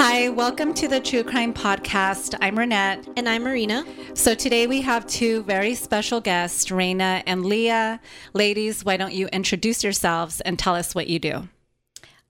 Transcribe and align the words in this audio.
Hi, 0.00 0.28
welcome 0.28 0.74
to 0.74 0.86
the 0.86 1.00
Tru 1.00 1.24
Crym 1.24 1.52
Podcast. 1.52 2.36
I'm 2.40 2.54
Ranete. 2.54 3.12
And 3.16 3.28
I'm 3.28 3.42
Marina. 3.42 3.84
So 4.14 4.32
today 4.32 4.68
we 4.68 4.80
have 4.82 5.04
two 5.08 5.42
very 5.42 5.74
special 5.74 6.20
guests, 6.20 6.70
Reyna 6.70 7.24
and 7.26 7.44
Leah. 7.44 7.98
Ladies, 8.32 8.84
why 8.84 8.96
don't 8.96 9.12
you 9.12 9.26
introduce 9.26 9.82
yourselves 9.82 10.40
and 10.42 10.56
tell 10.56 10.76
us 10.76 10.94
what 10.94 11.08
you 11.08 11.18
do? 11.18 11.48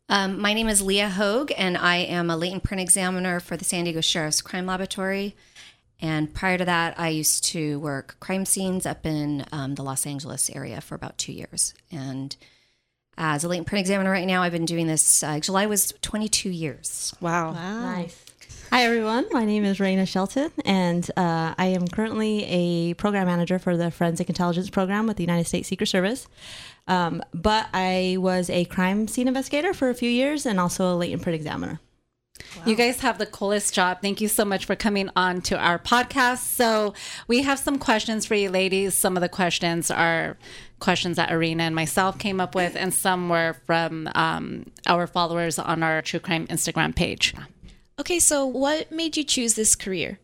Um, 0.08 0.40
my 0.40 0.54
name 0.54 0.66
is 0.66 0.80
Leah 0.80 1.10
Hogue, 1.10 1.52
and 1.58 1.76
I 1.76 1.96
am 1.96 2.30
a 2.30 2.38
latent 2.38 2.64
print 2.64 2.80
examiner 2.80 3.38
for 3.38 3.54
the 3.58 3.66
San 3.66 3.84
Diego 3.84 4.00
Sheriff's 4.00 4.40
Crime 4.40 4.64
Laboratory. 4.64 5.36
And 6.00 6.32
prior 6.32 6.56
to 6.56 6.64
that, 6.64 6.98
I 6.98 7.10
used 7.10 7.44
to 7.48 7.78
work 7.80 8.16
crime 8.18 8.46
scenes 8.46 8.86
up 8.86 9.04
in 9.04 9.44
um, 9.52 9.74
the 9.74 9.82
Los 9.82 10.06
Angeles 10.06 10.48
area 10.48 10.80
for 10.80 10.94
about 10.94 11.18
two 11.18 11.32
years. 11.34 11.74
And 11.92 12.34
as 13.18 13.44
a 13.44 13.48
latent 13.48 13.66
print 13.66 13.80
examiner 13.80 14.10
right 14.10 14.26
now, 14.26 14.42
I've 14.42 14.52
been 14.52 14.64
doing 14.64 14.86
this. 14.86 15.22
Uh, 15.22 15.40
July 15.40 15.66
was 15.66 15.92
22 16.00 16.48
years. 16.48 17.14
Wow. 17.20 17.52
Wow. 17.52 17.80
Nice. 17.80 18.24
Hi, 18.70 18.84
everyone. 18.84 19.26
My 19.32 19.44
name 19.44 19.64
is 19.64 19.80
Reyna 19.80 20.06
Shelton, 20.06 20.52
and 20.64 21.10
uh, 21.16 21.54
I 21.56 21.66
am 21.68 21.88
currently 21.88 22.44
a 22.44 22.94
program 22.94 23.26
manager 23.26 23.58
for 23.58 23.76
the 23.76 23.90
Forensic 23.90 24.28
Intelligence 24.28 24.68
Program 24.70 25.06
with 25.06 25.16
the 25.16 25.22
United 25.22 25.46
States 25.46 25.68
Secret 25.68 25.86
Service. 25.86 26.28
Um, 26.86 27.22
but 27.32 27.66
I 27.72 28.16
was 28.20 28.50
a 28.50 28.66
crime 28.66 29.08
scene 29.08 29.26
investigator 29.26 29.72
for 29.72 29.88
a 29.88 29.94
few 29.94 30.10
years 30.10 30.46
and 30.46 30.60
also 30.60 30.92
a 30.92 30.96
latent 30.96 31.22
print 31.22 31.34
examiner. 31.34 31.80
You 32.66 32.74
guys 32.74 33.00
have 33.00 33.18
the 33.18 33.26
coolest 33.26 33.74
job. 33.74 33.98
Thank 34.02 34.20
you 34.20 34.28
so 34.28 34.44
much 34.44 34.64
for 34.64 34.76
coming 34.76 35.10
on 35.16 35.40
to 35.42 35.58
our 35.58 35.78
podcast. 35.78 36.38
So, 36.38 36.94
we 37.26 37.42
have 37.42 37.58
some 37.58 37.78
questions 37.78 38.26
for 38.26 38.34
you 38.34 38.50
ladies. 38.50 38.94
Some 38.94 39.16
of 39.16 39.20
the 39.20 39.28
questions 39.28 39.90
are 39.90 40.36
questions 40.80 41.16
that 41.16 41.30
Erina 41.30 41.62
and 41.62 41.74
myself 41.74 42.18
came 42.18 42.40
up 42.40 42.54
with, 42.54 42.76
and 42.76 42.92
some 42.94 43.28
were 43.28 43.56
from 43.66 44.08
um, 44.14 44.66
our 44.86 45.06
followers 45.06 45.58
on 45.58 45.82
our 45.82 46.02
Tru 46.02 46.20
Crym 46.20 46.46
Instagram 46.48 46.94
page. 46.94 47.34
Okay, 47.98 48.18
so 48.20 48.46
what 48.46 48.92
made 48.92 49.16
you 49.16 49.24
choose 49.24 49.54
this 49.54 49.74
career? 49.74 50.20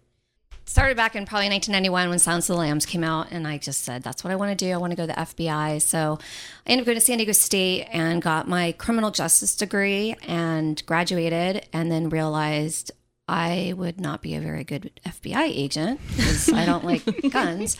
Started 0.66 0.96
back 0.96 1.14
in 1.14 1.26
probably 1.26 1.50
1991 1.50 2.08
when 2.08 2.18
Silence 2.18 2.48
of 2.48 2.56
the 2.56 2.60
Lambs 2.60 2.86
came 2.86 3.04
out, 3.04 3.30
and 3.30 3.46
I 3.46 3.58
just 3.58 3.82
said, 3.82 4.02
that's 4.02 4.24
what 4.24 4.32
I 4.32 4.36
want 4.36 4.58
to 4.58 4.64
do. 4.64 4.72
I 4.72 4.78
want 4.78 4.92
to 4.92 4.96
go 4.96 5.02
to 5.02 5.08
the 5.08 5.12
FBI. 5.12 5.80
So 5.82 6.18
I 6.66 6.70
ended 6.70 6.84
up 6.84 6.86
going 6.86 6.96
to 6.96 7.04
San 7.04 7.18
Diego 7.18 7.32
State 7.32 7.86
and 7.92 8.22
got 8.22 8.48
my 8.48 8.72
criminal 8.72 9.10
justice 9.10 9.54
degree 9.54 10.16
and 10.26 10.84
graduated, 10.86 11.68
and 11.72 11.92
then 11.92 12.08
realized 12.08 12.92
I 13.26 13.72
would 13.74 13.98
not 13.98 14.20
be 14.20 14.34
a 14.34 14.40
very 14.40 14.64
good 14.64 14.90
FBI 15.06 15.44
agent 15.44 15.98
because 16.08 16.52
I 16.52 16.66
don't 16.66 16.84
like 16.84 17.04
guns. 17.30 17.78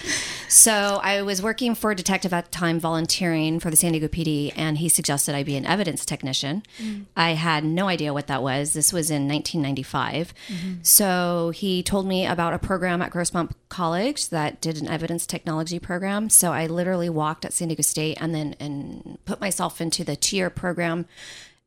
So 0.49 1.01
I 1.03 1.21
was 1.21 1.43
working 1.43 1.75
for 1.75 1.91
a 1.91 1.95
detective 1.95 2.33
at 2.33 2.47
the 2.47 2.51
time, 2.51 2.81
volunteering 2.81 3.61
for 3.61 3.69
the 3.69 3.77
San 3.77 3.93
Diego 3.93 4.09
PD, 4.09 4.55
and 4.57 4.79
he 4.79 4.89
suggested 4.89 5.35
I 5.35 5.43
be 5.43 5.57
an 5.57 5.67
evidence 5.67 6.07
technician. 6.07 6.63
Mm. 6.83 7.05
I 7.15 7.33
had 7.33 7.63
no 7.63 7.89
idea 7.89 8.15
what 8.15 8.27
that 8.29 8.43
was. 8.43 8.73
This 8.73 8.91
was 8.91 9.11
in 9.11 9.29
1995. 9.29 10.33
Mm-hmm. 10.49 10.73
So 10.81 11.53
he 11.55 11.83
told 11.83 12.07
me 12.07 12.25
about 12.25 12.55
a 12.55 12.59
program 12.59 13.03
at 13.03 13.13
Grossmont 13.13 13.53
College 13.69 14.31
that 14.31 14.63
did 14.63 14.81
an 14.81 14.89
evidence 14.89 15.27
technology 15.27 15.79
program. 15.79 16.31
So 16.31 16.53
I 16.53 16.67
literally 16.67 17.11
walked 17.11 17.45
at 17.45 17.53
San 17.53 17.69
Diego 17.69 17.83
State 17.83 18.17
and 18.19 18.35
then 18.35 18.57
and 18.59 19.19
put 19.27 19.43
myself 19.43 19.83
into 19.83 20.05
the 20.05 20.17
two-year 20.17 20.49
program, 20.49 21.05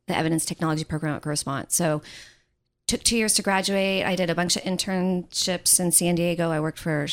the 0.08 0.16
evidence 0.16 0.44
technology 0.44 0.82
program 0.82 1.14
at 1.14 1.22
Grossmont. 1.22 1.70
So 1.70 2.02
took 2.88 3.04
two 3.04 3.16
years 3.16 3.34
to 3.34 3.42
graduate. 3.42 4.04
I 4.04 4.16
did 4.16 4.30
a 4.30 4.34
bunch 4.34 4.56
of 4.56 4.62
internships 4.62 5.78
in 5.78 5.92
San 5.92 6.16
Diego. 6.16 6.50
I 6.50 6.58
worked 6.58 6.78
for 6.78 7.06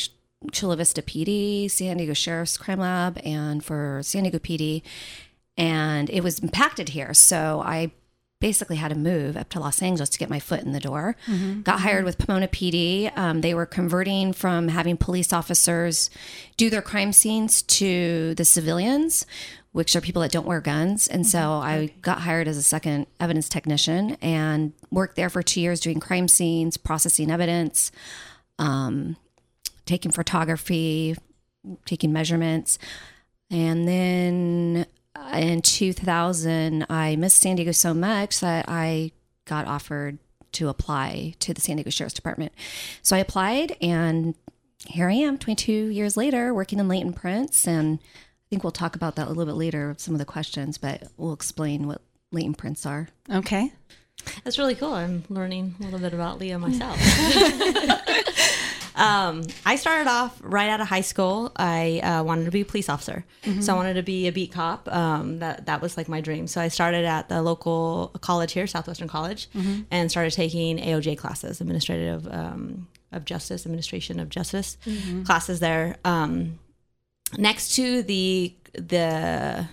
Chula 0.50 0.76
Vista 0.76 1.02
PD, 1.02 1.70
San 1.70 1.98
Diego 1.98 2.14
Sheriff's 2.14 2.56
Crime 2.56 2.80
Lab, 2.80 3.20
and 3.24 3.64
for 3.64 4.00
San 4.02 4.24
Diego 4.24 4.38
PD. 4.38 4.82
And 5.56 6.10
it 6.10 6.24
was 6.24 6.40
impacted 6.40 6.90
here. 6.90 7.14
So 7.14 7.62
I 7.64 7.92
basically 8.40 8.76
had 8.76 8.88
to 8.88 8.94
move 8.94 9.36
up 9.36 9.48
to 9.50 9.60
Los 9.60 9.80
Angeles 9.80 10.10
to 10.10 10.18
get 10.18 10.28
my 10.28 10.38
foot 10.40 10.60
in 10.60 10.72
the 10.72 10.80
door. 10.80 11.16
Got 11.62 11.80
hired 11.80 12.04
with 12.04 12.18
Pomona 12.18 12.48
PD. 12.48 13.10
Um, 13.16 13.40
they 13.40 13.54
were 13.54 13.64
converting 13.64 14.32
from 14.34 14.68
having 14.68 14.96
police 14.98 15.32
officers 15.32 16.10
do 16.58 16.68
their 16.68 16.82
crime 16.82 17.12
scenes 17.12 17.62
to 17.62 18.34
the 18.34 18.44
civilians, 18.44 19.24
which 19.76 19.94
are 19.94 20.00
people 20.00 20.22
that 20.22 20.32
don't 20.32 20.46
wear 20.46 20.62
guns. 20.62 21.06
And 21.06 21.26
so 21.26 21.52
I 21.52 21.90
got 22.00 22.20
hired 22.20 22.48
as 22.48 22.56
a 22.56 22.62
second 22.62 23.06
evidence 23.20 23.46
technician 23.46 24.16
and 24.22 24.72
worked 24.90 25.16
there 25.16 25.28
for 25.28 25.42
two 25.42 25.60
years 25.60 25.80
doing 25.80 26.00
crime 26.00 26.28
scenes, 26.28 26.78
processing 26.78 27.30
evidence, 27.30 27.92
um, 28.58 29.18
taking 29.84 30.12
photography, 30.12 31.14
taking 31.84 32.10
measurements. 32.10 32.78
And 33.50 33.86
then 33.86 34.86
uh, 35.14 35.36
in 35.36 35.60
2000, 35.60 36.86
I 36.88 37.16
missed 37.16 37.36
San 37.36 37.56
Diego 37.56 37.72
so 37.72 37.92
much 37.92 38.40
that 38.40 38.64
I 38.68 39.12
got 39.44 39.66
offered 39.66 40.16
to 40.52 40.70
apply 40.70 41.34
to 41.40 41.52
the 41.52 41.60
San 41.60 41.76
Diego 41.76 41.90
Sheriff's 41.90 42.14
Department. 42.14 42.54
So 43.02 43.14
I 43.14 43.18
applied, 43.18 43.76
and 43.82 44.36
here 44.86 45.10
I 45.10 45.14
am 45.14 45.36
22 45.36 45.70
years 45.88 46.16
later 46.16 46.54
working 46.54 46.78
in 46.78 46.88
latent 46.88 47.16
prints. 47.16 47.68
And 47.68 47.98
think 48.50 48.64
we'll 48.64 48.70
talk 48.72 48.96
about 48.96 49.16
that 49.16 49.26
a 49.26 49.30
little 49.30 49.46
bit 49.46 49.58
later, 49.58 49.94
some 49.98 50.14
of 50.14 50.18
the 50.18 50.24
questions, 50.24 50.78
but 50.78 51.04
we'll 51.16 51.32
explain 51.32 51.86
what 51.86 52.00
latent 52.32 52.58
prints 52.58 52.86
are. 52.86 53.08
Okay. 53.30 53.72
That's 54.44 54.58
really 54.58 54.74
cool. 54.74 54.92
I'm 54.92 55.24
learning 55.28 55.74
a 55.80 55.84
little 55.84 55.98
bit 55.98 56.12
about 56.12 56.38
Leah 56.38 56.58
myself. 56.58 56.98
um, 58.96 59.42
I 59.64 59.76
started 59.76 60.08
off 60.08 60.36
right 60.42 60.68
out 60.68 60.80
of 60.80 60.88
high 60.88 61.02
school. 61.02 61.52
I 61.56 62.00
uh, 62.00 62.22
wanted 62.24 62.46
to 62.46 62.50
be 62.50 62.62
a 62.62 62.64
police 62.64 62.88
officer, 62.88 63.24
so 63.60 63.72
I 63.74 63.76
wanted 63.76 63.94
to 63.94 64.02
be 64.02 64.26
a 64.26 64.32
beat 64.32 64.52
cop. 64.52 64.92
Um, 64.92 65.38
that 65.40 65.66
that 65.66 65.80
was 65.80 65.96
like 65.96 66.08
my 66.08 66.20
dream. 66.20 66.46
So 66.46 66.60
I 66.60 66.68
started 66.68 67.04
at 67.04 67.28
the 67.28 67.42
local 67.42 68.10
college 68.20 68.52
here, 68.52 68.66
Southwestern 68.66 69.06
College, 69.06 69.48
and 69.90 70.10
started 70.10 70.32
taking 70.32 70.78
AOJ 70.78 71.18
classes, 71.18 71.60
administrative 71.60 72.26
um, 72.28 72.88
of 73.12 73.24
justice, 73.24 73.64
administration 73.66 74.18
of 74.18 74.28
justice 74.28 74.76
classes 75.24 75.60
there. 75.60 75.96
Um, 76.04 76.58
next 77.36 77.74
to 77.76 78.02
the 78.02 78.54
the 78.74 79.68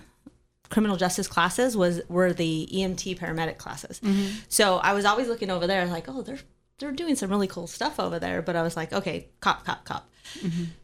criminal 0.70 0.96
justice 0.96 1.28
classes 1.28 1.76
was 1.76 2.00
were 2.08 2.32
the 2.32 2.68
EMT 2.72 3.18
paramedic 3.18 3.58
classes. 3.58 4.00
So 4.48 4.76
I 4.78 4.92
was 4.94 5.04
always 5.04 5.28
looking 5.28 5.50
over 5.50 5.66
there 5.66 5.86
like, 5.86 6.08
oh, 6.08 6.22
they're 6.22 6.38
they're 6.78 6.92
doing 6.92 7.14
some 7.14 7.30
really 7.30 7.46
cool 7.46 7.66
stuff 7.66 8.00
over 8.00 8.18
there. 8.18 8.42
But 8.42 8.56
I 8.56 8.62
was 8.62 8.76
like, 8.76 8.92
okay, 8.92 9.28
cop, 9.40 9.64
cop, 9.64 9.84
cop. 9.84 10.10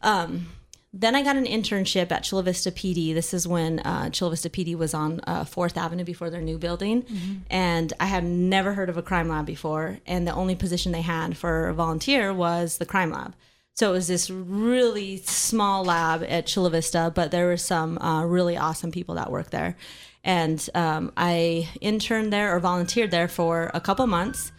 Um, 0.02 0.46
then 0.92 1.14
I 1.14 1.22
got 1.22 1.36
an 1.36 1.44
internship 1.44 2.10
at 2.10 2.24
Chula 2.24 2.42
Vista 2.42 2.70
PD. 2.72 3.14
This 3.14 3.32
is 3.32 3.46
when 3.46 3.78
uh, 3.80 4.10
Chula 4.10 4.32
Vista 4.32 4.50
PD 4.50 4.76
was 4.76 4.92
on 4.92 5.20
uh, 5.24 5.44
Fourth 5.44 5.76
Avenue 5.76 6.04
before 6.04 6.30
their 6.30 6.40
new 6.40 6.58
building, 6.58 7.04
and 7.48 7.92
I 8.00 8.06
had 8.06 8.24
never 8.24 8.74
heard 8.74 8.88
of 8.88 8.96
a 8.96 9.02
crime 9.02 9.28
lab 9.28 9.46
before. 9.46 9.98
And 10.06 10.26
the 10.26 10.34
only 10.34 10.56
position 10.56 10.90
they 10.92 11.02
had 11.02 11.36
for 11.36 11.68
a 11.68 11.74
volunteer 11.74 12.34
was 12.34 12.78
the 12.78 12.86
crime 12.86 13.10
lab. 13.12 13.34
So 13.74 13.90
it 13.90 13.92
was 13.92 14.08
this 14.08 14.28
really 14.28 15.16
small 15.18 15.84
lab 15.84 16.22
at 16.28 16.46
Chula 16.46 16.70
Vista, 16.70 17.10
but 17.14 17.30
there 17.30 17.46
were 17.46 17.56
some 17.56 17.98
uh, 17.98 18.24
really 18.24 18.56
awesome 18.56 18.90
people 18.90 19.14
that 19.14 19.30
worked 19.30 19.52
there. 19.52 19.76
And 20.22 20.68
um, 20.74 21.12
I 21.16 21.68
interned 21.80 22.32
there 22.32 22.54
or 22.54 22.60
volunteered 22.60 23.10
there 23.10 23.28
for 23.28 23.70
a 23.72 23.80
couple 23.80 24.06
months. 24.06 24.52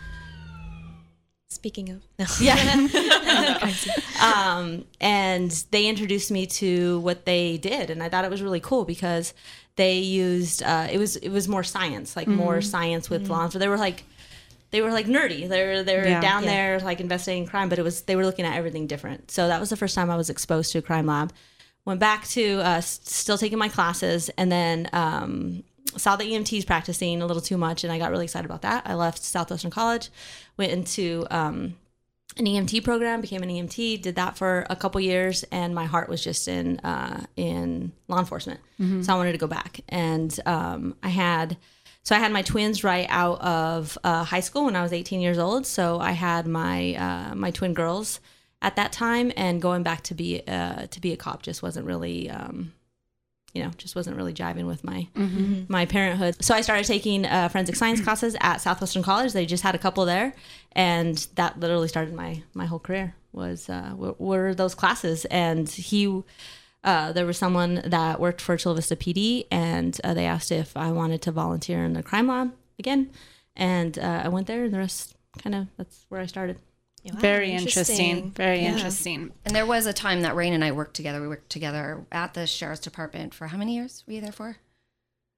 Speaking 1.50 1.90
of, 1.90 2.02
no. 2.18 2.26
Yeah. 2.42 2.88
um, 4.24 4.86
and 5.00 5.52
they 5.70 5.88
introduced 5.88 6.32
me 6.32 6.48
to 6.48 7.00
what 7.02 7.26
they 7.26 7.58
did, 7.58 7.90
and 7.90 8.02
I 8.02 8.10
thought 8.10 8.26
it 8.26 8.32
was 8.32 8.42
really 8.42 8.62
cool 8.62 8.86
because 8.86 9.34
they 9.76 10.00
used 10.00 10.64
uh, 10.64 10.88
it 10.90 10.98
was 10.98 11.18
it 11.18 11.30
was 11.30 11.48
more 11.48 11.64
science, 11.64 12.16
like 12.16 12.28
more 12.28 12.62
science 12.62 13.10
with 13.10 13.30
lawns. 13.30 13.54
They 13.54 13.68
were 13.68 13.78
like 13.78 14.04
they 14.72 14.82
were 14.82 14.92
like 14.92 15.06
nerdy. 15.06 15.48
They 15.48 15.66
were 15.66 15.84
they 15.84 15.98
were 15.98 16.06
Yeah. 16.08 16.22
down 16.22 16.44
Yeah. 16.44 16.50
there 16.50 16.80
like 16.80 17.00
investigating 17.00 17.46
crime, 17.46 17.70
but 17.70 17.78
it 17.80 17.84
was 17.84 18.02
they 18.04 18.16
were 18.16 18.26
looking 18.26 18.46
at 18.46 18.56
everything 18.58 18.88
different. 18.88 19.30
So 19.32 19.48
that 19.48 19.60
was 19.60 19.70
the 19.70 19.78
first 19.78 19.96
time 19.96 20.10
I 20.10 20.16
was 20.18 20.30
exposed 20.30 20.72
to 20.72 20.80
a 20.80 20.82
crime 20.82 21.06
lab. 21.08 21.32
Went 21.86 22.00
back 22.00 22.28
to 22.30 22.60
uh, 22.62 22.82
still 22.82 23.38
taking 23.38 23.58
my 23.58 23.68
classes, 23.70 24.30
and 24.38 24.52
then 24.52 24.88
um, 24.94 25.64
saw 25.98 26.16
the 26.16 26.24
EMTs 26.26 26.66
practicing 26.66 27.22
a 27.22 27.26
little 27.26 27.42
too 27.42 27.58
much, 27.58 27.84
and 27.84 27.92
I 27.92 27.98
got 27.98 28.12
really 28.12 28.26
excited 28.26 28.46
about 28.46 28.62
that. 28.62 28.84
I 28.86 28.94
left 28.94 29.24
Southwestern 29.24 29.72
College, 29.72 30.10
went 30.58 30.72
into 30.72 31.26
um, 31.32 31.76
an 32.38 32.46
EMT 32.46 32.84
program, 32.84 33.20
became 33.20 33.42
an 33.42 33.50
EMT, 33.50 34.02
did 34.02 34.16
that 34.16 34.38
for 34.38 34.68
a 34.70 34.76
couple 34.76 35.02
years, 35.02 35.44
and 35.52 35.74
my 35.74 35.86
heart 35.86 36.08
was 36.08 36.24
just 36.24 36.48
in 36.48 36.80
uh, 36.82 37.26
in 37.36 37.92
law 38.08 38.20
enforcement. 38.20 38.60
So 39.04 39.14
I 39.14 39.16
wanted 39.18 39.32
to 39.34 39.38
go 39.40 39.48
back, 39.48 39.82
and 39.90 40.40
um, 40.46 40.96
I 41.04 41.10
had 41.10 41.58
so 42.04 42.16
I 42.16 42.20
had 42.20 42.32
my 42.32 42.42
twins 42.42 42.84
right 42.84 43.06
out 43.10 43.42
of 43.42 43.98
uh, 44.04 44.24
high 44.24 44.40
school 44.40 44.66
when 44.66 44.76
I 44.76 44.82
was 44.82 44.94
18 44.94 45.22
years 45.22 45.38
old. 45.38 45.66
So 45.68 46.00
I 46.00 46.12
had 46.12 46.48
my 46.48 46.96
uh, 46.96 47.36
my 47.36 47.52
twin 47.52 47.74
girls 47.74 48.20
at 48.62 48.76
that 48.76 48.92
time, 48.92 49.32
and 49.36 49.62
going 49.62 49.84
back 49.84 50.02
to 50.04 50.14
be 50.14 50.42
uh, 50.48 50.88
to 50.88 51.02
be 51.02 51.14
a 51.14 51.18
cop 51.18 51.44
just 51.44 51.62
wasn't 51.62 51.86
really. 51.86 52.30
Um, 52.30 52.74
you 53.54 53.62
know, 53.62 53.72
just 53.78 53.98
wasn't 53.98 54.16
really 54.16 54.34
jiving 54.34 54.66
with 54.66 54.82
my 54.82 55.10
my 55.68 55.86
parenthood. 55.86 56.38
So 56.42 56.56
I 56.56 56.62
started 56.62 56.86
taking 56.86 57.26
uh, 57.26 57.50
forensic 57.50 57.76
science 57.76 58.00
classes 58.00 58.38
at 58.40 58.62
Southwestern 58.62 59.04
College. 59.04 59.34
They 59.34 59.46
just 59.46 59.62
had 59.62 59.76
a 59.76 59.78
couple 59.78 60.06
there, 60.06 60.34
and 60.72 61.18
that 61.36 61.60
literally 61.60 61.90
started 61.90 62.14
my 62.14 62.44
my 62.54 62.66
whole 62.66 62.80
career. 62.80 63.14
Was 63.34 63.70
uh, 63.70 63.94
were, 63.98 64.16
were 64.18 64.56
those 64.56 64.74
classes? 64.74 65.26
And 65.26 65.68
he, 65.68 66.24
uh, 66.84 67.12
there 67.12 67.26
was 67.26 67.38
someone 67.38 67.82
that 67.86 68.20
worked 68.20 68.42
for 68.42 68.58
Chula 68.58 68.76
Vista 68.76 68.96
PD, 68.96 69.46
and 69.52 70.00
uh, 70.04 70.14
they 70.14 70.26
asked 70.26 70.52
if 70.52 70.76
I 70.76 70.92
wanted 70.92 71.22
to 71.24 71.32
volunteer 71.32 71.84
in 71.84 71.94
the 71.94 72.04
crime 72.04 72.28
lab 72.28 72.52
again, 72.80 73.10
and 73.56 73.98
uh, 74.00 74.22
I 74.26 74.28
went 74.30 74.48
there, 74.48 74.64
and 74.66 74.74
the 74.74 74.78
rest 74.80 75.16
kind 75.42 75.56
of 75.56 75.68
that's 75.78 76.06
where 76.10 76.20
I 76.22 76.26
started. 76.26 76.58
Wow, 77.06 77.20
Very 77.20 77.52
interesting. 77.52 78.32
Very 78.32 78.62
Yeah. 78.62 78.74
interesting. 78.74 79.32
And 79.46 79.56
there 79.56 79.66
was 79.66 79.86
a 79.88 79.94
time 79.94 80.22
that 80.22 80.36
Rain 80.36 80.54
and 80.54 80.64
I 80.64 80.72
worked 80.72 80.94
together. 80.96 81.20
We 81.22 81.28
worked 81.28 81.50
together 81.50 82.06
at 82.12 82.34
the 82.36 82.46
sheriff's 82.46 82.82
department 82.82 83.34
for 83.34 83.48
how 83.48 83.58
many 83.58 83.74
years 83.76 84.04
were 84.06 84.14
you 84.14 84.22
there 84.22 84.32
for? 84.32 84.58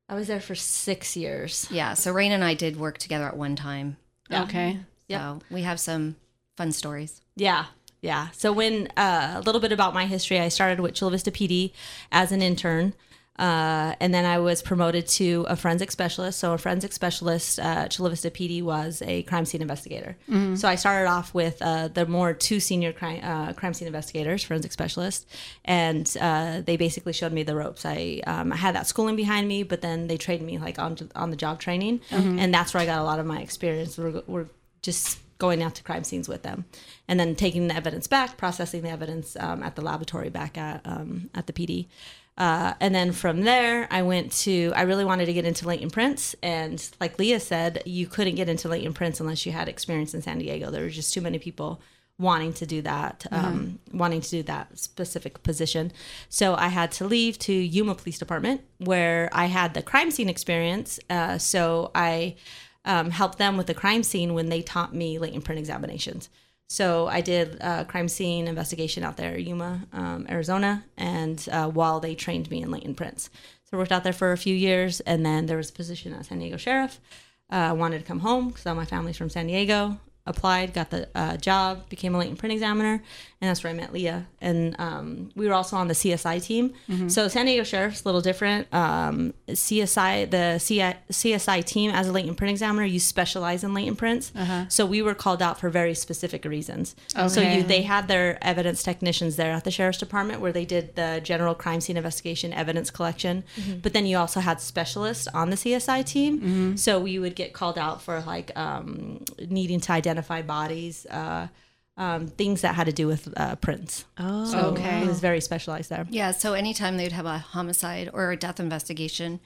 I 0.10 0.16
was 0.16 0.28
there 0.28 0.42
for 0.42 0.56
six 0.56 1.16
years. 1.16 1.66
Yeah, 1.72 1.94
so 1.94 2.12
Rain 2.12 2.32
and 2.34 2.44
I 2.44 2.54
did 2.54 2.76
work 2.78 2.98
together 2.98 3.26
at 3.26 3.38
one 3.38 3.56
time. 3.56 3.96
Yeah. 4.30 4.44
Okay. 4.44 4.80
Yep. 5.08 5.20
So 5.22 5.40
we 5.50 5.62
have 5.62 5.80
some 5.80 6.18
fun 6.58 6.72
stories. 6.74 7.22
Yeah. 7.36 7.66
Yeah. 8.04 8.28
So 8.34 8.52
when 8.52 8.90
uh, 8.98 9.36
a 9.38 9.42
little 9.42 9.62
bit 9.62 9.72
about 9.72 9.94
my 9.94 10.06
history, 10.06 10.38
I 10.38 10.50
started 10.50 10.82
with 10.82 10.94
Chula 10.94 11.12
Vista 11.12 11.32
PD 11.32 11.72
as 12.12 12.34
an 12.34 12.42
intern. 12.42 12.94
Uh, 13.40 13.96
and 14.00 14.14
then 14.14 14.26
I 14.26 14.38
was 14.38 14.62
promoted 14.62 15.08
to 15.08 15.46
a 15.50 15.56
forensic 15.56 15.90
specialist. 15.90 16.38
So 16.38 16.54
a 16.54 16.58
forensic 16.58 16.92
specialist 16.94 17.60
uh, 17.60 17.88
Chula 17.88 18.12
Vista 18.12 18.30
PD 18.30 18.62
was 18.62 19.02
a 19.04 19.24
crime 19.24 19.46
scene 19.46 19.62
investigator. 19.62 20.18
So 20.56 20.68
I 20.68 20.76
started 20.76 21.10
off 21.10 21.34
with 21.34 21.60
uh, 21.62 21.88
the 21.88 22.06
more 22.06 22.34
two 22.34 22.60
senior 22.60 22.92
crime, 22.92 23.22
uh, 23.24 23.54
crime 23.54 23.74
scene 23.74 23.88
investigators, 23.88 24.44
forensic 24.44 24.72
specialists, 24.74 25.26
and 25.66 26.06
uh, 26.22 26.62
they 26.62 26.76
basically 26.78 27.14
showed 27.14 27.32
me 27.32 27.42
the 27.42 27.56
ropes. 27.56 27.86
I, 27.86 28.22
um, 28.28 28.52
I 28.52 28.58
had 28.58 28.76
that 28.76 28.86
schooling 28.86 29.16
behind 29.16 29.48
me, 29.48 29.64
but 29.64 29.82
then 29.82 30.08
they 30.08 30.18
trained 30.18 30.46
me 30.46 30.60
like 30.60 30.78
on 30.78 30.98
on 31.16 31.32
the 31.32 31.38
job 31.38 31.60
training, 31.60 32.02
and 32.40 32.54
that's 32.54 32.74
where 32.74 32.84
I 32.84 32.86
got 32.86 33.00
a 33.00 33.04
lot 33.04 33.18
of 33.18 33.26
my 33.26 33.40
experience. 33.40 33.98
We're, 33.98 34.22
we're 34.28 34.48
just 34.84 35.18
going 35.44 35.62
out 35.62 35.76
to 35.76 35.84
crime 35.84 36.06
scenes 36.06 36.30
with 36.30 36.42
them, 36.42 36.64
and 37.06 37.20
then 37.20 37.36
taking 37.36 37.68
the 37.68 37.76
evidence 37.76 38.08
back, 38.08 38.38
processing 38.38 38.82
the 38.82 38.90
evidence 38.90 39.36
um, 39.42 39.62
at 39.62 39.76
the 39.76 39.82
laboratory 39.82 40.30
back 40.30 40.58
at 40.58 40.80
um, 40.86 41.30
at 41.36 41.48
the 41.48 41.54
PD. 41.54 41.88
Uh, 42.38 42.74
and 42.80 42.96
then 42.96 43.12
from 43.12 43.42
there, 43.42 43.86
I 43.92 44.04
went 44.04 44.32
to. 44.44 44.72
I 44.74 44.84
really 44.84 45.04
wanted 45.04 45.26
to 45.26 45.34
get 45.34 45.44
into 45.44 45.68
latent 45.68 45.92
prints, 45.92 46.34
and 46.42 46.82
like 47.02 47.20
Leah 47.20 47.42
said, 47.42 47.84
you 47.86 48.08
couldn't 48.08 48.36
get 48.36 48.48
into 48.48 48.70
latent 48.70 48.96
prints 48.96 49.20
unless 49.20 49.46
you 49.46 49.52
had 49.52 49.68
experience 49.68 50.14
in 50.14 50.22
San 50.22 50.40
Diego. 50.40 50.72
There 50.72 50.84
were 50.84 50.90
just 50.90 51.14
too 51.14 51.20
many 51.20 51.40
people 51.40 51.82
wanting 52.18 52.54
to 52.54 52.66
do 52.66 52.82
that, 52.84 53.26
um, 53.32 53.80
wanting 53.92 54.22
to 54.22 54.30
do 54.30 54.44
that 54.44 54.80
specific 54.80 55.44
position. 55.44 55.92
So 56.30 56.56
I 56.56 56.70
had 56.70 56.92
to 56.94 57.06
leave 57.06 57.38
to 57.40 57.54
Yuma 57.54 57.96
Police 57.96 58.18
Department, 58.18 58.62
where 58.78 59.30
I 59.34 59.48
had 59.48 59.74
the 59.74 59.82
crime 59.82 60.10
scene 60.10 60.30
experience. 60.30 61.02
Uh, 61.10 61.38
so 61.38 61.92
I 61.94 62.36
um, 62.86 63.12
helped 63.12 63.38
them 63.38 63.58
with 63.58 63.68
the 63.68 63.74
crime 63.74 64.04
scene 64.04 64.34
when 64.34 64.50
they 64.50 64.62
taught 64.62 64.94
me 64.94 65.20
latent 65.20 65.44
print 65.44 65.60
examinations. 65.60 66.30
So 66.68 67.08
I 67.08 67.22
did 67.22 67.58
a 67.62 67.86
crime 67.86 68.08
scene 68.08 68.48
investigation 68.48 69.04
out 69.04 69.18
there, 69.18 69.38
Yuma, 69.38 69.84
um, 69.94 70.26
Arizona, 70.30 70.84
and 70.98 71.46
uh, 71.52 71.70
while 71.70 72.00
they 72.00 72.16
trained 72.16 72.50
me 72.50 72.62
in 72.62 72.72
latent 72.72 72.98
prints. 72.98 73.30
So 73.66 73.78
I 73.78 73.80
worked 73.80 73.92
out 73.92 74.04
there 74.04 74.14
for 74.14 74.32
a 74.32 74.38
few 74.38 74.56
years, 74.56 75.00
and 75.02 75.26
then 75.26 75.46
there 75.46 75.58
was 75.58 75.70
a 75.70 75.74
position 75.74 76.14
at 76.14 76.26
San 76.26 76.40
Diego 76.40 76.58
Sheriff. 76.58 77.00
Uh, 77.52 77.58
I 77.58 77.74
wanted 77.74 78.00
to 78.00 78.06
come 78.06 78.22
home 78.22 78.48
because 78.50 78.66
all 78.66 78.76
my 78.76 78.86
family's 78.86 79.18
from 79.18 79.30
San 79.30 79.48
Diego. 79.48 80.00
Applied, 80.26 80.74
got 80.74 80.90
the 80.90 81.10
uh, 81.16 81.36
job, 81.36 81.90
became 81.90 82.16
a 82.16 82.18
latent 82.18 82.40
print 82.40 82.54
examiner, 82.54 82.94
and 83.42 83.50
that's 83.50 83.62
where 83.62 83.72
I 83.72 83.76
met 83.76 83.92
Leah. 83.92 84.26
And 84.40 84.74
um, 84.80 85.32
we 85.36 85.48
were 85.50 85.54
also 85.54 85.76
on 85.76 85.90
the 85.90 85.94
CSI 85.94 86.42
team. 86.42 86.74
So 87.10 87.28
San 87.28 87.46
Diego 87.46 87.64
Sheriff's 87.66 88.04
a 88.04 88.08
little 88.08 88.22
different. 88.22 88.74
Um, 88.74 89.34
CSI, 89.50 90.30
the 90.32 90.62
CI, 90.64 90.96
CSI 91.12 91.66
team, 91.66 91.92
as 91.92 92.08
a 92.08 92.14
latent 92.14 92.38
print 92.38 92.52
examiner, 92.52 92.86
you 92.86 93.02
specialize 93.02 93.66
in 93.66 93.74
latent 93.74 93.98
prints. 93.98 94.32
So 94.70 94.86
we 94.86 95.02
were 95.02 95.14
called 95.14 95.42
out 95.42 95.60
for 95.60 95.70
very 95.70 95.94
specific 95.94 96.46
reasons. 96.46 96.96
So 97.28 97.42
you, 97.58 97.64
they 97.64 97.82
had 97.82 98.08
their 98.08 98.42
evidence 98.42 98.82
technicians 98.82 99.36
there 99.36 99.52
at 99.52 99.66
the 99.66 99.72
sheriff's 99.72 99.98
department 100.00 100.40
where 100.40 100.54
they 100.54 100.64
did 100.64 100.96
the 100.96 101.20
general 101.22 101.54
crime 101.54 101.82
scene 101.82 101.98
investigation, 101.98 102.54
evidence 102.54 102.90
collection. 102.92 103.44
But 103.82 103.92
then 103.92 104.06
you 104.06 104.16
also 104.18 104.40
had 104.40 104.62
specialists 104.62 105.28
on 105.28 105.50
the 105.50 105.58
CSI 105.58 106.06
team. 106.06 106.78
So 106.78 106.98
we 106.98 107.20
would 107.20 107.36
get 107.36 107.52
called 107.52 107.78
out 107.78 108.02
for 108.02 108.22
like 108.22 108.58
um, 108.58 109.26
needing 109.50 109.82
to 109.82 109.92
identify 109.92 110.13
bodies, 110.22 111.06
uh, 111.08 111.48
um, 111.98 112.28
things 112.28 112.62
that 112.62 112.76
had 112.76 112.86
to 112.86 112.94
do 112.94 113.08
with 113.08 113.32
uh, 113.38 113.56
prints. 113.56 114.06
Oh, 114.18 114.46
So 114.46 114.58
Okay. 114.70 115.02
it 115.04 115.08
was 115.08 115.20
very 115.20 115.42
specialized 115.42 115.90
there. 115.90 116.08
Yeah, 116.10 116.32
so 116.32 116.54
anytime 116.54 116.98
they'd 116.98 117.12
have 117.12 117.26
a 117.26 117.38
homicide 117.38 118.10
or 118.14 118.32
a 118.32 118.38
death 118.38 118.60
investigation, 118.60 119.40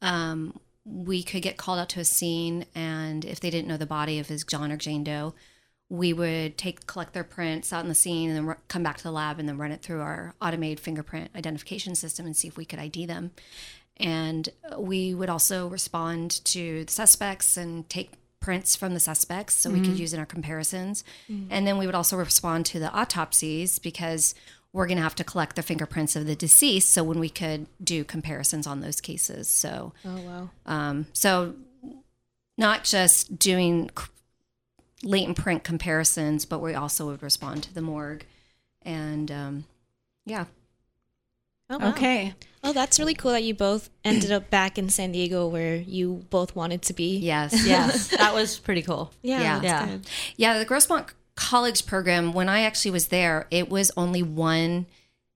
um, 0.00 0.58
we 0.84 1.22
could 1.22 1.42
get 1.42 1.56
called 1.58 1.78
out 1.78 1.88
to 1.90 2.00
a 2.00 2.04
scene, 2.04 2.64
and 2.74 3.24
if 3.24 3.38
they 3.40 3.50
didn't 3.50 3.68
know 3.68 3.76
the 3.76 3.86
body 3.86 4.18
of 4.18 4.28
his 4.28 4.42
John 4.44 4.72
or 4.72 4.76
Jane 4.76 5.04
Doe, 5.04 5.34
we 5.88 6.12
would 6.14 6.56
take 6.56 6.86
collect 6.86 7.12
their 7.12 7.22
prints 7.24 7.70
out 7.72 7.82
in 7.82 7.88
the 7.88 7.94
scene 7.94 8.30
and 8.30 8.36
then 8.38 8.46
ru- 8.46 8.54
come 8.68 8.82
back 8.82 8.96
to 8.96 9.02
the 9.02 9.12
lab 9.12 9.38
and 9.38 9.46
then 9.46 9.58
run 9.58 9.70
it 9.70 9.82
through 9.82 10.00
our 10.00 10.34
automated 10.40 10.80
fingerprint 10.80 11.30
identification 11.36 11.94
system 11.94 12.24
and 12.24 12.34
see 12.34 12.48
if 12.48 12.56
we 12.56 12.64
could 12.64 12.78
ID 12.78 13.04
them. 13.04 13.30
And 13.98 14.48
we 14.78 15.14
would 15.14 15.28
also 15.28 15.68
respond 15.68 16.42
to 16.46 16.86
the 16.86 16.90
suspects 16.90 17.58
and 17.58 17.86
take 17.90 18.12
prints 18.42 18.76
from 18.76 18.92
the 18.92 19.00
suspects 19.00 19.54
so 19.54 19.70
we 19.70 19.80
could 19.80 19.98
use 19.98 20.12
in 20.12 20.20
our 20.20 20.26
comparisons. 20.26 21.02
And 21.50 21.66
then 21.66 21.78
we 21.78 21.86
would 21.86 21.94
also 21.94 22.16
respond 22.16 22.66
to 22.66 22.78
the 22.78 22.92
autopsies 22.92 23.78
because 23.78 24.34
we're 24.72 24.86
going 24.86 24.96
to 24.96 25.02
have 25.02 25.14
to 25.14 25.24
collect 25.24 25.56
the 25.56 25.62
fingerprints 25.62 26.16
of 26.16 26.26
the 26.26 26.34
deceased 26.34 26.90
so 26.90 27.04
when 27.04 27.18
we 27.18 27.28
could 27.28 27.66
do 27.82 28.04
comparisons 28.04 28.66
on 28.66 28.80
those 28.80 29.00
cases. 29.00 29.48
So 29.48 29.92
oh 30.04 30.20
wow. 30.20 30.50
um, 30.66 31.06
so 31.12 31.54
not 32.58 32.84
just 32.84 33.38
doing 33.38 33.90
latent 35.02 35.36
print 35.36 35.64
comparisons, 35.64 36.44
but 36.44 36.60
we 36.60 36.74
also 36.74 37.06
would 37.06 37.22
respond 37.22 37.62
to 37.64 37.74
the 37.74 37.82
morgue. 37.82 38.24
And 38.82 39.30
um, 39.30 39.64
yeah, 40.24 40.46
Oh, 41.72 41.78
wow. 41.78 41.90
Okay. 41.90 42.34
Oh, 42.64 42.72
that's 42.72 42.98
really 43.00 43.14
cool 43.14 43.32
that 43.32 43.42
you 43.42 43.54
both 43.54 43.90
ended 44.04 44.30
up 44.30 44.48
back 44.50 44.78
in 44.78 44.88
San 44.88 45.10
Diego 45.10 45.48
where 45.48 45.76
you 45.76 46.24
both 46.30 46.54
wanted 46.54 46.82
to 46.82 46.92
be. 46.92 47.16
yes. 47.18 47.66
Yes, 47.66 48.08
that 48.08 48.34
was 48.34 48.58
pretty 48.58 48.82
cool. 48.82 49.10
Yeah. 49.22 49.40
Yeah. 49.40 49.60
Yeah. 49.62 49.86
good. 49.86 50.06
Yeah, 50.36 50.58
the 50.58 50.66
Grossmont 50.66 51.08
College 51.34 51.86
program, 51.86 52.32
when 52.32 52.48
I 52.48 52.60
actually 52.62 52.90
was 52.92 53.08
there, 53.08 53.46
it 53.50 53.68
was 53.68 53.90
only 53.96 54.22
one 54.22 54.86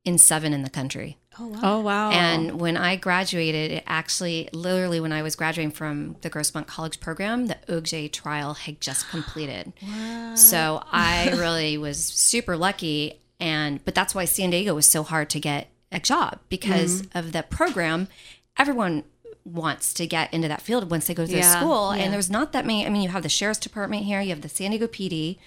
in 0.04 0.18
seven 0.18 0.52
in 0.52 0.62
the 0.62 0.70
country. 0.70 1.16
Oh 1.40 1.48
wow. 1.48 1.60
Oh 1.62 1.80
wow. 1.80 2.10
And 2.12 2.60
when 2.60 2.76
I 2.76 2.96
graduated, 2.96 3.72
it 3.72 3.84
actually, 3.86 4.48
literally, 4.52 5.00
when 5.00 5.12
I 5.12 5.22
was 5.22 5.34
graduating 5.36 5.72
from 5.72 6.16
the 6.20 6.30
Grossmont 6.30 6.66
College 6.66 7.00
program, 7.00 7.46
the 7.46 7.56
OJ 7.68 8.12
trial 8.12 8.54
had 8.54 8.80
just 8.80 9.08
completed. 9.10 9.72
So 10.36 10.82
I 10.92 11.30
really 11.36 11.76
was 11.76 11.98
super 12.04 12.56
lucky. 12.56 13.20
And, 13.40 13.84
but 13.84 13.94
that's 13.94 14.14
why 14.14 14.24
San 14.26 14.50
Diego 14.50 14.74
was 14.74 14.88
so 14.88 15.02
hard 15.02 15.28
to 15.30 15.40
get 15.40 15.68
a 15.92 16.00
job 16.00 16.40
because 16.48 17.06
of 17.14 17.32
the 17.32 17.42
program. 17.44 18.08
Everyone 18.58 19.04
wants 19.44 19.94
to 19.94 20.06
get 20.06 20.32
into 20.34 20.48
that 20.48 20.60
field 20.60 20.90
once 20.90 21.06
they 21.06 21.14
go 21.14 21.24
through 21.26 21.38
Yeah, 21.38 21.60
school. 21.60 21.94
yeah. 21.94 22.02
And 22.02 22.12
there's 22.12 22.30
not 22.30 22.52
that 22.52 22.66
many. 22.66 22.84
I 22.86 22.88
mean, 22.90 23.02
you 23.02 23.08
have 23.10 23.22
the 23.22 23.28
sheriff's 23.28 23.60
department 23.60 24.04
here, 24.04 24.20
you 24.20 24.30
have 24.30 24.40
the 24.40 24.48
San 24.48 24.70
Diego 24.72 24.86
PD, 24.88 25.38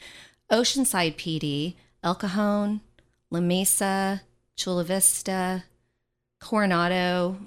Oceanside 0.51 1.15
PD, 1.15 1.75
El 2.03 2.15
Cajon, 2.15 2.79
La 3.29 3.39
Mesa, 3.41 4.22
Chula 4.55 4.84
Vista, 4.86 5.65
Coronado. 6.39 7.38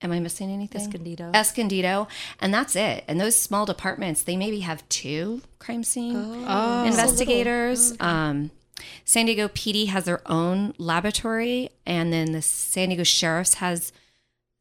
Am 0.00 0.12
I 0.12 0.20
missing 0.20 0.50
anything? 0.50 0.80
Escondido. 0.80 1.32
Escondido, 1.34 2.06
and 2.40 2.54
that's 2.54 2.76
it. 2.76 3.04
And 3.08 3.20
those 3.20 3.34
small 3.36 3.66
departments, 3.66 4.22
they 4.22 4.36
maybe 4.36 4.60
have 4.60 4.88
two 4.88 5.42
crime 5.58 5.82
scene 5.82 6.44
Oh. 6.46 6.84
investigators. 6.84 7.94
Um, 8.00 8.52
San 9.04 9.26
Diego 9.26 9.48
PD 9.48 9.88
has 9.88 10.04
their 10.04 10.20
own 10.26 10.74
laboratory, 10.78 11.70
and 11.86 12.12
then 12.12 12.32
the 12.32 12.42
San 12.42 12.88
Diego 12.88 13.04
Sheriff's 13.04 13.54
has 13.54 13.92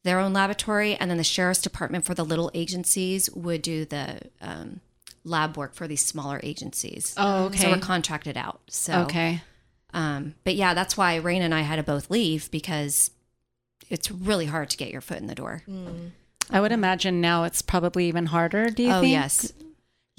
their 0.03 0.19
own 0.19 0.33
laboratory, 0.33 0.95
and 0.95 1.09
then 1.09 1.17
the 1.17 1.23
Sheriff's 1.23 1.61
Department 1.61 2.05
for 2.05 2.13
the 2.13 2.23
little 2.23 2.49
agencies 2.53 3.29
would 3.31 3.61
do 3.61 3.85
the 3.85 4.19
um, 4.41 4.79
lab 5.23 5.57
work 5.57 5.75
for 5.75 5.87
these 5.87 6.03
smaller 6.05 6.39
agencies. 6.43 7.13
Oh, 7.17 7.45
okay. 7.45 7.57
So 7.57 7.67
okay. 7.67 7.75
we're 7.75 7.81
contracted 7.81 8.37
out. 8.37 8.61
So 8.67 9.01
okay. 9.01 9.41
um, 9.93 10.35
but 10.43 10.55
yeah, 10.55 10.73
that's 10.73 10.95
why 10.97 11.15
Rain 11.17 11.41
and 11.41 11.53
I 11.53 11.61
had 11.61 11.75
to 11.75 11.83
both 11.83 12.09
leave 12.09 12.49
because 12.51 13.11
it's 13.89 14.09
really 14.11 14.45
hard 14.45 14.69
to 14.71 14.77
get 14.77 14.91
your 14.91 15.01
foot 15.01 15.17
in 15.17 15.27
the 15.27 15.35
door. 15.35 15.63
I 16.49 16.61
would 16.61 16.71
imagine 16.71 17.19
now 17.19 17.43
it's 17.43 17.61
probably 17.61 18.07
even 18.07 18.27
harder. 18.27 18.69
Do 18.69 18.83
you 18.83 18.91
Oh 18.93 19.01
think? 19.01 19.11
yes, 19.11 19.51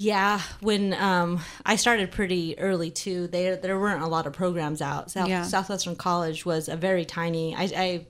Yeah, 0.01 0.39
when 0.61 0.93
um, 0.93 1.41
I 1.65 1.75
started 1.75 2.09
pretty 2.11 2.57
early 2.57 2.89
too, 2.89 3.27
there 3.27 3.57
there 3.57 3.77
weren't 3.77 4.01
a 4.01 4.07
lot 4.07 4.27
of 4.27 4.33
programs 4.33 4.81
out. 4.81 5.11
South, 5.11 5.27
Yeah. 5.27 5.43
Southwestern 5.43 5.97
College 5.97 6.45
was 6.45 6.69
a 6.69 6.77
very 6.77 7.03
tiny. 7.03 7.53
I, 7.53 7.63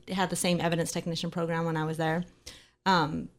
I 0.08 0.14
had 0.14 0.30
the 0.30 0.36
same 0.36 0.62
evidence 0.62 0.92
technician 0.92 1.32
program 1.32 1.66
when 1.66 1.76
I 1.76 1.86
was 1.86 1.98
there, 1.98 2.26
um, 2.86 3.30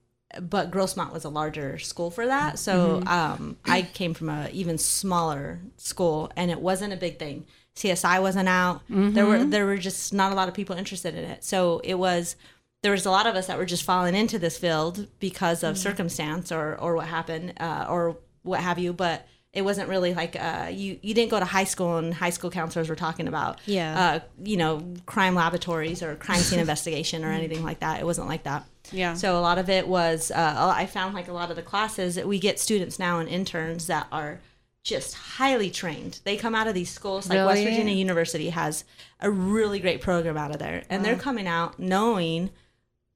but 0.40 0.73
Grossmont 0.73 1.12
was 1.12 1.25
a 1.25 1.28
larger 1.28 1.78
school 1.78 2.11
for 2.11 2.26
that. 2.26 2.59
So 2.59 3.04
um, 3.07 3.57
I 3.66 3.83
came 3.83 4.14
from 4.14 4.28
a 4.28 4.50
even 4.52 4.78
smaller 4.78 5.61
school, 5.76 6.33
and 6.37 6.50
it 6.50 6.61
wasn't 6.61 6.92
a 6.92 6.97
big 6.97 7.21
thing. 7.21 7.47
CSI 7.76 8.21
wasn't 8.21 8.49
out. 8.49 8.83
There 9.14 9.26
were 9.26 9.45
there 9.45 9.64
were 9.64 9.76
just 9.78 10.12
not 10.12 10.33
a 10.33 10.35
lot 10.35 10.49
of 10.49 10.54
people 10.54 10.75
interested 10.75 11.14
in 11.14 11.23
it. 11.23 11.45
So 11.45 11.80
it 11.85 11.95
was 11.95 12.35
there 12.83 12.90
was 12.90 13.07
a 13.07 13.12
lot 13.12 13.28
of 13.28 13.37
us 13.37 13.47
that 13.47 13.59
were 13.59 13.64
just 13.64 13.85
falling 13.85 14.16
into 14.16 14.40
this 14.40 14.59
field 14.59 15.07
because 15.21 15.62
of 15.62 15.78
circumstance 15.78 16.50
or 16.50 16.75
or 16.80 16.97
what 16.97 17.07
happened 17.07 17.52
uh, 17.61 17.87
or 17.88 18.16
what 18.42 18.61
have 18.61 18.78
you. 18.78 18.92
But 18.92 19.26
it 19.52 19.62
wasn't 19.62 19.88
really 19.88 20.14
like 20.14 20.37
uh, 20.37 20.68
you 20.70 20.99
you 21.02 21.12
didn't 21.14 21.30
go 21.30 21.38
to 21.40 21.44
high 21.44 21.64
school 21.64 21.97
and 21.97 22.14
high 22.14 22.30
school 22.30 22.50
counselors 22.50 22.88
were 22.88 22.94
talking 22.97 23.26
about 23.26 23.59
Yeah. 23.66 24.00
uh, 24.00 24.20
you 24.44 24.56
know 24.56 24.94
crime 25.06 25.35
laboratories 25.35 26.02
or 26.04 26.14
crime 26.14 26.38
scene 26.38 26.61
investigation 26.61 27.25
or 27.25 27.32
anything 27.32 27.64
like 27.64 27.80
that. 27.80 27.99
It 28.00 28.06
wasn't 28.06 28.28
like 28.28 28.44
that. 28.44 28.64
Yeah. 28.92 29.14
So 29.14 29.38
a 29.38 29.42
lot 29.42 29.59
of 29.59 29.68
it 29.68 29.88
was 29.88 30.30
uh, 30.30 30.73
I 30.76 30.87
found 30.87 31.14
like 31.14 31.28
a 31.28 31.32
lot 31.32 31.50
of 31.50 31.56
the 31.56 31.62
classes 31.62 32.14
that 32.14 32.28
we 32.28 32.38
get 32.38 32.61
students 32.61 32.99
now 32.99 33.18
and 33.18 33.28
interns 33.28 33.87
that 33.88 34.06
are 34.12 34.40
just 34.82 35.14
highly 35.14 35.68
trained. 35.68 36.20
They 36.25 36.37
come 36.37 36.54
out 36.54 36.66
of 36.66 36.75
these 36.75 36.90
schools 36.90 37.28
like 37.28 37.44
West 37.44 37.62
Virginia 37.62 37.92
University 37.94 38.50
has 38.50 38.85
a 39.20 39.30
really 39.30 39.78
great 39.80 40.00
program 40.00 40.37
out 40.38 40.52
of 40.52 40.59
there, 40.59 40.85
and 40.88 41.04
they're 41.04 41.16
coming 41.16 41.47
out 41.47 41.78
knowing 41.78 42.50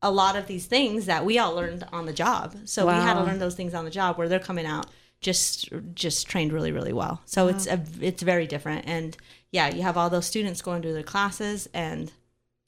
a 0.02 0.10
lot 0.10 0.36
of 0.36 0.46
these 0.46 0.66
things 0.66 1.06
that 1.06 1.24
we 1.24 1.38
all 1.38 1.54
learned 1.54 1.86
on 1.92 2.04
the 2.06 2.12
job. 2.12 2.54
So 2.66 2.86
we 2.86 2.92
had 2.92 3.14
to 3.14 3.22
learn 3.22 3.38
those 3.38 3.54
things 3.54 3.72
on 3.72 3.84
the 3.86 3.90
job 3.90 4.18
where 4.18 4.28
they're 4.28 4.38
coming 4.38 4.66
out 4.66 4.86
just 5.24 5.70
just 5.94 6.28
trained 6.28 6.52
really 6.52 6.70
really 6.70 6.92
well. 6.92 7.20
So 7.24 7.48
it's 7.48 7.66
a, 7.66 7.82
it's 8.00 8.22
very 8.22 8.46
different 8.46 8.86
and 8.86 9.16
yeah, 9.50 9.68
you 9.74 9.82
have 9.82 9.96
all 9.96 10.10
those 10.10 10.26
students 10.26 10.62
going 10.62 10.82
to 10.82 10.92
their 10.92 11.02
classes 11.02 11.68
and 11.74 12.12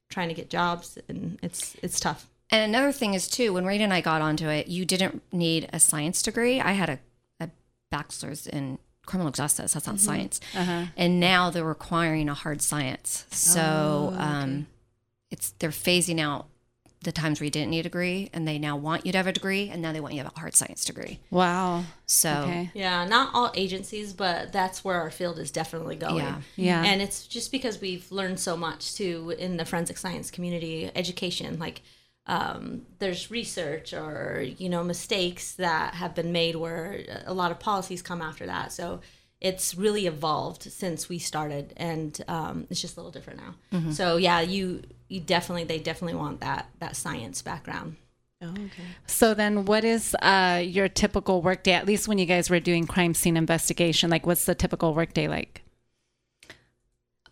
trying 0.08 0.28
to 0.28 0.34
get 0.34 0.50
jobs 0.50 0.98
and 1.08 1.38
it's 1.42 1.76
it's 1.82 2.00
tough. 2.00 2.26
And 2.50 2.62
another 2.74 2.92
thing 2.92 3.14
is 3.14 3.28
too, 3.28 3.52
when 3.52 3.66
Rita 3.66 3.84
and 3.84 3.92
I 3.92 4.00
got 4.00 4.22
onto 4.22 4.48
it, 4.48 4.68
you 4.68 4.84
didn't 4.84 5.22
need 5.32 5.68
a 5.72 5.80
science 5.80 6.22
degree. 6.22 6.60
I 6.60 6.72
had 6.72 6.88
a, 6.88 6.98
a 7.40 7.50
bachelor's 7.90 8.46
in 8.46 8.78
criminal 9.04 9.32
justice. 9.32 9.72
That's 9.74 9.86
not 9.86 10.00
science. 10.00 10.40
And 10.96 11.20
now 11.20 11.50
they're 11.50 11.64
requiring 11.64 12.28
a 12.28 12.34
hard 12.34 12.62
science. 12.62 13.26
So 13.30 14.14
um, 14.16 14.66
it's 15.30 15.50
they're 15.58 15.70
phasing 15.70 16.20
out 16.20 16.46
the 17.06 17.12
times 17.12 17.40
where 17.40 17.46
you 17.46 17.50
didn't 17.50 17.70
need 17.70 17.80
a 17.80 17.82
degree, 17.84 18.28
and 18.34 18.46
they 18.46 18.58
now 18.58 18.76
want 18.76 19.06
you 19.06 19.12
to 19.12 19.18
have 19.18 19.26
a 19.26 19.32
degree, 19.32 19.70
and 19.70 19.80
now 19.80 19.92
they 19.92 20.00
want 20.00 20.12
you 20.12 20.20
to 20.20 20.24
have 20.24 20.36
a 20.36 20.38
hard 20.38 20.54
science 20.54 20.84
degree. 20.84 21.20
Wow. 21.30 21.84
So 22.04 22.42
Okay. 22.42 22.70
Yeah, 22.74 23.06
not 23.06 23.30
all 23.32 23.50
agencies, 23.54 24.12
but 24.12 24.52
that's 24.52 24.84
where 24.84 25.00
our 25.00 25.10
field 25.10 25.38
is 25.38 25.50
definitely 25.50 25.96
going. 25.96 26.16
Yeah. 26.16 26.40
Yeah. 26.56 26.84
And 26.84 27.00
it's 27.00 27.26
just 27.26 27.50
because 27.50 27.80
we've 27.80 28.10
learned 28.12 28.38
so 28.40 28.56
much 28.56 28.94
too 28.94 29.34
in 29.38 29.56
the 29.56 29.64
forensic 29.64 29.96
science 29.96 30.30
community, 30.30 30.90
education. 30.94 31.58
Like, 31.58 31.82
um, 32.26 32.82
there's 32.98 33.30
research 33.30 33.92
or 33.92 34.44
you 34.58 34.68
know 34.68 34.82
mistakes 34.82 35.54
that 35.54 35.94
have 35.94 36.14
been 36.14 36.32
made 36.32 36.56
where 36.56 37.22
a 37.24 37.32
lot 37.32 37.52
of 37.52 37.60
policies 37.60 38.02
come 38.02 38.20
after 38.20 38.46
that. 38.46 38.72
So 38.72 39.00
it's 39.46 39.76
really 39.76 40.06
evolved 40.06 40.62
since 40.64 41.08
we 41.08 41.18
started, 41.18 41.72
and 41.76 42.20
um, 42.26 42.66
it's 42.70 42.80
just 42.80 42.96
a 42.96 43.00
little 43.00 43.12
different 43.12 43.40
now. 43.46 43.90
So 43.92 44.16
yeah, 44.16 44.40
you 44.40 44.82
you 45.08 45.20
definitely 45.20 45.64
they 45.64 45.78
definitely 45.78 46.18
want 46.18 46.40
that 46.40 46.68
that 46.80 46.96
science 46.96 47.42
background. 47.42 47.96
Oh, 48.42 48.50
okay. 48.50 48.88
So 49.06 49.34
then, 49.34 49.64
what 49.64 49.84
is 49.84 50.14
uh, 50.20 50.60
your 50.64 50.88
typical 50.88 51.40
workday? 51.42 51.72
At 51.72 51.86
least 51.86 52.08
when 52.08 52.18
you 52.18 52.26
guys 52.26 52.50
were 52.50 52.60
doing 52.60 52.86
crime 52.86 53.14
scene 53.14 53.36
investigation, 53.36 54.10
like 54.10 54.26
what's 54.26 54.44
the 54.44 54.54
typical 54.54 54.94
workday 54.94 55.28
like? 55.28 55.62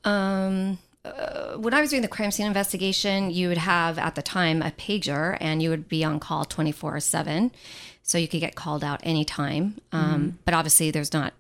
Um, 0.05 0.79
uh, 1.05 1.55
when 1.55 1.75
I 1.75 1.81
was 1.81 1.91
doing 1.91 2.03
the 2.03 2.09
crime 2.09 2.31
scene 2.31 2.47
investigation, 2.47 3.31
you 3.31 3.49
would 3.49 3.59
have 3.59 3.99
at 3.99 4.15
the 4.15 4.23
time 4.23 4.63
a 4.63 4.71
pager 4.71 5.37
and 5.41 5.63
you 5.63 5.71
would 5.71 5.89
be 5.89 6.05
on 6.05 6.21
call 6.21 6.45
24 6.45 7.01
7. 7.01 7.51
So 8.03 8.19
you 8.19 8.29
could 8.29 8.41
get 8.41 8.55
called 8.55 8.85
out 8.85 9.01
anytime. 9.03 9.81
Um, 9.93 10.39
But 10.45 10.55
obviously, 10.55 10.91
there's 10.91 11.13
not 11.13 11.33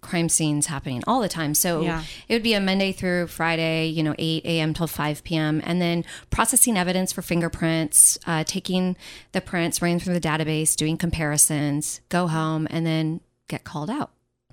crime 0.00 0.28
scenes 0.28 0.66
happening 0.66 1.02
all 1.06 1.20
the 1.20 1.28
time. 1.28 1.54
So 1.54 1.82
Yeah. 1.82 2.04
it 2.28 2.34
would 2.34 2.42
be 2.42 2.54
a 2.54 2.60
Monday 2.60 2.92
through 2.92 3.26
Friday, 3.26 3.86
you 3.88 4.02
know, 4.02 4.14
8 4.18 4.44
a.m. 4.44 4.72
till 4.74 4.86
5 4.86 5.24
p.m. 5.24 5.60
And 5.64 5.80
then 5.80 6.04
processing 6.30 6.76
evidence 6.76 7.12
for 7.12 7.22
fingerprints, 7.22 8.18
uh, 8.26 8.44
taking 8.44 8.96
the 9.32 9.40
prints, 9.40 9.82
running 9.82 9.98
through 9.98 10.14
the 10.14 10.20
database, 10.20 10.76
doing 10.76 10.96
comparisons, 10.96 12.00
go 12.08 12.26
home, 12.28 12.66
and 12.70 12.86
then 12.86 13.20
get 13.48 13.64
called 13.64 13.90
out. 13.90 14.10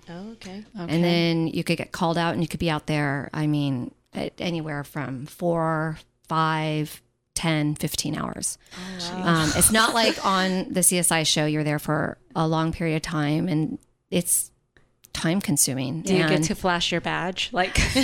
Oh, 0.09 0.31
okay. 0.33 0.63
Okay. 0.79 0.93
And 0.95 1.03
then 1.03 1.47
you 1.47 1.63
could 1.63 1.77
get 1.77 1.91
called 1.91 2.17
out 2.17 2.33
and 2.33 2.41
you 2.41 2.47
could 2.47 2.59
be 2.59 2.69
out 2.69 2.87
there, 2.87 3.29
I 3.33 3.47
mean, 3.47 3.93
at 4.13 4.33
anywhere 4.39 4.83
from 4.83 5.25
four, 5.27 5.97
five, 6.27 7.01
10, 7.35 7.75
15 7.75 8.17
hours. 8.17 8.57
um, 9.11 9.51
it's 9.55 9.71
not 9.71 9.93
like 9.93 10.23
on 10.25 10.71
the 10.73 10.81
CSI 10.81 11.25
show, 11.25 11.45
you're 11.45 11.63
there 11.63 11.79
for 11.79 12.17
a 12.35 12.47
long 12.47 12.71
period 12.71 12.95
of 12.97 13.01
time 13.01 13.47
and 13.47 13.79
it's 14.11 14.51
time 15.13 15.39
consuming. 15.41 16.01
Do 16.01 16.15
you 16.15 16.27
get 16.27 16.43
to 16.43 16.55
flash 16.55 16.91
your 16.91 16.99
badge? 17.01 17.49
Like 17.53 17.77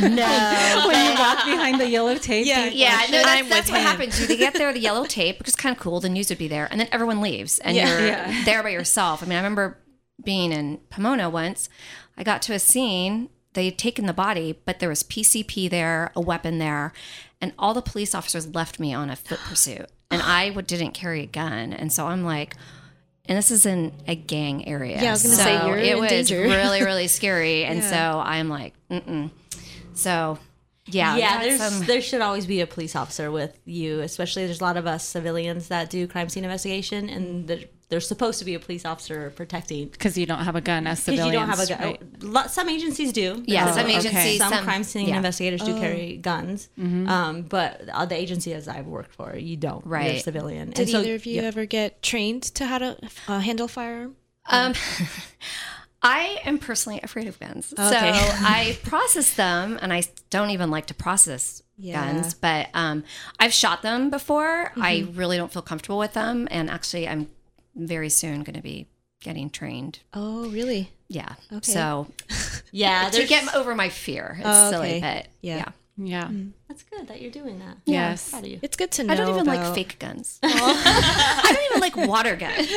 No. 0.00 0.84
when 0.86 1.12
you 1.12 1.18
walk 1.18 1.44
behind 1.44 1.80
the 1.80 1.88
yellow 1.88 2.16
tape? 2.16 2.46
you 2.46 2.52
Yeah, 2.52 3.00
no, 3.10 3.22
that's, 3.22 3.28
I'm 3.28 3.48
that's 3.48 3.70
what 3.70 3.80
him. 3.80 3.86
happens. 3.86 4.28
You 4.30 4.36
get 4.36 4.54
there, 4.54 4.72
the 4.72 4.78
yellow 4.78 5.04
tape, 5.18 5.38
which 5.38 5.48
is 5.48 5.56
kind 5.56 5.74
of 5.74 5.80
cool. 5.82 6.00
The 6.00 6.08
news 6.08 6.28
would 6.28 6.38
be 6.38 6.48
there, 6.48 6.68
and 6.70 6.78
then 6.80 6.88
everyone 6.92 7.20
leaves, 7.20 7.58
and 7.60 7.76
Yeah. 7.76 7.88
you're 7.98 8.06
Yeah. 8.06 8.44
there 8.44 8.62
by 8.62 8.68
yourself. 8.70 9.22
I 9.22 9.26
mean, 9.26 9.34
I 9.34 9.38
remember 9.40 9.78
being 10.22 10.52
in 10.52 10.78
Pomona 10.90 11.30
once. 11.30 11.68
I 12.16 12.22
got 12.24 12.42
to 12.42 12.52
a 12.54 12.58
scene. 12.58 13.30
They'd 13.54 13.78
taken 13.78 14.06
the 14.06 14.12
body, 14.12 14.58
but 14.64 14.78
there 14.78 14.88
was 14.90 15.02
PCP 15.02 15.68
there, 15.70 16.12
a 16.14 16.20
weapon 16.20 16.58
there, 16.58 16.92
and 17.40 17.52
all 17.58 17.72
the 17.74 17.82
police 17.82 18.14
officers 18.14 18.46
left 18.54 18.78
me 18.78 18.92
on 18.92 19.10
a 19.10 19.16
foot 19.16 19.38
pursuit, 19.40 19.86
and 20.10 20.20
I 20.24 20.48
w- 20.48 20.64
didn't 20.66 20.92
carry 20.92 21.22
a 21.22 21.26
gun, 21.26 21.72
and 21.72 21.92
so 21.92 22.06
I'm 22.08 22.24
like. 22.24 22.54
And 23.28 23.36
this 23.36 23.50
is 23.50 23.66
in 23.66 23.92
a 24.06 24.14
gang 24.16 24.66
area. 24.66 25.00
Yeah, 25.02 25.08
I 25.08 25.12
was 25.12 25.22
gonna 25.22 25.34
say, 25.36 25.58
So 25.58 25.66
you're 25.66 25.76
it 25.76 25.92
in 25.92 26.00
was 26.00 26.10
danger. 26.10 26.40
really, 26.42 26.82
really 26.82 27.08
scary. 27.08 27.64
And 27.64 27.80
Yeah. 27.80 27.90
so 28.14 28.20
I'm 28.20 28.48
like, 28.48 28.72
mm-mm. 28.90 29.30
So, 29.94 30.38
yeah, 30.86 31.16
yeah, 31.16 31.42
there's 31.42 31.60
um, 31.60 31.80
there 31.86 32.00
should 32.00 32.22
always 32.22 32.46
be 32.46 32.60
a 32.62 32.66
police 32.66 32.96
officer 32.96 33.30
with 33.30 33.58
you, 33.66 34.00
especially 34.00 34.46
there's 34.46 34.60
a 34.60 34.64
lot 34.64 34.76
of 34.78 34.86
us 34.86 35.04
civilians 35.04 35.68
that 35.68 35.90
do 35.90 36.06
crime 36.06 36.28
scene 36.30 36.44
investigation, 36.44 37.10
and 37.10 37.46
there, 37.48 37.58
there's 37.90 38.06
supposed 38.06 38.38
to 38.38 38.44
be 38.44 38.54
a 38.54 38.58
police 38.60 38.84
officer 38.84 39.32
protecting. 39.34 39.88
because 39.88 40.18
you 40.18 40.26
don't 40.26 40.40
have 40.44 40.56
a 40.56 40.60
gun 40.60 40.86
as 40.86 41.00
Because 41.04 41.18
civilians. 41.18 41.32
you 41.32 41.38
don't 41.38 41.48
have 41.48 41.60
a 41.60 41.66
gun. 41.66 41.78
right? 41.80 42.22
Lo- 42.22 42.46
Some 42.48 42.68
agencies 42.68 43.12
do. 43.12 43.42
Yeah, 43.46 43.70
Oh, 43.70 43.76
some 43.76 43.86
okay. 43.86 43.96
agencies, 43.96 44.38
Some, 44.38 44.52
some, 44.52 44.64
crime 44.64 44.84
scene 44.84 45.08
yeah. 45.08 45.16
investigators 45.16 45.62
do 45.62 45.74
Oh. 45.76 45.80
carry 45.80 46.16
guns, 46.18 46.68
um, 46.78 47.42
but 47.48 47.88
uh, 47.92 48.04
the 48.04 48.14
agencies 48.14 48.68
I've 48.68 48.86
worked 48.86 49.14
for, 49.14 49.36
you 49.36 49.56
don't. 49.56 49.84
You're 49.86 49.94
a 49.96 49.98
Right. 50.14 50.22
civilian. 50.22 50.70
Did 50.70 50.80
And 50.80 50.88
so- 50.90 51.00
either 51.00 51.14
of 51.14 51.24
you 51.26 51.36
yeah. 51.40 51.48
ever 51.48 51.64
get 51.64 52.02
trained 52.02 52.42
to 52.56 52.66
how 52.66 52.78
to 52.78 52.98
uh, 53.26 53.38
handle 53.40 53.66
a 53.66 53.68
firearm? 53.68 54.16
Um, 54.50 54.74
I 56.02 56.40
am 56.44 56.58
personally 56.58 57.00
afraid 57.02 57.26
of 57.26 57.40
guns, 57.40 57.68
so 57.70 57.74
I 57.82 58.78
process 58.84 59.34
them, 59.34 59.78
and 59.82 59.92
I 59.92 60.04
don't 60.30 60.50
even 60.50 60.70
like 60.70 60.86
to 60.86 60.94
process 60.94 61.60
Yeah. 61.76 62.04
guns. 62.12 62.34
But 62.34 62.68
um, 62.72 63.02
I've 63.40 63.52
shot 63.52 63.82
them 63.82 64.08
before. 64.08 64.72
I 64.76 65.00
Mm-hmm. 65.00 65.18
really 65.18 65.36
don't 65.36 65.52
feel 65.52 65.62
comfortable 65.62 65.98
with 65.98 66.12
them, 66.12 66.46
and 66.52 66.70
actually, 66.70 67.08
I'm 67.08 67.26
very 67.78 68.10
soon 68.10 68.42
going 68.42 68.56
to 68.56 68.62
be 68.62 68.88
getting 69.22 69.48
trained. 69.50 70.00
Oh, 70.12 70.48
really? 70.50 70.90
Yeah. 71.08 71.34
Okay. 71.52 71.72
So 71.72 72.08
Yeah, 72.72 73.06
to 73.06 73.12
there's- 73.16 73.28
get 73.28 73.54
over 73.54 73.74
my 73.74 73.88
fear, 73.88 74.36
it's 74.38 74.46
Oh, 74.48 74.70
silly, 74.70 75.00
but 75.00 75.26
Yeah. 75.40 75.56
yeah. 75.56 75.68
Yeah. 76.00 76.30
that's 76.68 76.84
good 76.84 77.08
that 77.08 77.20
you're 77.20 77.30
doing 77.32 77.58
that. 77.58 77.76
Yes. 77.84 78.30
Proud 78.30 78.44
of 78.44 78.50
you. 78.50 78.58
It's 78.62 78.76
good 78.76 78.90
to 78.92 79.02
know. 79.04 79.12
I 79.14 79.16
don't 79.16 79.34
even 79.34 79.46
like 79.46 79.74
fake 79.74 79.98
guns. 79.98 80.38
I 80.42 81.42
don't 81.44 81.64
even 81.70 81.80
like 81.80 82.08
water 82.08 82.36
guns. 82.36 82.68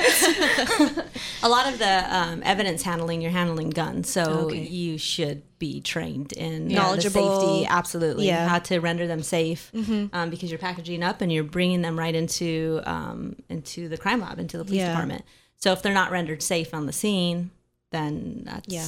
A 1.44 1.50
lot 1.50 1.72
of 1.72 1.80
the 1.80 2.06
um, 2.16 2.42
evidence 2.44 2.82
handling, 2.84 3.22
you're 3.22 3.32
handling 3.32 3.70
guns, 3.70 4.10
so 4.10 4.24
Okay. 4.48 4.62
you 4.64 4.98
should 4.98 5.44
be 5.60 5.82
trained 5.82 6.34
in 6.34 6.66
uh, 6.66 6.68
the 6.70 6.74
Knowledgeable. 6.76 7.40
safety. 7.42 7.66
Absolutely, 7.70 8.28
Yeah. 8.28 8.48
how 8.48 8.60
to 8.60 8.80
render 8.80 9.08
them 9.08 9.22
safe, 9.24 9.72
um, 10.14 10.30
because 10.30 10.50
you're 10.50 10.58
packaging 10.60 11.04
up 11.04 11.22
and 11.22 11.32
you're 11.32 11.44
bringing 11.44 11.82
them 11.82 11.98
right 11.98 12.16
into 12.16 12.82
um, 12.86 13.36
into 13.50 13.88
the 13.90 13.98
crime 13.98 14.22
lab, 14.22 14.40
into 14.40 14.58
the 14.58 14.66
police 14.66 14.80
Yeah. 14.80 14.90
department. 14.90 15.24
So 15.58 15.72
if 15.74 15.82
they're 15.84 15.94
not 15.94 16.12
rendered 16.12 16.42
safe 16.42 16.74
on 16.74 16.86
the 16.88 16.94
scene, 16.94 17.52
then 17.92 18.42
that's 18.46 18.68
Yeah. 18.68 18.88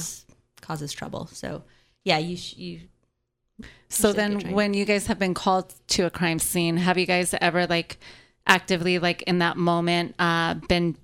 causes 0.60 0.92
trouble. 0.92 1.28
So 1.32 1.62
yeah, 2.04 2.18
you 2.18 2.36
sh- 2.36 2.56
you 2.56 2.80
So 3.88 4.12
then, 4.12 4.52
when 4.52 4.74
you 4.74 4.84
guys 4.84 5.06
have 5.06 5.18
been 5.18 5.34
called 5.34 5.72
to 5.88 6.04
a 6.06 6.10
crime 6.10 6.38
scene, 6.40 6.76
have 6.78 6.98
you 6.98 7.06
guys 7.06 7.34
ever 7.40 7.66
like 7.66 7.98
actively, 8.46 8.98
like 8.98 9.22
in 9.22 9.38
that 9.38 9.56
moment, 9.56 10.14
uh, 10.18 10.54
been 10.54 10.96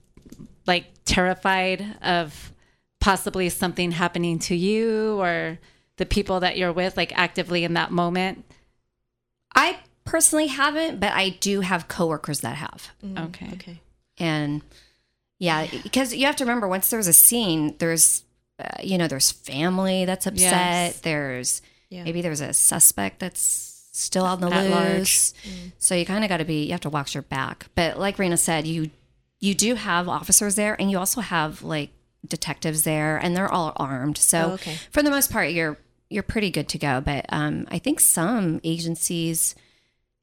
like 0.66 0.86
terrified 1.04 1.96
of 2.02 2.52
possibly 3.00 3.48
something 3.48 3.92
happening 3.92 4.38
to 4.40 4.56
you 4.56 5.20
or 5.20 5.58
the 5.96 6.06
people 6.06 6.40
that 6.40 6.58
you're 6.58 6.72
with, 6.72 6.96
like 6.96 7.16
actively 7.16 7.62
in 7.64 7.74
that 7.74 7.92
moment? 7.92 8.44
I 9.54 9.78
personally 10.04 10.48
haven't, 10.48 10.98
but 10.98 11.12
I 11.12 11.28
do 11.30 11.60
have 11.60 11.86
coworkers 11.86 12.40
that 12.40 12.56
have. 12.56 12.90
Okay. 13.16 13.50
Okay. 13.54 13.80
and 14.18 14.62
yeah 15.38 15.66
because 15.82 16.12
you 16.14 16.26
have 16.26 16.36
to 16.36 16.44
remember 16.44 16.68
once 16.68 16.90
there's 16.90 17.06
a 17.06 17.12
scene 17.14 17.74
there's 17.78 18.24
uh, 18.58 18.66
you 18.82 18.98
know 18.98 19.08
there's 19.08 19.32
family 19.32 20.04
that's 20.04 20.26
upset 20.26 20.40
Yes. 20.92 21.00
there's 21.00 21.62
Yeah. 21.90 22.04
maybe 22.04 22.22
there's 22.22 22.40
a 22.40 22.52
suspect 22.54 23.18
that's 23.20 23.40
still 23.92 24.24
on 24.24 24.40
the 24.40 24.46
At 24.52 24.70
large. 24.70 24.98
loose 24.98 25.34
so 25.78 25.94
you 25.94 26.06
kind 26.06 26.22
of 26.24 26.28
got 26.30 26.36
to 26.38 26.44
be 26.44 26.64
you 26.66 26.70
have 26.72 26.80
to 26.82 26.90
watch 26.90 27.14
your 27.14 27.22
back 27.22 27.66
but 27.74 27.98
like 27.98 28.18
Rena 28.18 28.36
said 28.36 28.66
you 28.66 28.90
you 29.40 29.54
do 29.54 29.74
have 29.74 30.08
officers 30.08 30.54
there 30.54 30.80
and 30.80 30.90
you 30.90 30.98
also 30.98 31.20
have 31.20 31.62
like 31.62 31.90
detectives 32.26 32.82
there 32.84 33.16
and 33.16 33.36
they're 33.36 33.50
all 33.52 33.72
armed 33.76 34.16
so 34.18 34.50
Oh, 34.50 34.54
okay. 34.54 34.76
for 34.92 35.02
the 35.02 35.10
most 35.10 35.32
part 35.32 35.50
you're 35.50 35.76
you're 36.08 36.22
pretty 36.22 36.50
good 36.50 36.68
to 36.68 36.78
go 36.78 37.00
but 37.00 37.26
um, 37.30 37.66
i 37.70 37.78
think 37.78 37.98
some 38.00 38.60
agencies 38.62 39.54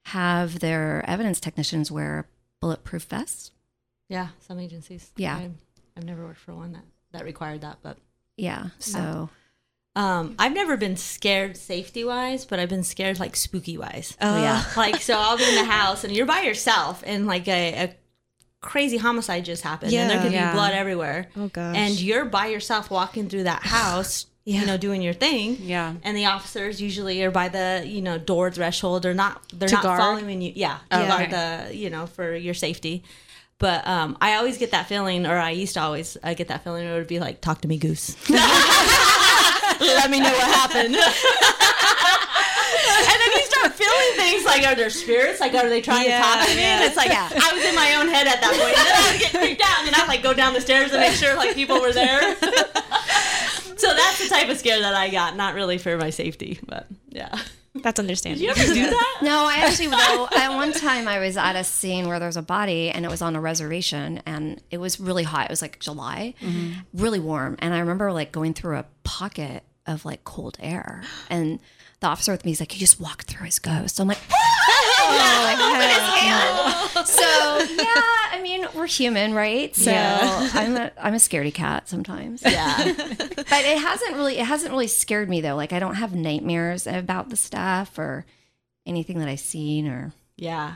have 0.05 0.59
their 0.59 1.03
evidence 1.07 1.39
technicians 1.39 1.91
wear 1.91 2.27
bulletproof 2.61 3.03
vests 3.03 3.51
yeah 4.09 4.29
some 4.39 4.59
agencies. 4.59 5.11
Yeah. 5.17 5.35
I, 5.35 5.49
I've 5.97 6.05
never 6.05 6.23
worked 6.25 6.39
for 6.39 6.53
one 6.55 6.71
that 6.73 6.83
that 7.11 7.25
required 7.25 7.61
that, 7.61 7.79
but 7.81 7.97
yeah. 8.37 8.67
So 8.79 8.99
Um, 8.99 9.29
I've 9.99 10.53
never 10.53 10.77
been 10.77 10.95
scared 10.97 11.57
safety 11.57 12.03
wise, 12.03 12.45
but 12.45 12.59
I've 12.59 12.69
been 12.69 12.83
scared 12.83 13.19
like 13.19 13.35
spooky 13.35 13.77
wise. 13.77 14.15
Oh, 14.21 14.39
yeah. 14.41 14.63
like 14.77 15.01
so 15.01 15.15
I'll 15.17 15.37
be 15.37 15.47
in 15.47 15.55
the 15.55 15.65
house 15.65 16.03
and 16.03 16.15
you're 16.15 16.25
by 16.25 16.41
yourself 16.41 17.03
and 17.05 17.25
like 17.27 17.47
a, 17.47 17.73
a 17.85 17.95
crazy 18.61 18.97
homicide 18.97 19.45
just 19.45 19.63
happened 19.63 19.93
and 19.93 20.09
there 20.09 20.21
could 20.21 20.31
Yeah. 20.31 20.51
be 20.51 20.55
blood 20.55 20.73
everywhere. 20.73 21.29
Oh, 21.35 21.47
gosh. 21.47 21.75
And 21.75 21.99
you're 21.99 22.25
by 22.25 22.47
yourself 22.47 22.89
walking 22.91 23.29
through 23.29 23.43
that 23.43 23.63
house, 23.63 24.25
Yeah. 24.45 24.61
you 24.61 24.65
know, 24.67 24.77
doing 24.77 25.01
your 25.01 25.13
thing. 25.13 25.57
Yeah. 25.61 25.93
And 26.03 26.15
the 26.17 26.25
officers 26.25 26.81
usually 26.81 27.23
are 27.23 27.31
by 27.31 27.49
the, 27.49 27.83
you 27.85 28.01
know, 28.01 28.17
door 28.17 28.51
threshold. 28.51 29.03
They're 29.03 29.13
not 29.13 29.41
they're 29.53 29.69
To 29.69 29.75
not 29.75 29.83
guard? 29.83 29.99
following 29.99 30.41
you. 30.41 30.51
Yeah. 30.55 30.77
Okay. 30.91 31.07
guard 31.07 31.29
the, 31.31 31.75
you 31.75 31.89
know, 31.89 32.05
for 32.07 32.35
your 32.35 32.53
safety. 32.53 33.03
But 33.59 33.87
um, 33.87 34.15
I 34.21 34.35
always 34.35 34.59
get 34.59 34.69
that 34.71 34.87
feeling, 34.87 35.25
or 35.25 35.35
I 35.35 35.49
used 35.49 35.73
to 35.73 35.81
always 35.81 36.15
uh, 36.21 36.35
get 36.35 36.49
that 36.49 36.63
feeling. 36.63 36.85
It 36.85 36.93
would 36.93 37.07
be 37.07 37.19
like, 37.19 37.41
"Talk 37.41 37.61
to 37.61 37.67
me, 37.67 37.77
Goose." 37.79 38.15
Let 39.79 40.09
me 40.09 40.19
know 40.19 40.31
what 40.31 40.47
happened. 40.55 40.95
and 42.97 43.17
then 43.21 43.31
you 43.33 43.43
start 43.45 43.73
feeling 43.73 44.11
things 44.15 44.45
like, 44.45 44.65
are 44.65 44.75
there 44.75 44.89
spirits? 44.89 45.39
Like, 45.39 45.53
are 45.53 45.69
they 45.69 45.81
trying 45.81 46.07
Yeah, 46.07 46.21
to 46.21 46.23
talk 46.23 46.47
to 46.47 46.55
me? 46.55 46.61
And 46.61 46.83
it's 46.83 46.95
like, 46.95 47.11
I 47.11 47.53
was 47.53 47.63
in 47.63 47.75
my 47.75 47.95
own 47.95 48.07
head 48.07 48.27
at 48.27 48.41
that 48.41 48.51
point. 48.51 48.77
And 48.77 48.87
then 48.87 48.95
I 48.95 49.11
would 49.11 49.19
get 49.21 49.31
freaked 49.31 49.61
out, 49.61 49.79
and 49.79 49.87
then 49.87 49.95
I'd 49.95 50.07
like 50.07 50.23
go 50.23 50.33
down 50.33 50.53
the 50.53 50.61
stairs 50.61 50.91
to 50.91 50.97
make 50.97 51.13
sure 51.13 51.35
like 51.35 51.55
people 51.55 51.79
were 51.79 51.93
there. 51.93 52.35
so 53.77 53.93
that's 53.93 54.19
the 54.19 54.29
type 54.29 54.49
of 54.49 54.57
scare 54.57 54.79
that 54.81 54.93
I 54.93 55.09
got. 55.09 55.35
Not 55.35 55.53
really 55.55 55.77
for 55.77 55.97
my 55.97 56.09
safety, 56.09 56.59
but 56.65 56.87
yeah. 57.09 57.37
That's 57.83 57.99
understandable. 57.99 58.43
You 58.43 58.49
ever 58.51 58.73
do 58.73 58.89
that? 58.89 59.17
No, 59.21 59.45
I 59.45 59.57
actually 59.57 59.87
though 59.87 60.27
at 60.35 60.55
one 60.55 60.71
time 60.73 61.07
I 61.07 61.19
was 61.19 61.37
at 61.37 61.55
a 61.55 61.63
scene 61.63 62.07
where 62.07 62.19
there 62.19 62.27
was 62.27 62.37
a 62.37 62.41
body 62.41 62.89
and 62.89 63.03
it 63.05 63.09
was 63.09 63.21
on 63.21 63.35
a 63.35 63.41
reservation 63.41 64.21
and 64.25 64.61
it 64.71 64.77
was 64.77 64.99
really 64.99 65.23
hot. 65.23 65.45
It 65.45 65.49
was 65.49 65.61
like 65.61 65.79
July, 65.79 66.33
mm-hmm. 66.41 66.79
really 66.93 67.19
warm, 67.19 67.55
and 67.59 67.73
I 67.73 67.79
remember 67.79 68.11
like 68.11 68.31
going 68.31 68.53
through 68.53 68.77
a 68.77 68.85
pocket 69.03 69.63
of 69.87 70.05
like 70.05 70.23
cold 70.23 70.57
air 70.59 71.03
and. 71.29 71.59
The 71.99 72.05
officer 72.05 72.31
with 72.31 72.45
me 72.45 72.51
is 72.51 72.59
like, 72.59 72.71
he 72.73 72.79
just 72.79 72.99
walked 72.99 73.25
through 73.25 73.47
his 73.47 73.57
ghost. 73.57 73.99
I'm 73.99 74.07
like, 74.07 74.19
oh, 74.31 75.41
like, 75.49 75.57
open. 76.93 77.05
So 77.07 77.23
yeah, 77.23 78.01
I 78.31 78.39
mean, 78.43 78.67
we're 78.75 78.85
human, 78.85 79.33
right? 79.33 79.75
So 79.75 79.89
Yeah. 79.89 80.49
I'm 80.53 80.75
a 80.75 80.91
I'm 81.01 81.13
a 81.15 81.17
scaredy 81.17 81.51
cat 81.51 81.89
sometimes. 81.89 82.43
Yeah. 82.43 82.77
But 83.49 83.65
it 83.65 83.79
hasn't 83.79 84.15
really 84.15 84.37
it 84.37 84.45
hasn't 84.45 84.71
really 84.71 84.85
scared 84.87 85.27
me 85.27 85.41
though. 85.41 85.55
Like 85.55 85.73
I 85.73 85.79
don't 85.79 85.95
have 85.95 86.13
nightmares 86.13 86.85
about 86.85 87.29
the 87.29 87.35
stuff 87.35 87.97
or 87.97 88.25
anything 88.85 89.17
that 89.17 89.27
I've 89.27 89.39
seen 89.39 89.87
or 89.87 90.11
Yeah. 90.35 90.75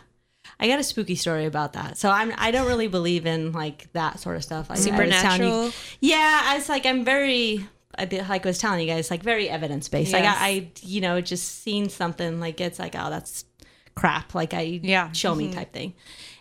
I 0.60 0.68
got 0.68 0.80
a 0.80 0.84
spooky 0.84 1.14
story 1.16 1.46
about 1.46 1.74
that. 1.74 1.98
So 2.00 2.10
I'm 2.10 2.34
I 2.38 2.50
don't 2.50 2.68
really 2.68 2.88
believe 2.88 3.28
in 3.28 3.52
like 3.52 3.92
that 3.94 4.20
sort 4.20 4.38
of 4.38 4.44
stuff. 4.44 4.70
Like, 4.72 4.78
I 4.78 4.80
was 4.80 4.88
you- 4.88 4.92
Supernatural? 4.94 5.72
yeah, 6.00 6.42
I 6.46 6.56
was 6.56 6.68
like 6.68 6.86
I'm 6.88 7.04
very 7.06 7.58
I 7.58 7.58
did, 7.60 7.68
like 7.98 8.46
I 8.46 8.50
was 8.50 8.58
telling 8.58 8.80
you 8.80 8.88
guys 8.94 9.12
like 9.12 9.24
very 9.24 9.50
evidence 9.50 9.90
based. 9.90 10.14
Like 10.14 10.24
Yes. 10.24 10.38
I, 10.40 10.48
I 10.48 10.72
you 10.82 11.02
know 11.02 11.22
just 11.22 11.62
seen 11.62 11.90
something 11.90 12.40
like 12.40 12.60
it's 12.62 12.80
like 12.80 12.96
oh 12.98 13.10
that's 13.10 13.46
crap. 13.96 14.34
Like 14.34 14.54
I 14.54 14.80
Yeah. 14.82 15.12
show 15.12 15.36
me 15.36 15.46
mm-hmm. 15.46 15.54
type 15.54 15.74
thing. 15.74 15.94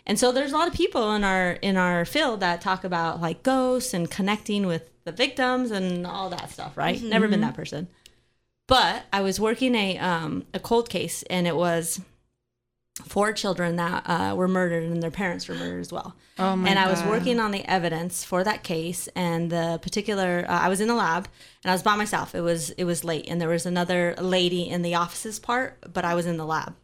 And 0.05 0.17
so 0.19 0.31
there's 0.31 0.51
a 0.51 0.57
lot 0.57 0.67
of 0.67 0.73
people 0.73 1.13
in 1.13 1.23
our 1.23 1.51
in 1.53 1.77
our 1.77 2.05
field 2.05 2.39
that 2.39 2.61
talk 2.61 2.83
about 2.83 3.21
like 3.21 3.43
ghosts 3.43 3.93
and 3.93 4.09
connecting 4.09 4.65
with 4.65 4.89
the 5.03 5.11
victims 5.11 5.71
and 5.71 6.05
all 6.07 6.29
that 6.29 6.49
stuff. 6.49 6.77
Right? 6.77 6.97
Mm-hmm. 6.97 7.09
Never 7.09 7.27
been 7.27 7.39
mm-hmm. 7.39 7.49
that 7.49 7.55
person. 7.55 7.87
But 8.67 9.03
I 9.11 9.21
was 9.21 9.39
working 9.39 9.75
a 9.75 9.97
um, 9.97 10.45
a 10.53 10.59
cold 10.59 10.89
case, 10.89 11.23
and 11.23 11.45
it 11.45 11.57
was 11.57 11.99
four 13.05 13.33
children 13.33 13.75
that 13.75 14.03
uh, 14.05 14.35
were 14.35 14.47
murdered, 14.47 14.83
and 14.83 15.01
their 15.01 15.11
parents 15.11 15.47
were 15.47 15.55
murdered 15.55 15.81
as 15.81 15.91
well. 15.91 16.15
Oh 16.39 16.55
my 16.55 16.69
and 16.69 16.79
I 16.79 16.89
was 16.89 17.01
God. 17.01 17.09
working 17.09 17.39
on 17.39 17.51
the 17.51 17.63
evidence 17.65 18.23
for 18.23 18.43
that 18.43 18.63
case, 18.63 19.07
and 19.15 19.49
the 19.49 19.79
particular 19.81 20.45
uh, 20.47 20.59
I 20.59 20.69
was 20.69 20.81
in 20.81 20.87
the 20.87 20.95
lab, 20.95 21.27
and 21.63 21.71
I 21.71 21.73
was 21.73 21.83
by 21.83 21.95
myself. 21.95 22.33
It 22.35 22.41
was 22.41 22.69
it 22.71 22.85
was 22.85 23.03
late, 23.03 23.27
and 23.27 23.39
there 23.39 23.49
was 23.49 23.65
another 23.65 24.15
lady 24.19 24.69
in 24.69 24.81
the 24.81 24.95
offices 24.95 25.39
part, 25.39 25.77
but 25.93 26.05
I 26.05 26.15
was 26.15 26.25
in 26.25 26.37
the 26.37 26.45
lab, 26.45 26.75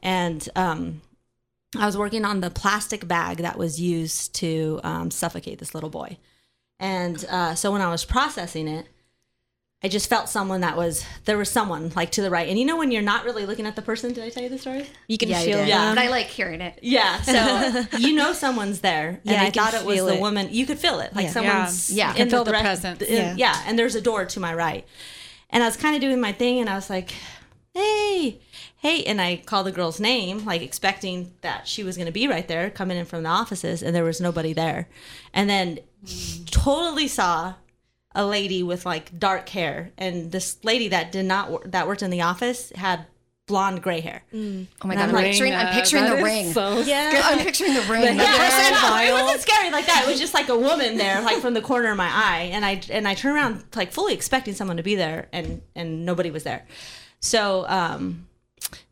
and 0.00 0.48
um, 0.56 1.00
I 1.78 1.86
was 1.86 1.96
working 1.96 2.24
on 2.24 2.40
the 2.40 2.50
plastic 2.50 3.08
bag 3.08 3.38
that 3.38 3.56
was 3.56 3.80
used 3.80 4.34
to 4.36 4.80
um, 4.82 5.10
suffocate 5.10 5.58
this 5.58 5.74
little 5.74 5.90
boy. 5.90 6.18
And 6.78 7.24
uh, 7.30 7.54
so 7.54 7.70
when 7.72 7.80
I 7.80 7.90
was 7.90 8.04
processing 8.04 8.68
it, 8.68 8.88
I 9.84 9.88
just 9.88 10.08
felt 10.08 10.28
someone 10.28 10.60
that 10.60 10.76
was 10.76 11.04
there 11.24 11.36
was 11.36 11.50
someone 11.50 11.90
like 11.96 12.12
to 12.12 12.22
the 12.22 12.30
right. 12.30 12.48
And 12.48 12.56
you 12.58 12.64
know 12.64 12.76
when 12.76 12.92
you're 12.92 13.02
not 13.02 13.24
really 13.24 13.46
looking 13.46 13.66
at 13.66 13.74
the 13.74 13.82
person, 13.82 14.12
did 14.12 14.22
I 14.22 14.28
tell 14.30 14.42
you 14.42 14.48
the 14.48 14.58
story? 14.58 14.86
You 15.08 15.18
can 15.18 15.28
Yeah, 15.28 15.40
feel 15.40 15.58
did. 15.58 15.68
them. 15.68 15.94
But 15.96 16.02
I 16.04 16.08
like 16.08 16.26
hearing 16.26 16.60
it. 16.60 16.78
Yeah. 16.82 17.20
So 17.22 17.84
you 17.98 18.14
know 18.14 18.32
someone's 18.32 18.80
there. 18.80 19.08
And 19.24 19.32
Yeah, 19.32 19.42
I 19.42 19.50
thought 19.50 19.74
it 19.74 19.84
was 19.84 19.96
feel 19.96 20.06
the 20.06 20.16
woman. 20.16 20.48
You 20.52 20.66
could 20.66 20.78
feel 20.78 21.00
it. 21.00 21.14
Like 21.14 21.26
Yeah. 21.26 21.30
someone's 21.32 21.90
Yeah. 21.92 22.08
You 22.10 22.14
can 22.14 22.22
in 22.22 22.30
feel 22.30 22.44
the 22.44 22.52
direct- 22.52 22.64
presence. 22.64 23.02
in- 23.02 23.12
Yeah. 23.16 23.34
yeah. 23.36 23.62
And 23.66 23.76
there's 23.78 23.94
a 23.96 24.00
door 24.00 24.24
to 24.24 24.38
my 24.40 24.54
right. 24.54 24.86
And 25.50 25.62
I 25.62 25.66
was 25.66 25.76
kind 25.76 25.94
of 25.96 26.00
doing 26.00 26.20
my 26.20 26.32
thing 26.32 26.60
and 26.60 26.70
I 26.70 26.74
was 26.76 26.88
like, 26.88 27.12
hey, 27.74 28.40
hey. 28.76 29.02
And 29.04 29.20
I 29.20 29.42
called 29.44 29.66
the 29.66 29.72
girl's 29.72 29.98
name, 29.98 30.44
like 30.44 30.62
expecting 30.62 31.32
that 31.40 31.66
she 31.66 31.82
was 31.82 31.96
going 31.96 32.06
to 32.06 32.12
be 32.12 32.28
right 32.28 32.46
there 32.46 32.70
coming 32.70 32.96
in 32.98 33.04
from 33.04 33.24
the 33.24 33.28
offices. 33.30 33.82
And 33.82 33.94
there 33.96 34.04
was 34.04 34.20
nobody 34.20 34.52
there. 34.52 34.88
And 35.34 35.50
then 35.50 35.80
totally 36.50 37.08
saw 37.08 37.54
a 38.14 38.24
lady 38.26 38.62
with 38.62 38.84
like 38.86 39.18
dark 39.18 39.48
hair. 39.48 39.92
And 39.98 40.30
this 40.32 40.56
lady 40.64 40.88
that 40.88 41.12
did 41.12 41.24
not, 41.26 41.50
wor- 41.50 41.62
that 41.66 41.86
worked 41.86 42.02
in 42.02 42.10
the 42.10 42.22
office 42.22 42.70
had 42.74 43.06
blonde 43.48 43.82
gray 43.82 44.00
hair. 44.00 44.22
Oh 44.32 44.36
my 44.38 44.44
And 44.44 44.66
god, 44.80 44.96
I'm 44.96 44.98
I'm 45.08 45.12
like, 45.12 45.24
picturing 45.26 45.52
I'm 45.54 45.66
uh, 45.66 45.72
picturing 45.74 46.04
the 46.04 46.22
ring. 46.22 46.52
So 46.52 46.78
Yeah. 46.80 47.20
I'm 47.24 47.38
picturing 47.40 47.74
the 47.74 47.80
ring. 47.82 48.02
Yeah, 48.16 48.24
I 48.26 48.70
know. 48.70 48.76
vile. 48.80 49.16
It 49.18 49.22
wasn't 49.24 49.40
scary 49.42 49.70
like 49.70 49.86
that. 49.86 50.04
It 50.06 50.08
was 50.10 50.20
just 50.20 50.32
like 50.32 50.48
a 50.48 50.56
woman 50.58 50.96
there, 50.96 51.20
like 51.22 51.38
from 51.38 51.52
the 51.54 51.60
corner 51.60 51.90
of 51.90 51.96
my 51.96 52.08
eye, 52.08 52.50
and 52.52 52.64
I 52.64 52.80
and 52.90 53.06
I 53.08 53.14
turned 53.14 53.34
around 53.36 53.64
like 53.74 53.92
fully 53.92 54.14
expecting 54.14 54.54
someone 54.54 54.76
to 54.76 54.82
be 54.82 54.94
there, 54.94 55.28
and 55.32 55.60
and 55.74 56.06
nobody 56.06 56.30
was 56.30 56.44
there. 56.44 56.64
So 57.20 57.66
um, 57.68 58.26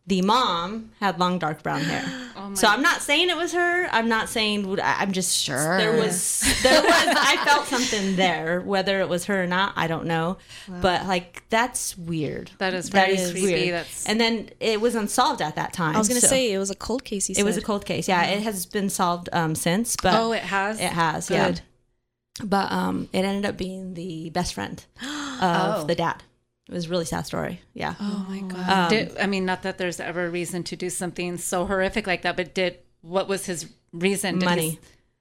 the 0.07 0.23
mom 0.23 0.91
had 1.01 1.19
long 1.21 1.39
dark 1.39 1.63
brown 1.63 1.83
hair. 1.83 2.05
so 2.55 2.67
I'm 2.67 2.83
not 2.83 3.01
saying 3.01 3.31
it 3.31 3.37
was 3.37 3.53
her. 3.53 3.87
I'm 3.93 4.09
not 4.09 4.29
saying. 4.29 4.81
I'm 4.83 5.13
just 5.13 5.37
Sure. 5.37 5.79
There 5.79 5.93
was 5.97 6.41
there 6.63 6.83
was. 6.83 6.93
I 6.93 7.37
felt 7.45 7.67
something 7.67 8.17
there. 8.17 8.61
Whether 8.61 9.01
it 9.01 9.09
was 9.09 9.27
her 9.27 9.43
or 9.43 9.47
not, 9.47 9.73
I 9.77 9.87
don't 9.87 10.07
know. 10.07 10.39
But 10.69 11.07
like 11.07 11.45
that's 11.49 11.97
weird. 11.97 12.51
That 12.59 12.75
is 12.75 12.89
very 12.89 13.17
creepy. 13.17 13.43
weird. 13.43 13.75
That's- 13.75 14.05
and 14.07 14.21
then 14.21 14.51
it 14.59 14.81
was 14.81 14.95
unsolved 14.95 15.43
at 15.43 15.55
that 15.57 15.73
time. 15.73 15.95
I 15.95 15.99
was 15.99 16.09
gonna 16.09 16.21
so- 16.21 16.27
say 16.27 16.53
it 16.53 16.59
was 16.59 16.71
a 16.71 16.75
cold 16.77 17.05
case. 17.05 17.29
It 17.31 17.43
was 17.45 17.57
a 17.57 17.63
cold 17.63 17.85
case. 17.85 18.09
Yeah, 18.09 18.25
it 18.25 18.43
has 18.43 18.67
been 18.67 18.91
solved 18.91 19.29
um, 19.33 19.55
since, 19.55 19.97
but 20.03 20.15
Oh, 20.15 20.33
it 20.33 20.43
has. 20.43 20.81
it 20.81 20.91
has. 20.93 21.29
Good. 21.29 21.37
Yeah, 21.37 22.45
but 22.45 22.73
um, 22.73 23.09
it 23.13 23.25
ended 23.25 23.45
up 23.49 23.57
being 23.57 23.95
the 23.95 24.31
best 24.31 24.55
friend 24.55 24.85
of 25.03 25.05
Oh. 25.43 25.85
the 25.87 25.95
dad. 25.95 26.23
It 26.71 26.75
was 26.75 26.87
a 26.87 26.89
really 26.89 27.05
sad 27.05 27.27
story. 27.27 27.61
Yeah. 27.75 27.95
Oh 28.01 28.27
my 28.29 28.41
god. 28.43 28.69
Um, 28.71 28.89
Did, 28.91 29.19
I 29.19 29.27
mean, 29.27 29.45
not 29.45 29.63
that 29.63 29.77
there's 29.77 29.99
ever 29.99 30.27
a 30.27 30.31
reason 30.31 30.63
to 30.65 30.77
do 30.77 30.89
something 30.89 31.37
so 31.37 31.67
horrific 31.67 32.07
like 32.07 32.23
that, 32.23 32.37
but 32.37 32.55
did 32.55 32.79
what 33.03 33.27
was 33.29 33.45
his 33.45 33.67
reason? 33.93 34.39
Did 34.39 34.45
money, 34.45 34.71
he- 34.71 34.79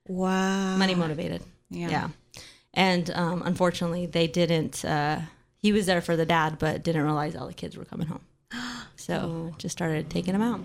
wow. 0.08 0.78
money 0.78 0.94
motivated. 0.94 1.42
Yeah. 1.72 1.90
Yeah, 1.90 2.08
and 2.76 3.10
um, 3.12 3.42
unfortunately, 3.46 4.06
they 4.06 4.28
didn't. 4.28 4.86
Uh, 4.86 5.22
he 5.58 5.72
was 5.72 5.88
there 5.88 6.02
for 6.02 6.16
the 6.16 6.26
dad, 6.26 6.58
but 6.60 6.84
didn't 6.84 7.04
realize 7.04 7.36
all 7.36 7.48
the 7.48 7.54
kids 7.54 7.76
were 7.76 7.86
coming 7.86 8.08
home. 8.08 8.22
So 8.96 9.56
just 9.58 9.72
started 9.76 10.10
taking 10.10 10.34
them 10.34 10.42
out. 10.42 10.60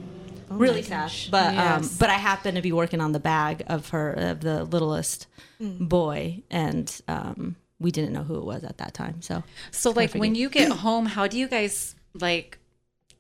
really 0.51 0.83
sad, 0.83 1.11
but 1.31 1.57
um, 1.57 1.88
but 1.99 2.11
I 2.11 2.14
happened 2.14 2.57
to 2.57 2.62
be 2.62 2.73
working 2.73 3.01
on 3.01 3.12
the 3.12 3.20
bag 3.20 3.62
of 3.68 3.88
her 3.90 4.11
of 4.12 4.40
the 4.40 4.64
littlest 4.64 5.29
boy, 5.61 6.42
and 6.51 7.01
um, 7.09 7.57
we 7.80 7.90
didn't 7.90 8.12
know 8.12 8.22
who 8.22 8.37
it 8.37 8.44
was 8.44 8.64
at 8.64 8.78
that 8.78 8.94
time. 8.94 9.20
So 9.22 9.42
So, 9.70 9.90
like, 9.90 10.10
Perfect. 10.10 10.20
when 10.20 10.34
you 10.34 10.48
get 10.48 10.70
home, 10.70 11.06
how 11.06 11.26
do 11.26 11.38
you 11.38 11.48
guys 11.48 11.94
like 12.14 12.58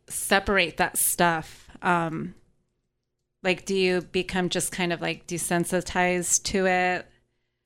separate 0.08 0.76
that 0.76 0.96
stuff? 0.96 1.68
Um, 1.82 2.34
like, 3.42 3.66
do 3.66 3.74
you 3.74 4.00
become 4.02 4.48
just 4.48 4.72
kind 4.72 4.92
of 4.92 5.00
like 5.00 5.26
desensitized 5.26 6.44
to 6.44 6.66
it? 6.66 7.06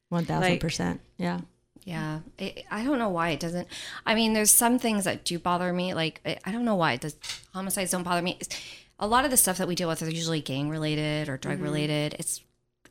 one 0.08 0.24
thousand 0.24 0.58
percent, 0.60 1.00
yeah. 1.18 1.40
Yeah, 1.84 2.20
it, 2.38 2.64
I 2.70 2.84
don't 2.84 2.98
know 2.98 3.08
why 3.08 3.30
it 3.30 3.40
doesn't. 3.40 3.66
I 4.04 4.14
mean, 4.14 4.32
there's 4.34 4.50
some 4.50 4.78
things 4.78 5.04
that 5.04 5.24
do 5.24 5.38
bother 5.38 5.72
me. 5.72 5.94
Like 5.94 6.20
I 6.26 6.38
I 6.44 6.52
don't 6.52 6.64
know 6.64 6.74
why 6.74 6.96
does 6.96 7.16
homicides 7.54 7.90
don't 7.92 8.02
bother 8.02 8.22
me. 8.22 8.36
It's- 8.40 8.60
a 9.00 9.06
lot 9.06 9.24
of 9.24 9.30
the 9.30 9.36
stuff 9.36 9.58
that 9.58 9.68
we 9.68 9.76
deal 9.76 9.88
with 9.88 10.02
are 10.02 10.10
usually 10.10 10.40
gang 10.40 10.68
related 10.68 11.28
or 11.28 11.36
drug 11.36 11.60
related. 11.60 12.16
It's 12.18 12.40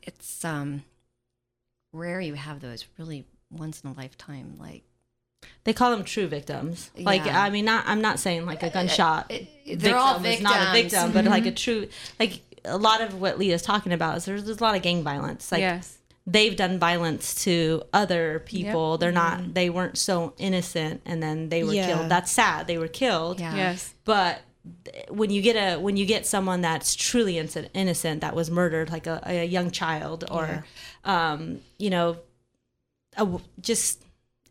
it's 0.02 0.42
um 0.42 0.82
rare 1.92 2.18
you 2.18 2.32
have 2.32 2.60
those 2.60 2.86
really 2.98 3.26
once 3.50 3.80
in 3.80 3.90
a 3.90 3.92
lifetime 3.94 4.56
like 4.58 4.82
They 5.64 5.72
call 5.72 5.90
them 5.90 6.04
true 6.04 6.26
victims. 6.26 6.90
Like 6.98 7.24
Yeah. 7.24 7.40
I 7.42 7.50
mean, 7.50 7.64
not 7.64 7.84
I'm 7.86 8.00
not 8.00 8.18
saying 8.18 8.46
like 8.46 8.62
a 8.62 8.66
uh, 8.66 8.68
uh, 8.68 8.72
gunshot. 8.72 9.30
it- 9.30 9.80
they're 9.80 9.96
all 9.96 10.24
is 10.24 10.40
not 10.40 10.68
a 10.68 10.72
victims. 10.72 10.92
victim, 10.92 11.12
but 11.12 11.24
mm-hmm. 11.24 11.32
like 11.32 11.46
a 11.46 11.52
true 11.52 11.88
like 12.18 12.40
a 12.64 12.76
lot 12.78 13.00
of 13.00 13.20
what 13.20 13.38
Leah's 13.38 13.62
talking 13.62 13.92
about 13.92 14.16
is 14.18 14.24
there's, 14.24 14.44
there's 14.44 14.58
a 14.60 14.62
lot 14.62 14.74
of 14.76 14.82
gang 14.82 15.02
violence. 15.02 15.52
Like 15.52 15.60
yes. 15.60 15.98
they've 16.26 16.56
done 16.56 16.78
violence 16.78 17.44
to 17.44 17.82
other 17.92 18.42
people. 18.44 18.98
They're 18.98 19.12
not. 19.12 19.38
Mm-hmm. 19.38 19.52
They 19.52 19.70
weren't 19.70 19.96
so 19.98 20.34
innocent, 20.38 21.02
and 21.06 21.22
then 21.22 21.48
they 21.48 21.62
were 21.64 21.72
Yeah. 21.72 21.86
killed. 21.86 22.10
That's 22.10 22.30
sad. 22.30 22.66
They 22.66 22.78
were 22.78 22.88
killed. 22.88 23.40
yeah 23.40 23.54
Yes. 23.54 23.94
But 24.04 24.40
when 25.08 25.30
you 25.30 25.40
get 25.40 25.54
a 25.56 25.78
when 25.78 25.96
you 25.96 26.04
get 26.04 26.26
someone 26.26 26.60
that's 26.60 26.94
truly 26.94 27.38
innocent, 27.38 27.68
innocent 27.74 28.20
that 28.20 28.34
was 28.34 28.50
murdered, 28.50 28.90
like 28.90 29.06
a, 29.06 29.22
a 29.24 29.44
young 29.44 29.70
child, 29.70 30.24
or 30.30 30.64
um, 31.04 31.60
you 31.78 31.90
know, 31.90 32.18
a, 33.18 33.38
just 33.60 34.02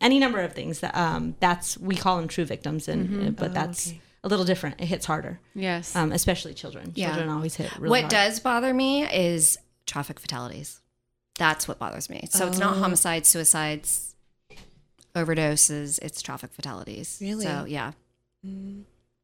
any 0.01 0.19
number 0.19 0.39
of 0.41 0.53
things. 0.53 0.79
That 0.81 0.95
um, 0.95 1.35
that's 1.39 1.77
we 1.77 1.95
call 1.95 2.17
them 2.17 2.27
true 2.27 2.45
victims, 2.45 2.87
and 2.87 3.09
Mm-hmm. 3.09 3.27
uh, 3.27 3.31
but 3.31 3.53
that's 3.53 3.93
a 4.23 4.27
little 4.27 4.45
different. 4.45 4.79
It 4.81 4.85
hits 4.85 5.05
harder, 5.05 5.39
Yes. 5.55 5.95
um, 5.95 6.11
especially 6.11 6.53
children. 6.53 6.91
Yeah. 6.95 7.07
Children 7.07 7.29
always 7.29 7.55
hit 7.55 7.75
really 7.77 7.89
what 7.89 8.01
hard. 8.01 8.11
does 8.11 8.39
bother 8.39 8.73
me 8.73 9.03
is 9.03 9.57
traffic 9.85 10.19
fatalities. 10.19 10.81
That's 11.37 11.67
what 11.67 11.77
bothers 11.79 12.09
me. 12.09 12.27
So 12.31 12.47
it's 12.47 12.57
not 12.57 12.77
homicides, 12.77 13.29
suicides, 13.29 14.15
overdoses. 15.15 15.99
It's 16.01 16.21
traffic 16.21 16.51
fatalities. 16.53 17.17
Really? 17.21 17.45
So 17.45 17.65
yeah, 17.67 17.91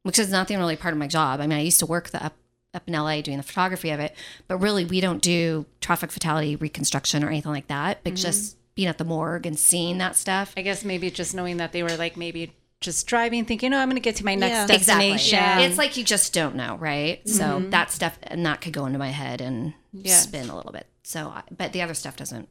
which 0.04 0.20
is 0.20 0.30
nothing 0.30 0.58
really 0.58 0.76
part 0.76 0.94
of 0.94 0.98
my 1.00 1.08
job. 1.08 1.40
I 1.40 1.48
mean, 1.48 1.58
I 1.58 1.62
used 1.62 1.80
to 1.80 1.86
work 1.86 2.10
the 2.10 2.24
up 2.24 2.34
up 2.74 2.84
in 2.88 2.94
LA 2.96 3.22
doing 3.22 3.38
the 3.38 3.44
photography 3.44 3.92
of 3.92 4.00
it, 4.00 4.16
but 4.48 4.58
really 4.58 4.84
we 4.84 5.00
don't 5.00 5.22
do 5.22 5.66
traffic 5.80 6.12
fatality 6.12 6.56
reconstruction 6.56 7.24
or 7.24 7.28
anything 7.28 7.52
like 7.52 7.68
that. 7.68 8.00
But 8.04 8.16
just 8.16 8.58
being 8.76 8.88
at 8.88 8.98
the 8.98 9.04
morgue 9.04 9.46
and 9.46 9.58
seeing 9.58 9.98
that 10.00 10.16
stuff. 10.16 10.54
I 10.58 10.62
guess 10.62 10.84
maybe 10.84 11.12
just 11.12 11.36
knowing 11.36 11.58
that 11.58 11.72
they 11.72 11.84
were 11.84 11.96
like 11.96 12.18
maybe 12.18 12.54
just 12.82 13.08
driving, 13.08 13.46
thinking, 13.46 13.74
"Oh, 13.74 13.78
I'm 13.78 13.88
going 13.88 13.96
to 13.96 14.02
get 14.02 14.18
to 14.18 14.26
my 14.26 14.36
next 14.36 14.52
Yeah. 14.70 14.78
destination." 14.78 15.40
Exactly. 15.40 15.64
It's 15.66 15.78
like 15.78 15.96
you 15.98 16.04
just 16.04 16.34
don't 16.34 16.56
know, 16.56 16.78
right? 16.78 17.28
So 17.28 17.44
mm-hmm. 17.44 17.70
that 17.70 17.92
stuff, 17.92 18.18
and 18.24 18.46
that 18.46 18.62
could 18.62 18.74
go 18.74 18.86
into 18.86 19.00
my 19.00 19.10
head 19.10 19.42
and 19.42 19.74
Yes. 19.94 20.24
spin 20.24 20.50
a 20.50 20.56
little 20.56 20.72
bit. 20.72 20.88
So, 21.04 21.34
but 21.56 21.72
the 21.74 21.82
other 21.82 21.94
stuff 21.94 22.16
doesn't 22.16 22.50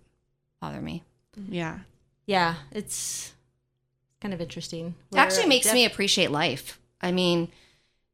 bother 0.61 0.81
me. 0.81 1.03
yeah. 1.49 1.81
Yeah, 2.25 2.55
it's 2.71 3.33
kind 4.21 4.33
of 4.33 4.41
interesting. 4.41 4.95
It 5.11 5.19
actually 5.19 5.49
makes 5.49 5.67
def- 5.67 5.75
me 5.75 5.85
appreciate 5.85 6.31
life. 6.31 6.79
I 7.01 7.11
mean, 7.11 7.49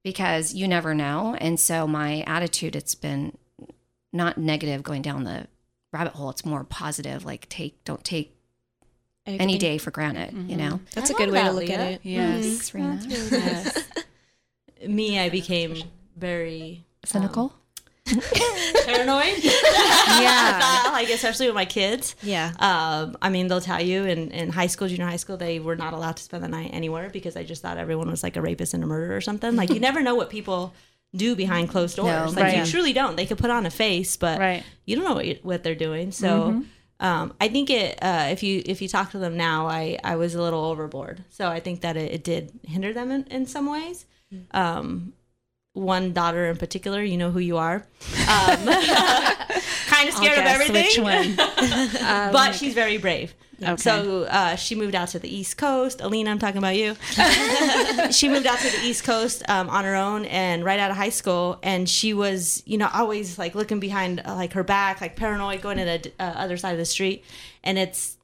because 0.02 0.54
you 0.54 0.66
never 0.66 0.94
know, 0.94 1.36
and 1.38 1.60
so 1.60 1.86
my 1.86 2.22
attitude 2.22 2.74
it's 2.74 2.94
been 2.94 3.36
not 4.12 4.38
negative 4.38 4.82
going 4.82 5.02
down 5.02 5.24
the 5.24 5.46
rabbit 5.92 6.14
hole. 6.14 6.30
It's 6.30 6.44
more 6.44 6.64
positive. 6.64 7.24
Like 7.24 7.48
take 7.48 7.82
don't 7.84 8.04
take 8.04 8.34
any 9.26 9.58
day 9.58 9.78
for 9.78 9.90
granted. 9.90 10.32
You 10.32 10.56
mm-hmm. 10.56 10.56
know. 10.56 10.80
That's 10.94 11.10
I 11.10 11.14
a 11.14 11.16
good 11.16 11.30
love 11.30 11.56
way 11.56 11.66
to 11.66 11.72
that, 11.72 11.72
look 11.72 11.80
at 11.80 11.92
it. 11.92 12.00
Mm-hmm. 12.00 12.08
Yes. 12.08 12.44
Thanks, 12.44 12.74
Rena. 12.74 13.00
Yes. 13.06 13.88
me. 14.88 15.18
I 15.18 15.28
became 15.28 15.76
very 16.16 16.84
um, 17.04 17.06
Cynical. 17.06 17.52
paranoid. 18.86 19.36
Yeah. 19.44 20.88
like 20.92 21.10
especially 21.10 21.46
with 21.46 21.54
my 21.54 21.66
kids. 21.66 22.16
Yeah. 22.22 22.52
Um, 22.58 23.18
I 23.20 23.28
mean, 23.28 23.48
they'll 23.48 23.60
tell 23.60 23.82
you 23.82 24.04
in, 24.04 24.30
in 24.30 24.50
high 24.50 24.66
school, 24.66 24.88
junior 24.88 25.04
high 25.06 25.16
school, 25.16 25.36
they 25.36 25.60
were 25.60 25.76
not 25.76 25.92
allowed 25.92 26.16
to 26.16 26.22
spend 26.22 26.42
the 26.42 26.48
night 26.48 26.70
anywhere 26.72 27.10
because 27.10 27.36
I 27.36 27.44
just 27.44 27.60
thought 27.60 27.76
everyone 27.76 28.10
was 28.10 28.22
like 28.22 28.36
a 28.36 28.40
rapist 28.40 28.72
and 28.72 28.82
a 28.82 28.86
murderer 28.86 29.14
or 29.14 29.20
something. 29.20 29.56
Like 29.56 29.68
you 29.68 29.80
never 29.80 30.02
know 30.02 30.14
what 30.14 30.30
people 30.30 30.72
do 31.14 31.34
behind 31.34 31.68
closed 31.68 31.96
doors. 31.96 32.34
No, 32.34 32.40
like 32.40 32.56
you 32.56 32.64
truly 32.66 32.92
don't. 32.92 33.16
They 33.16 33.26
could 33.26 33.38
put 33.38 33.50
on 33.50 33.66
a 33.66 33.70
face, 33.70 34.16
but 34.16 34.38
Right. 34.38 34.62
you 34.84 34.96
don't 34.96 35.04
know 35.04 35.14
what, 35.14 35.44
what 35.44 35.62
they're 35.62 35.74
doing. 35.74 36.12
So. 36.12 36.62
Um, 37.00 37.32
I 37.40 37.46
think 37.46 37.70
it. 37.70 37.96
Uh, 38.02 38.26
if 38.32 38.42
you 38.42 38.60
if 38.66 38.82
you 38.82 38.88
talk 38.88 39.12
to 39.12 39.18
them 39.20 39.36
now, 39.36 39.68
I, 39.68 39.98
I 40.02 40.16
was 40.16 40.34
a 40.34 40.42
little 40.42 40.64
overboard. 40.64 41.22
So 41.30 41.46
I 41.46 41.60
think 41.60 41.82
that 41.82 41.96
it, 41.96 42.12
it 42.12 42.24
did 42.24 42.50
hinder 42.64 42.92
them 42.92 43.12
in, 43.12 43.22
in 43.28 43.46
some 43.46 43.70
ways. 43.70 44.04
Um, 44.50 45.12
one 45.74 46.12
daughter 46.12 46.46
in 46.46 46.56
particular, 46.56 47.00
you 47.02 47.16
know 47.16 47.30
who 47.30 47.38
you 47.38 47.56
are. 47.56 47.86
Um, 48.28 48.66
kind 49.86 50.08
of 50.08 50.14
scared 50.14 50.38
of 50.38 50.44
everything 50.44 50.84
which 50.84 50.98
one. 50.98 51.34
but 52.32 52.52
she's 52.54 52.74
very 52.74 52.98
brave. 52.98 53.32
Okay. 53.60 53.76
So 53.76 54.22
uh, 54.24 54.54
she 54.56 54.74
moved 54.74 54.94
out 54.94 55.08
to 55.08 55.18
the 55.18 55.28
East 55.28 55.56
Coast. 55.58 56.00
Alina, 56.00 56.30
I'm 56.30 56.38
talking 56.38 56.58
about 56.58 56.76
you. 56.76 56.94
she 58.12 58.28
moved 58.28 58.46
out 58.46 58.58
to 58.60 58.70
the 58.70 58.80
East 58.84 59.04
Coast 59.04 59.42
um, 59.48 59.68
on 59.68 59.84
her 59.84 59.94
own 59.96 60.24
and 60.26 60.64
right 60.64 60.78
out 60.78 60.90
of 60.90 60.96
high 60.96 61.08
school. 61.08 61.58
And 61.62 61.88
she 61.88 62.14
was, 62.14 62.62
you 62.66 62.78
know, 62.78 62.88
always 62.92 63.38
like 63.38 63.54
looking 63.54 63.80
behind 63.80 64.22
uh, 64.24 64.34
like 64.34 64.52
her 64.52 64.62
back, 64.62 65.00
like 65.00 65.16
paranoid, 65.16 65.60
going 65.62 65.78
to 65.78 65.84
the 65.84 66.12
uh, 66.20 66.22
other 66.36 66.56
side 66.56 66.72
of 66.72 66.78
the 66.78 66.84
street. 66.84 67.24
And 67.64 67.78
it's, 67.78 68.16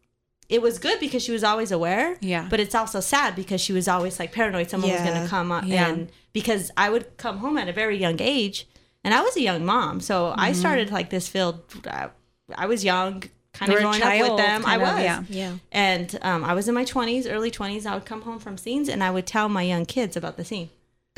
it 0.48 0.62
was 0.62 0.78
good 0.78 1.00
because 1.00 1.22
she 1.22 1.32
was 1.32 1.42
always 1.42 1.72
aware. 1.72 2.16
Yeah. 2.20 2.46
But 2.48 2.60
it's 2.60 2.74
also 2.74 3.00
sad 3.00 3.34
because 3.34 3.60
she 3.60 3.72
was 3.72 3.88
always 3.88 4.18
like 4.18 4.30
paranoid 4.32 4.70
someone 4.70 4.92
was 4.92 5.00
going 5.00 5.20
to 5.22 5.28
come 5.28 5.50
up. 5.50 5.64
Yeah. 5.66 5.88
And 5.88 6.10
because 6.32 6.70
I 6.76 6.90
would 6.90 7.16
come 7.16 7.38
home 7.38 7.58
at 7.58 7.68
a 7.68 7.72
very 7.72 7.96
young 7.96 8.20
age 8.20 8.68
and 9.02 9.12
I 9.14 9.20
was 9.22 9.36
a 9.36 9.40
young 9.40 9.64
mom. 9.64 10.00
So 10.00 10.34
I 10.36 10.50
Mm-hmm. 10.50 10.60
started 10.60 10.90
like 10.92 11.10
this 11.10 11.26
field. 11.28 11.60
I, 11.90 12.10
I 12.54 12.66
was 12.66 12.84
young, 12.84 13.24
kind 13.54 13.72
You 13.72 13.78
of 13.78 13.84
were 13.84 13.88
a 13.90 13.98
growing 13.98 14.22
up 14.22 14.28
with 14.30 14.36
them. 14.38 14.60
I 14.66 14.76
kind 14.76 14.82
of, 14.82 14.88
was. 14.94 15.02
yeah. 15.04 15.22
Yeah. 15.30 15.52
And 15.72 16.18
um, 16.22 16.44
I 16.44 16.52
was 16.54 16.68
in 16.68 16.74
my 16.74 16.84
20s, 16.84 17.26
early 17.30 17.50
20s. 17.50 17.86
I 17.86 17.94
would 17.94 18.04
come 18.04 18.20
home 18.22 18.38
from 18.38 18.58
scenes 18.58 18.88
and 18.90 19.02
I 19.02 19.10
would 19.10 19.26
tell 19.26 19.48
my 19.48 19.62
young 19.62 19.86
kids 19.86 20.16
about 20.16 20.36
the 20.36 20.44
scene. 20.44 20.68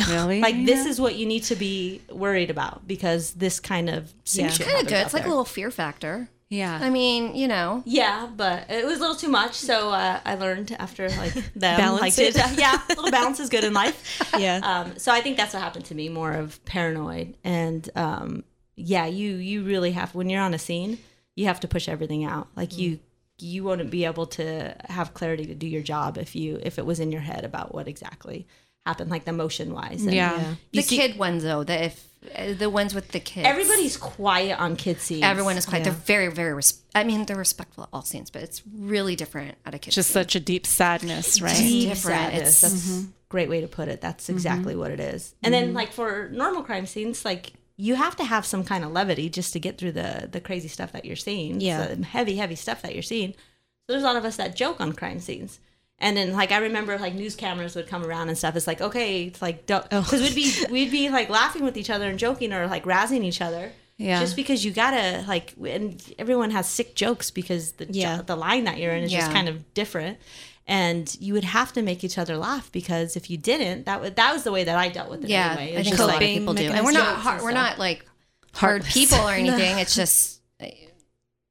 Really? 0.09 0.40
Like, 0.46 0.64
this 0.66 0.87
is 0.87 1.01
what 1.01 1.16
you 1.16 1.27
need 1.27 1.42
to 1.44 1.57
be 1.57 2.03
worried 2.11 2.51
about 2.51 2.87
because 2.87 3.33
this 3.33 3.59
kind 3.59 3.88
of 3.90 4.12
scene 4.25 4.44
Yeah. 4.44 4.51
shit 4.53 4.66
Kind 4.66 4.83
of 4.83 4.87
good. 4.88 4.99
It's 5.05 5.14
like 5.14 5.25
a 5.25 5.29
little 5.29 5.44
fear 5.46 5.70
factor. 5.70 6.29
Yeah. 6.49 6.79
I 6.81 6.90
mean, 6.90 7.35
you 7.35 7.49
know. 7.49 7.83
Yeah, 7.87 8.29
but 8.37 8.70
it 8.70 8.85
was 8.87 8.99
a 8.99 9.01
little 9.01 9.16
too 9.16 9.29
much. 9.29 9.55
So 9.55 9.90
uh, 9.90 10.20
I 10.25 10.37
learned 10.37 10.77
after 10.79 11.09
like 11.09 11.33
them, 11.57 11.77
Balance 11.79 12.01
like 12.03 12.18
it. 12.18 12.35
to- 12.35 12.55
yeah, 12.59 12.79
a 12.88 12.94
little 12.94 13.11
balance 13.11 13.40
is 13.40 13.49
good 13.49 13.64
in 13.64 13.72
life. 13.72 14.22
Yeah. 14.38 14.61
Um, 14.62 14.96
so 14.99 15.11
I 15.11 15.22
think 15.22 15.37
that's 15.38 15.55
what 15.55 15.62
happened 15.62 15.87
to 15.87 15.94
me, 15.96 16.09
more 16.09 16.33
of 16.33 16.64
paranoid. 16.66 17.35
And 17.42 17.88
um, 17.96 18.44
yeah, 18.77 19.07
you 19.07 19.37
you 19.37 19.64
really 19.64 19.90
have 19.92 20.14
when 20.14 20.29
you're 20.31 20.42
on 20.42 20.55
a 20.55 20.59
scene, 20.59 20.99
you 21.37 21.46
have 21.46 21.61
to 21.61 21.68
push 21.68 21.88
everything 21.88 22.25
out. 22.25 22.49
Like 22.57 22.77
you 22.77 22.96
mm. 22.96 23.01
you 23.38 23.62
wouldn't 23.62 23.90
be 23.90 24.05
able 24.05 24.27
to 24.27 24.75
have 24.88 25.14
clarity 25.14 25.46
to 25.46 25.55
do 25.55 25.68
your 25.68 25.83
job 25.83 26.18
if 26.18 26.35
you 26.35 26.59
if 26.62 26.79
it 26.79 26.85
was 26.85 26.99
in 26.99 27.12
your 27.12 27.20
head 27.20 27.44
about 27.44 27.72
what 27.72 27.87
exactly 27.87 28.49
happened, 28.85 29.11
like 29.11 29.25
the 29.25 29.33
motion 29.33 29.72
wise. 29.72 30.05
Yeah. 30.05 30.37
Yeah. 30.37 30.55
The 30.72 30.83
see- 30.83 30.96
kid 30.96 31.18
ones 31.18 31.44
though, 31.44 31.62
the 31.62 31.85
if 31.85 32.09
uh, 32.35 32.55
the 32.55 32.70
ones 32.70 32.94
with 32.94 33.09
the 33.09 33.20
kids. 33.20 33.46
Everybody's 33.46 33.96
quiet 33.96 34.59
on 34.59 34.77
kid 34.77 35.01
scenes. 35.01 35.22
everyone 35.22 35.57
is 35.57 35.66
quiet. 35.66 35.81
Yeah. 35.81 35.90
They're 35.90 36.01
very, 36.01 36.29
very. 36.29 36.55
Res- 36.55 36.81
I 36.94 37.05
mean, 37.05 37.25
they're 37.27 37.37
respectful 37.37 37.85
at 37.85 37.90
all 37.92 38.03
scenes, 38.03 38.31
but 38.31 38.42
it's 38.42 38.62
really 38.75 39.14
different 39.16 39.57
at 39.64 39.75
a 39.75 39.79
kid. 39.79 39.92
just 39.92 40.11
such 40.11 40.35
a 40.35 40.40
deep 40.40 40.66
sadness, 40.66 41.40
right? 41.40 41.57
deep 41.57 41.90
different. 41.90 42.33
sadness. 42.33 42.64
It's- 42.64 42.72
That's 42.72 43.05
a 43.05 43.09
great 43.29 43.49
way 43.49 43.61
to 43.61 43.68
put 43.68 43.88
it. 43.88 44.01
That's 44.01 44.25
mm-hmm. 44.25 44.35
exactly 44.35 44.77
what 44.77 44.90
it 44.90 45.01
is. 45.01 45.35
And 45.42 45.53
then 45.53 45.66
mm-hmm. 45.66 45.77
like 45.77 45.92
for 45.92 46.29
normal 46.31 46.62
crime 46.62 46.87
scenes, 46.87 47.25
like 47.25 47.53
you 47.77 47.95
have 47.95 48.17
to 48.17 48.25
have 48.25 48.47
some 48.47 48.65
kind 48.65 48.85
of 48.85 48.93
levity 48.93 49.29
just 49.29 49.53
to 49.53 49.61
get 49.61 49.79
through 49.79 49.93
the 49.93 50.29
the 50.31 50.41
crazy 50.41 50.69
stuff 50.69 50.93
that 50.93 51.05
you're 51.05 51.17
seeing. 51.17 51.61
Yeah. 51.61 51.95
the 51.95 52.05
heavy, 52.05 52.37
heavy 52.37 52.55
stuff 52.55 52.83
that 52.83 52.95
you're 52.95 53.03
seeing. 53.03 53.33
So 53.33 53.93
there's 53.93 54.03
a 54.03 54.07
lot 54.07 54.17
of 54.17 54.25
us 54.25 54.37
that 54.37 54.57
joke 54.57 54.81
on 54.81 54.93
crime 54.93 55.21
scenes. 55.21 55.61
And 55.99 56.17
then, 56.17 56.33
like 56.33 56.53
I 56.53 56.59
remember, 56.59 56.99
like 56.99 57.15
news 57.15 57.37
cameras 57.37 57.75
would 57.75 57.87
come 57.87 58.05
around 58.05 58.29
and 58.29 58.37
stuff. 58.37 58.57
It's 58.57 58.67
like, 58.67 58.81
okay, 58.81 59.25
it's 59.25 59.41
like, 59.41 59.67
because 59.67 60.12
oh. 60.12 60.23
we'd 60.23 60.35
be 60.35 60.53
we'd 60.71 60.91
be 60.91 61.09
like 61.09 61.31
laughing 61.31 61.65
with 61.65 61.77
each 61.77 61.91
other 61.91 62.09
and 62.09 62.19
joking 62.19 62.53
or 62.53 62.67
like 62.67 62.85
razzing 62.85 63.25
each 63.25 63.41
other. 63.41 63.73
Yeah. 63.97 64.21
Just 64.21 64.37
because 64.37 64.62
you 64.62 64.73
gotta 64.73 65.25
like, 65.27 65.55
and 65.67 66.03
everyone 66.19 66.51
has 66.51 66.69
sick 66.69 66.95
jokes 66.95 67.31
because 67.31 67.73
the 67.73 67.87
Yeah. 67.91 68.21
the 68.21 68.37
line 68.37 68.65
that 68.65 68.79
you're 68.79 68.93
in 68.93 69.05
is 69.05 69.12
just 69.12 69.33
kind 69.33 69.49
of 69.49 69.73
different 69.73 70.19
and 70.66 71.16
you 71.20 71.33
would 71.33 71.44
have 71.44 71.72
to 71.72 71.83
make 71.83 72.02
each 72.05 72.18
other 72.18 72.37
laugh 72.37 72.70
because 72.72 73.16
if 73.16 73.31
you 73.31 73.37
didn't 73.37 73.87
that 73.87 74.00
would 74.00 74.16
that 74.16 74.33
was 74.33 74.42
the 74.42 74.50
way 74.52 74.64
that 74.64 74.76
i 74.76 74.88
dealt 74.88 75.09
with 75.11 75.22
it 75.24 75.31
yeah, 75.31 75.52
anyway. 75.57 75.74
It 75.74 75.81
I 75.81 75.83
think 75.85 75.98
a 75.98 76.05
lot 76.05 76.14
of 76.14 76.20
people 76.20 76.55
do, 76.55 76.64
and 76.64 76.85
we're 76.85 76.92
mechanisms 76.92 76.94
not 77.05 77.14
and 77.14 77.22
hard, 77.22 77.42
we're 77.42 77.52
not 77.52 77.79
like 77.79 78.05
hard 78.52 78.85
people 78.85 79.18
or 79.18 79.31
anything. 79.42 79.79
It's 79.79 79.94
just 79.94 80.35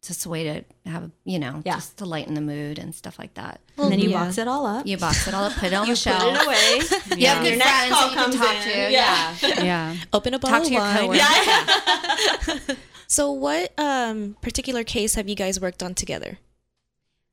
just 0.05 0.25
a 0.27 0.29
way 0.29 0.43
to 0.43 0.63
have 0.89 1.09
you 1.23 1.39
know 1.39 1.63
Yeah. 1.65 1.75
just 1.75 1.97
to 1.97 2.05
lighten 2.05 2.35
the 2.35 2.41
mood 2.41 2.77
and 2.77 2.93
stuff 2.93 3.17
like 3.17 3.33
that. 3.35 3.59
and 3.77 3.91
then 3.91 3.97
you 3.99 4.09
Yeah. 4.11 4.25
box 4.25 4.37
it 4.37 4.47
all 4.47 4.65
up 4.67 4.85
You 4.85 4.97
box 4.97 5.27
it 5.27 5.33
all 5.33 5.45
up, 5.45 5.53
put 5.53 5.71
it 5.71 5.73
on 5.73 5.87
the 5.93 5.95
shelf. 5.95 6.21
put 6.21 6.35
shelf. 6.35 6.41
it 6.41 6.45
away 6.45 7.17
You 7.19 7.25
have 7.27 7.37
Yeah. 7.37 7.41
good 7.43 7.47
Your 7.49 7.57
next 7.57 7.71
friends 7.71 7.91
call 7.93 8.01
that 8.01 8.09
you 8.11 8.15
can 8.15 8.23
comes 8.23 8.35
talk 8.35 8.55
in. 8.55 8.61
to. 8.85 8.91
Yeah. 8.91 9.35
Yeah. 9.41 9.63
Yeah. 9.63 9.95
Open 10.13 10.33
a 10.35 10.37
Talk 10.39 10.51
bottle 10.51 10.67
to 10.67 10.73
your 10.73 10.85
of 10.85 11.07
wine. 11.07 11.19
coworker. 11.19 12.75
So, 13.07 13.31
what 13.31 13.71
um, 13.79 14.35
particular 14.41 14.83
case 14.83 15.13
have 15.15 15.27
you 15.29 15.35
guys 15.35 15.59
worked 15.59 15.81
on 15.83 15.93
together? 15.95 16.37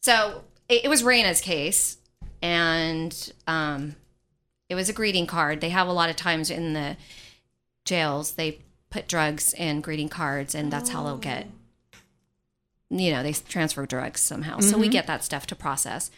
So 0.03 0.45
it, 0.73 0.87
it 0.87 0.89
was 0.89 1.03
Reyna's 1.03 1.41
case, 1.41 1.99
and 2.41 3.33
um, 3.47 3.95
it 4.69 4.75
was 4.75 4.89
a 4.89 4.93
greeting 4.93 5.27
card. 5.27 5.61
They 5.61 5.69
have 5.69 5.87
a 5.87 5.93
lot 5.93 6.11
of 6.11 6.17
times 6.17 6.51
in 6.51 6.73
the 6.73 6.97
jails 7.85 8.33
they 8.33 8.61
put 8.91 9.07
drugs 9.07 9.53
in 9.53 9.83
greeting 9.83 10.09
cards, 10.09 10.55
and 10.55 10.73
that's 10.73 10.91
how 10.91 11.05
they'll 11.05 11.19
get. 11.19 11.47
You 12.89 13.11
know, 13.11 13.23
they 13.23 13.33
transfer 13.33 13.87
drugs 13.87 14.21
somehow. 14.21 14.61
So 14.61 14.77
we 14.77 14.89
get 14.89 15.07
that 15.07 15.25
stuff 15.25 15.47
to 15.47 15.57
process. 15.57 16.11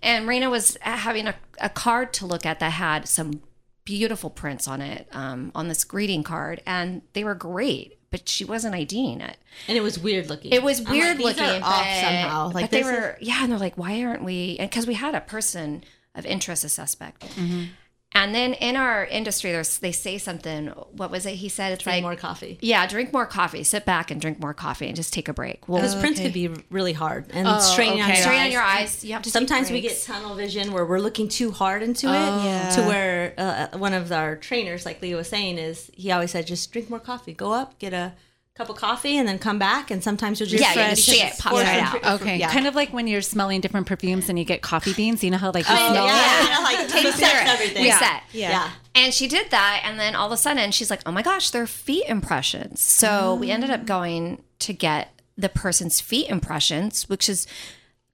And 0.00 0.28
Raina 0.28 0.48
was 0.48 0.76
having 0.80 1.26
a, 1.26 1.34
a 1.60 1.68
card 1.68 2.12
to 2.14 2.26
look 2.26 2.46
at 2.46 2.60
that 2.60 2.70
had 2.70 3.08
some 3.08 3.42
beautiful 3.84 4.30
prints 4.30 4.68
on 4.68 4.80
it 4.80 5.08
um, 5.10 5.50
on 5.56 5.66
this 5.66 5.82
greeting 5.82 6.22
card, 6.22 6.62
and 6.66 7.02
they 7.14 7.24
were 7.24 7.34
great, 7.34 7.98
but 8.10 8.28
she 8.28 8.44
wasn't 8.44 8.74
IDing 8.74 9.20
it. 9.20 9.36
and 9.68 9.76
it 9.76 9.82
was 9.82 9.98
weird 9.98 10.28
looking 10.28 10.52
It 10.52 10.62
was 10.62 10.80
like, 10.80 10.90
weird 10.92 11.18
these 11.18 11.38
are 11.38 11.44
looking, 11.46 11.62
off 11.62 11.86
somehow 12.00 12.50
like 12.52 12.64
but 12.64 12.70
they 12.70 12.78
this 12.82 12.86
is- 12.88 12.92
were, 12.92 13.16
yeah, 13.20 13.42
and 13.42 13.52
they're 13.52 13.58
like, 13.58 13.78
why 13.78 14.02
aren't 14.04 14.24
we? 14.24 14.56
And 14.58 14.68
because 14.70 14.86
we 14.86 14.94
had 14.94 15.14
a 15.14 15.20
person 15.20 15.84
of 16.14 16.26
interest, 16.26 16.64
a 16.64 16.68
suspect, 16.68 17.20
mm-hmm. 17.36 17.64
And 18.12 18.34
then 18.34 18.54
in 18.54 18.76
our 18.76 19.04
industry, 19.04 19.52
there's 19.52 19.78
they 19.78 19.92
say 19.92 20.18
something. 20.18 20.66
What 20.92 21.10
was 21.10 21.26
it? 21.26 21.36
He 21.36 21.48
said 21.48 21.72
it's 21.72 21.84
drink 21.84 21.96
like, 21.96 22.02
more 22.02 22.16
coffee 22.16 22.58
yeah, 22.60 22.86
drink 22.86 23.12
more 23.12 23.26
coffee, 23.26 23.62
sit 23.62 23.84
back 23.84 24.10
and 24.10 24.20
drink 24.20 24.40
more 24.40 24.52
coffee, 24.54 24.86
and 24.86 24.96
just 24.96 25.12
take 25.12 25.28
a 25.28 25.32
break. 25.32 25.68
Well, 25.68 25.80
because 25.80 25.94
prints 25.94 26.18
okay. 26.18 26.28
could 26.28 26.34
be 26.34 26.48
really 26.70 26.92
hard 26.92 27.26
and 27.32 27.46
Oh, 27.46 27.58
straining 27.60 28.02
on 28.02 28.10
okay. 28.10 28.18
your 28.18 28.22
strain 28.22 28.40
eyes. 28.40 28.46
on 28.46 28.52
your 28.52 28.62
eyes. 28.62 29.04
You 29.04 29.12
have 29.12 29.22
to. 29.22 29.30
Sometimes 29.30 29.70
we 29.70 29.80
get 29.80 30.02
tunnel 30.02 30.34
vision 30.34 30.72
where 30.72 30.84
we're 30.84 30.98
looking 30.98 31.28
too 31.28 31.50
hard 31.52 31.82
into 31.82 32.08
it 32.08 32.10
Yeah. 32.10 32.70
to 32.76 32.82
where 32.82 33.34
uh, 33.38 33.78
one 33.78 33.94
of 33.94 34.10
our 34.12 34.36
trainers, 34.36 34.84
like 34.84 35.00
Leo 35.00 35.18
was 35.18 35.28
saying, 35.28 35.58
is 35.58 35.90
he 35.94 36.10
always 36.10 36.32
said, 36.32 36.46
just 36.46 36.72
drink 36.72 36.90
more 36.90 37.00
coffee. 37.00 37.32
Go 37.32 37.52
up, 37.52 37.78
get 37.78 37.92
a 37.92 38.14
cup 38.60 38.68
of 38.68 38.76
coffee, 38.76 39.16
and 39.16 39.26
then 39.26 39.38
come 39.38 39.58
back, 39.58 39.90
and 39.90 40.04
sometimes 40.04 40.38
you'll 40.38 40.48
just 40.48 40.62
Yeah, 40.62 40.90
you 40.90 40.94
just 40.94 41.08
see 41.08 41.22
it 41.22 41.38
pop 41.38 41.52
right 41.52 41.86
some- 41.88 42.00
out. 42.04 42.20
Okay, 42.20 42.36
Yeah. 42.36 42.52
kind 42.52 42.66
of 42.66 42.74
like 42.74 42.92
when 42.92 43.06
you're 43.06 43.22
smelling 43.22 43.60
different 43.60 43.86
perfumes 43.86 44.28
and 44.28 44.38
you 44.38 44.44
get 44.44 44.60
coffee 44.60 44.92
beans. 44.92 45.24
You 45.24 45.30
know 45.30 45.38
how 45.38 45.50
like 45.50 45.66
you 45.68 45.74
Oh, 45.76 45.90
smell 45.90 46.06
yeah, 46.06 46.40
it? 46.40 46.46
kind 46.46 46.58
of 46.58 46.62
like 46.64 46.88
taste 47.02 47.18
test 47.18 47.46
everything. 47.46 47.84
Reset. 47.84 48.22
Yeah. 48.32 48.50
yeah. 48.50 48.70
And 48.94 49.14
she 49.14 49.28
did 49.28 49.50
that, 49.50 49.82
and 49.84 49.98
then 49.98 50.14
all 50.14 50.26
of 50.26 50.32
a 50.32 50.36
sudden 50.36 50.72
she's 50.72 50.90
like, 50.90 51.00
"Oh 51.06 51.12
my 51.12 51.22
gosh, 51.22 51.50
they're 51.50 51.66
feet 51.66 52.04
impressions." 52.06 52.82
So 52.82 53.34
we 53.34 53.50
ended 53.50 53.70
up 53.70 53.82
mm. 53.82 53.86
going 53.86 54.42
to 54.58 54.72
get 54.74 55.18
the 55.38 55.48
person's 55.48 56.00
feet 56.00 56.28
impressions, 56.28 57.08
which 57.08 57.28
is 57.28 57.46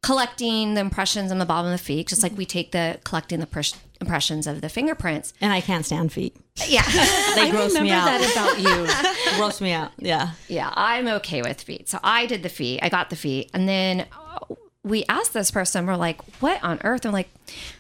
collecting 0.03 0.75
the 0.75 0.81
impressions 0.81 1.33
on 1.33 1.39
the 1.39 1.45
bottom 1.47 1.67
of 1.73 1.79
the 1.79 1.85
feet, 1.85 2.07
just 2.09 2.23
like 2.23 2.37
we 2.37 2.45
take 2.47 2.73
the 2.73 2.99
collecting 3.05 3.41
the 3.41 3.47
pers- 3.47 3.75
impressions 4.01 4.47
of 4.47 4.61
the 4.61 4.69
fingerprints. 4.69 5.33
And 5.41 5.53
I 5.53 5.61
can't 5.61 5.85
stand 5.85 6.13
feet. 6.13 6.37
Yeah, 6.67 6.83
They 7.35 7.51
gross 7.51 7.75
me 7.75 7.81
Remember 7.81 7.95
out. 8.11 8.21
that 8.21 8.57
about 8.57 8.61
you. 9.33 9.37
gross 9.37 9.61
me 9.61 9.73
out. 9.73 9.91
Yeah. 9.99 10.31
yeah, 10.49 10.73
I'm 10.75 11.09
okay 11.09 11.43
with 11.43 11.61
feet. 11.63 11.89
So 11.89 11.99
I 12.05 12.27
did 12.27 12.43
the 12.43 12.49
feet. 12.49 12.81
I 12.83 12.89
got 12.89 13.11
the 13.11 13.17
feet, 13.17 13.51
and 13.53 13.69
then 13.69 14.07
we 14.83 15.05
asked 15.09 15.33
this 15.35 15.51
person, 15.51 15.85
we're 15.87 15.97
like, 15.97 16.23
"What 16.41 16.63
on 16.63 16.81
earth?" 16.85 17.03
They're 17.03 17.11
like, 17.13 17.29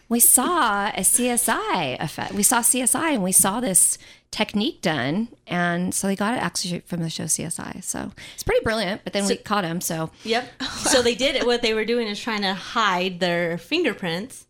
"We 0.08 0.20
saw 0.20 0.88
a 0.88 1.00
CSI 1.00 2.00
effect. 2.00 2.32
We 2.32 2.42
saw 2.42 2.60
CSI, 2.60 3.14
and 3.14 3.22
we 3.22 3.32
saw 3.32 3.60
this." 3.60 3.98
technique 4.32 4.82
done 4.82 5.28
and 5.46 5.94
so 5.94 6.08
they 6.08 6.16
got 6.16 6.34
it 6.34 6.42
actually 6.42 6.80
from 6.80 7.00
the 7.00 7.08
show 7.08 7.24
csi 7.24 7.82
so 7.82 8.10
it's 8.34 8.42
pretty 8.42 8.62
brilliant 8.62 9.00
but 9.04 9.12
then 9.12 9.24
we 9.24 9.36
caught 9.36 9.64
him 9.64 9.80
so 9.80 10.10
Yep. 10.24 10.48
So 10.86 11.02
they 11.02 11.14
did 11.14 11.36
it. 11.36 11.46
What 11.46 11.62
they 11.62 11.74
were 11.74 11.84
doing 11.84 12.08
is 12.08 12.20
trying 12.20 12.42
to 12.42 12.54
hide 12.54 13.20
their 13.20 13.58
fingerprints, 13.58 14.46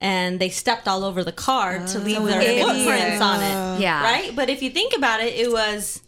and 0.00 0.40
they 0.40 0.48
stepped 0.48 0.88
all 0.88 1.04
over 1.04 1.22
the 1.22 1.32
card 1.32 1.86
to 1.88 1.98
oh. 1.98 2.02
leave 2.02 2.24
their 2.24 2.64
footprints 2.64 3.20
on 3.20 3.40
it. 3.40 3.80
Yeah. 3.80 4.02
Right. 4.02 4.34
But 4.34 4.48
if 4.48 4.62
you 4.62 4.70
think 4.70 4.96
about 4.96 5.20
it, 5.20 5.34
it 5.34 5.50
was 5.50 6.02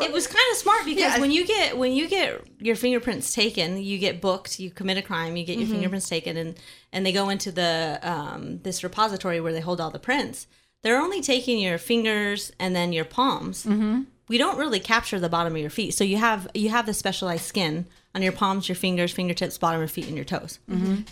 it 0.00 0.12
was 0.12 0.26
kind 0.26 0.44
of 0.52 0.56
smart 0.56 0.84
because 0.84 1.00
Yeah. 1.00 1.20
when 1.20 1.30
you 1.30 1.46
get 1.46 1.78
when 1.78 1.92
you 1.92 2.08
get 2.08 2.42
your 2.60 2.76
fingerprints 2.76 3.32
taken, 3.32 3.82
you 3.82 3.98
get 3.98 4.20
booked. 4.20 4.58
You 4.58 4.70
commit 4.70 4.98
a 4.98 5.02
crime, 5.02 5.36
you 5.36 5.44
get 5.44 5.58
your 5.58 5.68
fingerprints 5.68 6.08
taken, 6.08 6.36
and 6.36 6.54
and 6.92 7.06
they 7.06 7.12
go 7.12 7.28
into 7.28 7.52
the 7.52 8.00
um, 8.02 8.60
this 8.62 8.82
repository 8.82 9.40
where 9.40 9.52
they 9.52 9.60
hold 9.60 9.80
all 9.80 9.90
the 9.90 9.98
prints. 9.98 10.46
They're 10.82 11.00
only 11.00 11.22
taking 11.22 11.58
your 11.58 11.78
fingers 11.78 12.52
and 12.58 12.74
then 12.76 12.92
your 12.92 13.04
palms. 13.04 13.64
Mm-hmm. 13.64 14.02
We 14.28 14.36
don't 14.38 14.58
really 14.58 14.80
capture 14.80 15.20
the 15.20 15.28
bottom 15.28 15.54
of 15.54 15.60
your 15.60 15.70
feet, 15.70 15.94
so 15.94 16.02
you 16.04 16.16
have 16.16 16.48
you 16.54 16.70
have 16.70 16.86
the 16.86 16.94
specialized 16.94 17.44
skin 17.44 17.86
on 18.14 18.22
your 18.22 18.32
palms, 18.32 18.68
your 18.68 18.76
fingers, 18.76 19.12
fingertips, 19.12 19.58
bottom 19.58 19.80
of 19.80 19.82
your 19.82 19.88
feet, 19.88 20.06
and 20.06 20.16
your 20.16 20.24
toes. 20.24 20.58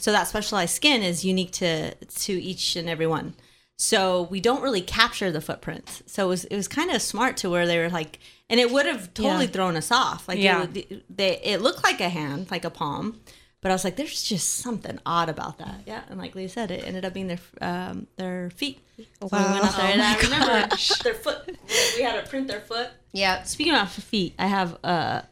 So 0.01 0.13
that 0.13 0.29
specialized 0.29 0.75
skin 0.75 1.03
is 1.03 1.25
unique 1.25 1.53
to 1.53 1.95
to 1.95 2.33
each 2.33 2.75
and 2.77 2.89
every 2.89 3.07
one. 3.07 3.35
So 3.79 4.23
we 4.31 4.41
don't 4.41 4.63
really 4.63 4.81
capture 4.81 5.33
the 5.33 5.41
footprints. 5.41 6.03
So 6.07 6.27
it 6.27 6.29
was 6.29 6.45
it 6.45 6.57
was 6.57 6.69
kind 6.69 6.91
of 6.91 7.03
smart 7.03 7.37
to 7.39 7.51
where 7.51 7.67
they 7.67 7.79
were 7.79 7.89
like, 7.91 8.19
and 8.49 8.61
it 8.61 8.71
would 8.71 8.87
have 8.87 9.13
totally 9.15 9.47
Yeah. 9.47 9.51
thrown 9.51 9.77
us 9.77 9.91
off. 9.91 10.29
Like 10.29 10.39
Yeah. 10.39 10.67
it, 10.75 11.05
they 11.15 11.39
it 11.41 11.61
looked 11.61 11.83
like 11.83 12.01
a 12.01 12.09
hand, 12.09 12.51
like 12.51 12.65
a 12.65 12.71
palm, 12.71 13.21
but 13.61 13.71
I 13.71 13.75
was 13.75 13.83
like, 13.85 13.97
there's 13.97 14.23
just 14.23 14.57
something 14.57 15.01
odd 15.05 15.29
about 15.29 15.59
that. 15.59 15.81
Yeah, 15.87 16.03
and 16.09 16.19
like 16.21 16.35
Lee 16.37 16.47
said, 16.49 16.71
it 16.71 16.85
ended 16.87 17.05
up 17.05 17.13
being 17.15 17.27
their 17.29 17.39
um, 17.61 18.07
their 18.17 18.51
feet. 18.51 18.79
So 18.97 19.05
we 19.33 19.39
went 19.39 19.65
out 19.65 19.77
there, 19.77 19.91
and 19.93 20.03
I 20.03 20.17
remember 20.21 20.77
their 21.03 21.15
foot. 21.15 21.57
We 21.97 22.03
had 22.03 22.23
to 22.23 22.29
print 22.31 22.47
their 22.47 22.61
foot. 22.61 22.89
yeah 23.13 23.43
Speaking 23.43 23.75
of 23.75 23.91
feet, 23.91 24.35
I 24.39 24.47
have 24.47 24.79
uh, 24.85 25.23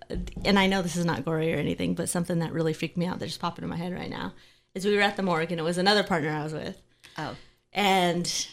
and 0.45 0.59
I 0.59 0.67
know 0.67 0.83
this 0.83 0.97
is 0.97 1.05
not 1.05 1.25
gory 1.25 1.55
or 1.55 1.59
anything, 1.59 1.95
but 1.95 2.09
something 2.09 2.41
that 2.41 2.53
really 2.53 2.73
freaked 2.73 2.97
me 2.97 3.07
out 3.07 3.21
that 3.21 3.27
just 3.27 3.39
popped 3.41 3.59
into 3.59 3.69
my 3.69 3.77
head 3.77 3.93
right 3.93 4.11
now 4.11 4.33
is 4.75 4.85
we 4.85 4.97
were 4.97 5.03
at 5.03 5.17
the 5.17 5.23
morgue 5.23 5.53
and 5.53 5.61
it 5.61 5.65
was 5.65 5.79
another 5.79 6.03
partner 6.03 6.31
I 6.31 6.43
was 6.43 6.53
with 6.53 6.81
oh 7.19 7.37
and 7.73 8.49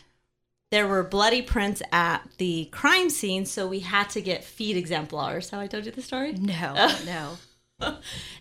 there 0.71 0.87
were 0.87 1.03
bloody 1.03 1.41
prints 1.41 1.81
at 1.91 2.27
the 2.37 2.65
crime 2.71 3.09
scene, 3.09 3.45
so 3.45 3.67
we 3.67 3.79
had 3.79 4.09
to 4.11 4.21
get 4.21 4.43
feet 4.43 4.75
exemplars. 4.77 5.49
How 5.49 5.59
I 5.59 5.67
told 5.67 5.85
you 5.85 5.91
the 5.91 6.01
story? 6.01 6.33
no 6.33 6.73
no 7.05 7.37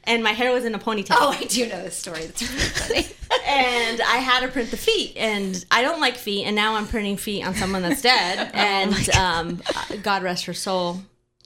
And 0.05 0.23
my 0.25 0.33
hair 0.33 0.51
was 0.53 0.65
in 0.65 0.75
a 0.75 0.79
ponytail. 0.79 1.17
oh 1.21 1.37
i 1.39 1.45
do 1.45 1.69
know 1.69 1.83
this 1.83 1.97
story 1.97 2.25
that's 2.25 2.43
really 2.43 3.03
funny 3.03 3.17
and 3.47 4.01
I 4.01 4.17
had 4.17 4.41
to 4.41 4.49
print 4.49 4.71
the 4.71 4.77
feet, 4.77 5.15
and 5.17 5.65
I 5.71 5.83
don't 5.83 6.01
like 6.01 6.17
feet, 6.17 6.45
and 6.45 6.57
now 6.57 6.75
I'm 6.75 6.87
printing 6.87 7.17
feet 7.17 7.45
on 7.47 7.55
someone 7.55 7.83
that's 7.83 8.03
dead. 8.03 8.51
and 8.55 9.11
um, 9.11 9.63
God 10.03 10.23
rest 10.23 10.47
her 10.47 10.55
soul, 10.55 11.01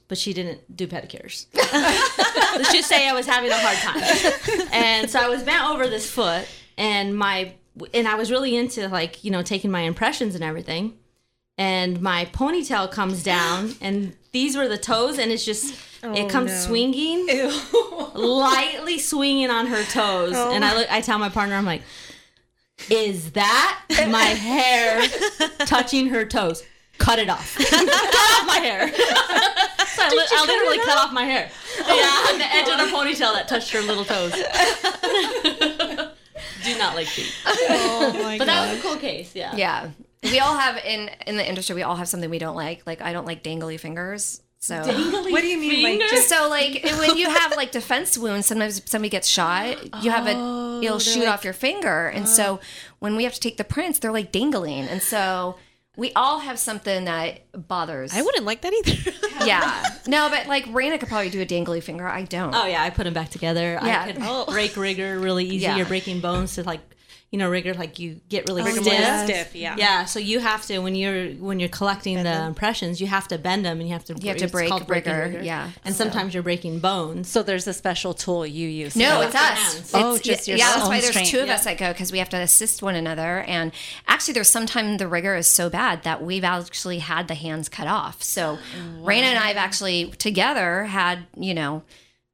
but 0.09 0.19
she 0.19 0.33
didn't 0.33 0.77
do 0.77 0.87
pedicures. 0.87 1.47
Let's 1.55 2.73
just 2.73 2.89
say 2.89 3.09
I 3.09 3.13
was 3.13 3.27
having 3.27 3.51
a 3.51 3.57
hard 3.57 3.79
time, 3.79 4.69
and 4.73 5.11
so 5.11 5.21
I 5.21 5.29
was 5.29 5.43
bent 5.43 5.65
over 5.69 5.89
this 5.89 6.11
foot, 6.11 6.47
and 6.77 7.17
my 7.17 7.55
and 7.95 8.09
I 8.09 8.15
was 8.15 8.31
really 8.31 8.57
into 8.57 8.89
like 8.89 9.25
you 9.25 9.31
know 9.31 9.43
taking 9.43 9.71
my 9.71 9.83
impressions 9.83 10.35
and 10.35 10.45
everything, 10.45 10.99
and 11.59 12.01
my 12.01 12.27
ponytail 12.27 12.91
comes 12.91 13.23
down, 13.23 13.75
and 13.81 14.15
these 14.33 14.57
were 14.57 14.69
the 14.69 14.79
toes, 14.79 15.19
and 15.19 15.31
it's 15.31 15.45
just. 15.45 15.75
it 16.03 16.31
comes 16.31 16.51
no. 16.51 16.57
swinging, 16.57 17.27
lightly 18.15 18.99
swinging 18.99 19.51
on 19.51 19.67
her 19.67 19.85
toes, 19.85 20.33
and 20.35 20.65
I 20.65 20.75
look. 20.75 20.91
I 20.91 21.03
tell 21.03 21.19
my 21.19 21.29
partner, 21.29 21.57
I'm 21.57 21.67
like, 21.67 21.83
"Is 22.89 23.33
that 23.33 23.83
my 24.09 24.23
hair 24.23 25.07
touching 25.67 26.09
her 26.09 26.25
toes? 26.25 26.65
Cut 26.97 27.19
it 27.19 27.29
off. 27.29 27.55
cut 27.59 27.85
off 27.85 28.47
my 28.47 28.59
hair." 28.59 28.89
so 28.95 30.03
I, 30.03 30.09
li- 30.09 30.27
I 30.31 30.45
literally 30.47 30.79
cut 30.79 30.99
off 30.99 31.13
my 31.13 31.25
hair. 31.25 31.51
Yeah, 31.79 32.39
the 32.39 32.47
edge 32.51 32.69
of 32.69 32.79
the 32.79 32.97
ponytail 32.97 33.35
that 33.35 33.47
touched 33.47 33.71
her 33.73 33.83
little 33.83 34.05
toes. 34.07 34.33
Do 36.65 36.79
not 36.79 36.95
like 36.95 37.07
feet, 37.07 37.35
Oh 37.47 38.13
my 38.23 38.39
but 38.39 38.47
that 38.47 38.71
was 38.71 38.79
a 38.79 38.83
cool 38.83 38.97
case. 38.97 39.35
Yeah. 39.35 39.55
yeah. 39.57 39.91
We 40.23 40.39
all 40.41 40.57
have 40.57 40.77
in 40.85 41.11
in 41.27 41.37
the 41.37 41.49
industry 41.49 41.75
we 41.75 41.83
all 41.83 41.97
have 41.97 42.09
something 42.09 42.29
we 42.29 42.39
don't 42.39 42.57
like. 42.57 42.87
Like 42.87 43.01
i 43.01 43.13
don't 43.13 43.27
like 43.27 43.43
dangly 43.43 43.79
fingers 43.79 44.43
so. 44.63 44.77
What 44.77 45.41
do 45.41 45.47
you 45.47 45.59
mean, 45.59 45.99
like 45.99 46.11
just 46.11 46.29
so 46.29 46.49
like 46.51 46.85
when 46.85 47.17
you 47.17 47.31
have 47.31 47.57
like 47.57 47.73
defense 47.73 48.19
wounds 48.19 48.47
sometimes 48.47 48.83
somebody 48.85 49.09
gets 49.09 49.27
shot 49.27 50.05
you 50.05 50.11
have 50.11 50.27
a 50.27 50.35
oh, 50.37 50.83
it'll 50.83 50.99
shoot 50.99 51.27
off 51.27 51.45
your 51.45 51.55
finger. 51.55 52.09
And 52.09 52.29
so 52.29 52.57
uh. 52.57 52.59
when 52.99 53.17
we 53.17 53.25
have 53.25 53.33
to 53.33 53.41
take 53.41 53.57
the 53.57 53.65
prints 53.65 53.99
they're 53.99 54.13
like 54.13 54.33
dangling. 54.33 54.87
And 54.87 55.01
so 55.03 55.57
we 56.01 56.13
all 56.15 56.39
have 56.41 56.59
something 56.59 57.05
that 57.05 57.41
bothers 57.69 58.13
I 58.15 58.23
wouldn't 58.23 58.45
like 58.47 58.63
that 58.63 58.73
either. 58.73 59.13
yeah 59.47 59.85
no 60.07 60.29
but 60.31 60.47
like 60.47 60.65
Reyna 60.71 60.99
could 60.99 61.09
probably 61.09 61.31
do 61.31 61.41
a 61.41 61.47
dangly 61.47 61.83
finger 61.83 62.07
i 62.09 62.23
don't 62.23 62.55
Oh 62.55 62.67
yeah, 62.67 62.83
I 62.83 62.91
put 62.91 63.05
them 63.05 63.15
back 63.15 63.31
together. 63.31 63.79
Yeah. 63.83 64.05
I 64.07 64.13
could 64.13 64.47
break 64.53 64.77
rigor 64.77 65.19
really 65.19 65.45
easy. 65.45 65.59
Yeah. 65.59 65.77
You're 65.77 65.87
breaking 65.87 66.21
bones 66.21 66.55
to 66.55 66.63
like, 66.65 66.81
you 67.33 67.39
know, 67.39 67.49
rigor 67.49 67.75
like 67.75 68.01
you 68.01 68.21
get 68.29 68.49
really 68.49 68.61
Rigor 68.65 68.81
stiff. 68.83 68.93
mortis 68.93 69.23
stiff, 69.23 69.55
yeah. 69.55 69.77
Yeah. 69.79 70.05
So 70.05 70.19
you 70.19 70.41
have 70.41 70.67
to 70.67 70.81
when 70.81 70.97
you're 70.97 71.29
when 71.35 71.61
you're 71.61 71.69
collecting 71.69 72.23
the 72.25 72.45
impressions, 72.45 73.01
you 73.01 73.07
have 73.07 73.29
to 73.29 73.39
bend 73.39 73.65
them 73.65 73.79
and 73.79 73.89
you 73.89 73.93
have 73.93 74.05
to 74.07 74.15
You 74.21 74.31
have 74.31 74.39
to 74.39 74.49
break 74.49 74.69
called 74.69 74.87
breaking 74.89 75.13
rigor, 75.15 75.41
yeah. 75.43 75.71
And 75.85 75.95
sometimes 75.95 76.35
you're 76.35 76.43
breaking 76.43 76.81
bones. 76.81 77.29
so 77.29 77.45
there's 77.45 77.69
a 77.69 77.73
special 77.73 78.15
tool 78.15 78.45
you 78.45 78.67
use. 78.69 78.97
No, 78.97 79.21
it's 79.21 79.37
us. 79.37 79.79
It's, 79.79 79.95
Oh, 79.95 80.19
just 80.19 80.49
your 80.49 80.57
yeah. 80.59 80.73
That's 80.75 80.89
why 80.89 81.01
there's 81.01 81.11
strength. 81.11 81.31
two 81.31 81.39
of 81.39 81.49
us 81.49 81.63
that 81.65 81.79
go 81.79 81.93
because 81.93 82.11
we 82.11 82.19
have 82.19 82.31
to 82.31 82.37
assist 82.37 82.83
one 82.83 82.97
another. 82.97 83.41
And 83.43 83.71
actually, 84.09 84.35
there's 84.35 84.51
sometimes 84.51 84.99
the 84.99 85.07
rigor 85.07 85.37
is 85.37 85.47
so 85.47 85.71
bad 85.71 86.03
that 86.03 86.25
we've 86.25 86.43
actually 86.43 86.99
had 86.99 87.29
the 87.29 87.35
hands 87.35 87.69
cut 87.69 87.87
off. 87.87 88.25
So 88.25 88.59
Reyna 89.03 89.29
and 89.29 89.39
I've 89.39 89.57
actually 89.57 90.11
together 90.19 90.87
had 90.87 91.27
you 91.37 91.55
know 91.55 91.85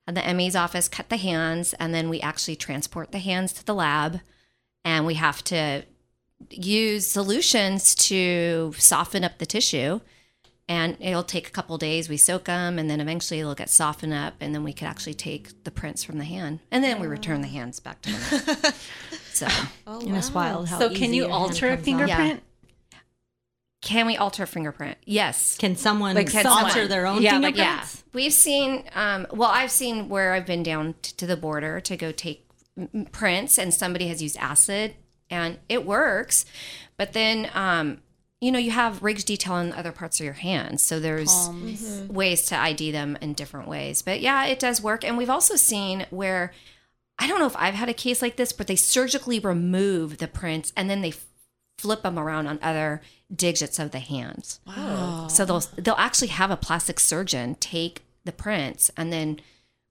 had 0.07 0.15
the 0.15 0.33
ME's 0.35 0.57
office 0.57 0.89
cut 0.89 1.11
the 1.11 1.19
hands, 1.19 1.75
and 1.75 1.93
then 1.95 2.09
we 2.09 2.19
actually 2.23 2.57
transport 2.57 3.13
the 3.13 3.19
hands 3.19 3.53
to 3.55 3.67
the 3.67 3.75
lab, 3.75 4.21
and 4.87 5.05
we 5.05 5.15
have 5.15 5.45
to 5.45 5.83
use 6.51 7.07
solutions 7.07 7.95
to 7.95 8.73
soften 8.79 9.25
up 9.25 9.37
the 9.39 9.47
tissue. 9.47 10.01
And 10.69 10.97
it'll 11.01 11.23
take 11.23 11.47
a 11.47 11.51
couple 11.53 11.79
days. 11.79 12.09
We 12.09 12.17
soak 12.17 12.45
them, 12.47 12.77
and 12.79 12.91
then 12.91 13.01
eventually 13.01 13.39
it'll 13.39 13.55
get 13.55 13.71
softened 13.71 14.13
up, 14.13 14.35
and 14.41 14.53
then 14.53 14.65
we 14.65 14.73
could 14.73 14.89
actually 14.89 15.15
take 15.15 15.63
the 15.63 15.71
prints 15.71 16.03
from 16.03 16.19
the 16.19 16.25
hand, 16.25 16.59
and 16.73 16.83
then 16.83 16.99
we 16.99 17.07
return 17.07 17.41
the 17.41 17.47
hands 17.47 17.79
back 17.79 18.03
to 18.03 18.11
them. 18.13 18.73
so, 19.33 19.47
and 19.87 20.17
it's 20.17 20.33
wild 20.33 20.67
how 20.69 20.81
So 20.81 20.91
can 20.91 21.15
you 21.15 21.29
alter 21.31 21.67
a 21.67 21.77
comes 21.77 21.79
off. 21.81 21.85
fingerprint? 21.85 22.43
can 23.83 24.07
we 24.07 24.17
alter 24.17 24.43
a 24.43 24.47
fingerprint? 24.49 24.99
Yes. 25.05 25.57
Can 25.57 25.77
someone 25.77 26.17
Like 26.17 26.33
like 26.35 26.43
someone- 26.43 26.65
alter 26.65 26.89
their 26.89 27.07
own 27.07 27.23
Yeah, 27.23 27.39
like- 27.39 27.55
fingerprints? 27.55 28.03
Yeah, 28.05 28.11
we've 28.15 28.33
seen. 28.33 28.83
Um, 28.95 29.27
well, 29.31 29.51
I've 29.51 29.71
seen 29.71 30.09
where 30.09 30.33
I've 30.33 30.47
been 30.47 30.65
down 30.65 30.95
t- 31.03 31.13
to 31.19 31.27
the 31.27 31.37
border 31.37 31.81
to 31.83 31.97
go 31.97 32.11
take 32.11 32.39
m- 32.39 32.45
m- 32.45 32.46
prints, 33.13 33.59
and 33.59 33.73
somebody 33.73 34.09
has 34.09 34.23
used 34.23 34.37
acid, 34.37 34.95
and 35.31 35.59
it 35.69 35.85
works. 35.87 36.45
But 36.97 37.13
then, 37.13 37.51
um, 37.55 37.99
you 38.41 38.53
know, 38.53 38.59
you 38.59 38.71
have 38.71 39.03
ridge 39.03 39.25
detail 39.25 39.57
in 39.57 39.73
other 39.73 39.93
parts 39.93 40.21
of 40.21 40.25
your 40.25 40.35
hands, 40.35 40.83
so 40.83 41.01
there's 41.01 41.49
ways 42.09 42.47
to 42.47 42.57
ID 42.57 42.91
them 42.91 43.17
in 43.21 43.33
different 43.33 43.69
ways. 43.69 44.03
But 44.03 44.21
yeah, 44.21 44.47
it 44.47 44.59
does 44.59 44.83
work, 44.83 45.05
and 45.05 45.17
we've 45.17 45.31
also 45.31 45.57
seen 45.57 46.07
where 46.11 46.53
I 47.19 47.27
don't 47.27 47.39
know 47.39 47.47
if 47.47 47.57
I've 47.57 47.75
had 47.75 47.89
a 47.89 47.95
case 47.95 48.21
like 48.21 48.37
this, 48.37 48.53
but 48.53 48.67
they 48.67 48.77
surgically 48.77 49.39
remove 49.39 50.19
the 50.19 50.29
prints 50.29 50.73
and 50.77 50.91
then 50.91 51.01
they 51.01 51.15
flip 51.79 52.03
them 52.03 52.19
around 52.19 52.47
on 52.47 52.59
other 52.63 53.01
digits 53.35 53.79
of 53.79 53.91
the 53.91 53.99
hands. 53.99 54.61
Wow. 54.67 55.29
So 55.29 55.45
they'll 55.45 55.65
they'll 55.77 55.95
actually 55.95 56.29
have 56.29 56.51
a 56.51 56.57
plastic 56.57 57.01
surgeon 57.01 57.57
take 57.57 58.03
the 58.25 58.33
prints 58.33 58.91
and 58.97 59.13
then 59.13 59.41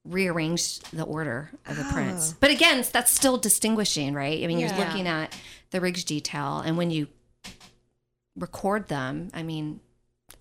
rearrange 0.06 0.80
the 0.92 1.04
order 1.04 1.50
of 1.66 1.76
the 1.76 1.84
ah. 1.84 1.92
prints. 1.92 2.34
But 2.40 2.52
again, 2.52 2.86
that's 2.92 3.12
still 3.12 3.38
distinguishing, 3.38 4.14
right? 4.14 4.44
I 4.44 4.48
mean, 4.48 4.60
Yeah. 4.60 4.76
you're 4.76 4.86
looking 4.86 5.08
at 5.08 5.36
the 5.72 5.82
ridge 5.82 6.06
detail, 6.06 6.60
and 6.60 6.78
when 6.78 6.92
you 6.92 7.08
record 8.36 8.88
them, 8.88 9.30
I 9.34 9.44
mean, 9.44 9.80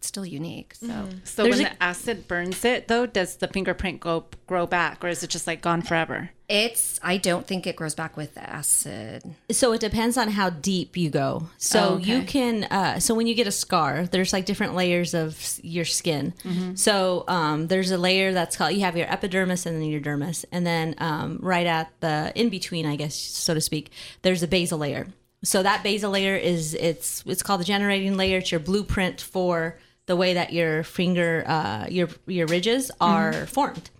still 0.04 0.26
unique. 0.26 0.74
So 0.74 1.08
So 1.24 1.42
There's 1.44 1.56
when 1.58 1.66
a- 1.66 1.70
the 1.70 1.82
acid 1.82 2.28
burns 2.28 2.64
it, 2.64 2.88
though, 2.88 3.06
does 3.06 3.36
the 3.36 3.48
fingerprint 3.48 4.00
go 4.00 4.26
grow 4.46 4.66
back, 4.66 5.02
or 5.04 5.08
is 5.08 5.22
it 5.22 5.30
just 5.30 5.46
like 5.46 5.60
gone 5.62 5.82
forever? 5.82 6.30
it's 6.46 7.00
I 7.02 7.16
don't 7.16 7.46
think 7.46 7.66
it 7.66 7.74
grows 7.74 7.94
back 7.94 8.18
with 8.18 8.36
acid. 8.36 9.22
So 9.50 9.72
it 9.72 9.80
depends 9.80 10.18
on 10.18 10.28
how 10.28 10.50
deep 10.50 10.94
you 10.94 11.08
go. 11.08 11.48
So 11.56 11.80
Oh, 11.80 11.94
okay. 11.94 12.04
you 12.18 12.22
can. 12.26 12.64
Uh, 12.64 13.00
so 13.00 13.14
when 13.14 13.26
you 13.26 13.34
get 13.34 13.46
a 13.46 13.50
scar, 13.50 14.04
there's 14.06 14.30
like 14.32 14.44
different 14.44 14.74
layers 14.74 15.14
of 15.14 15.58
your 15.62 15.86
skin. 15.86 16.34
Mm-hmm. 16.44 16.74
So 16.74 17.24
um, 17.28 17.68
there's 17.68 17.90
a 17.90 17.96
layer 17.96 18.34
that's 18.34 18.58
called 18.58 18.74
you 18.74 18.80
have 18.82 18.94
your 18.94 19.10
epidermis 19.10 19.64
and 19.64 19.76
then 19.80 19.88
your 19.88 20.02
dermis, 20.02 20.44
and 20.52 20.66
then 20.66 20.94
um, 20.98 21.38
right 21.40 21.66
at 21.66 21.90
the 22.00 22.30
in 22.34 22.50
between, 22.50 22.84
I 22.84 22.96
guess 22.96 23.14
so 23.14 23.54
to 23.54 23.60
speak, 23.62 23.90
there's 24.20 24.42
a 24.42 24.46
basal 24.48 24.78
layer. 24.78 25.06
So 25.44 25.62
that 25.62 25.82
basal 25.82 26.10
layer 26.10 26.36
is 26.36 26.74
it's 26.74 27.22
it's 27.26 27.42
called 27.42 27.60
the 27.60 27.64
generating 27.64 28.18
layer. 28.18 28.38
It's 28.38 28.50
your 28.52 28.60
blueprint 28.60 29.20
for 29.20 29.78
the 30.06 30.16
way 30.16 30.34
that 30.34 30.52
your 30.52 30.82
finger 30.82 31.44
uh, 31.46 31.86
your 31.88 32.08
your 32.26 32.46
ridges 32.46 32.90
are 33.00 33.32
Mm-hmm. 33.32 33.44
formed. 33.46 33.90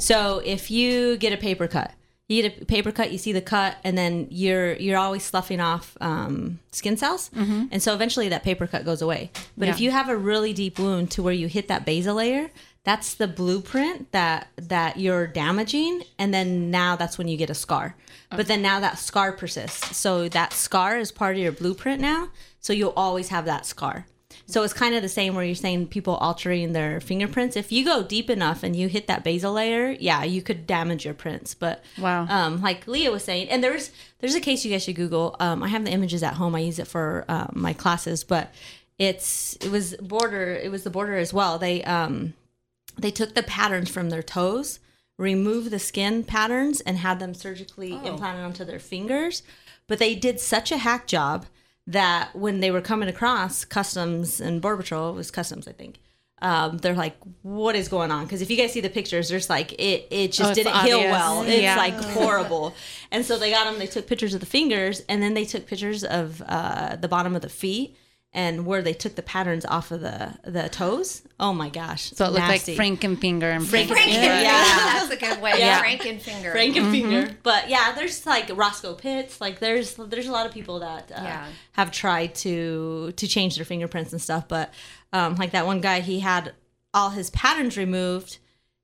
So 0.00 0.40
if 0.44 0.70
you 0.70 1.16
get 1.16 1.32
a 1.32 1.36
paper 1.36 1.66
cut, 1.66 1.92
you 2.28 2.42
get 2.42 2.62
a 2.62 2.64
paper 2.64 2.92
cut, 2.92 3.10
you 3.10 3.18
see 3.18 3.32
the 3.32 3.40
cut, 3.40 3.76
and 3.82 3.96
then 3.98 4.28
you're 4.30 4.74
you're 4.74 4.98
always 4.98 5.24
sloughing 5.24 5.60
off 5.60 5.96
um, 6.00 6.60
skin 6.72 6.96
cells, 6.96 7.30
and 7.34 7.82
so 7.82 7.92
eventually 7.94 8.28
that 8.28 8.42
paper 8.44 8.66
cut 8.66 8.84
goes 8.84 9.02
away. 9.02 9.30
But 9.56 9.68
if 9.68 9.74
Mm-hmm. 9.76 9.84
You 9.84 9.90
have 9.92 10.08
a 10.08 10.16
really 10.16 10.52
deep 10.52 10.78
wound 10.78 11.10
to 11.12 11.22
where 11.22 11.34
you 11.34 11.48
hit 11.48 11.66
that 11.68 11.84
basal 11.84 12.14
layer, 12.16 12.50
that's 12.84 13.14
the 13.14 13.26
blueprint 13.26 14.12
that 14.12 14.48
that 14.56 14.98
you're 14.98 15.26
damaging, 15.26 16.02
and 16.18 16.32
then 16.32 16.70
now 16.70 16.94
that's 16.96 17.18
when 17.18 17.26
you 17.28 17.36
get 17.36 17.50
a 17.50 17.54
scar. 17.54 17.96
But 18.30 18.46
then 18.48 18.60
now 18.62 18.80
that 18.80 18.98
scar 18.98 19.32
persists, 19.32 19.96
so 19.96 20.28
that 20.28 20.52
scar 20.52 20.98
is 20.98 21.10
part 21.12 21.36
of 21.36 21.42
your 21.42 21.52
blueprint 21.52 22.00
now, 22.00 22.28
so 22.60 22.72
you'll 22.72 22.92
always 22.96 23.28
have 23.28 23.44
that 23.46 23.66
scar. 23.66 24.06
So 24.48 24.62
it's 24.62 24.72
kind 24.72 24.94
of 24.94 25.02
the 25.02 25.08
same 25.08 25.34
where 25.34 25.44
you're 25.44 25.56
saying 25.56 25.88
people 25.88 26.14
altering 26.14 26.72
their 26.72 27.00
fingerprints. 27.00 27.56
If 27.56 27.72
you 27.72 27.84
go 27.84 28.02
deep 28.04 28.30
enough 28.30 28.62
and 28.62 28.76
you 28.76 28.86
hit 28.88 29.08
that 29.08 29.24
basal 29.24 29.52
layer, 29.54 29.90
yeah, 29.98 30.22
you 30.22 30.40
could 30.40 30.66
damage 30.68 31.04
your 31.04 31.14
prints. 31.14 31.52
But 31.54 31.82
Wow. 31.98 32.26
um, 32.28 32.62
like 32.62 32.86
Leah 32.86 33.10
was 33.10 33.24
saying, 33.24 33.48
and 33.48 33.62
there's 33.62 33.90
there's 34.20 34.36
a 34.36 34.40
case 34.40 34.64
you 34.64 34.70
guys 34.70 34.84
should 34.84 34.94
Google. 34.96 35.34
Um, 35.40 35.62
I 35.64 35.68
have 35.68 35.84
the 35.84 35.90
images 35.90 36.22
at 36.22 36.34
home. 36.34 36.54
I 36.54 36.60
use 36.60 36.78
it 36.78 36.86
for 36.86 37.24
um, 37.28 37.50
my 37.54 37.72
classes, 37.72 38.22
but 38.22 38.52
it's 38.98 39.56
it 39.56 39.70
was 39.70 39.94
border. 39.96 40.54
It 40.54 40.70
was 40.70 40.84
the 40.84 40.90
border 40.90 41.16
as 41.16 41.32
well. 41.34 41.58
They 41.58 41.82
um 41.84 42.34
they 42.96 43.10
took 43.10 43.34
the 43.34 43.42
patterns 43.42 43.90
from 43.90 44.10
their 44.10 44.22
toes, 44.22 44.78
removed 45.18 45.70
the 45.70 45.78
skin 45.78 46.22
patterns, 46.24 46.80
and 46.82 46.98
had 46.98 47.18
them 47.18 47.34
surgically 47.34 47.92
implanted 47.92 48.44
onto 48.44 48.64
their 48.64 48.78
fingers. 48.78 49.42
But 49.88 49.98
they 49.98 50.14
did 50.14 50.40
such 50.40 50.70
a 50.72 50.78
hack 50.78 51.06
job 51.06 51.46
that 51.86 52.34
when 52.34 52.60
they 52.60 52.70
were 52.70 52.80
coming 52.80 53.08
across 53.08 53.64
customs 53.64 54.40
and 54.40 54.60
border 54.60 54.78
patrol, 54.82 55.10
it 55.10 55.14
was 55.14 55.30
customs, 55.30 55.68
I 55.68 55.72
think. 55.72 55.98
Um, 56.42 56.76
they're 56.78 56.94
like, 56.94 57.16
"What 57.42 57.74
is 57.76 57.88
going 57.88 58.10
on?" 58.10 58.24
Because 58.24 58.42
if 58.42 58.50
you 58.50 58.58
guys 58.58 58.72
see 58.72 58.82
the 58.82 58.90
pictures, 58.90 59.30
there's 59.30 59.48
like 59.48 59.72
it. 59.80 60.06
It 60.10 60.32
just 60.32 60.50
Oh, 60.50 60.54
didn't 60.54 60.76
heal 60.84 61.00
well. 61.00 61.42
It's 61.42 61.62
Yeah. 61.62 61.76
like 61.76 61.94
horrible. 61.94 62.74
And 63.10 63.24
so 63.24 63.38
they 63.38 63.50
got 63.50 63.64
them. 63.64 63.78
They 63.78 63.86
took 63.86 64.06
pictures 64.06 64.34
of 64.34 64.40
the 64.40 64.46
fingers, 64.46 65.02
and 65.08 65.22
then 65.22 65.32
they 65.32 65.46
took 65.46 65.66
pictures 65.66 66.04
of 66.04 66.42
uh, 66.46 66.96
the 66.96 67.08
bottom 67.08 67.34
of 67.34 67.40
the 67.40 67.48
feet 67.48 67.96
and 68.36 68.66
where 68.66 68.82
they 68.82 68.92
took 68.92 69.14
the 69.14 69.22
patterns 69.22 69.64
off 69.64 69.90
of 69.90 70.02
the 70.02 70.34
the 70.44 70.68
toes. 70.68 71.22
Oh 71.40 71.52
my 71.54 71.70
gosh! 71.70 72.10
So 72.12 72.26
it 72.26 72.32
looked 72.32 72.46
Nasty. 72.46 72.76
like 72.76 73.00
Frankenfinger 73.00 73.42
and 73.56 73.64
Franken- 73.64 73.96
Franken. 73.96 74.12
Yeah. 74.42 74.42
that's 74.98 75.10
a 75.10 75.16
good 75.16 75.40
way. 75.40 75.54
Yeah. 75.56 75.82
Frankenfinger. 75.82 76.52
Frankenfinger. 76.54 77.36
But 77.42 77.70
yeah, 77.70 77.92
there's 77.94 78.26
like 78.26 78.50
Roscoe 78.54 78.94
Pitts. 78.94 79.40
Like 79.40 79.58
there's 79.58 79.94
there's 79.94 80.28
a 80.28 80.32
lot 80.32 80.44
of 80.46 80.52
people 80.52 80.80
that 80.80 81.10
uh, 81.10 81.22
Yeah. 81.22 81.46
have 81.72 81.90
tried 81.90 82.34
to 82.36 83.12
to 83.16 83.26
change 83.26 83.56
their 83.56 83.64
fingerprints 83.64 84.12
and 84.12 84.20
stuff. 84.20 84.46
But 84.48 84.72
um, 85.14 85.36
like 85.36 85.52
that 85.52 85.64
one 85.66 85.80
guy, 85.80 86.00
he 86.00 86.20
had 86.20 86.52
all 86.92 87.10
his 87.10 87.30
patterns 87.30 87.76
removed. 87.78 88.38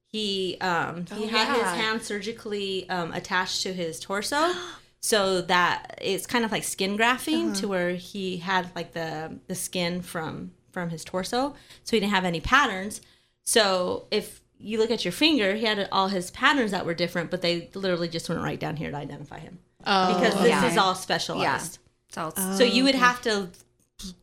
He 0.07 0.57
um, 0.63 1.05
he 1.15 1.25
Oh, 1.25 1.29
had 1.29 1.55
his 1.57 1.63
hand 1.83 2.03
surgically 2.03 2.89
um, 2.89 3.13
attached 3.13 3.63
to 3.65 3.73
his 3.75 4.01
torso. 4.01 4.53
So 5.05 5.41
that 5.43 5.99
it's 6.01 6.27
kind 6.27 6.45
of 6.45 6.53
like 6.53 6.63
skin 6.65 6.97
grafting 6.97 7.47
Uh-huh. 7.51 7.61
to 7.61 7.69
where 7.69 7.91
he 7.95 8.37
had 8.39 8.71
like 8.77 8.93
the 8.93 9.39
the 9.49 9.55
skin 9.55 10.01
from 10.01 10.53
from 10.71 10.91
his 10.91 11.05
torso, 11.05 11.55
so 11.85 11.97
he 11.97 12.01
didn't 12.01 12.13
have 12.13 12.25
any 12.25 12.41
patterns. 12.41 13.01
So 13.45 14.07
if 14.11 14.41
you 14.59 14.79
look 14.79 14.91
at 14.93 15.05
your 15.05 15.13
finger, 15.13 15.55
he 15.57 15.67
had 15.67 15.89
all 15.91 16.09
his 16.09 16.31
patterns 16.31 16.71
that 16.71 16.87
were 16.87 16.95
different, 16.95 17.31
but 17.33 17.43
they 17.43 17.69
literally 17.75 18.09
just 18.09 18.29
went 18.29 18.41
right 18.41 18.61
down 18.61 18.77
here 18.77 18.91
to 18.93 18.97
identify 18.97 19.41
him 19.41 19.59
Oh, 19.85 20.15
because 20.15 20.35
this 20.35 20.49
yeah. 20.51 20.71
is 20.71 20.77
all 20.79 20.93
Yeah. 20.93 20.95
specialized. 20.95 21.79
So 22.11 22.29
it's- 22.29 22.59
So 22.59 22.63
you 22.65 22.85
would 22.85 22.95
have 22.95 23.21
to 23.23 23.49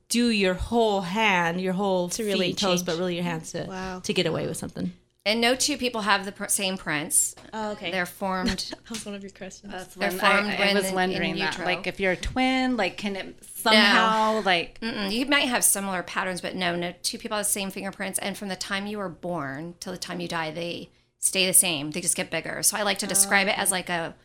do 0.08 0.30
your 0.30 0.54
whole 0.54 1.02
hand, 1.02 1.60
your 1.62 1.74
whole 1.74 2.08
To 2.10 2.24
really 2.24 2.48
feet, 2.48 2.58
toes, 2.58 2.80
change. 2.80 2.86
but 2.86 2.98
really 2.98 3.16
your 3.16 3.24
hands 3.26 3.52
to 3.52 3.66
Wow. 3.66 4.00
to 4.00 4.14
get 4.14 4.26
away 4.26 4.48
with 4.48 4.56
something. 4.58 4.94
And 5.30 5.40
no 5.42 5.56
two 5.56 5.78
people 5.78 6.02
have 6.02 6.26
the 6.26 6.32
pr- 6.32 6.48
same 6.48 6.78
prints. 6.78 7.36
Oh, 7.54 7.72
okay. 7.72 7.92
They're 7.92 8.06
formed. 8.06 8.50
that 8.72 8.90
was 8.90 9.06
one 9.06 9.16
of 9.16 9.22
your 9.22 9.32
questions. 9.32 9.72
That's 9.72 9.94
They're 9.96 10.10
when 10.10 10.20
formed 10.20 10.48
I, 10.50 10.56
I 10.56 10.60
when 10.60 10.76
was 10.76 10.86
in- 10.88 10.96
wondering 10.96 11.32
in 11.32 11.40
that. 11.40 11.54
utero. 11.54 11.66
Like, 11.66 11.88
if 11.88 12.00
you're 12.00 12.12
a 12.14 12.18
twin, 12.18 12.78
like, 12.78 12.98
can 12.98 13.16
it 13.16 13.36
somehow, 13.46 14.42
like, 14.44 14.80
Mm-mm. 14.82 15.12
You 15.12 15.26
might 15.26 15.48
have 15.48 15.64
similar 15.64 16.04
patterns, 16.04 16.42
but 16.42 16.56
no, 16.56 16.76
no 16.76 16.94
two 17.04 17.18
people 17.18 17.38
have 17.38 17.46
the 17.46 17.52
same 17.52 17.70
fingerprints. 17.72 18.20
And 18.20 18.38
from 18.38 18.48
the 18.50 18.56
time 18.56 18.88
you 18.88 18.98
were 18.98 19.10
born 19.10 19.76
till 19.80 19.94
the 19.94 20.00
time 20.00 20.20
you 20.20 20.28
die, 20.28 20.52
they 20.52 20.90
stay 21.20 21.46
the 21.46 21.54
same. 21.54 21.92
They 21.92 22.02
just 22.02 22.16
get 22.16 22.30
bigger. 22.32 22.64
So 22.64 22.78
I 22.78 22.84
like 22.84 22.98
to 23.00 23.08
describe 23.08 23.48
it 23.48 23.58
as 23.58 23.72
like 23.72 23.90
a 23.90 24.16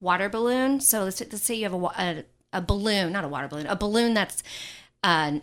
water 0.00 0.28
balloon. 0.28 0.80
So 0.80 1.04
let's, 1.04 1.20
let's 1.20 1.42
say 1.42 1.54
you 1.56 1.64
have 1.64 1.74
a, 1.74 1.86
a 1.86 2.24
a 2.50 2.62
balloon, 2.62 3.12
not 3.12 3.24
a 3.24 3.28
water 3.28 3.46
balloon, 3.46 3.66
a 3.66 3.76
balloon 3.76 4.14
that's 4.14 4.42
uh, 5.04 5.38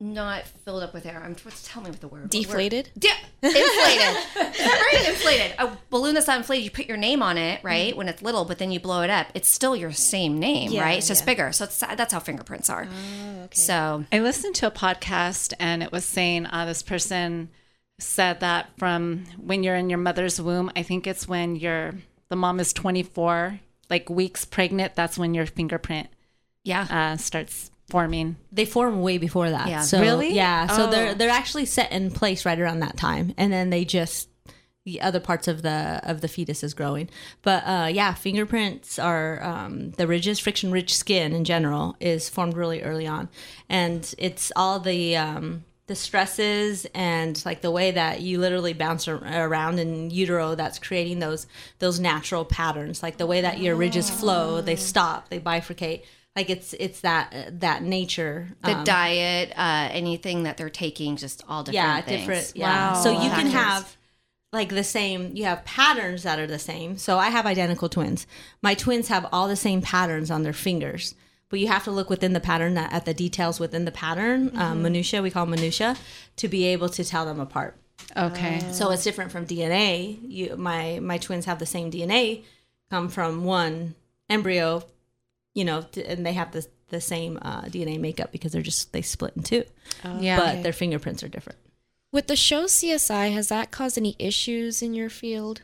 not 0.00 0.42
filled 0.44 0.82
up 0.82 0.92
with 0.92 1.06
air. 1.06 1.22
I'm 1.24 1.36
what's 1.44 1.66
tell 1.66 1.82
me 1.82 1.90
what 1.90 2.00
the 2.00 2.08
word 2.08 2.22
what 2.22 2.34
word- 2.34 2.42
Deflated? 2.42 2.90
Yeah, 3.00 3.14
inflated. 3.42 3.62
Is 3.64 4.34
that 4.34 4.90
right? 4.92 5.08
Inflated. 5.08 5.54
A 5.58 5.70
balloon 5.90 6.14
that's 6.14 6.26
not 6.26 6.38
inflated, 6.38 6.64
you 6.64 6.70
put 6.70 6.86
your 6.86 6.96
name 6.96 7.22
on 7.22 7.38
it, 7.38 7.62
right? 7.62 7.96
When 7.96 8.08
it's 8.08 8.20
little, 8.20 8.44
but 8.44 8.58
then 8.58 8.70
you 8.72 8.80
blow 8.80 9.02
it 9.02 9.10
up. 9.10 9.28
It's 9.34 9.48
still 9.48 9.76
your 9.76 9.92
same 9.92 10.38
name, 10.38 10.72
Yeah, 10.72 10.82
right? 10.82 10.98
It's 10.98 11.08
just 11.08 11.22
yeah. 11.22 11.26
bigger. 11.26 11.52
So 11.52 11.64
it's, 11.64 11.78
that's 11.78 12.12
how 12.12 12.20
fingerprints 12.20 12.68
are. 12.68 12.86
Oh, 12.90 13.42
okay. 13.44 13.54
So 13.56 14.04
I 14.12 14.18
listened 14.20 14.56
to 14.56 14.66
a 14.66 14.70
podcast 14.70 15.54
and 15.60 15.82
it 15.82 15.92
was 15.92 16.04
saying 16.04 16.46
uh, 16.46 16.64
this 16.66 16.82
person 16.82 17.50
said 17.98 18.40
that 18.40 18.70
from 18.78 19.24
when 19.38 19.62
you're 19.62 19.76
in 19.76 19.88
your 19.90 19.98
mother's 20.00 20.40
womb, 20.40 20.70
I 20.74 20.82
think 20.82 21.06
it's 21.06 21.28
when 21.28 21.56
you're 21.56 21.94
the 22.28 22.36
mom 22.36 22.58
is 22.58 22.72
24, 22.72 23.60
like 23.90 24.10
weeks 24.10 24.44
pregnant, 24.44 24.94
that's 24.96 25.16
when 25.16 25.34
your 25.34 25.46
fingerprint 25.46 26.08
yeah, 26.64 26.86
uh, 26.90 27.16
starts 27.18 27.70
forming. 27.90 28.36
They 28.52 28.64
form 28.64 29.02
way 29.02 29.18
before 29.18 29.50
that. 29.50 29.68
Yeah. 29.68 29.82
So, 29.82 30.00
Really? 30.00 30.32
Yeah. 30.34 30.66
So 30.68 30.86
Oh. 30.86 30.90
they're 30.90 31.14
they're 31.14 31.30
actually 31.30 31.66
set 31.66 31.92
in 31.92 32.10
place 32.10 32.44
right 32.44 32.58
around 32.58 32.80
that 32.80 32.96
time, 32.96 33.34
and 33.36 33.52
then 33.52 33.70
they 33.70 33.84
just 33.84 34.28
the 34.86 35.00
other 35.00 35.20
parts 35.20 35.48
of 35.48 35.62
the 35.62 36.00
of 36.02 36.20
the 36.20 36.28
fetus 36.28 36.62
is 36.62 36.74
growing. 36.74 37.08
But 37.42 37.62
uh, 37.66 37.88
yeah, 37.92 38.12
fingerprints 38.14 38.98
are 38.98 39.42
um, 39.42 39.92
the 39.92 40.06
ridges, 40.06 40.38
friction 40.38 40.70
ridge 40.72 40.92
skin 40.94 41.32
in 41.32 41.44
general 41.44 41.96
is 42.00 42.28
formed 42.28 42.54
really 42.56 42.82
early 42.82 43.06
on, 43.06 43.28
and 43.68 44.14
it's 44.18 44.52
all 44.56 44.80
the 44.80 45.16
um, 45.16 45.64
the 45.86 45.94
stresses 45.94 46.86
and 46.94 47.42
like 47.44 47.60
the 47.60 47.70
way 47.70 47.90
that 47.90 48.20
you 48.22 48.38
literally 48.40 48.72
bounce 48.72 49.06
ar- 49.08 49.22
around 49.24 49.78
in 49.78 50.08
utero 50.10 50.54
that's 50.54 50.78
creating 50.78 51.18
those 51.18 51.46
those 51.78 52.00
natural 52.00 52.44
patterns 52.46 53.02
like 53.02 53.18
the 53.18 53.26
way 53.26 53.42
that 53.42 53.58
your 53.60 53.76
ridges 53.76 54.08
flow 54.08 54.62
they 54.62 54.76
stop 54.76 55.28
they 55.28 55.38
bifurcate 55.38 56.02
like 56.36 56.50
it's 56.50 56.74
it's 56.74 57.00
that 57.00 57.60
that 57.60 57.82
nature 57.82 58.48
the 58.62 58.76
um, 58.78 58.84
diet, 58.84 59.52
uh, 59.56 59.88
anything 59.90 60.44
that 60.44 60.56
they're 60.56 60.70
taking, 60.70 61.16
just 61.16 61.42
all 61.48 61.62
different 61.62 61.74
yeah 61.84 62.00
things. 62.00 62.20
different 62.20 62.52
yeah. 62.56 62.92
Wow. 62.92 63.00
so 63.00 63.10
you 63.10 63.30
can 63.30 63.46
have 63.46 63.96
like 64.52 64.68
the 64.70 64.84
same 64.84 65.36
you 65.36 65.44
have 65.44 65.64
patterns 65.64 66.22
that 66.24 66.38
are 66.38 66.46
the 66.46 66.58
same. 66.58 66.98
So 66.98 67.18
i 67.18 67.28
have 67.28 67.46
identical 67.46 67.88
twins. 67.88 68.26
My 68.62 68.74
twins 68.74 69.08
have 69.08 69.26
all 69.32 69.48
the 69.48 69.56
same 69.56 69.80
patterns 69.80 70.30
on 70.30 70.42
their 70.42 70.52
fingers 70.52 71.14
but 71.54 71.60
you 71.60 71.68
have 71.68 71.84
to 71.84 71.92
look 71.92 72.10
within 72.10 72.32
the 72.32 72.40
pattern 72.40 72.76
at 72.76 72.92
at 72.92 73.04
the 73.04 73.14
details 73.14 73.60
within 73.60 73.84
the 73.84 73.92
pattern 73.92 74.50
um, 74.56 74.82
minutia 74.82 75.22
we 75.22 75.30
call 75.30 75.46
minutia 75.46 75.96
to 76.36 76.48
be 76.48 76.64
able 76.64 76.88
to 76.88 77.04
tell 77.04 77.24
them 77.24 77.38
apart. 77.38 77.76
Okay. 78.16 78.60
so 78.72 78.90
it's 78.90 79.04
different 79.04 79.30
from 79.30 79.46
dna 79.46 80.18
you 80.22 80.56
my 80.56 80.98
my 81.00 81.16
twins 81.16 81.44
have 81.44 81.60
the 81.60 81.66
same 81.66 81.92
dna 81.92 82.42
come 82.90 83.08
from 83.08 83.44
one 83.44 83.94
embryo 84.28 84.82
you 85.54 85.64
know 85.64 85.86
and 86.06 86.24
they 86.26 86.32
have 86.32 86.52
the 86.52 86.66
the 86.88 87.00
same 87.00 87.38
uh, 87.42 87.62
dna 87.62 87.98
makeup 87.98 88.30
because 88.30 88.52
they're 88.52 88.62
just 88.62 88.92
they 88.92 89.02
split 89.02 89.32
in 89.36 89.42
two 89.42 89.64
yeah. 90.18 90.38
but 90.38 90.62
their 90.62 90.72
fingerprints 90.72 91.22
are 91.22 91.28
different 91.28 91.58
With 92.12 92.28
the 92.28 92.36
show 92.36 92.66
CSI, 92.66 93.32
has 93.32 93.48
that 93.48 93.72
caused 93.72 93.98
any 93.98 94.14
issues 94.20 94.82
in 94.82 94.94
your 94.94 95.10
field? 95.10 95.62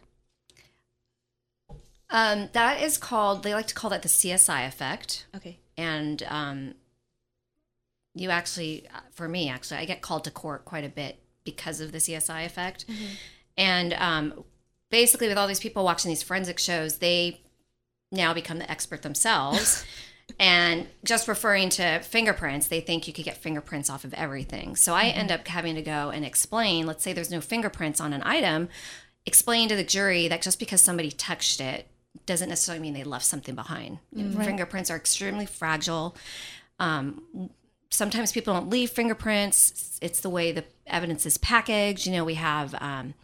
Um, 2.11 2.49
that 2.55 2.83
is 2.83 2.99
called. 2.99 3.45
They 3.45 3.55
like 3.55 3.69
to 3.69 3.75
call 3.75 3.91
that 3.91 4.03
the 4.03 4.09
CSI 4.09 4.67
effect. 4.67 5.27
Okay. 5.37 5.61
and 5.77 6.25
um, 6.25 6.75
you 8.15 8.31
actually 8.31 8.87
for 9.13 9.29
me 9.29 9.49
actually 9.49 9.79
i 9.79 9.85
get 9.85 10.03
called 10.03 10.25
to 10.25 10.31
court 10.31 10.65
quite 10.65 10.85
a 10.85 10.89
bit 10.89 11.23
because 11.45 11.81
of 11.81 11.93
the 11.93 11.99
csi 11.99 12.45
effect 12.45 12.85
and 13.57 13.93
um, 13.95 14.45
basically 14.91 15.29
with 15.29 15.39
all 15.39 15.47
these 15.47 15.61
people 15.61 15.85
watching 15.85 16.09
these 16.09 16.23
forensic 16.23 16.59
shows 16.59 16.99
they 16.99 17.41
now 18.13 18.35
become 18.35 18.59
the 18.59 18.71
expert 18.71 19.03
themselves 19.03 19.85
And 20.39 20.87
just 21.05 21.29
referring 21.29 21.71
to 21.71 22.01
fingerprints, 22.01 22.69
they 22.69 22.81
think 22.81 23.07
you 23.07 23.13
could 23.13 23.25
get 23.25 23.37
fingerprints 23.37 23.91
off 23.91 24.05
of 24.05 24.15
everything. 24.15 24.77
So 24.77 24.95
I 24.95 25.07
end 25.07 25.33
up 25.33 25.47
having 25.49 25.75
to 25.75 25.83
go 25.83 26.11
and 26.11 26.25
explain, 26.25 26.87
let's 26.87 27.03
say 27.03 27.13
there's 27.13 27.31
no 27.31 27.41
fingerprints 27.41 28.01
on 28.01 28.13
an 28.13 28.23
item, 28.25 28.69
explain 29.27 29.69
to 29.69 29.77
the 29.77 29.85
jury 29.85 30.29
that 30.29 30.43
just 30.43 30.59
because 30.59 30.81
somebody 30.81 31.11
touched 31.11 31.61
it 31.61 31.87
doesn't 32.27 32.49
necessarily 32.49 32.83
mean 32.83 32.95
they 32.95 33.05
left 33.05 33.25
something 33.25 33.55
behind. 33.55 33.99
Know, 34.13 34.45
Fingerprints 34.45 34.91
are 34.91 34.97
extremely 34.97 35.47
fragile. 35.47 36.17
Um, 36.79 37.51
sometimes 37.91 38.33
people 38.33 38.55
don't 38.55 38.69
leave 38.69 38.91
fingerprints. 38.91 39.99
It's 40.03 40.21
the 40.21 40.31
way 40.31 40.53
the 40.53 40.65
evidence 40.87 41.25
is 41.25 41.39
packaged. 41.39 42.07
You 42.07 42.13
know, 42.13 42.25
we 42.25 42.35
have 42.35 42.75
um, 42.81 43.15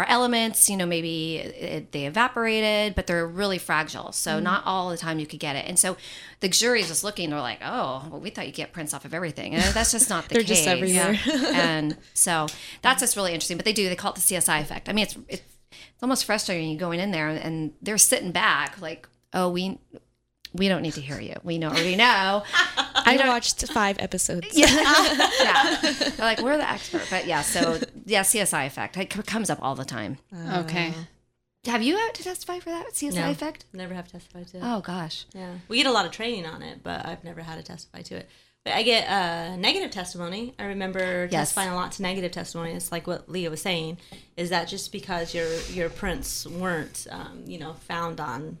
our 0.00 0.08
elements, 0.08 0.70
you 0.70 0.76
know, 0.76 0.86
maybe 0.86 1.36
it, 1.36 1.92
they 1.92 2.06
evaporated, 2.06 2.94
but 2.94 3.06
they're 3.06 3.26
really 3.26 3.58
fragile. 3.58 4.12
So 4.12 4.32
mm-hmm. 4.32 4.44
not 4.44 4.62
all 4.64 4.88
the 4.88 4.96
time 4.96 5.18
you 5.18 5.26
could 5.26 5.40
get 5.40 5.56
it. 5.56 5.66
And 5.68 5.78
so 5.78 5.96
the 6.40 6.48
jury 6.48 6.80
is 6.80 6.88
just 6.88 7.04
looking, 7.04 7.28
they're 7.28 7.40
like, 7.40 7.60
oh, 7.62 8.06
well, 8.10 8.20
we 8.20 8.30
thought 8.30 8.46
you 8.46 8.52
get 8.52 8.72
prints 8.72 8.94
off 8.94 9.04
of 9.04 9.12
everything. 9.12 9.54
And 9.54 9.62
that's 9.74 9.92
just 9.92 10.08
not 10.08 10.24
the 10.28 10.34
They're 10.34 10.42
case. 10.42 10.64
just 10.64 10.68
everywhere. 10.68 11.18
and 11.54 11.98
so 12.14 12.46
that's 12.80 13.00
just 13.00 13.14
really 13.14 13.34
interesting. 13.34 13.58
But 13.58 13.66
they 13.66 13.74
do, 13.74 13.88
they 13.88 13.96
call 13.96 14.12
it 14.12 14.14
the 14.14 14.20
CSI 14.22 14.62
effect. 14.62 14.88
I 14.88 14.92
mean, 14.92 15.04
it's, 15.04 15.16
it's, 15.28 15.42
it's 15.70 16.02
almost 16.02 16.24
frustrating 16.24 16.70
you 16.70 16.78
going 16.78 16.98
in 16.98 17.10
there 17.10 17.28
and 17.28 17.72
they're 17.82 17.98
sitting 17.98 18.32
back 18.32 18.80
like, 18.80 19.06
oh, 19.34 19.50
we, 19.50 19.78
we 20.54 20.68
don't 20.68 20.82
need 20.82 20.94
to 20.94 21.00
hear 21.02 21.20
you. 21.20 21.34
We 21.44 21.58
know, 21.58 21.68
already 21.68 21.96
know. 21.96 22.42
I 23.18 23.28
watched 23.28 23.66
five 23.72 23.96
episodes. 23.98 24.46
yeah. 24.52 25.78
They're 25.80 26.12
like, 26.18 26.40
we're 26.42 26.56
the 26.56 26.70
expert. 26.70 27.02
But 27.10 27.26
yeah, 27.26 27.42
so 27.42 27.78
yeah, 28.04 28.22
CSI 28.22 28.66
effect. 28.66 28.96
It 28.96 29.12
c- 29.12 29.22
comes 29.22 29.50
up 29.50 29.58
all 29.62 29.74
the 29.74 29.84
time. 29.84 30.18
Okay. 30.54 30.92
Have 31.66 31.82
you 31.82 31.96
had 31.96 32.14
to 32.14 32.22
testify 32.24 32.58
for 32.58 32.70
that 32.70 32.92
CSI 32.94 33.14
No. 33.16 33.30
effect? 33.30 33.64
Never 33.72 33.94
have 33.94 34.10
testified 34.10 34.48
to 34.48 34.58
it. 34.58 34.62
Oh 34.64 34.80
gosh. 34.80 35.26
Yeah, 35.34 35.54
we 35.68 35.76
get 35.76 35.86
a 35.86 35.92
lot 35.92 36.06
of 36.06 36.12
training 36.12 36.46
on 36.46 36.62
it, 36.62 36.82
but 36.82 37.04
I've 37.06 37.22
never 37.24 37.42
had 37.42 37.56
to 37.56 37.62
testify 37.62 38.02
to 38.02 38.16
it. 38.16 38.28
But 38.64 38.74
I 38.74 38.82
get 38.82 39.08
uh, 39.08 39.56
negative 39.56 39.90
testimony. 39.90 40.54
I 40.58 40.64
remember 40.66 41.24
Yes. 41.30 41.48
testifying 41.48 41.70
a 41.70 41.74
lot 41.74 41.92
to 41.92 42.02
negative 42.02 42.30
testimony. 42.32 42.72
It's 42.72 42.92
like 42.92 43.06
what 43.06 43.26
Leah 43.28 43.48
was 43.50 43.62
saying, 43.62 43.98
is 44.36 44.50
that 44.50 44.68
just 44.68 44.92
because 44.92 45.34
your 45.34 45.48
your 45.70 45.88
prints 45.90 46.46
weren't, 46.46 47.06
um, 47.10 47.42
you 47.46 47.58
know, 47.58 47.72
found 47.74 48.20
on, 48.20 48.58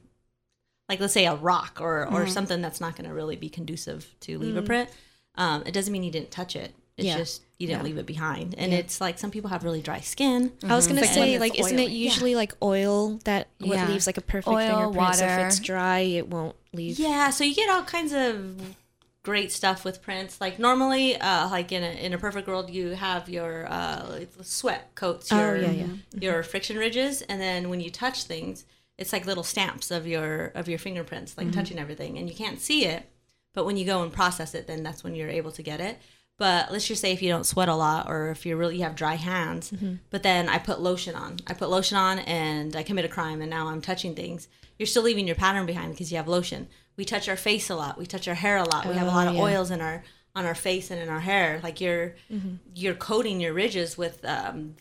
like 0.90 1.00
let's 1.00 1.12
say 1.14 1.24
a 1.26 1.34
rock 1.36 1.78
or 1.80 2.04
or 2.06 2.22
Mm-hmm. 2.24 2.30
something 2.36 2.60
that's 2.60 2.80
not 2.80 2.96
going 2.96 3.08
to 3.08 3.14
really 3.14 3.36
be 3.36 3.48
conducive 3.48 4.00
to 4.20 4.38
leave 4.38 4.56
a 4.56 4.62
print, 4.62 4.90
um, 5.36 5.62
it 5.64 5.72
doesn't 5.72 5.92
mean 5.92 6.02
you 6.02 6.10
didn't 6.10 6.30
touch 6.32 6.54
it. 6.56 6.74
It's 6.98 7.06
Yeah. 7.06 7.16
just 7.16 7.42
you 7.58 7.66
didn't 7.68 7.84
leave 7.84 7.96
it 7.98 8.06
behind. 8.06 8.54
And 8.58 8.72
it's 8.74 9.00
like 9.00 9.18
some 9.18 9.30
people 9.30 9.48
have 9.50 9.64
really 9.64 9.80
dry 9.80 10.00
skin. 10.00 10.52
I 10.64 10.74
was 10.74 10.86
gonna 10.86 11.00
Like 11.02 11.10
say, 11.10 11.38
like, 11.38 11.52
it's 11.58 11.68
isn't 11.68 11.78
it 11.78 11.84
oily. 11.90 11.94
usually 12.08 12.34
like 12.34 12.52
oil 12.62 13.20
that 13.24 13.48
what 13.58 13.76
Yeah. 13.76 13.88
leaves 13.88 14.06
like 14.06 14.18
a 14.18 14.22
perfect 14.22 14.48
Oil, 14.48 14.66
fingerprint? 14.92 15.14
So 15.16 15.26
water. 15.26 15.40
if 15.40 15.46
it's 15.46 15.60
dry, 15.60 15.98
it 16.00 16.28
won't 16.28 16.56
leave. 16.74 16.98
Yeah, 16.98 17.30
so 17.30 17.44
you 17.44 17.54
get 17.54 17.70
all 17.70 17.84
kinds 17.84 18.12
of 18.12 18.74
great 19.22 19.52
stuff 19.52 19.84
with 19.84 20.02
prints. 20.02 20.40
Like 20.40 20.58
normally, 20.58 21.16
uh, 21.16 21.48
like 21.50 21.70
in 21.72 21.82
a 21.84 21.92
in 22.06 22.12
a 22.12 22.18
perfect 22.18 22.48
world, 22.48 22.70
you 22.70 22.88
have 22.96 23.28
your 23.28 23.66
uh, 23.70 24.20
sweat 24.42 24.94
coats 24.94 25.30
Oh, 25.32 25.38
your 25.38 25.56
yeah, 25.58 25.70
yeah. 25.70 25.86
your 26.18 26.42
friction 26.42 26.76
ridges, 26.78 27.22
and 27.22 27.40
then 27.40 27.68
when 27.70 27.80
you 27.80 27.90
touch 27.90 28.24
things, 28.24 28.64
it's 29.00 29.14
like 29.14 29.26
little 29.26 29.42
stamps 29.42 29.90
of 29.90 30.06
your 30.06 30.52
of 30.54 30.68
your 30.68 30.78
fingerprints, 30.78 31.36
like 31.36 31.48
mm-hmm. 31.48 31.58
touching 31.58 31.78
everything, 31.78 32.18
and 32.18 32.28
you 32.28 32.36
can't 32.36 32.60
see 32.60 32.84
it. 32.84 33.10
But 33.54 33.64
when 33.64 33.76
you 33.76 33.84
go 33.84 34.02
and 34.02 34.12
process 34.12 34.54
it, 34.54 34.68
then 34.68 34.84
that's 34.84 35.02
when 35.02 35.16
you're 35.16 35.30
able 35.30 35.50
to 35.52 35.62
get 35.62 35.80
it. 35.80 35.98
But 36.36 36.70
let's 36.70 36.86
just 36.86 37.00
say 37.00 37.12
if 37.12 37.22
you 37.22 37.28
don't 37.28 37.46
sweat 37.46 37.68
a 37.68 37.74
lot, 37.74 38.08
or 38.08 38.30
if 38.30 38.44
you're 38.46 38.58
really 38.58 38.76
you 38.76 38.82
have 38.84 38.94
dry 38.94 39.14
hands, 39.14 39.70
mm-hmm. 39.70 39.94
but 40.10 40.22
then 40.22 40.48
I 40.48 40.58
put 40.58 40.80
lotion 40.80 41.14
on. 41.14 41.38
I 41.46 41.54
put 41.54 41.70
lotion 41.70 41.96
on, 41.96 42.20
and 42.20 42.76
I 42.76 42.82
commit 42.82 43.06
a 43.06 43.08
crime, 43.08 43.40
and 43.40 43.50
now 43.50 43.68
I'm 43.68 43.80
touching 43.80 44.14
things. 44.14 44.48
You're 44.78 44.86
still 44.86 45.02
leaving 45.02 45.26
your 45.26 45.36
pattern 45.36 45.66
behind 45.66 45.92
because 45.92 46.12
you 46.12 46.18
have 46.18 46.28
lotion. 46.28 46.68
We 46.96 47.06
touch 47.06 47.28
our 47.28 47.36
face 47.36 47.70
a 47.70 47.76
lot. 47.76 47.98
We 47.98 48.04
touch 48.04 48.28
our 48.28 48.34
hair 48.34 48.58
a 48.58 48.68
lot. 48.68 48.86
We 48.86 48.94
have 48.94 49.06
a 49.06 49.10
oh, 49.10 49.14
lot 49.14 49.28
of 49.28 49.34
yeah. 49.34 49.42
oils 49.42 49.70
in 49.70 49.80
our 49.80 50.04
on 50.36 50.44
our 50.44 50.54
face 50.54 50.90
and 50.90 51.00
in 51.00 51.08
our 51.08 51.20
hair. 51.20 51.58
Like 51.62 51.80
you're 51.80 52.14
mm-hmm. 52.30 52.56
you're 52.74 52.94
coating 52.94 53.40
your 53.40 53.54
ridges 53.54 53.96
with 53.96 54.22
um 54.26 54.76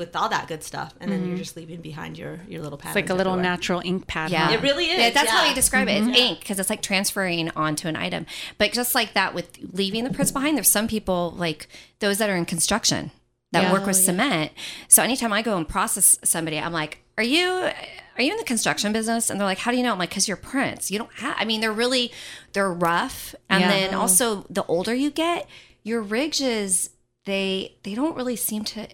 with 0.00 0.16
all 0.16 0.28
that 0.30 0.48
good 0.48 0.64
stuff, 0.64 0.94
and 0.98 1.12
then 1.12 1.20
you're 1.20 1.28
mm-hmm. 1.28 1.36
just 1.36 1.56
leaving 1.56 1.80
behind 1.80 2.18
your 2.18 2.40
your 2.48 2.62
little 2.62 2.78
patterns. 2.78 2.96
It's 2.96 3.08
like 3.08 3.10
a 3.10 3.14
little 3.14 3.34
everywhere. 3.34 3.50
natural 3.52 3.82
ink 3.84 4.08
pad. 4.08 4.30
Yeah. 4.30 4.50
It 4.50 4.62
really 4.62 4.86
is, 4.86 4.98
Yeah, 4.98 5.10
that's 5.10 5.30
how 5.30 5.44
you 5.44 5.54
describe 5.54 5.86
it. 5.86 5.92
It's 5.92 6.06
mm-hmm. 6.06 6.14
ink 6.14 6.40
because 6.40 6.58
it's 6.58 6.70
like 6.70 6.82
transferring 6.82 7.50
onto 7.50 7.86
an 7.86 7.94
item. 7.94 8.26
But 8.58 8.72
just 8.72 8.94
like 8.96 9.12
that 9.12 9.34
with 9.34 9.56
leaving 9.72 10.02
the 10.02 10.10
prints 10.10 10.32
behind, 10.32 10.56
there's 10.56 10.68
some 10.68 10.88
people 10.88 11.34
like 11.36 11.68
those 12.00 12.18
that 12.18 12.28
are 12.28 12.36
in 12.36 12.46
construction 12.46 13.12
that 13.52 13.64
Yeah. 13.64 13.72
work 13.72 13.86
with 13.86 13.96
Oh, 13.96 14.00
yeah. 14.00 14.06
cement. 14.06 14.52
So 14.88 15.02
anytime 15.02 15.32
I 15.32 15.42
go 15.42 15.56
and 15.56 15.68
process 15.68 16.18
somebody, 16.24 16.58
I'm 16.58 16.72
like, 16.72 17.02
"Are 17.18 17.22
you 17.22 17.70
are 18.16 18.22
you 18.22 18.32
in 18.32 18.38
the 18.38 18.44
construction 18.44 18.92
business?" 18.92 19.30
And 19.30 19.38
they're 19.38 19.46
like, 19.46 19.58
"How 19.58 19.70
do 19.70 19.76
you 19.76 19.82
know?" 19.82 19.92
I'm 19.92 19.98
like, 19.98 20.10
"Cause 20.10 20.26
your 20.26 20.38
prints. 20.38 20.90
You 20.90 20.98
don't 20.98 21.12
have. 21.16 21.36
I 21.38 21.44
mean, 21.44 21.60
they're 21.60 21.72
really 21.72 22.10
they're 22.54 22.72
rough, 22.72 23.34
and 23.48 23.60
Yeah. 23.60 23.68
then 23.68 23.94
also 23.94 24.46
the 24.48 24.64
older 24.64 24.94
you 24.94 25.10
get, 25.10 25.46
your 25.82 26.00
ridges 26.00 26.90
they 27.26 27.76
they 27.82 27.94
don't 27.94 28.16
really 28.16 28.36
seem 28.36 28.64
to 28.64 28.88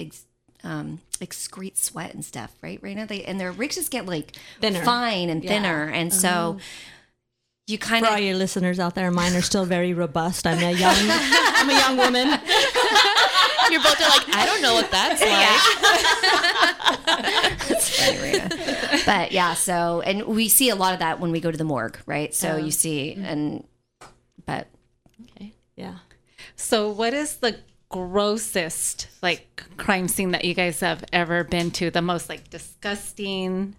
ex, 0.00 0.16
ex, 0.16 0.24
um, 0.64 1.00
excrete 1.20 1.76
sweat 1.78 2.12
and 2.14 2.24
stuff, 2.24 2.52
right? 2.62 2.78
Right 2.82 2.96
now, 2.96 3.06
they 3.06 3.22
and 3.24 3.38
their 3.40 3.52
rigs 3.52 3.76
just 3.76 3.90
get 3.90 4.06
like 4.06 4.36
Thinner. 4.60 4.82
fine 4.84 5.30
and 5.30 5.42
Yeah. 5.44 5.50
Thinner, 5.50 5.84
and 5.88 6.12
so 6.12 6.58
you 7.66 7.78
kind 7.78 8.04
For 8.04 8.12
all 8.12 8.18
your 8.18 8.36
listeners 8.36 8.78
out 8.80 8.94
there, 8.94 9.10
mine 9.10 9.34
are 9.36 9.42
still 9.42 9.64
very 9.64 9.94
robust. 9.94 10.46
I'm 10.46 10.58
a 10.58 10.72
young, 10.72 10.96
I'm 10.98 11.70
a 11.70 11.72
young 11.72 11.96
woman. 11.96 12.28
You're 13.70 13.82
both 13.82 14.00
like, 14.00 14.34
I 14.34 14.44
don't 14.46 14.60
know 14.62 14.74
what 14.74 14.90
that's 14.90 15.20
like. 15.22 15.30
but 19.06 19.32
yeah, 19.32 19.54
so 19.54 20.00
and 20.00 20.24
we 20.26 20.48
see 20.48 20.70
a 20.70 20.74
lot 20.74 20.92
of 20.92 20.98
that 21.00 21.20
when 21.20 21.30
we 21.30 21.40
go 21.40 21.50
to 21.50 21.56
the 21.56 21.64
morgue, 21.64 21.98
right? 22.06 22.34
So 22.34 22.52
Oh. 22.52 22.56
you 22.56 22.70
see, 22.70 23.12
and 23.12 23.64
but 24.46 24.66
okay, 25.36 25.52
Yeah. 25.76 25.96
So, 26.56 26.90
what 26.90 27.14
is 27.14 27.36
the 27.36 27.58
grossest 27.90 29.08
like 29.20 29.62
crime 29.76 30.08
scene 30.08 30.30
that 30.30 30.44
you 30.44 30.54
guys 30.54 30.80
have 30.80 31.04
ever 31.12 31.44
been 31.44 31.70
to? 31.72 31.90
The 31.90 32.00
most 32.00 32.28
like 32.28 32.48
disgusting, 32.48 33.76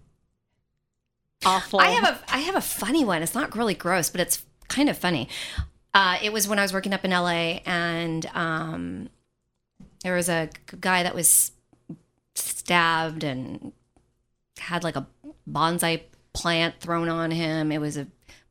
awful. 1.46 1.80
I 1.80 1.88
have 1.88 2.04
a 2.04 2.34
I 2.34 2.40
have 2.40 2.56
a 2.56 2.62
funny 2.62 3.04
one. 3.04 3.24
It's 3.24 3.34
not 3.34 3.56
really 3.56 3.74
gross, 3.74 4.10
but 4.10 4.22
it's 4.22 4.46
kind 4.68 4.90
of 4.90 4.98
funny. 4.98 5.28
Uh, 5.94 6.18
it 6.22 6.32
was 6.32 6.48
when 6.48 6.60
I 6.60 6.62
was 6.62 6.74
working 6.74 6.94
up 6.94 7.04
in 7.04 7.12
LA, 7.12 7.60
and 7.66 8.26
um, 8.34 9.10
there 10.04 10.16
was 10.16 10.30
a 10.30 10.50
guy 10.80 11.04
that 11.04 11.16
was 11.16 11.52
stabbed 12.36 13.24
and 13.24 13.74
had 14.58 14.84
like 14.84 14.96
a 14.96 15.08
bonsai 15.50 16.04
plant 16.34 16.80
thrown 16.80 17.10
on 17.10 17.32
him. 17.32 17.72
It 17.72 17.82
was 17.82 17.98
a 17.98 18.08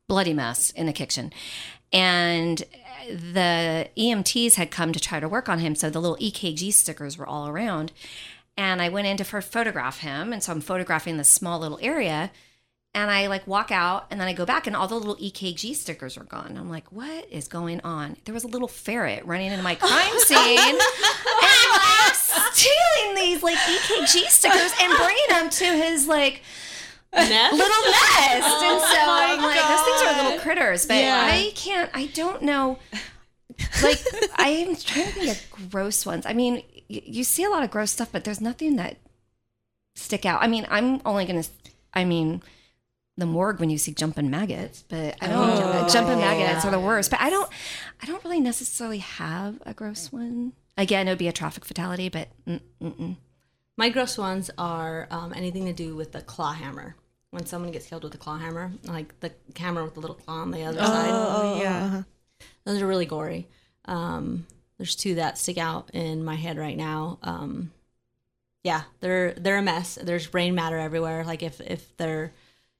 bloody 0.07 0.33
mess 0.33 0.71
in 0.71 0.85
the 0.85 0.93
kitchen, 0.93 1.33
and 1.91 2.63
the 3.07 3.89
EMTs 3.97 4.55
had 4.55 4.71
come 4.71 4.91
to 4.93 4.99
try 4.99 5.19
to 5.19 5.29
work 5.29 5.49
on 5.49 5.59
him, 5.59 5.75
so 5.75 5.89
the 5.89 6.01
little 6.01 6.17
EKG 6.17 6.73
stickers 6.73 7.17
were 7.17 7.27
all 7.27 7.47
around. 7.47 7.91
And 8.57 8.81
I 8.81 8.89
went 8.89 9.07
in 9.07 9.17
to 9.17 9.23
photograph 9.23 9.99
him, 9.99 10.33
and 10.33 10.43
so 10.43 10.51
I'm 10.51 10.61
photographing 10.61 11.17
this 11.17 11.29
small 11.29 11.59
little 11.59 11.79
area 11.81 12.31
and 12.93 13.09
I 13.09 13.27
like 13.27 13.47
walk 13.47 13.71
out 13.71 14.07
and 14.11 14.19
then 14.19 14.27
I 14.27 14.33
go 14.33 14.45
back 14.45 14.67
and 14.67 14.75
all 14.75 14.87
the 14.87 14.95
little 14.95 15.15
EKG 15.15 15.75
stickers 15.75 16.17
are 16.17 16.25
gone. 16.25 16.57
I'm 16.57 16.69
like, 16.69 16.91
what 16.91 17.27
is 17.31 17.47
going 17.47 17.79
on? 17.81 18.17
There 18.25 18.33
was 18.33 18.43
a 18.43 18.47
little 18.47 18.67
ferret 18.67 19.25
running 19.25 19.51
into 19.51 19.63
my 19.63 19.75
crime 19.75 20.13
scene 20.19 20.37
and 20.59 20.77
like 20.77 22.13
stealing 22.13 23.15
these 23.15 23.43
like 23.43 23.57
EKG 23.57 24.27
stickers 24.27 24.73
and 24.81 24.93
bringing 24.97 25.27
them 25.29 25.49
to 25.49 25.65
his 25.65 26.07
like 26.07 26.41
Nest? 27.13 27.53
little 27.53 27.91
nest. 27.91 28.63
and 28.63 28.81
so 28.81 28.97
I'm 28.99 29.41
like, 29.41 29.61
those 29.67 29.81
things 29.81 30.01
are 30.01 30.23
little 30.23 30.39
critters, 30.39 30.85
but 30.85 30.95
Yeah. 30.97 31.29
I 31.31 31.51
can't, 31.55 31.89
I 31.93 32.07
don't 32.07 32.43
know. 32.43 32.79
Like, 33.83 33.99
I'm 34.35 34.75
trying 34.75 35.05
to 35.07 35.11
think 35.11 35.31
of 35.31 35.69
gross 35.71 36.05
ones. 36.05 36.25
I 36.25 36.33
mean, 36.33 36.63
y- 36.89 37.03
you 37.05 37.23
see 37.23 37.43
a 37.43 37.49
lot 37.49 37.63
of 37.63 37.69
gross 37.71 37.91
stuff, 37.91 38.09
but 38.11 38.23
there's 38.23 38.41
nothing 38.41 38.77
that 38.77 38.97
stick 39.95 40.25
out. 40.25 40.41
I 40.41 40.47
mean, 40.47 40.65
I'm 40.69 41.01
only 41.05 41.25
going 41.25 41.43
to, 41.43 41.49
I 41.93 42.05
mean, 42.05 42.41
the 43.17 43.25
morgue 43.25 43.59
when 43.59 43.69
you 43.69 43.77
see 43.77 43.93
jumping 43.93 44.29
maggots, 44.31 44.83
but 44.87 45.15
I 45.21 45.27
don't, 45.27 45.49
Oh. 45.49 45.87
jumping 45.91 46.19
maggots 46.19 46.65
are 46.65 46.71
the 46.71 46.79
worst, 46.79 47.11
but 47.11 47.19
I 47.21 47.29
don't, 47.29 47.49
I 48.01 48.05
don't 48.05 48.23
really 48.23 48.39
necessarily 48.39 48.99
have 48.99 49.61
a 49.65 49.73
gross 49.73 50.11
one. 50.11 50.53
Again, 50.77 51.07
it 51.07 51.11
would 51.11 51.17
be 51.19 51.27
a 51.27 51.33
traffic 51.33 51.65
fatality, 51.65 52.07
but 52.09 52.29
mm, 52.47 52.61
mm-mm. 52.81 53.17
My 53.77 53.89
gross 53.89 54.17
ones 54.17 54.49
are 54.57 55.07
um, 55.11 55.33
anything 55.35 55.65
to 55.65 55.73
do 55.73 55.95
with 55.95 56.13
the 56.13 56.21
claw 56.21 56.53
hammer. 56.53 56.95
When 57.31 57.45
someone 57.45 57.71
gets 57.71 57.87
killed 57.87 58.03
with 58.03 58.13
a 58.13 58.17
claw 58.17 58.37
hammer, 58.37 58.71
like 58.85 59.17
the 59.21 59.31
hammer 59.57 59.83
with 59.83 59.93
the 59.93 60.01
little 60.01 60.17
claw 60.17 60.41
on 60.41 60.51
the 60.51 60.63
other 60.63 60.79
side. 60.79 61.09
Oh, 61.11 61.59
yeah. 61.61 62.03
Those 62.65 62.81
are 62.81 62.87
really 62.87 63.05
gory. 63.05 63.47
Um, 63.85 64.45
there's 64.77 64.95
two 64.95 65.15
that 65.15 65.37
stick 65.37 65.57
out 65.57 65.89
in 65.93 66.23
my 66.25 66.35
head 66.35 66.57
right 66.57 66.75
now. 66.75 67.19
Um, 67.23 67.71
yeah, 68.63 68.81
they're 68.99 69.33
they're 69.33 69.57
a 69.57 69.61
mess. 69.61 69.97
There's 70.01 70.27
brain 70.27 70.55
matter 70.55 70.77
everywhere. 70.77 71.23
Like 71.23 71.41
if 71.41 71.61
if 71.61 71.95
they're 71.97 72.31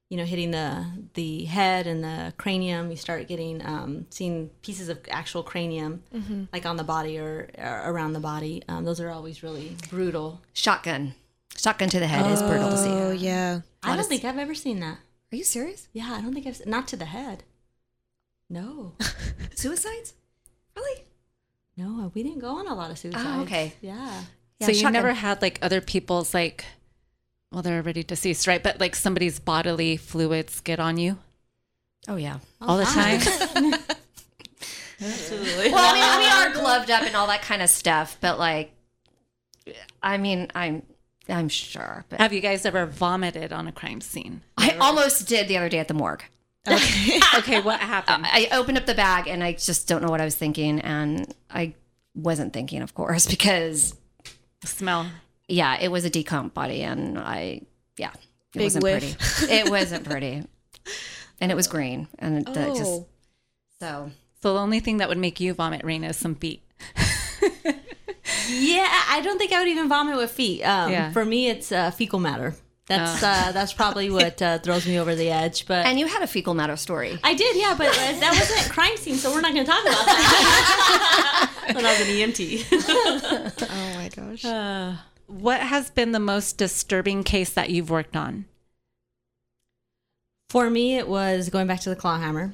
you 0.10 0.18
know 0.18 0.26
hitting 0.26 0.52
the 0.52 0.86
the 1.14 1.46
head 1.46 1.88
and 1.88 2.04
the 2.04 2.34
cranium, 2.38 2.92
you 2.92 2.98
start 2.98 3.28
getting 3.28 3.66
um, 3.66 4.06
seeing 4.10 4.50
pieces 4.62 4.90
of 4.90 5.00
actual 5.10 5.44
cranium 5.44 6.04
like 6.54 6.66
on 6.66 6.76
the 6.76 6.84
body 6.84 7.18
or, 7.18 7.50
or 7.58 7.84
around 7.86 8.14
the 8.14 8.20
body. 8.20 8.62
Um, 8.68 8.84
those 8.84 9.00
are 9.00 9.10
always 9.10 9.42
really 9.44 9.76
brutal. 9.90 10.42
shotgun, 10.54 11.16
shotgun 11.58 11.90
to 11.90 12.00
the 12.00 12.08
head 12.08 12.30
is 12.32 12.42
brutal 12.42 12.70
to 12.70 12.78
see. 12.78 12.90
Oh, 12.90 13.12
yeah. 13.12 13.62
I 13.84 13.96
don't 13.96 14.08
think 14.08 14.24
I've 14.26 14.38
ever 14.38 14.54
seen 14.56 14.80
that. 14.80 14.98
Are 15.32 15.36
you 15.36 15.44
serious? 15.44 15.88
Yeah, 15.94 16.10
I 16.14 16.22
don't 16.22 16.34
think 16.34 16.46
I've 16.48 16.58
se- 16.58 16.64
not 16.68 16.88
to 16.90 16.98
the 16.98 17.06
head. 17.06 17.44
No, 18.50 18.94
Suicides? 19.56 20.14
Really? 20.76 21.04
no, 21.78 22.04
uh, 22.06 22.10
we 22.14 22.22
didn't 22.24 22.40
go 22.40 22.58
on 22.58 22.68
a 22.68 22.76
lot 22.76 22.92
of 22.92 22.98
suicides. 23.00 23.24
Oh, 23.28 23.42
okay. 23.44 23.74
Yeah. 23.82 24.24
Yeah, 24.60 24.66
so 24.68 24.72
you 24.72 24.78
shotgun. 24.80 24.94
never 24.94 25.14
had 25.14 25.42
like 25.42 25.58
other 25.62 25.80
people's 25.82 26.34
like, 26.34 26.66
well, 27.52 27.62
they're 27.62 27.78
already 27.78 28.04
deceased, 28.04 28.46
right? 28.48 28.62
But 28.62 28.80
like 28.80 28.96
somebody's 28.96 29.40
bodily 29.40 29.96
fluids 29.98 30.60
get 30.62 30.80
on 30.80 30.98
you 30.98 31.18
Oh 32.08 32.18
yeah. 32.18 32.40
all 32.62 32.78
the 32.78 32.84
time. 32.86 33.22
Absolutely. 35.02 35.72
Well, 35.72 35.80
I 35.84 35.94
mean, 35.94 36.20
we 36.20 36.30
are 36.30 36.54
gloved 36.62 36.92
up 36.92 37.04
and 37.04 37.16
all 37.16 37.28
that 37.28 37.42
kind 37.42 37.62
of 37.62 37.70
stuff, 37.70 38.18
but 38.22 38.38
like, 38.38 38.72
I 40.04 40.18
mean, 40.18 40.48
I'm 40.54 40.84
I'm 41.32 41.50
sure, 41.50 42.06
but 42.10 42.20
Have 42.20 42.34
you 42.34 42.42
guys 42.42 42.66
ever 42.66 42.86
vomited 42.86 43.52
on 43.54 43.68
a 43.68 43.72
crime 43.72 44.02
scene? 44.02 44.42
I 44.58 44.72
almost 44.80 45.28
did 45.28 45.48
the 45.48 45.58
other 45.58 45.70
day 45.70 45.80
at 45.80 45.88
the 45.88 45.94
morgue. 45.94 46.24
Okay, 46.68 47.60
what 47.62 47.80
happened? 47.80 48.26
I 48.28 48.50
opened 48.52 48.78
up 48.78 48.86
the 48.86 48.94
bag 48.94 49.28
and 49.28 49.44
I 49.44 49.54
just 49.54 49.88
don't 49.88 50.04
know 50.04 50.10
what 50.10 50.22
I 50.22 50.26
was 50.26 50.36
thinking, 50.36 50.80
and 50.82 51.34
I 51.50 51.74
wasn't 52.14 52.54
thinking, 52.54 52.82
of 52.82 52.94
course, 52.94 53.26
because 53.36 53.96
Smell. 54.66 55.08
yeah, 55.48 55.80
it 55.80 55.90
was 55.90 56.06
a 56.06 56.10
decomp 56.10 56.54
body, 56.54 56.82
and 56.84 57.18
I 57.18 57.62
yeah, 57.98 58.12
it 58.14 58.20
Big 58.54 58.64
wasn't 58.64 58.84
whiff. 58.84 59.18
pretty. 59.18 59.54
It 59.60 59.70
wasn't 59.72 60.04
pretty, 60.04 60.44
and 61.40 61.52
it 61.52 61.56
was 61.56 61.68
green, 61.68 62.08
and 62.20 62.40
it 62.48 62.54
that 62.54 62.76
just 62.76 62.84
Oh. 62.92 63.08
so 63.80 64.12
So 64.42 64.54
the 64.54 64.60
only 64.60 64.80
thing 64.82 64.98
that 64.98 65.08
would 65.10 65.18
make 65.18 65.40
you 65.40 65.54
vomit, 65.54 65.84
Reyna, 65.84 66.10
is 66.10 66.18
some 66.18 66.34
beet. 66.34 66.62
Yeah, 68.60 68.88
I 69.10 69.22
don't 69.22 69.38
think 69.38 69.52
I 69.52 69.60
would 69.60 69.68
even 69.68 69.88
vomit 69.90 70.18
with 70.18 70.32
feet. 70.32 70.64
Um, 70.64 70.92
Yeah. 70.92 71.12
For 71.12 71.24
me, 71.26 71.50
it's 71.50 71.72
uh, 71.72 71.92
fecal 71.92 72.20
matter. 72.20 72.56
That's 72.88 73.24
uh, 73.24 73.52
that's 73.54 73.72
probably 73.74 74.10
what 74.18 74.42
uh, 74.42 74.60
throws 74.60 74.86
me 74.86 75.00
over 75.00 75.16
the 75.16 75.30
edge. 75.30 75.66
But 75.66 75.86
and 75.86 76.00
you 76.00 76.08
had 76.08 76.24
a 76.24 76.28
fecal 76.28 76.54
matter 76.54 76.76
story. 76.76 77.18
I 77.24 77.34
did, 77.34 77.56
yeah. 77.56 77.76
But 77.78 77.90
uh, 77.90 78.20
that 78.20 78.34
wasn't 78.38 78.68
a 78.68 78.70
crime 78.70 78.98
scene, 78.98 79.16
so 79.16 79.32
we're 79.32 79.42
not 79.42 79.54
going 79.54 79.66
to 79.66 79.72
talk 79.72 79.82
about 79.84 80.06
that. 80.06 81.52
when 81.76 81.86
I 81.86 81.92
was 81.92 82.02
an 82.02 82.08
EMT. 82.08 83.68
Oh 83.70 83.96
my 83.96 84.10
gosh. 84.10 84.44
What 85.28 85.62
has 85.62 85.90
been 85.90 86.12
the 86.12 86.20
most 86.20 86.58
disturbing 86.58 87.24
case 87.24 87.52
that 87.54 87.70
you've 87.70 87.90
worked 87.90 88.18
on? 88.18 88.46
For 90.50 90.70
me, 90.70 90.98
it 90.98 91.08
was 91.08 91.50
going 91.50 91.68
back 91.68 91.80
to 91.82 91.90
the 91.90 91.96
claw 91.96 92.18
hammer. 92.20 92.54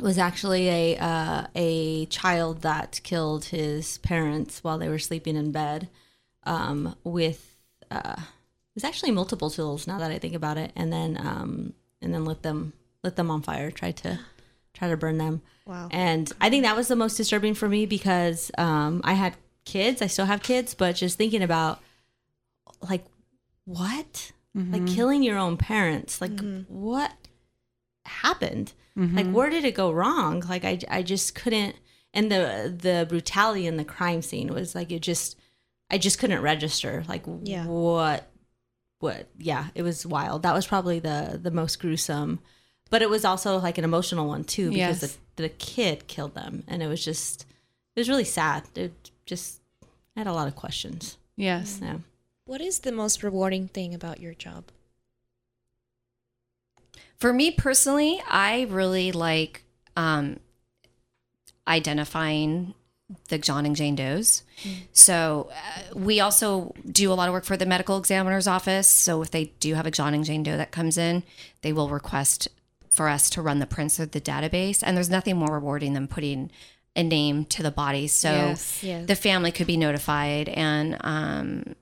Was 0.00 0.18
actually 0.18 0.68
a 0.68 0.96
uh, 0.98 1.46
a 1.54 2.06
child 2.06 2.62
that 2.62 3.00
killed 3.04 3.46
his 3.46 3.98
parents 3.98 4.62
while 4.64 4.78
they 4.78 4.88
were 4.88 4.98
sleeping 4.98 5.36
in 5.36 5.52
bed. 5.52 5.88
Um, 6.44 6.96
with 7.04 7.56
uh, 7.90 8.16
it 8.18 8.74
was 8.74 8.84
actually 8.84 9.12
multiple 9.12 9.50
tools. 9.50 9.86
Now 9.86 9.98
that 9.98 10.10
I 10.10 10.18
think 10.18 10.34
about 10.34 10.58
it, 10.58 10.72
and 10.74 10.92
then 10.92 11.16
um, 11.18 11.74
and 12.02 12.12
then 12.12 12.24
lit 12.24 12.42
them 12.42 12.72
lit 13.02 13.16
them 13.16 13.30
on 13.30 13.42
fire. 13.42 13.70
Tried 13.70 13.96
to 13.98 14.18
try 14.72 14.88
to 14.88 14.96
burn 14.96 15.18
them. 15.18 15.42
Wow. 15.66 15.88
And 15.90 16.30
I 16.40 16.50
think 16.50 16.64
that 16.64 16.76
was 16.76 16.88
the 16.88 16.96
most 16.96 17.16
disturbing 17.16 17.54
for 17.54 17.68
me 17.68 17.86
because 17.86 18.50
um, 18.58 19.00
I 19.04 19.14
had 19.14 19.36
kids. 19.64 20.02
I 20.02 20.08
still 20.08 20.26
have 20.26 20.42
kids, 20.42 20.74
but 20.74 20.96
just 20.96 21.16
thinking 21.16 21.42
about 21.42 21.80
like 22.88 23.04
what 23.64 24.32
like 24.54 24.86
killing 24.86 25.22
your 25.22 25.36
own 25.36 25.56
parents 25.56 26.20
like 26.20 26.38
what 26.68 27.12
happened 28.04 28.72
like 28.96 29.08
mm-hmm. 29.26 29.32
where 29.32 29.50
did 29.50 29.64
it 29.64 29.74
go 29.74 29.90
wrong 29.90 30.40
like 30.48 30.64
I, 30.64 30.78
I 30.88 31.02
just 31.02 31.34
couldn't 31.34 31.74
and 32.12 32.30
the 32.30 32.72
the 32.80 33.06
brutality 33.08 33.66
in 33.66 33.76
the 33.76 33.84
crime 33.84 34.22
scene 34.22 34.54
was 34.54 34.74
like 34.74 34.92
it 34.92 35.00
just 35.02 35.36
i 35.90 35.98
just 35.98 36.18
couldn't 36.20 36.42
register 36.42 37.02
like 37.08 37.24
Yeah. 37.42 37.66
what 37.66 38.30
what 39.00 39.28
yeah 39.36 39.66
it 39.74 39.82
was 39.82 40.06
wild 40.06 40.42
that 40.44 40.54
was 40.54 40.66
probably 40.66 41.00
the 41.00 41.40
the 41.42 41.50
most 41.50 41.80
gruesome 41.80 42.38
but 42.88 43.02
it 43.02 43.10
was 43.10 43.24
also 43.24 43.58
like 43.58 43.78
an 43.78 43.84
emotional 43.84 44.28
one 44.28 44.44
too 44.44 44.70
because 44.70 45.02
Yes. 45.02 45.18
the, 45.36 45.42
the 45.42 45.48
kid 45.48 46.06
killed 46.06 46.34
them 46.34 46.62
and 46.68 46.80
it 46.82 46.86
was 46.86 47.04
just 47.04 47.46
it 47.96 48.00
was 48.00 48.08
really 48.08 48.24
sad 48.24 48.62
it 48.76 49.10
just 49.26 49.60
i 50.16 50.20
had 50.20 50.26
a 50.28 50.32
lot 50.32 50.46
of 50.46 50.54
questions 50.54 51.18
Yes. 51.36 51.80
yeah 51.82 51.98
What 52.44 52.60
is 52.60 52.78
the 52.80 52.92
most 52.92 53.24
rewarding 53.24 53.66
thing 53.66 53.92
about 53.92 54.20
your 54.20 54.34
job? 54.34 54.64
For 57.18 57.32
me 57.32 57.50
personally, 57.50 58.20
I 58.28 58.62
really 58.70 59.12
like 59.12 59.64
um, 59.96 60.38
identifying 61.66 62.74
the 63.28 63.38
John 63.38 63.66
and 63.66 63.76
Jane 63.76 63.94
Does. 63.96 64.42
So 64.92 65.50
uh, 65.52 65.98
we 65.98 66.20
also 66.20 66.74
do 66.90 67.12
a 67.12 67.14
lot 67.14 67.28
of 67.28 67.32
work 67.34 67.44
for 67.44 67.56
the 67.56 67.66
medical 67.66 67.98
examiner's 67.98 68.46
office. 68.46 68.88
So 68.88 69.22
if 69.22 69.30
they 69.30 69.46
do 69.60 69.74
have 69.74 69.86
a 69.86 69.90
John 69.90 70.14
and 70.14 70.24
Jane 70.24 70.42
Doe 70.42 70.56
that 70.56 70.70
comes 70.72 70.96
in, 70.98 71.22
they 71.62 71.72
will 71.72 71.88
request 71.88 72.48
for 72.88 73.08
us 73.08 73.28
to 73.30 73.42
run 73.42 73.58
the 73.58 73.66
prints 73.66 73.98
of 73.98 74.12
the 74.12 74.20
database. 74.20 74.82
And 74.84 74.96
there's 74.96 75.10
nothing 75.10 75.36
more 75.36 75.52
rewarding 75.52 75.92
than 75.94 76.08
putting 76.08 76.50
a 76.96 77.02
name 77.02 77.44
to 77.46 77.62
the 77.62 77.70
body. 77.70 78.06
So 78.06 78.30
Yes. 78.30 78.82
Yeah. 78.82 79.04
the 79.04 79.16
family 79.16 79.50
could 79.52 79.66
be 79.66 79.76
notified 79.76 80.48
and 80.48 80.96
um 81.00 81.74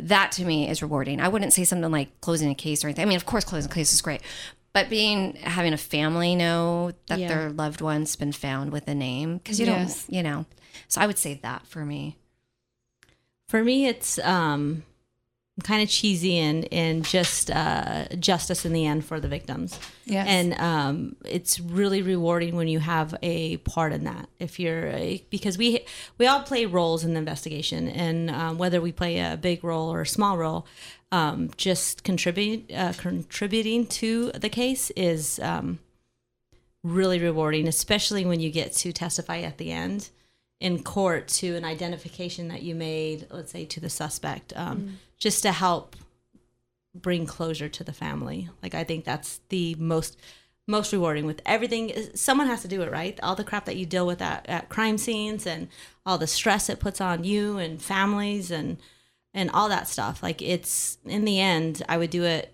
that 0.00 0.30
to 0.32 0.44
me 0.44 0.68
is 0.68 0.80
rewarding 0.82 1.20
i 1.20 1.26
wouldn't 1.28 1.52
say 1.52 1.64
something 1.64 1.90
like 1.90 2.20
closing 2.20 2.48
a 2.50 2.54
case 2.54 2.84
or 2.84 2.88
anything 2.88 3.02
i 3.02 3.06
mean 3.06 3.16
of 3.16 3.26
course 3.26 3.44
closing 3.44 3.70
a 3.70 3.74
case 3.74 3.92
is 3.92 4.00
great 4.00 4.22
but 4.72 4.88
being 4.88 5.34
having 5.36 5.72
a 5.72 5.76
family 5.76 6.34
know 6.36 6.92
that 7.08 7.18
Yeah. 7.18 7.28
their 7.28 7.50
loved 7.50 7.80
one's 7.80 8.14
been 8.16 8.32
found 8.32 8.70
with 8.72 8.86
a 8.88 8.94
name 8.94 9.38
because 9.38 9.58
you 9.58 9.66
Yes. 9.66 10.06
don't 10.06 10.14
you 10.16 10.22
know 10.22 10.46
so 10.88 11.00
i 11.00 11.06
would 11.06 11.18
say 11.18 11.34
that 11.42 11.66
for 11.66 11.84
me 11.84 12.16
For 13.48 13.62
me, 13.64 13.86
it's 13.86 14.18
um, 14.20 14.82
kind 15.62 15.82
of 15.82 15.88
cheesy 15.88 16.38
and 16.38 16.66
and 16.72 17.04
just 17.04 17.50
uh, 17.50 18.06
justice 18.18 18.64
in 18.64 18.72
the 18.72 18.86
end 18.86 19.04
for 19.04 19.20
the 19.20 19.28
victims. 19.28 19.78
Yes. 20.04 20.26
And 20.26 20.54
um, 20.54 21.16
it's 21.24 21.60
really 21.60 22.02
rewarding 22.02 22.56
when 22.56 22.68
you 22.68 22.78
have 22.78 23.14
a 23.22 23.58
part 23.58 23.92
in 23.92 24.04
that. 24.04 24.28
If 24.38 24.58
you're 24.58 24.88
a, 24.88 25.24
because 25.30 25.58
we 25.58 25.84
we 26.18 26.26
all 26.26 26.42
play 26.42 26.64
roles 26.64 27.04
in 27.04 27.12
the 27.12 27.18
investigation, 27.18 27.88
and 27.88 28.30
um, 28.30 28.58
whether 28.58 28.80
we 28.80 28.92
play 28.92 29.18
a 29.18 29.36
big 29.36 29.62
role 29.62 29.92
or 29.92 30.00
a 30.00 30.06
small 30.06 30.38
role, 30.38 30.66
um, 31.10 31.50
just 31.56 32.02
contribute 32.02 32.72
uh, 32.72 32.94
contributing 32.96 33.86
to 33.86 34.32
the 34.32 34.48
case 34.48 34.90
is 34.90 35.38
um, 35.40 35.78
really 36.82 37.18
rewarding, 37.18 37.68
especially 37.68 38.24
when 38.24 38.40
you 38.40 38.50
get 38.50 38.72
to 38.72 38.92
testify 38.92 39.40
at 39.40 39.58
the 39.58 39.70
end 39.70 40.08
in 40.60 40.82
court 40.82 41.26
to 41.26 41.56
an 41.56 41.64
identification 41.64 42.46
that 42.48 42.62
you 42.62 42.72
made, 42.74 43.26
let's 43.30 43.50
say 43.50 43.64
to 43.64 43.80
the 43.80 43.90
suspect, 43.90 44.52
um, 44.54 44.98
just 45.22 45.40
to 45.44 45.52
help 45.52 45.94
bring 46.92 47.26
closure 47.26 47.68
to 47.68 47.84
the 47.84 47.92
family. 47.92 48.48
Like 48.60 48.74
I 48.74 48.82
think 48.82 49.04
that's 49.04 49.40
the 49.50 49.76
most 49.76 50.18
most 50.66 50.92
rewarding 50.92 51.26
with 51.26 51.40
everything. 51.46 51.92
Someone 52.14 52.48
has 52.48 52.62
to 52.62 52.68
do 52.68 52.82
it, 52.82 52.90
right? 52.90 53.18
All 53.22 53.36
the 53.36 53.44
crap 53.44 53.64
that 53.66 53.76
you 53.76 53.86
deal 53.86 54.04
with 54.06 54.20
at, 54.20 54.44
at 54.48 54.68
crime 54.68 54.98
scenes 54.98 55.46
and 55.46 55.68
all 56.04 56.18
the 56.18 56.26
stress 56.26 56.68
it 56.68 56.80
puts 56.80 57.00
on 57.00 57.22
you 57.22 57.56
and 57.56 57.80
families 57.80 58.50
and 58.50 58.78
and 59.32 59.48
all 59.50 59.68
that 59.68 59.86
stuff. 59.86 60.24
Like 60.24 60.42
it's 60.42 60.98
in 61.04 61.24
the 61.24 61.38
end, 61.38 61.82
I 61.88 61.98
would 61.98 62.10
do 62.10 62.24
it 62.24 62.52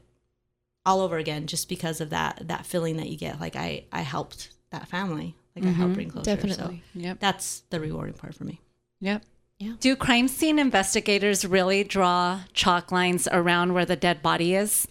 all 0.84 1.00
over 1.00 1.16
again 1.16 1.46
just 1.46 1.70
because 1.70 2.02
of 2.02 2.10
that 2.10 2.42
that 2.48 2.66
feeling 2.66 2.98
that 2.98 3.08
you 3.08 3.16
get. 3.16 3.40
Like 3.40 3.56
I 3.56 3.84
I 3.92 4.02
helped 4.02 4.50
that 4.72 4.88
family. 4.88 5.36
Like 5.56 5.64
I 5.64 5.68
helped 5.68 5.78
mm-hmm. 5.78 5.94
bring 5.94 6.10
closure. 6.10 6.36
Definitely. 6.36 6.82
So 6.92 7.00
Yep. 7.00 7.18
that's 7.18 7.62
the 7.70 7.80
rewarding 7.80 8.14
part 8.14 8.34
for 8.34 8.44
me. 8.44 8.60
Yep. 9.00 9.22
Yeah. 9.58 9.72
Do 9.80 9.96
crime 9.96 10.28
scene 10.28 10.58
investigators 10.58 11.44
really 11.44 11.82
draw 11.82 12.42
chalk 12.52 12.92
lines 12.92 13.26
around 13.30 13.74
where 13.74 13.84
the 13.84 13.96
dead 13.96 14.22
body 14.22 14.54
is? 14.54 14.86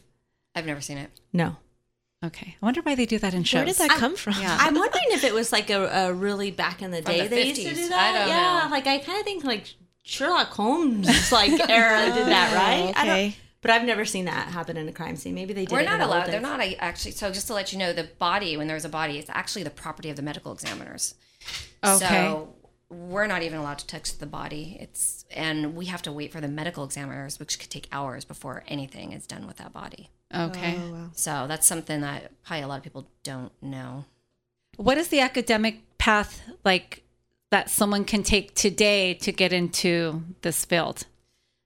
i've 0.55 0.65
never 0.65 0.82
seen 0.82 0.97
it 0.97 1.11
No. 1.32 1.57
Okay. 2.26 2.55
I 2.59 2.65
wonder 2.65 2.82
why 2.82 2.95
they 2.95 3.05
do 3.05 3.20
that 3.20 3.36
in 3.36 3.43
shows. 3.43 3.59
Where 3.59 3.65
did 3.65 3.76
that 3.76 3.91
come 3.91 4.15
from? 4.15 4.34
Yeah. 4.41 4.57
I'm 4.59 4.74
wondering 4.74 5.05
if 5.09 5.24
it 5.24 5.36
was 5.36 5.51
like 5.51 5.70
a, 5.70 6.07
a 6.07 6.13
really 6.13 6.49
back 6.49 6.82
in 6.82 6.89
the 6.89 7.03
From 7.03 7.13
day 7.13 7.28
the 7.28 7.36
they 7.36 7.47
used 7.49 7.61
to 7.61 7.76
do 7.76 7.89
that. 7.89 8.15
I 8.15 8.18
don't 8.18 8.28
yeah, 8.28 8.63
know. 8.63 8.72
like 8.72 8.88
I 8.88 8.97
kind 8.97 9.20
of 9.20 9.24
think 9.24 9.43
like 9.43 9.76
Sherlock 10.01 10.47
Holmes 10.47 11.32
like 11.32 11.51
era 11.70 12.05
did 12.11 12.26
that, 12.26 12.51
oh, 12.51 12.55
right? 12.55 12.93
I 12.97 13.05
don't, 13.05 13.13
okay. 13.13 13.36
but 13.61 13.70
I've 13.70 13.86
never 13.86 14.03
seen 14.03 14.26
that 14.26 14.47
happen 14.47 14.78
in 14.78 14.89
a 14.89 14.91
crime 14.91 15.15
scene. 15.15 15.36
Maybe 15.36 15.53
they 15.53 15.65
did. 15.65 15.72
we're 15.72 15.82
it 15.82 15.84
in 15.84 15.89
not 15.91 16.01
old 16.01 16.09
allowed 16.09 16.28
they're 16.28 16.41
not 16.41 16.59
actually 16.80 17.11
so 17.11 17.32
just 17.32 17.45
to 17.47 17.53
let 17.53 17.72
you 17.72 17.78
know 17.78 17.93
the 17.93 18.09
body 18.18 18.57
when 18.57 18.68
there's 18.68 18.84
a 18.84 18.89
body 18.89 19.20
it's 19.20 19.30
actually 19.30 19.61
the 19.61 19.70
property 19.70 20.09
of 20.09 20.15
the 20.15 20.24
medical 20.24 20.51
examiners 20.51 21.13
Okay. 21.84 22.07
So 22.07 22.55
we're 22.89 23.27
not 23.27 23.43
even 23.43 23.59
allowed 23.59 23.79
to 23.79 23.88
touch 23.88 24.17
the 24.17 24.25
body. 24.25 24.77
It's 24.79 25.25
and 25.31 25.75
we 25.75 25.85
have 25.85 26.01
to 26.03 26.11
wait 26.11 26.31
for 26.31 26.41
the 26.41 26.47
medical 26.47 26.83
examiners, 26.83 27.39
which 27.39 27.59
could 27.59 27.69
take 27.69 27.88
hours 27.91 28.25
before 28.25 28.63
anything 28.67 29.11
is 29.13 29.27
done 29.27 29.47
with 29.47 29.57
that 29.57 29.73
body. 29.73 30.09
okay. 30.33 30.77
Oh, 30.77 30.91
wow. 30.91 31.09
So 31.13 31.45
that's 31.47 31.67
something 31.67 32.01
that 32.01 32.31
probably 32.43 32.63
a 32.63 32.67
lot 32.67 32.77
of 32.77 32.83
people 32.83 33.07
don't 33.23 33.51
know. 33.61 34.05
What 34.77 34.97
is 34.97 35.09
the 35.09 35.19
academic 35.19 35.81
path 35.97 36.41
like 36.63 37.03
that 37.51 37.69
someone 37.69 38.05
can 38.05 38.23
take 38.23 38.53
today 38.53 39.13
to 39.15 39.31
get 39.31 39.51
into 39.51 40.23
this 40.41 40.65
field? 40.65 41.05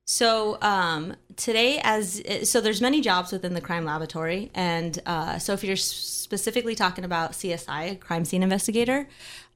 So 0.07 0.57
um, 0.61 1.15
today, 1.36 1.80
as 1.84 2.22
so, 2.49 2.59
there's 2.59 2.82
many 2.82 3.01
jobs 3.01 3.32
within 3.32 3.53
the 3.53 3.61
crime 3.61 3.86
laboratory, 3.86 4.51
and 4.53 4.99
uh, 5.05 5.38
so 5.39 5.53
if 5.53 5.63
you're 5.63 5.76
specifically 5.78 6.76
talking 6.76 7.05
about 7.05 7.32
CSI, 7.32 7.99
crime 7.99 8.26
scene 8.26 8.43
investigator, 8.43 9.07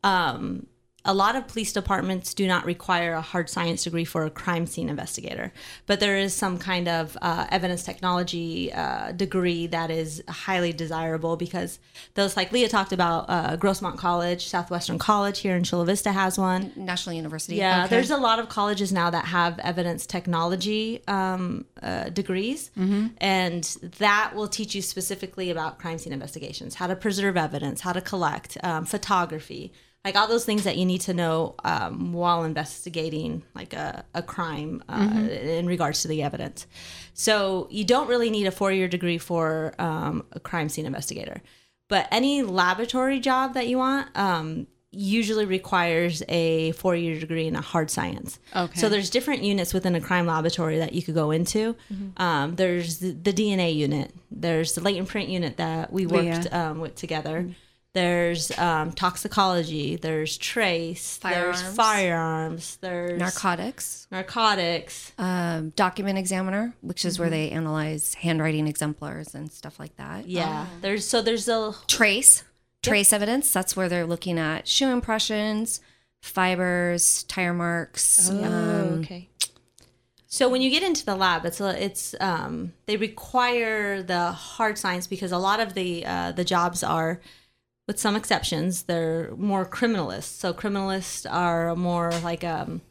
um, 0.04 0.68
a 1.06 1.14
lot 1.14 1.36
of 1.36 1.48
police 1.48 1.72
departments 1.72 2.34
do 2.34 2.48
not 2.48 2.66
require 2.66 3.14
a 3.14 3.22
hard 3.22 3.50
science 3.50 3.84
degree 3.84 4.06
for 4.06 4.26
a 4.26 4.30
crime 4.30 4.66
scene 4.66 4.90
investigator, 4.90 5.54
but 5.86 6.00
there 6.00 6.18
is 6.18 6.34
some 6.34 6.58
kind 6.58 6.88
of 6.88 7.16
uh, 7.22 7.46
evidence 7.50 7.84
technology 7.84 8.74
uh, 8.74 9.12
degree 9.12 9.68
that 9.68 9.92
is 9.92 10.24
highly 10.28 10.74
desirable 10.74 11.38
because 11.38 11.80
those, 12.16 12.36
like 12.36 12.52
Leah 12.52 12.70
talked 12.70 12.92
about, 12.92 13.26
uh, 13.30 13.56
Grossmont 13.58 13.98
College, 13.98 14.48
Southwestern 14.48 14.98
College 14.98 15.40
here 15.40 15.56
in 15.56 15.64
Chula 15.64 15.86
Vista 15.86 16.12
has 16.12 16.38
one. 16.38 16.72
National 16.76 17.16
University. 17.16 17.58
Yeah, 17.58 17.88
there's 17.88 18.12
a 18.12 18.18
lot 18.18 18.40
of 18.40 18.50
colleges 18.50 18.92
now 18.92 19.10
that 19.12 19.26
have 19.26 19.60
evidence 19.60 20.06
technology 20.06 21.02
um, 21.08 21.66
uh, 21.82 22.10
degrees, 22.10 22.72
and 23.20 23.64
that 24.00 24.34
will 24.36 24.48
teach 24.48 24.74
you 24.74 24.82
specifically 24.82 25.52
about 25.52 25.78
crime 25.78 26.00
scene 26.00 26.14
investigations, 26.14 26.76
how 26.76 26.88
to 26.88 26.96
preserve 26.96 27.38
evidence, 27.38 27.82
how 27.82 27.94
to 27.94 28.02
collect, 28.02 28.58
um, 28.64 28.86
photography, 28.86 29.72
like 30.06 30.16
all 30.16 30.28
those 30.28 30.46
things 30.46 30.64
that 30.66 30.78
you 30.78 30.86
need 30.86 31.02
to 31.02 31.14
know 31.16 31.56
um, 31.64 32.14
while 32.14 32.44
investigating 32.44 33.42
like 33.56 33.74
a, 33.74 34.06
a 34.14 34.22
crime 34.22 34.84
uh, 34.88 35.28
in 35.32 35.66
regards 35.66 36.04
to 36.04 36.08
the 36.08 36.22
evidence. 36.22 36.68
So 37.16 37.68
you 37.72 37.84
don't 37.84 38.08
really 38.08 38.30
need 38.30 38.46
a 38.46 38.52
four-year 38.52 38.88
degree 38.88 39.18
for 39.18 39.74
um, 39.80 40.24
a 40.32 40.40
crime 40.40 40.70
scene 40.70 40.86
investigator, 40.86 41.42
but 41.90 42.08
any 42.12 42.44
laboratory 42.44 43.20
job 43.20 43.56
that 43.56 43.68
you 43.68 43.80
want. 43.80 44.16
Um, 44.16 44.68
usually 44.98 45.44
requires 45.44 46.24
a 46.30 46.72
four-year 46.72 47.20
degree 47.20 47.48
in 47.48 47.56
a 47.58 47.62
hard 47.62 47.92
science. 47.92 48.40
Okay. 48.56 48.80
So 48.80 48.88
there's 48.88 49.10
different 49.10 49.44
units 49.44 49.74
within 49.74 49.94
a 49.94 50.00
crime 50.00 50.26
laboratory 50.26 50.78
that 50.78 50.94
you 50.94 51.04
could 51.04 51.16
go 51.16 51.32
into. 51.32 51.76
Um, 52.16 52.56
there's 52.56 53.00
the, 53.00 53.12
the 53.12 53.34
DNA 53.34 53.76
unit. 53.76 54.14
There's 54.32 54.74
the 54.74 54.80
latent 54.80 55.10
print 55.10 55.28
unit 55.28 55.58
that 55.58 55.92
we 55.92 56.06
worked 56.06 56.54
um, 56.54 56.80
with 56.80 56.96
together. 56.96 57.50
There's 57.96 58.52
um, 58.60 58.92
toxicology. 58.92 59.96
There's 59.96 60.38
trace. 60.38 61.18
There's 61.18 61.62
Firearms. 61.62 61.76
firearms. 61.78 62.78
There's 62.82 63.18
narcotics, 63.18 64.06
narcotics. 64.12 65.14
um, 65.18 65.70
document 65.78 66.18
examiner, 66.18 66.74
which 66.82 67.06
is 67.06 67.18
where 67.18 67.30
they 67.30 67.52
analyze 67.52 68.14
handwriting 68.16 68.68
exemplars 68.68 69.34
and 69.34 69.50
stuff 69.50 69.80
like 69.80 69.96
that. 69.96 70.28
Yeah. 70.28 70.66
There's 70.82 71.08
so 71.08 71.22
there's 71.22 71.48
a 71.48 71.74
Trace, 71.88 72.44
trace 72.84 73.14
evidence. 73.14 73.54
That's 73.54 73.78
where 73.78 73.88
they're 73.88 74.06
looking 74.06 74.38
at 74.38 74.68
shoe 74.68 74.90
impressions, 74.90 75.80
fibers, 76.22 77.24
tire 77.24 77.54
marks. 77.54 78.30
Oh, 78.30 78.44
um, 78.44 79.00
okay. 79.00 79.30
So 80.28 80.50
when 80.50 80.62
you 80.62 80.70
get 80.70 80.84
into 80.84 81.06
the 81.06 81.16
lab, 81.16 81.46
it's 81.46 81.62
a, 81.62 81.82
it's 81.82 82.14
um, 82.20 82.74
they 82.88 82.98
require 82.98 84.04
the 84.04 84.34
hard 84.34 84.78
science 84.78 85.08
because 85.08 85.32
a 85.32 85.38
lot 85.38 85.62
of 85.62 85.76
the 85.76 86.06
uh, 86.06 86.34
the 86.34 86.44
jobs 86.44 86.84
are, 86.84 87.22
with 87.88 88.00
some 88.00 88.16
exceptions, 88.16 88.84
they're 88.84 89.32
more 89.36 89.66
criminalists. 89.66 90.24
So 90.24 90.54
criminalists 90.54 91.32
are 91.32 91.76
more 91.76 92.12
like 92.24 92.44
um 92.44 92.82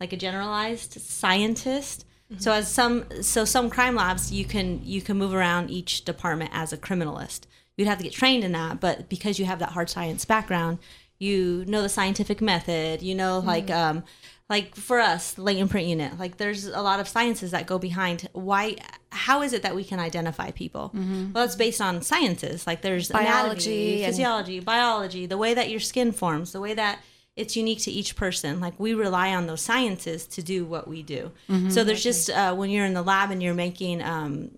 like 0.00 0.12
a 0.12 0.16
generalized 0.16 1.00
scientist. 1.00 2.04
So 2.38 2.50
as 2.50 2.72
some 2.72 3.04
so 3.22 3.44
some 3.44 3.68
crime 3.68 3.94
labs 3.94 4.32
you 4.32 4.46
can 4.46 4.80
you 4.84 5.02
can 5.02 5.18
move 5.18 5.34
around 5.34 5.70
each 5.70 6.04
department 6.04 6.50
as 6.54 6.72
a 6.72 6.78
criminalist. 6.78 7.42
You'd 7.76 7.88
have 7.88 7.98
to 7.98 8.04
get 8.04 8.12
trained 8.12 8.44
in 8.44 8.52
that, 8.52 8.80
but 8.80 9.08
because 9.08 9.38
you 9.38 9.44
have 9.44 9.58
that 9.58 9.70
hard 9.70 9.90
science 9.90 10.24
background, 10.24 10.78
you 11.18 11.64
know 11.66 11.82
the 11.82 11.88
scientific 11.88 12.40
method. 12.40 13.02
You 13.02 13.14
know 13.14 13.40
like 13.40 13.70
um 13.70 14.04
like 14.52 14.68
for 14.76 14.98
us 15.00 15.32
the 15.32 15.42
latent 15.42 15.70
print 15.70 15.86
unit 15.88 16.10
like 16.18 16.36
there's 16.36 16.62
a 16.66 16.82
lot 16.90 17.00
of 17.00 17.06
sciences 17.08 17.50
that 17.52 17.64
go 17.72 17.78
behind 17.78 18.28
why 18.32 18.76
how 19.10 19.42
is 19.46 19.52
it 19.56 19.62
that 19.62 19.74
we 19.74 19.84
can 19.90 19.98
identify 19.98 20.50
people? 20.50 20.84
Well 21.32 21.44
it's 21.44 21.56
based 21.66 21.80
on 21.80 22.02
sciences. 22.02 22.66
Like 22.66 22.80
there's 22.86 23.08
Biology 23.10 23.72
anatomy, 23.72 24.02
and- 24.04 24.06
physiology 24.10 24.60
biology 24.60 25.24
the 25.26 25.40
way 25.44 25.52
that 25.54 25.70
your 25.70 25.80
skin 25.80 26.12
forms 26.12 26.52
the 26.52 26.60
way 26.66 26.74
that 26.74 26.94
it's 27.34 27.56
unique 27.56 27.80
to 27.86 27.90
each 27.90 28.14
person. 28.14 28.60
Like 28.60 28.76
we 28.78 28.92
rely 29.06 29.28
on 29.34 29.46
those 29.46 29.62
sciences 29.62 30.26
to 30.34 30.40
do 30.42 30.58
what 30.66 30.84
we 30.86 31.02
do. 31.02 31.32
So 31.70 31.82
there's 31.82 32.02
just 32.02 32.28
uh, 32.28 32.54
when 32.54 32.68
you're 32.68 32.84
in 32.84 32.92
the 33.00 33.02
lab 33.12 33.30
and 33.30 33.42
you're 33.42 33.54
making 33.54 34.02
um, 34.02 34.50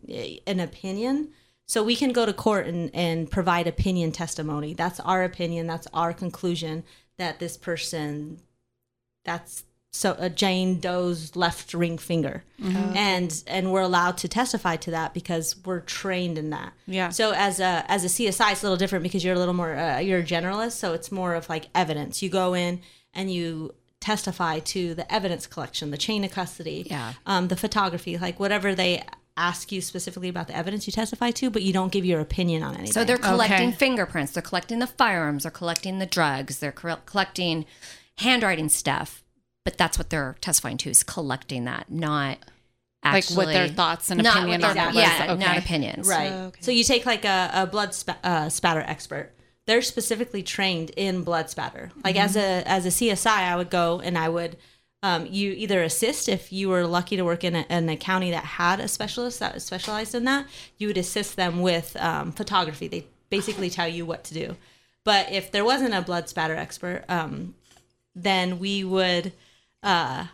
an 0.52 0.58
opinion 0.58 1.28
so 1.66 1.84
we 1.84 1.96
can 1.96 2.12
go 2.12 2.26
to 2.26 2.32
court 2.32 2.66
and, 2.66 2.90
and 2.92 3.30
provide 3.30 3.66
opinion 3.68 4.10
testimony. 4.10 4.74
That's 4.74 4.98
our 5.00 5.22
opinion. 5.22 5.68
That's 5.68 5.86
our 5.94 6.12
conclusion 6.12 6.82
that 7.16 7.38
this 7.38 7.56
person 7.56 8.40
that's 9.24 9.64
so 9.96 10.10
uh, 10.12 10.28
Jane 10.28 10.80
Doe's 10.80 11.36
left 11.36 11.72
ring 11.72 11.98
finger, 11.98 12.42
and 12.60 13.42
and 13.46 13.72
we're 13.72 13.80
allowed 13.82 14.16
to 14.18 14.28
testify 14.28 14.74
to 14.76 14.90
that 14.90 15.14
because 15.14 15.54
we're 15.64 15.80
trained 15.80 16.36
in 16.36 16.50
that. 16.50 16.72
Yeah. 16.86 17.10
So 17.10 17.32
as 17.32 17.60
a 17.60 17.84
as 17.88 18.04
a 18.04 18.08
CSI, 18.08 18.52
it's 18.52 18.62
a 18.62 18.66
little 18.66 18.76
different 18.76 19.04
because 19.04 19.24
you're 19.24 19.36
a 19.36 19.38
little 19.38 19.54
more 19.54 19.74
uh, 19.76 19.98
you're 20.00 20.18
a 20.20 20.24
generalist, 20.24 20.72
so 20.72 20.92
it's 20.94 21.12
more 21.12 21.34
of 21.34 21.48
like 21.48 21.68
evidence. 21.74 22.22
You 22.22 22.28
go 22.28 22.54
in 22.54 22.80
and 23.14 23.32
you 23.32 23.74
testify 24.00 24.58
to 24.58 24.94
the 24.94 25.10
evidence 25.14 25.46
collection, 25.46 25.90
the 25.90 25.96
chain 25.96 26.24
of 26.24 26.30
custody, 26.32 26.86
Yeah. 26.90 27.12
um, 27.24 27.48
the 27.48 27.56
photography, 27.56 28.18
like 28.18 28.38
whatever 28.38 28.74
they 28.74 29.02
ask 29.36 29.72
you 29.72 29.80
specifically 29.80 30.28
about 30.28 30.46
the 30.48 30.54
evidence 30.56 30.86
you 30.86 30.92
testify 30.92 31.30
to, 31.30 31.48
but 31.50 31.62
you 31.62 31.72
don't 31.72 31.90
give 31.90 32.04
your 32.04 32.20
opinion 32.20 32.62
on 32.62 32.74
anything. 32.74 32.92
So 32.92 33.04
they're 33.04 33.16
collecting 33.16 33.68
Okay. 33.68 33.76
fingerprints, 33.76 34.32
they're 34.32 34.42
collecting 34.42 34.78
the 34.80 34.86
firearms, 34.86 35.44
they're 35.44 35.50
collecting 35.50 36.00
the 36.00 36.06
drugs, 36.06 36.58
they're 36.58 36.70
cor- 36.72 37.00
collecting 37.06 37.64
handwriting 38.18 38.68
stuff. 38.68 39.23
But 39.64 39.78
that's 39.78 39.98
what 39.98 40.10
they're 40.10 40.36
testifying 40.40 40.76
to 40.78 40.90
is 40.90 41.02
collecting 41.02 41.64
that, 41.64 41.90
not 41.90 42.38
Like 43.02 43.14
actually 43.14 43.36
what 43.36 43.52
their 43.52 43.68
thoughts 43.68 44.10
and 44.10 44.20
opinions 44.20 44.36
are. 44.36 44.38
not 44.40 44.48
opinion 44.48 44.60
what 44.60 44.70
on 44.70 44.94
their- 44.94 45.02
Yeah, 45.02 45.32
was. 45.32 45.40
not 45.40 45.58
opinions. 45.58 46.08
Right. 46.08 46.30
Oh, 46.32 46.44
okay. 46.46 46.60
So 46.60 46.70
you 46.70 46.84
take 46.84 47.06
like 47.06 47.24
a, 47.24 47.50
a 47.54 47.66
blood 47.66 47.94
spa- 47.94 48.18
uh, 48.22 48.48
spatter 48.50 48.80
expert. 48.86 49.30
They're 49.66 49.80
specifically 49.82 50.42
trained 50.42 50.90
in 50.90 51.22
blood 51.24 51.48
spatter. 51.48 51.90
Like 52.04 52.16
as 52.16 52.36
a 52.36 52.62
as 52.68 52.84
a 52.84 52.90
CSI, 52.90 53.26
I 53.30 53.56
would 53.56 53.70
go 53.70 54.00
and 54.00 54.18
I 54.18 54.28
would 54.28 54.58
um, 55.02 55.26
you 55.26 55.52
either 55.52 55.82
assist 55.82 56.28
if 56.28 56.52
you 56.52 56.68
were 56.68 56.86
lucky 56.86 57.16
to 57.16 57.24
work 57.24 57.44
in 57.44 57.56
a, 57.56 57.64
in 57.70 57.88
a 57.88 57.96
county 57.96 58.30
that 58.30 58.44
had 58.44 58.80
a 58.80 58.88
specialist 58.88 59.40
that 59.40 59.60
specialized 59.62 60.14
in 60.14 60.24
that. 60.24 60.46
You 60.76 60.88
would 60.88 60.98
assist 60.98 61.36
them 61.36 61.62
with 61.62 61.96
um, 61.98 62.32
photography. 62.32 62.88
They 62.88 63.06
basically 63.30 63.70
tell 63.70 63.88
you 63.88 64.04
what 64.04 64.24
to 64.24 64.34
do. 64.34 64.56
But 65.04 65.32
if 65.32 65.50
there 65.50 65.64
wasn't 65.64 65.94
a 65.94 66.02
blood 66.02 66.28
spatter 66.28 66.54
expert, 66.56 67.04
um, 67.08 67.54
then 68.14 68.58
we 68.58 68.84
would 68.84 69.32
uh, 69.84 70.26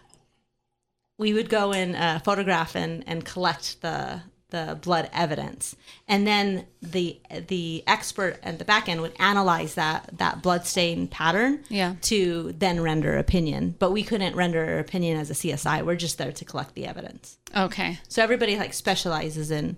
we 1.19 1.35
would 1.35 1.51
go 1.51 1.73
and 1.73 1.95
uh, 1.97 2.19
photograph 2.21 2.75
and, 2.75 3.05
and 3.07 3.25
collect 3.25 3.81
the 3.83 4.23
the 4.51 4.77
blood 4.83 5.09
evidence, 5.13 5.77
and 6.09 6.27
then 6.27 6.67
the 6.83 7.21
the 7.47 7.85
expert 7.87 8.37
at 8.43 8.59
the 8.59 8.65
back 8.65 8.89
end 8.89 9.01
would 9.01 9.15
analyze 9.21 9.75
that 9.75 10.11
that 10.19 10.43
blood 10.43 10.67
stain 10.67 11.07
pattern 11.07 11.63
Yeah. 11.69 11.95
to 12.03 12.53
then 12.59 12.81
render 12.81 13.17
opinion. 13.17 13.77
But 13.79 13.93
we 13.93 14.03
couldn't 14.03 14.35
render 14.35 14.81
opinion 14.81 15.19
as 15.21 15.31
a 15.31 15.35
CSI. 15.35 15.85
We're 15.87 15.95
just 15.95 16.19
there 16.19 16.33
to 16.33 16.45
collect 16.45 16.75
the 16.75 16.87
evidence. 16.87 17.39
Okay. 17.57 18.01
So 18.09 18.25
everybody 18.25 18.57
like 18.57 18.75
specializes 18.75 19.53
in 19.53 19.77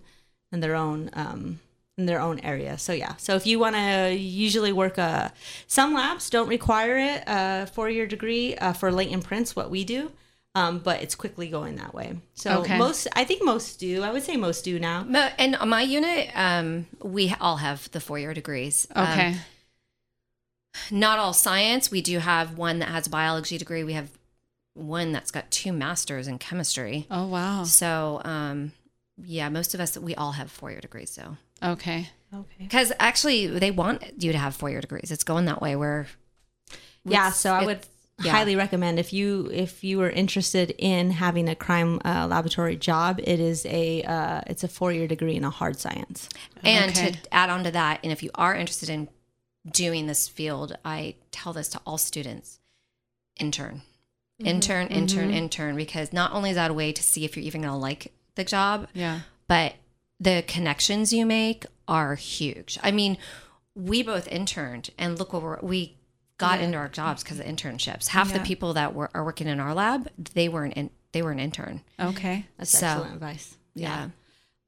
in 0.52 0.60
their 0.60 0.74
own 0.74 1.10
um, 1.12 1.60
in 1.98 2.06
their 2.06 2.20
own 2.20 2.38
area. 2.40 2.78
So 2.78 2.92
yeah. 2.92 3.16
So 3.16 3.34
if 3.36 3.46
you 3.46 3.58
want 3.58 3.76
to 3.76 4.14
usually 4.14 4.72
work 4.72 4.98
uh, 4.98 5.28
some 5.66 5.92
labs 5.94 6.30
don't 6.30 6.48
require 6.48 6.96
it 6.96 7.22
a 7.26 7.66
four 7.66 7.90
year 7.90 8.06
degree 8.06 8.56
uh, 8.56 8.72
for 8.72 8.90
latent 8.90 9.24
prints. 9.24 9.54
What 9.54 9.70
we 9.70 9.84
do. 9.84 10.10
Um, 10.54 10.80
but 10.80 11.02
it's 11.02 11.14
quickly 11.14 11.48
going 11.48 11.76
that 11.76 11.94
way. 11.94 12.16
So 12.34 12.60
Okay. 12.60 12.76
most, 12.76 13.08
I 13.16 13.24
think 13.24 13.42
most 13.42 13.80
do. 13.80 14.02
I 14.02 14.12
would 14.12 14.22
say 14.22 14.36
most 14.36 14.64
do 14.64 14.78
now. 14.78 15.02
Mo- 15.02 15.30
And 15.38 15.56
on 15.56 15.70
my 15.70 15.80
unit, 15.80 16.30
um, 16.34 16.86
we 17.02 17.34
all 17.40 17.56
have 17.56 17.90
the 17.92 18.00
four 18.00 18.18
year 18.18 18.34
degrees. 18.34 18.86
Um, 18.94 19.08
Okay. 19.08 19.34
not 20.90 21.18
all 21.18 21.32
science. 21.32 21.90
We 21.90 22.02
do 22.02 22.18
have 22.18 22.56
one 22.58 22.78
that 22.80 22.88
has 22.90 23.06
a 23.06 23.10
biology 23.10 23.56
degree. 23.58 23.82
We 23.84 23.94
have 23.94 24.10
one 24.74 25.12
that's 25.12 25.30
got 25.30 25.50
two 25.50 25.72
masters 25.72 26.26
in 26.28 26.38
chemistry. 26.38 27.06
oh 27.10 27.26
wow. 27.26 27.64
So, 27.64 28.20
um, 28.24 28.72
yeah, 29.22 29.48
most 29.50 29.74
of 29.74 29.80
us, 29.80 29.96
we 29.98 30.14
all 30.14 30.32
have 30.32 30.50
four 30.50 30.70
year 30.70 30.80
degrees. 30.80 31.10
So, 31.10 31.36
Okay. 31.62 32.08
Okay. 32.34 32.46
because 32.58 32.92
actually, 32.98 33.46
they 33.46 33.70
want 33.70 34.02
you 34.22 34.32
to 34.32 34.38
have 34.38 34.56
four 34.56 34.70
year 34.70 34.80
degrees. 34.80 35.10
It's 35.10 35.24
going 35.24 35.44
that 35.46 35.60
way 35.60 35.76
where, 35.76 36.06
Yeah. 37.04 37.30
So 37.30 37.52
I 37.52 37.64
would 37.66 37.80
yeah. 38.22 38.32
highly 38.32 38.56
recommend 38.56 38.98
if 38.98 39.12
you 39.12 39.50
if 39.52 39.84
you 39.84 40.00
are 40.00 40.08
interested 40.10 40.74
in 40.78 41.10
having 41.10 41.48
a 41.48 41.54
crime 41.54 42.00
uh, 42.04 42.26
laboratory 42.28 42.76
job, 42.76 43.20
it 43.22 43.38
is 43.38 43.66
a 43.66 44.02
uh, 44.02 44.40
it's 44.46 44.64
a 44.64 44.68
four 44.68 44.92
year 44.92 45.06
degree 45.06 45.34
in 45.36 45.44
a 45.44 45.50
hard 45.50 45.78
science. 45.78 46.28
and 46.62 46.90
Okay. 46.92 47.10
to 47.12 47.34
add 47.34 47.50
on 47.50 47.64
to 47.64 47.70
that, 47.72 48.00
and 48.02 48.12
if 48.12 48.22
you 48.22 48.30
are 48.34 48.54
interested 48.54 48.88
in 48.88 49.08
doing 49.70 50.06
this 50.06 50.26
field, 50.28 50.76
I 50.84 51.16
tell 51.32 51.52
this 51.52 51.68
to 51.68 51.80
all 51.86 51.98
students 51.98 52.60
intern, 53.38 53.82
intern, 54.38 54.86
intern, 54.88 55.30
intern, 55.30 55.76
because 55.76 56.12
not 56.12 56.32
only 56.32 56.50
is 56.50 56.56
that 56.56 56.70
a 56.70 56.74
way 56.74 56.92
to 56.92 57.02
see 57.02 57.24
if 57.24 57.36
you're 57.36 57.44
even 57.44 57.60
going 57.62 57.72
to 57.72 57.78
like 57.78 58.12
the 58.36 58.44
job, 58.44 58.88
Yeah. 58.94 59.20
but 59.48 59.74
the 60.22 60.44
connections 60.46 61.12
you 61.12 61.26
make 61.26 61.66
are 61.88 62.14
huge. 62.14 62.78
I 62.82 62.90
mean, 62.92 63.18
we 63.74 64.02
both 64.02 64.28
interned, 64.28 64.90
and 64.98 65.18
look 65.18 65.32
what 65.32 65.42
we're, 65.42 65.58
we 65.62 65.96
got 66.38 66.60
into 66.60 66.76
our 66.78 66.88
jobs 66.88 67.22
because 67.22 67.40
of 67.40 67.46
internships. 67.46 68.08
Half 68.08 68.30
Yeah. 68.30 68.38
the 68.38 68.44
people 68.44 68.74
that 68.74 68.94
were, 68.94 69.10
are 69.14 69.24
working 69.24 69.46
in 69.48 69.58
our 69.60 69.74
lab, 69.74 70.08
they 70.34 70.48
were 70.48 70.64
an 70.64 70.72
in, 70.72 70.90
they 71.12 71.22
were 71.22 71.30
an 71.32 71.38
intern. 71.40 71.82
Okay. 71.98 72.46
That's 72.58 72.70
So- 72.70 72.86
excellent 72.86 73.14
advice. 73.14 73.56
Yeah. 73.74 74.08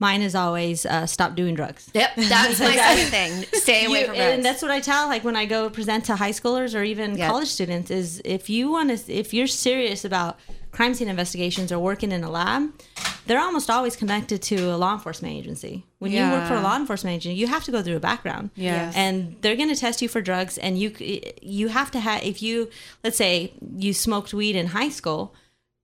Mine 0.01 0.23
is 0.23 0.35
always 0.35 0.85
uh, 0.85 1.07
stop 1.07 1.37
doing 1.37 1.55
drugs. 1.55 1.89
Yep, 1.95 2.17
that's 2.17 2.59
my 2.61 2.75
second 2.77 3.11
thing. 3.11 3.45
Stay 3.61 3.85
away 3.87 4.01
You- 4.01 4.07
from 4.07 4.17
drugs. 4.17 4.33
and 4.35 4.45
that's 4.45 4.61
what 4.61 4.71
I 4.73 4.81
tell 4.81 5.07
like 5.09 5.23
when 5.25 5.37
I 5.37 5.47
go 5.47 5.71
present 5.71 6.05
to 6.07 6.17
high 6.17 6.33
schoolers 6.33 6.79
or 6.79 6.83
even 6.83 7.17
Yeah. 7.17 7.29
college 7.29 7.49
students 7.49 7.91
is 7.91 8.21
if 8.25 8.51
you 8.51 8.71
want 8.73 8.91
to 8.97 9.13
if 9.13 9.33
you're 9.33 9.47
serious 9.47 10.05
about 10.05 10.39
crime 10.73 10.95
scene 10.95 11.09
investigations 11.09 11.71
or 11.71 11.79
working 11.79 12.11
in 12.13 12.25
a 12.25 12.31
lab, 12.31 12.71
they're 13.27 13.41
almost 13.41 13.70
always 13.70 13.97
connected 13.97 14.43
to 14.43 14.57
a 14.75 14.77
law 14.77 14.93
enforcement 14.95 15.35
agency. 15.35 15.85
When 15.99 16.12
you 16.12 16.20
work 16.22 16.47
for 16.47 16.55
a 16.55 16.61
law 16.61 16.77
enforcement 16.77 17.16
agency, 17.16 17.37
you 17.39 17.47
have 17.47 17.64
to 17.64 17.70
go 17.72 17.83
through 17.83 17.97
a 17.97 18.01
background. 18.01 18.51
Yes. 18.55 18.95
And 18.97 19.37
they're 19.41 19.57
going 19.57 19.70
to 19.70 19.77
test 19.77 20.03
you 20.03 20.09
for 20.09 20.20
drugs 20.20 20.59
and 20.59 20.79
you 20.79 20.95
you 21.43 21.68
have 21.68 21.91
to 21.93 22.01
have 22.01 22.22
if 22.22 22.43
you 22.43 22.68
let's 23.03 23.16
say 23.16 23.53
you 23.77 23.93
smoked 23.95 24.35
weed 24.35 24.57
in 24.57 24.66
high 24.68 24.91
school, 24.91 25.35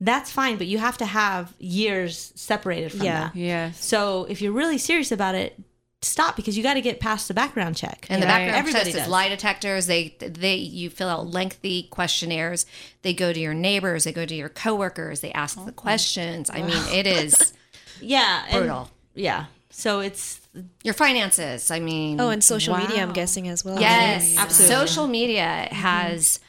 that's 0.00 0.30
fine, 0.30 0.56
but 0.56 0.66
you 0.66 0.78
have 0.78 0.98
to 0.98 1.06
have 1.06 1.54
years 1.58 2.32
separated 2.34 2.92
from 2.92 3.02
Yeah. 3.04 3.20
that. 3.24 3.36
Yes. 3.36 3.84
So 3.84 4.26
if 4.28 4.40
you're 4.42 4.52
really 4.52 4.78
serious 4.78 5.10
about 5.12 5.34
it, 5.34 5.58
stop 6.02 6.34
because 6.36 6.56
you 6.56 6.62
got 6.62 6.74
to 6.74 6.80
get 6.80 6.98
past 7.00 7.28
the 7.28 7.34
background 7.34 7.76
check. 7.76 8.06
And 8.08 8.22
the 8.22 8.26
Right. 8.26 8.32
background 8.46 8.56
Everybody 8.58 8.92
test 8.92 9.04
is 9.04 9.08
lie 9.10 9.28
detectors. 9.28 9.86
They 9.86 10.14
they 10.20 10.54
you 10.56 10.88
fill 10.90 11.08
out 11.08 11.26
lengthy 11.28 11.84
questionnaires. 11.84 12.64
They 13.02 13.12
go 13.12 13.32
to 13.32 13.38
your 13.40 13.54
neighbors. 13.54 14.04
They 14.04 14.12
go 14.12 14.24
to 14.24 14.34
your 14.34 14.48
coworkers. 14.48 15.20
They 15.20 15.32
ask 15.32 15.58
Oh. 15.60 15.64
the 15.66 15.72
questions. 15.72 16.48
I 16.50 16.62
mean, 16.62 16.82
it 16.92 17.06
is 17.06 17.52
yeah, 18.00 18.44
and- 18.48 18.56
brutal. 18.58 18.90
yeah. 19.14 19.46
So 19.70 20.00
it's 20.00 20.38
Your 20.82 20.94
finances. 20.94 21.70
I 21.70 21.78
mean, 21.78 22.20
Oh, 22.20 22.30
and 22.30 22.42
social 22.42 22.76
media, 22.76 23.02
I'm 23.02 23.12
guessing 23.12 23.46
as 23.46 23.64
well. 23.64 23.78
yes, 23.80 24.36
Absolutely. 24.36 24.76
social 24.76 25.06
media 25.06 25.68
has. 25.70 26.38
Mm-hmm. 26.38 26.44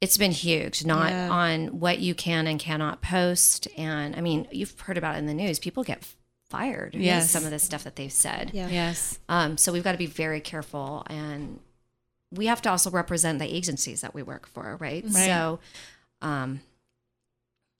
It's 0.00 0.16
been 0.16 0.30
huge, 0.32 0.84
not 0.86 1.10
Yeah. 1.10 1.28
on 1.28 1.66
what 1.80 1.98
you 1.98 2.14
can 2.14 2.46
and 2.46 2.58
cannot 2.58 3.02
post. 3.02 3.68
And 3.76 4.16
I 4.16 4.20
mean, 4.22 4.46
you've 4.50 4.78
heard 4.80 4.96
about 4.96 5.16
it 5.16 5.18
in 5.18 5.26
the 5.26 5.34
news. 5.34 5.58
People 5.58 5.82
get 5.84 6.04
fired. 6.50 6.92
because 6.92 7.04
Yes. 7.04 7.30
Some 7.30 7.44
of 7.44 7.50
the 7.50 7.58
stuff 7.58 7.84
that 7.84 7.96
they've 7.96 8.12
said. 8.12 8.50
Yeah. 8.54 8.68
Yes. 8.68 9.18
Um, 9.28 9.56
so 9.56 9.72
we've 9.72 9.84
got 9.84 9.92
to 9.92 9.98
be 9.98 10.06
very 10.06 10.40
careful, 10.40 11.04
and 11.08 11.60
we 12.32 12.46
have 12.46 12.62
to 12.62 12.70
also 12.70 12.90
represent 12.90 13.38
the 13.38 13.46
agencies 13.54 14.00
that 14.02 14.14
we 14.14 14.22
work 14.22 14.46
for, 14.48 14.76
right? 14.80 15.04
Right. 15.04 15.12
So, 15.26 15.60
um, 16.22 16.60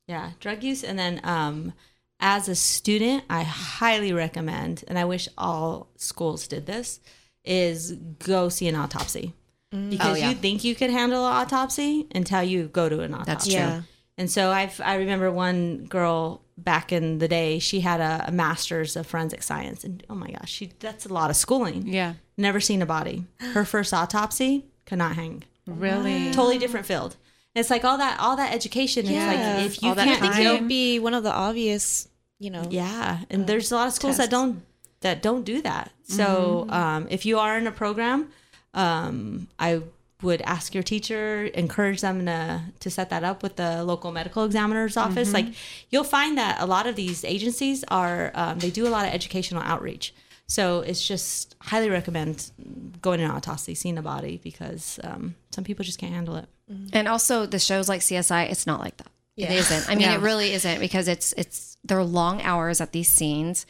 yeah, 0.07 0.31
drug 0.41 0.63
use. 0.63 0.83
And 0.85 0.99
then 0.99 1.21
um, 1.25 1.73
as 2.21 2.49
a 2.49 2.55
student, 2.55 3.25
I 3.29 3.43
highly 3.43 4.13
recommend, 4.13 4.85
and 4.89 4.99
I 4.99 5.05
wish 5.05 5.29
all 5.37 5.89
schools 5.97 6.47
did 6.49 6.67
this, 6.67 7.01
is 7.45 7.93
go 7.93 8.49
see 8.49 8.69
an 8.69 8.75
autopsy. 8.77 9.35
Because 9.71 10.07
Oh, 10.07 10.15
yeah. 10.15 10.31
you 10.31 10.35
think 10.35 10.65
you 10.65 10.75
could 10.75 10.89
handle 10.89 11.27
an 11.27 11.33
autopsy 11.33 12.07
until 12.15 12.43
you 12.43 12.69
go 12.69 12.89
to 12.89 13.01
an 13.01 13.13
autopsy. 13.13 13.31
That's 13.31 13.45
true. 13.47 13.55
Yeah. 13.55 13.83
And 14.17 14.31
so 14.31 14.51
I've 14.51 14.81
I 14.81 14.95
remember 14.97 15.31
one 15.31 15.85
girl 15.85 16.41
back 16.65 16.93
in 16.93 17.19
the 17.19 17.29
day. 17.29 17.59
She 17.59 17.81
had 17.81 18.01
a, 18.01 18.25
a 18.29 18.33
master's 18.33 18.97
of 18.97 19.07
forensic 19.07 19.43
science, 19.43 19.85
and 19.85 20.05
oh 20.11 20.15
my 20.15 20.31
gosh, 20.31 20.51
she 20.51 20.73
that's 20.81 21.07
a 21.07 21.13
lot 21.13 21.31
of 21.31 21.37
schooling. 21.37 21.87
Yeah. 21.87 22.15
Never 22.37 22.61
seen 22.61 22.83
a 22.83 22.87
body. 22.87 23.25
Her 23.41 23.65
first 23.65 23.93
autopsy 23.95 24.67
could 24.87 24.99
not 24.99 25.15
hang. 25.17 25.45
Really. 25.67 26.31
Totally 26.33 26.59
different 26.59 26.87
field. 26.87 27.17
And 27.55 27.61
it's 27.61 27.71
like 27.71 27.85
all 27.85 27.99
that 27.99 28.21
all 28.21 28.37
that 28.37 28.53
education. 28.55 29.07
It's 29.07 29.27
like 29.27 29.67
if 29.67 29.83
you 29.83 29.89
All 29.89 29.95
can't 29.95 30.23
I 30.23 30.31
think 30.37 30.47
it 30.47 30.59
time. 30.59 30.69
be 30.69 30.99
one 30.99 31.15
of 31.15 31.23
the 31.25 31.33
obvious, 31.33 32.09
you 32.39 32.51
know. 32.51 32.65
yeah, 32.71 33.21
and 33.31 33.47
there's 33.47 33.73
a 33.73 33.75
lot 33.75 33.89
of 33.89 33.95
schools 33.95 34.19
that 34.19 34.31
don't 34.31 34.63
that 35.01 35.23
don't 35.23 35.45
do 35.45 35.63
that. 35.63 35.91
So 36.05 36.67
um, 36.69 37.07
if 37.11 37.27
you 37.27 37.39
are 37.39 37.59
in 37.59 37.67
a 37.67 37.73
program, 37.73 38.31
um, 38.75 39.49
I 39.59 39.83
would 40.23 40.43
ask 40.43 40.75
your 40.75 40.83
teacher, 40.83 41.45
encourage 41.55 42.01
them 42.01 42.27
to 42.27 42.61
to 42.81 42.91
set 42.91 43.09
that 43.11 43.23
up 43.25 43.43
with 43.43 43.57
the 43.57 43.85
local 43.85 44.11
medical 44.13 44.45
examiner's 44.45 44.97
office. 44.97 45.33
Like 45.33 45.47
you'll 45.91 46.05
find 46.05 46.37
that 46.39 46.61
a 46.61 46.67
lot 46.67 46.87
of 46.87 46.97
these 46.97 47.25
agencies 47.25 47.85
are 47.89 48.33
um, 48.35 48.59
they 48.59 48.71
do 48.71 48.87
a 48.87 48.91
lot 48.91 49.07
of 49.07 49.13
educational 49.15 49.63
outreach. 49.63 50.13
So 50.47 50.81
it's 50.81 51.07
just 51.07 51.55
highly 51.61 51.91
recommend 51.91 52.51
going 53.03 53.19
to 53.19 53.25
an 53.27 53.31
autopsy, 53.31 53.75
seeing 53.75 53.99
a 53.99 54.03
body 54.03 54.41
because 54.43 54.99
um, 55.05 55.35
some 55.51 55.63
people 55.63 55.85
just 55.85 55.99
can't 55.99 56.13
handle 56.15 56.37
it. 56.37 56.47
and 56.93 57.07
also 57.07 57.47
the 57.47 57.59
shows 57.59 57.89
like 57.89 58.01
CSI, 58.01 58.51
it's 58.51 58.67
not 58.67 58.81
like 58.81 58.97
that. 58.97 59.09
It 59.37 59.51
Yeah. 59.51 59.53
isn't. 59.53 59.89
I 59.89 59.95
mean, 59.95 60.09
Yeah. 60.09 60.15
it 60.17 60.21
really 60.21 60.53
isn't 60.53 60.81
because 60.81 61.07
it's 61.07 61.33
it's 61.37 61.77
they're 61.85 62.03
long 62.03 62.43
hours 62.43 62.81
at 62.81 62.91
these 62.93 63.09
scenes, 63.09 63.67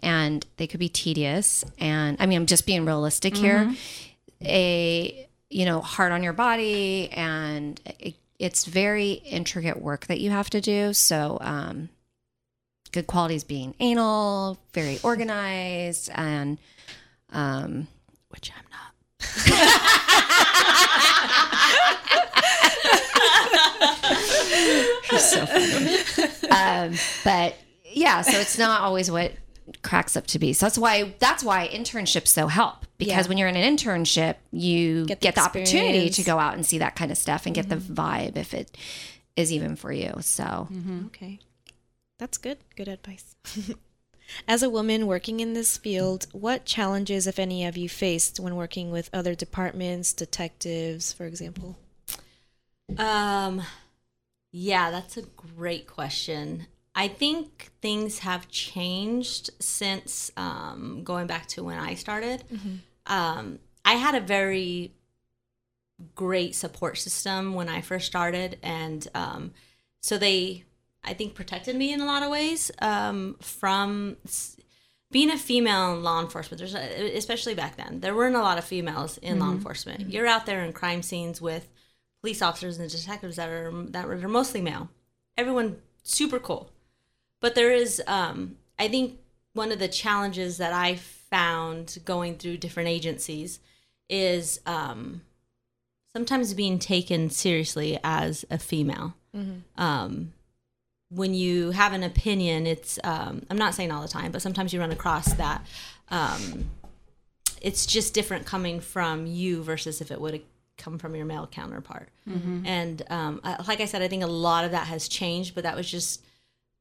and 0.00 0.44
they 0.58 0.66
could 0.66 0.80
be 0.80 0.88
tedious. 0.90 1.64
And 1.78 2.16
I 2.20 2.26
mean, 2.26 2.36
I'm 2.38 2.46
just 2.46 2.66
being 2.66 2.84
realistic 2.84 3.34
here. 3.36 3.72
A 4.42 5.25
you 5.50 5.64
know 5.64 5.80
hard 5.80 6.12
on 6.12 6.22
your 6.22 6.32
body, 6.32 7.08
and 7.12 7.80
it, 7.98 8.14
it's 8.38 8.64
very 8.64 9.12
intricate 9.12 9.80
work 9.80 10.06
that 10.06 10.20
you 10.20 10.30
have 10.30 10.50
to 10.50 10.60
do. 10.60 10.92
So. 10.92 11.38
um 11.40 11.88
Good 12.92 13.08
qualities 13.08 13.44
being 13.44 13.74
anal, 13.78 14.58
very 14.72 14.98
organized, 15.02 16.08
and 16.14 16.56
um, 17.30 17.88
Which 18.30 18.50
I'm 18.56 18.64
not. 18.70 19.96
so 25.18 25.46
funny. 25.46 25.96
um, 26.50 26.94
but 27.24 27.54
yeah, 27.92 28.22
so 28.22 28.38
it's 28.38 28.58
not 28.58 28.80
always 28.82 29.10
what 29.10 29.32
cracks 29.82 30.16
up 30.16 30.26
to 30.28 30.38
be. 30.38 30.52
So 30.52 30.66
that's 30.66 30.78
why 30.78 31.14
that's 31.18 31.42
why 31.42 31.68
internships 31.68 32.28
so 32.28 32.46
help 32.46 32.85
because 32.98 33.26
Yeah. 33.26 33.28
when 33.28 33.38
you're 33.38 33.48
in 33.48 33.56
an 33.56 33.76
internship, 33.76 34.36
you 34.52 35.06
Get 35.06 35.20
get 35.20 35.34
the 35.34 35.40
the, 35.40 35.46
opportunity 35.46 36.10
to 36.10 36.22
go 36.22 36.38
out 36.38 36.54
and 36.54 36.64
see 36.64 36.78
that 36.78 36.96
kind 36.96 37.10
of 37.12 37.18
stuff 37.18 37.46
and 37.46 37.54
get 37.54 37.68
the 37.68 37.76
vibe 37.76 38.36
if 38.36 38.54
it 38.54 38.76
is 39.36 39.52
even 39.52 39.76
for 39.76 39.92
you. 39.92 40.14
So 40.20 40.68
Okay. 41.06 41.40
That's 42.18 42.38
good. 42.38 42.58
Good 42.76 42.88
advice. 42.88 43.36
As 44.48 44.62
a 44.62 44.70
woman 44.70 45.06
working 45.06 45.38
in 45.40 45.52
this 45.52 45.76
field, 45.76 46.26
what 46.32 46.64
challenges, 46.64 47.26
if 47.28 47.38
any, 47.38 47.62
have 47.62 47.76
you 47.76 47.88
faced 47.88 48.40
when 48.40 48.56
working 48.56 48.90
with 48.90 49.08
other 49.12 49.34
departments, 49.36 50.12
detectives, 50.12 51.12
for 51.12 51.26
example? 51.26 51.76
Um, 52.98 53.62
yeah, 54.52 54.90
that's 54.90 55.16
a 55.16 55.22
great 55.22 55.86
question. 55.86 56.66
I 56.94 57.08
think 57.08 57.70
things 57.82 58.20
have 58.20 58.48
changed 58.48 59.50
since 59.60 60.30
um, 60.36 61.02
going 61.04 61.26
back 61.26 61.46
to 61.48 61.62
when 61.62 61.78
I 61.78 61.94
started. 61.94 62.42
Um, 63.06 63.58
I 63.84 63.94
had 63.94 64.14
a 64.14 64.20
very 64.20 64.92
great 66.14 66.54
support 66.54 66.98
system 66.98 67.54
when 67.54 67.68
I 67.68 67.80
first 67.80 68.06
started, 68.06 68.58
and 68.62 69.06
um, 69.14 69.52
so 70.00 70.18
they, 70.18 70.64
I 71.04 71.14
think, 71.14 71.34
protected 71.34 71.76
me 71.76 71.92
in 71.92 72.00
a 72.00 72.06
lot 72.06 72.22
of 72.22 72.30
ways 72.30 72.70
um, 72.80 73.36
from 73.40 74.16
being 75.10 75.30
a 75.30 75.38
female 75.38 75.94
in 75.94 76.02
law 76.02 76.20
enforcement. 76.20 76.58
There's 76.58 76.74
a, 76.74 77.16
especially 77.16 77.54
back 77.54 77.76
then, 77.76 78.00
there 78.00 78.14
weren't 78.14 78.36
a 78.36 78.42
lot 78.42 78.58
of 78.58 78.64
females 78.64 79.18
in 79.18 79.38
law 79.38 79.52
enforcement. 79.52 80.12
You're 80.12 80.26
out 80.26 80.46
there 80.46 80.64
in 80.64 80.72
crime 80.72 81.02
scenes 81.02 81.40
with 81.40 81.68
police 82.20 82.42
officers 82.42 82.78
and 82.78 82.90
detectives 82.90 83.36
that 83.36 83.48
are 83.48 83.72
that 83.90 84.06
are 84.06 84.28
mostly 84.28 84.60
male. 84.60 84.90
Everyone 85.38 85.76
super 86.02 86.38
cool, 86.38 86.70
but 87.40 87.54
there 87.54 87.72
is, 87.72 88.02
um, 88.06 88.56
I 88.78 88.88
think, 88.88 89.20
one 89.52 89.72
of 89.72 89.78
the 89.78 89.88
challenges 89.88 90.58
that 90.58 90.72
I 90.72 90.96
found 91.30 91.98
going 92.04 92.36
through 92.36 92.58
different 92.58 92.88
agencies 92.88 93.60
is 94.08 94.60
um, 94.66 95.22
sometimes 96.14 96.54
being 96.54 96.78
taken 96.78 97.30
seriously 97.30 97.98
as 98.04 98.44
a 98.50 98.58
female. 98.58 99.14
Um, 99.76 100.32
when 101.10 101.34
you 101.34 101.70
have 101.72 101.92
an 101.92 102.02
opinion, 102.02 102.66
it's 102.66 102.98
um, 103.04 103.44
I'm 103.50 103.58
not 103.58 103.74
saying 103.74 103.92
all 103.92 104.02
the 104.02 104.08
time, 104.08 104.32
but 104.32 104.42
sometimes 104.42 104.72
you 104.72 104.80
run 104.80 104.90
across 104.92 105.32
that. 105.34 105.64
Um, 106.10 106.70
it's 107.60 107.86
just 107.86 108.14
different 108.14 108.46
coming 108.46 108.80
from 108.80 109.26
you 109.26 109.62
versus 109.62 110.00
if 110.00 110.10
it 110.10 110.20
would 110.20 110.34
have 110.34 110.42
come 110.78 110.98
from 110.98 111.14
your 111.14 111.24
male 111.26 111.46
counterpart. 111.46 112.08
And 112.66 113.02
um, 113.08 113.40
like 113.66 113.80
I 113.80 113.86
said, 113.86 114.02
I 114.02 114.08
think 114.08 114.22
a 114.22 114.26
lot 114.28 114.64
of 114.64 114.72
that 114.72 114.86
has 114.88 115.08
changed, 115.08 115.54
but 115.54 115.64
that 115.64 115.76
was 115.76 115.90
just 115.90 116.22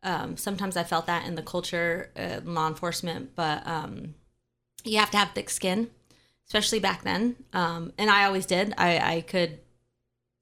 um, 0.03 0.37
sometimes 0.37 0.75
I 0.77 0.83
felt 0.83 1.07
that 1.07 1.25
in 1.27 1.35
the 1.35 1.41
culture, 1.41 2.09
uh, 2.15 2.39
law 2.43 2.67
enforcement. 2.67 3.35
But 3.35 3.65
um, 3.65 4.15
you 4.86 4.99
have 4.99 5.11
to 5.11 5.17
have 5.17 5.31
thick 5.31 5.49
skin, 5.49 5.89
especially 6.47 6.79
back 6.79 7.03
then. 7.03 7.36
Um, 7.53 7.91
and 7.97 8.09
I 8.09 8.25
always 8.25 8.45
did. 8.45 8.73
I, 8.77 9.17
I 9.17 9.21
could, 9.21 9.59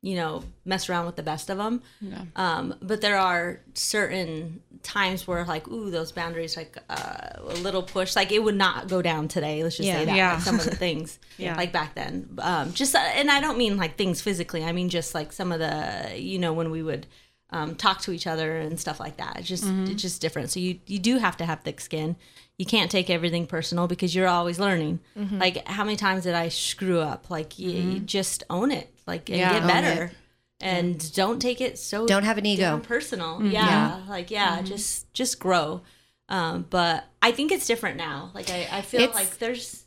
you 0.01 0.15
know, 0.15 0.43
mess 0.65 0.89
around 0.89 1.05
with 1.05 1.15
the 1.15 1.23
best 1.23 1.49
of 1.49 1.57
them. 1.57 1.81
Yeah. 2.01 2.23
Um, 2.35 2.75
but 2.81 2.99
there 3.01 3.17
are 3.17 3.61
certain 3.73 4.61
times 4.83 5.25
where, 5.25 5.45
like, 5.45 5.65
ooh, 5.69 5.89
those 5.89 6.11
boundaries, 6.11 6.57
like 6.57 6.77
uh, 6.89 7.29
a 7.39 7.55
little 7.61 7.81
push, 7.83 8.15
like 8.15 8.33
it 8.33 8.43
would 8.43 8.55
not 8.55 8.89
go 8.89 9.01
down 9.01 9.29
today. 9.29 9.63
Let's 9.63 9.77
just 9.77 9.87
Yeah. 9.87 9.99
say 9.99 10.05
that. 10.05 10.15
Yeah. 10.17 10.33
Like 10.33 10.41
some 10.43 10.55
of 10.59 10.65
the 10.65 10.75
things, 10.85 11.19
Yeah. 11.37 11.55
like 11.55 11.71
back 11.71 11.95
then. 11.95 12.35
Um, 12.39 12.73
just, 12.73 12.93
uh, 12.95 12.99
and 12.99 13.31
I 13.31 13.39
don't 13.39 13.57
mean 13.57 13.77
like 13.77 13.97
things 13.97 14.19
physically. 14.19 14.63
I 14.65 14.73
mean 14.73 14.89
just 14.89 15.15
like 15.15 15.31
some 15.31 15.53
of 15.53 15.59
the, 15.59 16.11
you 16.17 16.37
know, 16.37 16.51
when 16.51 16.69
we 16.69 16.83
would 16.83 17.07
um, 17.51 17.75
talk 17.75 18.01
to 18.01 18.11
each 18.11 18.27
other 18.27 18.57
and 18.57 18.77
stuff 18.79 18.99
like 18.99 19.17
that. 19.17 19.37
It's 19.39 19.47
just, 19.47 19.63
it's 19.65 20.01
just 20.01 20.19
different. 20.21 20.49
So 20.49 20.59
you, 20.59 20.79
you 20.87 20.99
do 20.99 21.17
have 21.19 21.37
to 21.37 21.45
have 21.45 21.61
thick 21.61 21.79
skin. 21.79 22.15
You 22.57 22.65
can't 22.65 22.91
take 22.91 23.09
everything 23.09 23.47
personal 23.47 23.87
because 23.87 24.13
you're 24.15 24.27
always 24.27 24.59
learning. 24.59 24.99
Like, 25.15 25.67
how 25.67 25.83
many 25.83 25.95
times 25.97 26.23
did 26.23 26.35
I 26.35 26.49
screw 26.49 26.99
up? 26.99 27.29
Like, 27.29 27.57
you, 27.57 27.71
you 27.71 27.99
just 27.99 28.43
own 28.49 28.71
it. 28.71 28.89
Like, 29.07 29.29
and 29.29 29.39
Yeah. 29.39 29.59
get 29.59 29.67
better. 29.67 30.11
And 30.61 31.13
don't 31.13 31.41
take 31.41 31.59
it 31.59 31.77
so 31.77 32.05
Don't 32.05 32.23
have 32.23 32.37
an 32.37 32.45
ego. 32.45 32.79
personal. 32.83 33.43
Yeah, 33.43 34.01
like 34.07 34.31
yeah, 34.31 34.61
just 34.61 35.11
just 35.13 35.37
grow. 35.39 35.81
Um, 36.29 36.65
but 36.69 37.03
I 37.21 37.31
think 37.33 37.51
it's 37.51 37.67
different 37.67 37.97
now. 37.97 38.31
Like 38.33 38.49
I, 38.49 38.67
I 38.71 38.81
feel 38.81 39.01
It's- 39.01 39.15
like 39.15 39.39
there's 39.39 39.83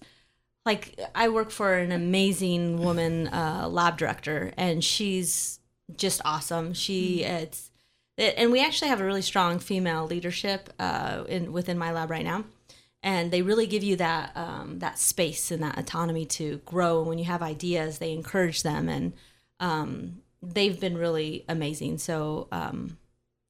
like 0.67 0.99
I 1.15 1.29
work 1.31 1.51
for 1.51 1.75
an 1.75 1.93
amazing 1.93 2.79
woman 2.79 3.29
uh, 3.29 3.69
lab 3.71 3.97
director, 3.97 4.53
and 4.59 4.85
she's 4.85 5.61
just 5.97 6.21
awesome. 6.27 6.75
She 6.75 7.23
it's 7.23 7.71
it, 8.19 8.35
and 8.37 8.53
we 8.53 8.63
actually 8.63 8.89
have 8.89 9.01
a 9.01 9.05
really 9.05 9.23
strong 9.23 9.59
female 9.61 10.05
leadership 10.07 10.71
uh, 10.79 11.25
in 11.27 11.53
within 11.53 11.79
my 11.79 11.91
lab 11.93 12.11
right 12.11 12.25
now, 12.25 12.45
and 13.07 13.31
they 13.31 13.41
really 13.41 13.69
give 13.69 13.85
you 13.85 13.95
that 13.97 14.37
um, 14.37 14.81
that 14.81 14.99
space 14.99 15.53
and 15.53 15.63
that 15.63 15.79
autonomy 15.79 16.27
to 16.27 16.61
grow. 16.67 16.99
And 16.99 17.09
when 17.09 17.19
you 17.19 17.25
have 17.27 17.41
ideas, 17.41 17.99
they 17.99 18.13
encourage 18.13 18.65
them, 18.65 18.89
and 18.89 19.13
um, 19.61 20.23
they've 20.43 20.79
been 20.79 20.99
really 20.99 21.47
amazing. 21.49 21.99
So. 21.99 22.49
Um, 22.53 22.99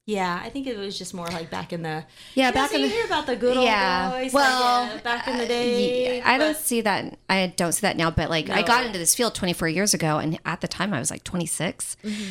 yeah, 0.08 0.40
I 0.40 0.50
think 0.50 0.68
it 0.68 0.78
was 0.78 0.96
just 0.96 1.14
more 1.14 1.26
like 1.26 1.50
back 1.50 1.72
in 1.72 1.82
the 1.82 2.04
Yeah, 2.36 2.46
You 2.46 2.52
know, 2.52 2.52
back 2.52 2.70
so 2.70 2.76
in 2.76 2.82
the- 2.82 2.88
hear 2.88 3.06
about 3.06 3.26
the 3.26 3.34
good 3.34 3.56
old 3.56 3.66
yeah. 3.66 4.08
boys. 4.12 4.32
well, 4.32 4.84
like, 4.84 4.92
yeah, 4.94 5.00
back 5.00 5.26
in 5.26 5.38
the 5.38 5.44
uh, 5.44 5.48
day. 5.48 6.18
yeah, 6.18 6.30
I 6.30 6.38
don't 6.38 6.56
see 6.56 6.80
that. 6.82 7.18
I 7.28 7.52
don't 7.56 7.72
see 7.72 7.80
that 7.80 7.96
now. 7.96 8.12
But 8.12 8.30
like, 8.30 8.48
I 8.48 8.62
got 8.62 8.86
into 8.86 9.00
this 9.00 9.16
field 9.16 9.34
24 9.34 9.66
years 9.66 9.94
ago, 9.94 10.18
and 10.18 10.38
at 10.44 10.60
the 10.60 10.68
time 10.68 10.94
I 10.94 11.00
was 11.00 11.10
like 11.10 11.24
26. 11.24 11.96
Mm-hmm. 12.04 12.22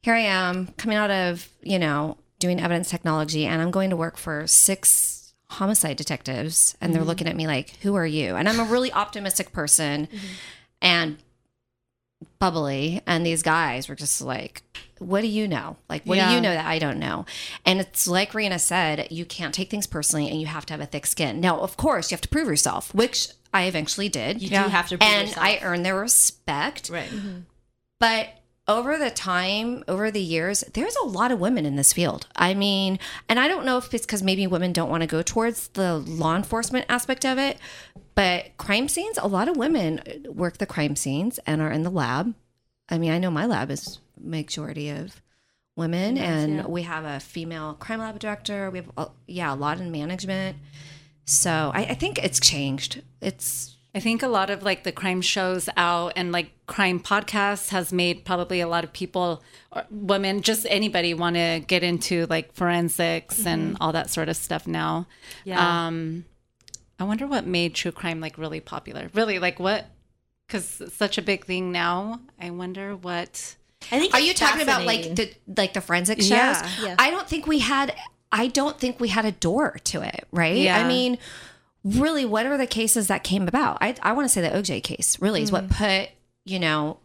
Here 0.00 0.14
I 0.14 0.20
am 0.20 0.68
coming 0.78 0.96
out 0.96 1.10
of 1.10 1.46
you 1.60 1.78
know 1.78 2.16
doing 2.38 2.58
evidence 2.58 2.88
technology, 2.88 3.44
and 3.44 3.60
I'm 3.60 3.70
going 3.70 3.90
to 3.90 3.96
work 3.96 4.16
for 4.16 4.46
six 4.46 5.19
homicide 5.50 5.96
detectives, 5.96 6.76
and 6.80 6.90
Mm-hmm. 6.90 6.94
they're 6.98 7.06
looking 7.06 7.26
at 7.28 7.36
me 7.36 7.46
like, 7.46 7.76
"Who 7.82 7.94
are 7.96 8.06
you?" 8.06 8.36
And 8.36 8.48
I'm 8.48 8.60
a 8.60 8.64
really 8.64 8.92
optimistic 8.92 9.52
person, 9.52 10.06
Mm-hmm. 10.06 10.26
and 10.82 11.18
bubbly, 12.38 13.02
and 13.06 13.24
these 13.24 13.42
guys 13.42 13.88
were 13.88 13.94
just 13.94 14.20
like. 14.20 14.62
What 14.98 15.22
do 15.22 15.28
you 15.28 15.48
know? 15.48 15.78
Like, 15.88 16.04
what 16.04 16.16
do 16.18 16.34
you 16.34 16.42
know 16.42 16.52
that 16.52 16.66
I 16.66 16.78
don't 16.78 16.98
know? 16.98 17.24
And 17.64 17.80
it's 17.80 18.06
like 18.06 18.34
Reyna 18.34 18.58
said, 18.58 19.08
you 19.10 19.24
can't 19.24 19.54
take 19.54 19.70
things 19.70 19.86
personally 19.86 20.28
and 20.28 20.38
you 20.38 20.46
have 20.46 20.66
to 20.66 20.74
have 20.74 20.80
a 20.82 20.84
thick 20.84 21.06
skin. 21.06 21.40
Now, 21.40 21.58
of 21.58 21.78
course, 21.78 22.10
you 22.10 22.16
have 22.16 22.20
to 22.20 22.28
prove 22.28 22.48
yourself, 22.48 22.94
which 22.94 23.28
I 23.54 23.62
eventually 23.64 24.10
did. 24.10 24.42
You 24.42 24.50
do 24.50 24.56
have 24.56 24.88
to 24.90 24.98
prove 24.98 25.10
and 25.10 25.28
yourself. 25.28 25.46
I 25.46 25.58
earned 25.62 25.86
their 25.86 25.98
respect. 25.98 26.90
right. 26.90 27.08
But 27.98 28.28
over 28.70 28.96
the 28.96 29.10
time, 29.10 29.82
over 29.88 30.10
the 30.10 30.20
years, 30.20 30.62
there's 30.74 30.94
a 30.96 31.06
lot 31.06 31.32
of 31.32 31.40
women 31.40 31.66
in 31.66 31.74
this 31.74 31.92
field. 31.92 32.28
I 32.36 32.54
mean, 32.54 33.00
and 33.28 33.40
I 33.40 33.48
don't 33.48 33.64
know 33.64 33.78
if 33.78 33.92
it's 33.92 34.06
because 34.06 34.22
maybe 34.22 34.46
women 34.46 34.72
don't 34.72 34.88
want 34.88 35.02
to 35.02 35.08
go 35.08 35.22
towards 35.22 35.68
the 35.68 35.98
law 35.98 36.36
enforcement 36.36 36.86
aspect 36.88 37.26
of 37.26 37.36
it, 37.36 37.58
but 38.14 38.56
crime 38.58 38.88
scenes, 38.88 39.18
a 39.18 39.26
lot 39.26 39.48
of 39.48 39.56
women 39.56 40.00
work 40.28 40.58
the 40.58 40.66
crime 40.66 40.94
scenes 40.94 41.38
and 41.46 41.60
are 41.60 41.70
in 41.70 41.82
the 41.82 41.90
lab. 41.90 42.34
I 42.88 42.98
mean, 42.98 43.10
I 43.10 43.18
know 43.18 43.30
my 43.30 43.46
lab 43.46 43.70
is 43.70 43.98
majority 44.18 44.90
of 44.90 45.20
women, 45.76 46.16
and 46.16 46.56
yeah. 46.56 46.66
we 46.66 46.82
have 46.82 47.04
a 47.04 47.18
female 47.18 47.74
crime 47.74 47.98
lab 47.98 48.18
director. 48.20 48.70
We 48.70 48.78
have, 48.78 49.10
yeah, 49.26 49.52
a 49.52 49.56
lot 49.56 49.80
in 49.80 49.90
management. 49.90 50.56
So 51.24 51.72
I, 51.74 51.80
I 51.80 51.94
think 51.94 52.18
it's 52.18 52.38
changed. 52.38 53.02
It's 53.20 53.76
I 53.94 54.00
think 54.00 54.22
a 54.22 54.28
lot 54.28 54.50
of 54.50 54.62
like 54.62 54.84
the 54.84 54.92
crime 54.92 55.20
shows 55.20 55.68
out 55.76 56.12
and 56.14 56.30
like 56.30 56.52
crime 56.66 57.00
podcasts 57.00 57.70
has 57.70 57.92
made 57.92 58.24
probably 58.24 58.60
a 58.60 58.68
lot 58.68 58.84
of 58.84 58.92
people, 58.92 59.42
or 59.72 59.84
women, 59.90 60.42
just 60.42 60.66
anybody 60.70 61.12
want 61.12 61.36
to 61.36 61.62
get 61.66 61.82
into 61.82 62.26
like 62.26 62.52
forensics 62.52 63.44
and 63.44 63.76
all 63.80 63.92
that 63.92 64.08
sort 64.08 64.28
of 64.28 64.36
stuff 64.36 64.66
now. 64.66 65.08
Yeah. 65.44 65.86
Um, 65.86 66.24
I 67.00 67.04
wonder 67.04 67.26
what 67.26 67.46
made 67.46 67.74
true 67.74 67.90
crime 67.90 68.20
like 68.20 68.38
really 68.38 68.60
popular. 68.60 69.10
Really, 69.12 69.38
like 69.40 69.58
what? 69.58 69.86
Because 70.46 70.80
it's 70.80 70.94
such 70.94 71.18
a 71.18 71.22
big 71.22 71.44
thing 71.44 71.72
now. 71.72 72.20
I 72.40 72.50
wonder 72.50 72.94
what. 72.94 73.56
I 73.90 73.98
think. 73.98 74.14
Are 74.14 74.20
you 74.20 74.34
talking 74.34 74.62
about 74.62 74.84
like 74.84 75.16
the 75.16 75.32
like 75.56 75.72
the 75.72 75.80
forensic 75.80 76.18
shows? 76.18 76.30
Yeah. 76.30 76.70
Yeah. 76.82 76.96
I 76.98 77.10
don't 77.10 77.28
think 77.28 77.48
we 77.48 77.58
had 77.58 77.96
I 78.32 78.46
don't 78.46 78.78
think 78.78 79.00
we 79.00 79.08
had 79.08 79.24
a 79.24 79.32
door 79.32 79.76
to 79.84 80.02
it, 80.02 80.26
right? 80.30 80.56
Yeah. 80.56 80.78
I 80.78 80.86
mean, 80.86 81.18
really 81.84 82.24
what 82.24 82.46
are 82.46 82.56
the 82.56 82.66
cases 82.66 83.06
that 83.08 83.24
came 83.24 83.48
about? 83.48 83.78
I 83.80 83.94
I 84.02 84.12
want 84.12 84.26
to 84.26 84.28
say 84.28 84.40
the 84.40 84.50
OJ 84.50 84.82
case 84.82 85.20
really 85.20 85.42
is 85.42 85.50
what 85.52 85.68
put, 85.70 86.08
you 86.44 86.58
know, 86.58 86.98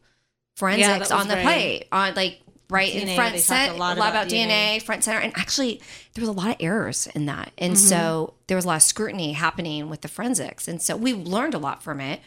forensics 0.58 1.00
was 1.00 1.12
on 1.12 1.28
the 1.28 1.36
very- 1.36 1.44
plate 1.44 1.88
on 1.92 2.14
like 2.16 2.42
right 2.70 2.92
DNA, 2.92 3.08
in 3.10 3.16
front 3.16 3.40
center 3.40 3.74
a 3.74 3.76
a 3.76 3.78
lot 3.78 3.98
about 3.98 4.10
about 4.10 4.28
DNA. 4.28 4.82
front 4.82 5.04
center 5.04 5.20
and 5.20 5.32
actually 5.38 5.80
there 6.14 6.22
was 6.22 6.30
a 6.30 6.32
lot 6.32 6.50
of 6.50 6.56
errors 6.60 7.08
in 7.14 7.28
that 7.28 7.52
and 7.60 7.74
Mm-hmm. 7.74 7.88
so 7.88 8.34
there 8.48 8.56
was 8.58 8.66
a 8.66 8.68
lot 8.70 8.78
of 8.78 8.82
scrutiny 8.82 9.34
happening 9.34 9.88
with 9.90 10.02
the 10.02 10.08
forensics 10.08 10.68
and 10.68 10.82
so 10.82 10.96
we 10.98 11.14
learned 11.14 11.54
a 11.54 11.60
lot 11.60 11.84
from 11.84 12.02
it 12.02 12.22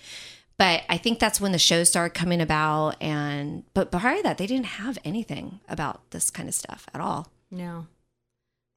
but 0.57 0.83
I 0.89 0.97
think 0.97 1.19
that's 1.19 1.41
when 1.41 1.51
the 1.51 1.59
show 1.59 1.83
started 1.83 2.15
coming 2.15 2.41
about 2.41 2.95
and 3.03 3.65
but 3.75 3.91
prior 3.91 4.19
to 4.19 4.23
that 4.23 4.39
they 4.39 4.47
didn't 4.47 4.67
have 4.67 4.97
anything 5.05 5.59
about 5.69 6.09
this 6.13 6.31
kind 6.31 6.49
of 6.49 6.55
stuff 6.55 6.87
at 6.95 7.01
all 7.01 7.27
No, 7.51 7.89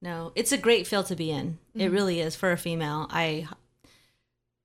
no. 0.00 0.32
It's 0.34 0.50
a 0.50 0.58
great 0.58 0.88
field 0.88 1.06
to 1.06 1.14
be 1.16 1.30
in. 1.30 1.58
It 1.76 1.92
really 1.92 2.18
is 2.20 2.34
for 2.34 2.50
a 2.50 2.56
female. 2.56 3.06
I 3.10 3.46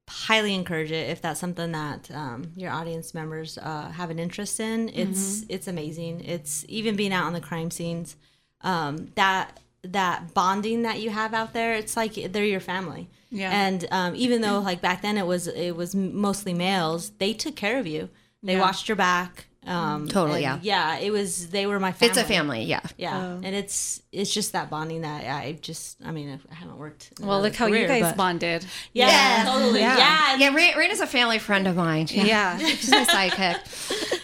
highly 0.10 0.54
encourage 0.56 0.92
it 0.92 1.10
if 1.10 1.22
that's 1.22 1.40
something 1.40 1.72
that 1.74 2.10
um, 2.14 2.52
your 2.56 2.72
audience 2.72 3.14
members 3.14 3.58
uh, 3.58 3.90
have 3.92 4.10
an 4.10 4.20
interest 4.20 4.60
in. 4.60 4.90
It's 4.90 5.44
it's 5.50 5.68
amazing. 5.68 6.24
It's 6.24 6.66
even 6.68 6.96
being 6.96 7.12
out 7.14 7.26
on 7.26 7.34
the 7.34 7.42
crime 7.42 7.72
scenes. 7.72 8.16
Um, 8.62 9.10
that 9.16 9.60
that 9.84 10.34
bonding 10.34 10.82
that 10.84 11.00
you 11.02 11.10
have 11.10 11.34
out 11.34 11.54
there, 11.54 11.74
it's 11.74 11.96
like 11.98 12.14
they're 12.32 12.46
your 12.46 12.60
family. 12.60 13.10
Yeah. 13.30 13.52
And 13.52 13.86
um, 13.92 14.16
even 14.16 14.42
though 14.42 14.60
like 14.70 14.82
back 14.82 15.02
then 15.02 15.18
it 15.18 15.26
was 15.28 15.48
it 15.48 15.72
was 15.76 15.94
mostly 15.96 16.54
males, 16.54 17.12
they 17.18 17.34
took 17.34 17.56
care 17.56 17.78
of 17.80 17.88
you. 17.88 18.10
They 18.44 18.54
Yeah. 18.54 18.62
watched 18.62 18.88
your 18.88 18.96
back. 18.96 19.47
Um, 19.66 20.08
Totally, 20.08 20.42
yeah. 20.42 20.60
Yeah, 20.62 20.98
it 21.00 21.12
was. 21.12 21.50
They 21.50 21.66
were 21.66 21.80
my 21.80 21.92
family. 21.92 22.10
it's 22.12 22.18
a 22.18 22.24
family 22.24 22.64
yeah 22.64 22.80
Yeah, 22.98 23.18
Oh. 23.18 23.42
and 23.44 23.54
it's 23.56 24.02
it's 24.14 24.34
just 24.34 24.54
that 24.54 24.70
bonding 24.70 25.02
that 25.02 25.26
I 25.26 25.54
just 25.54 25.98
I 26.06 26.12
mean 26.12 26.40
I 26.50 26.54
haven't 26.54 26.78
worked. 26.78 27.12
Well, 27.20 27.32
another 27.32 27.44
look 27.50 27.56
how 27.56 27.66
you 27.66 27.74
career, 27.74 27.88
guys 27.88 28.02
but- 28.04 28.18
bonded. 28.18 28.66
Yeah, 28.94 29.08
Yeah. 29.10 29.44
totally. 29.52 29.80
Yeah. 29.82 29.98
Yeah, 29.98 30.36
yeah, 30.38 30.50
Yeah, 30.52 30.56
Ra- 30.74 30.78
Reyna's 30.80 31.02
a 31.02 31.08
family 31.08 31.40
friend 31.40 31.68
of 31.68 31.76
mine. 31.76 32.08
Yeah. 32.10 32.58
She's 32.60 32.90
my 32.92 33.04
sidekick. 33.06 34.20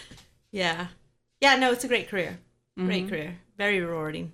yeah. 0.50 0.86
Yeah. 1.40 1.56
No, 1.56 1.72
it's 1.72 1.84
a 1.84 1.88
great 1.88 2.08
career. 2.08 2.38
Mm-hmm. 2.78 2.86
Great 2.86 3.08
career. 3.08 3.36
Very 3.58 3.80
rewarding, 3.80 4.32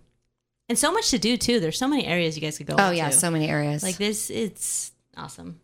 and 0.69 0.79
so 0.79 0.91
much 0.93 1.11
to 1.11 1.19
do 1.19 1.37
too. 1.37 1.61
There's 1.61 1.77
so 1.77 1.87
many 1.89 2.07
areas 2.07 2.37
you 2.37 2.41
guys 2.43 2.57
could 2.57 2.67
go. 2.69 2.77
Oh, 2.79 2.85
into. 2.87 2.97
yeah, 2.97 3.11
so 3.11 3.31
many 3.31 3.49
areas. 3.51 3.83
like 3.83 3.99
this, 3.99 4.31
it's 4.31 4.93
awesome. 5.17 5.61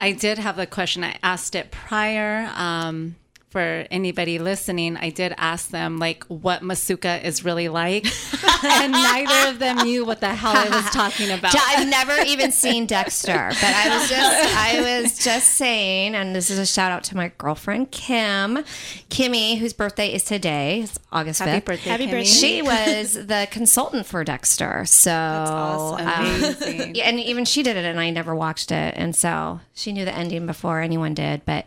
I 0.00 0.12
did 0.12 0.38
have 0.38 0.58
a 0.58 0.66
question. 0.66 1.04
I 1.04 1.16
asked 1.22 1.54
it 1.54 1.70
prior. 1.70 2.50
Um, 2.56 3.14
for 3.50 3.86
anybody 3.90 4.38
listening, 4.38 4.96
I 4.98 5.08
did 5.10 5.32
ask 5.38 5.70
them 5.70 5.98
like 5.98 6.24
what 6.24 6.60
Masuka 6.62 7.22
is 7.24 7.44
really 7.44 7.68
like, 7.68 8.06
and 8.64 8.92
neither 8.92 9.50
of 9.50 9.58
them 9.58 9.78
knew 9.78 10.04
what 10.04 10.20
the 10.20 10.34
hell 10.34 10.52
I 10.54 10.68
was 10.68 10.84
talking 10.90 11.30
about. 11.30 11.54
I've 11.56 11.88
never 11.88 12.14
even 12.26 12.52
seen 12.52 12.84
Dexter, 12.86 13.48
but 13.48 13.64
I 13.64 13.88
was 13.88 14.08
just 14.08 14.56
I 14.56 14.80
was 15.02 15.18
just 15.18 15.54
saying, 15.54 16.14
and 16.14 16.36
this 16.36 16.50
is 16.50 16.58
a 16.58 16.66
shout 16.66 16.92
out 16.92 17.04
to 17.04 17.16
my 17.16 17.32
girlfriend 17.38 17.90
Kim, 17.90 18.58
Kimmy, 19.08 19.58
whose 19.58 19.72
birthday 19.72 20.12
is 20.12 20.24
today. 20.24 20.82
It's 20.82 20.98
August 21.10 21.40
Happy 21.40 21.52
fifth. 21.52 21.64
birthday, 21.64 21.90
Happy 21.90 22.06
Kimmy. 22.06 22.10
birthday. 22.10 22.24
She 22.24 22.62
was 22.62 23.14
the 23.14 23.48
consultant 23.50 24.04
for 24.04 24.24
Dexter, 24.24 24.84
so 24.84 25.10
awesome. 25.12 26.06
um, 26.06 26.92
and 27.02 27.18
even 27.18 27.46
she 27.46 27.62
did 27.62 27.76
it, 27.78 27.84
and 27.86 27.98
I 27.98 28.10
never 28.10 28.34
watched 28.34 28.70
it, 28.70 28.94
and 28.96 29.16
so 29.16 29.60
she 29.72 29.92
knew 29.92 30.04
the 30.04 30.14
ending 30.14 30.44
before 30.46 30.80
anyone 30.80 31.14
did. 31.14 31.46
But 31.46 31.64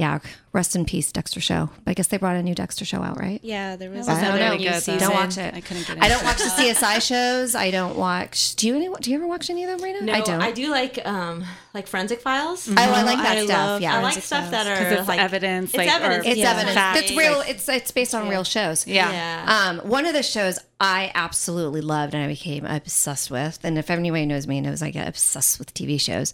yeah, 0.00 0.18
rest 0.52 0.74
in 0.74 0.84
peace, 0.86 1.12
Dexter 1.12 1.40
show. 1.40 1.68
But 1.84 1.90
I 1.92 1.94
guess 1.94 2.08
they 2.08 2.16
brought 2.16 2.36
a 2.36 2.42
new 2.42 2.54
Dexter 2.54 2.84
show 2.84 3.02
out, 3.02 3.20
right? 3.20 3.38
Yeah, 3.42 3.76
there 3.76 3.90
was 3.90 4.06
That 4.06 4.14
was 4.14 4.22
I 4.22 4.28
don't 4.28 4.34
really 4.36 4.64
know. 4.64 4.70
good, 4.70 4.72
though. 4.74 4.78
season. 4.80 4.98
Don't 4.98 5.14
watch 5.14 5.38
it. 5.38 5.54
I 5.54 5.60
couldn't 5.60 5.86
get 5.86 5.96
it. 5.98 6.02
I 6.02 6.08
don't 6.08 6.24
watch 6.24 6.38
the 6.38 6.44
CSI 6.44 7.00
shows. 7.06 7.54
I 7.54 7.70
don't 7.70 7.96
watch. 7.96 8.56
Do 8.56 8.66
you 8.66 8.74
any? 8.76 8.88
Do 9.00 9.10
you 9.10 9.16
ever 9.16 9.26
watch 9.26 9.50
any 9.50 9.64
of 9.64 9.70
them, 9.70 9.82
Reyna? 9.82 10.00
No, 10.00 10.12
I 10.14 10.20
don't. 10.22 10.40
I 10.40 10.52
do 10.52 10.70
like 10.70 10.98
um 11.06 11.44
like 11.74 11.86
forensic 11.86 12.20
files. 12.20 12.68
Oh, 12.68 12.74
I 12.76 13.02
like 13.02 13.18
that 13.18 13.36
I 13.38 13.44
stuff. 13.44 13.56
love 13.58 13.82
Yeah, 13.82 13.92
I 13.92 14.02
like 14.02 14.14
forensic 14.14 14.24
stuff 14.24 14.50
that 14.50 14.66
are 14.66 14.72
are 14.72 14.76
'Cause 14.90 14.98
it's 15.00 15.08
like 15.08 15.20
evidence, 15.20 15.70
It's 15.70 15.78
like, 15.78 15.88
evidence. 15.88 16.26
it's 16.26 16.36
Yeah. 16.38 16.50
evidence. 16.52 16.74
Fact. 16.74 16.98
That's 17.00 17.16
real. 17.16 17.40
It's 17.42 17.68
it's 17.68 17.90
based 17.90 18.14
on 18.14 18.28
real 18.28 18.42
shows. 18.44 18.86
Yeah. 18.86 19.12
Yeah. 19.12 19.68
Um, 19.68 19.78
one 19.88 20.06
of 20.06 20.14
the 20.14 20.22
shows 20.22 20.58
I 20.80 21.12
absolutely 21.14 21.82
loved 21.82 22.14
and 22.14 22.24
I 22.24 22.26
became 22.26 22.64
obsessed 22.64 23.30
with, 23.30 23.58
and 23.62 23.76
if 23.78 23.90
anybody 23.90 24.24
knows 24.26 24.46
me 24.46 24.60
knows 24.62 24.80
I 24.82 24.90
get 24.90 25.06
obsessed 25.06 25.58
with 25.58 25.74
TV 25.74 26.00
shows, 26.00 26.32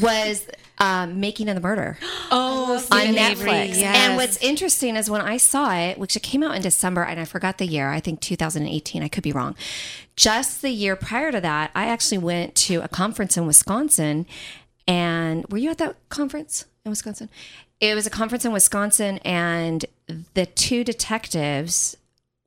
was 0.00 0.44
um, 0.80 1.20
Making 1.20 1.48
of 1.48 1.54
the 1.54 1.60
Murder 1.60 1.98
Oh, 2.30 2.74
on 2.74 2.80
Steven 2.80 3.14
Netflix. 3.14 3.78
Yes. 3.78 3.96
And 3.96 4.16
what's 4.16 4.36
interesting 4.38 4.96
is 4.96 5.08
when 5.10 5.20
I 5.20 5.36
saw 5.36 5.72
it, 5.74 5.98
which 5.98 6.16
it 6.16 6.22
came 6.22 6.42
out 6.42 6.54
in 6.56 6.62
December, 6.62 7.02
and 7.02 7.20
I 7.20 7.24
forgot 7.24 7.58
the 7.58 7.66
year, 7.66 7.90
I 7.90 8.00
think 8.00 8.20
2018, 8.20 9.02
I 9.02 9.08
could 9.08 9.22
be 9.22 9.32
wrong. 9.32 9.54
Just 10.16 10.62
the 10.62 10.70
year 10.70 10.96
prior 10.96 11.30
to 11.32 11.40
that, 11.40 11.70
I 11.74 11.86
actually 11.86 12.18
went 12.18 12.54
to 12.56 12.76
a 12.82 12.88
conference 12.88 13.36
in 13.36 13.46
Wisconsin. 13.46 14.26
And 14.88 15.46
were 15.50 15.58
you 15.58 15.70
at 15.70 15.78
that 15.78 15.96
conference 16.08 16.64
in 16.84 16.90
Wisconsin? 16.90 17.28
It 17.80 17.94
was 17.94 18.06
a 18.06 18.10
conference 18.10 18.44
in 18.44 18.52
Wisconsin, 18.52 19.18
and 19.18 19.84
the 20.34 20.44
two 20.46 20.84
detectives 20.84 21.96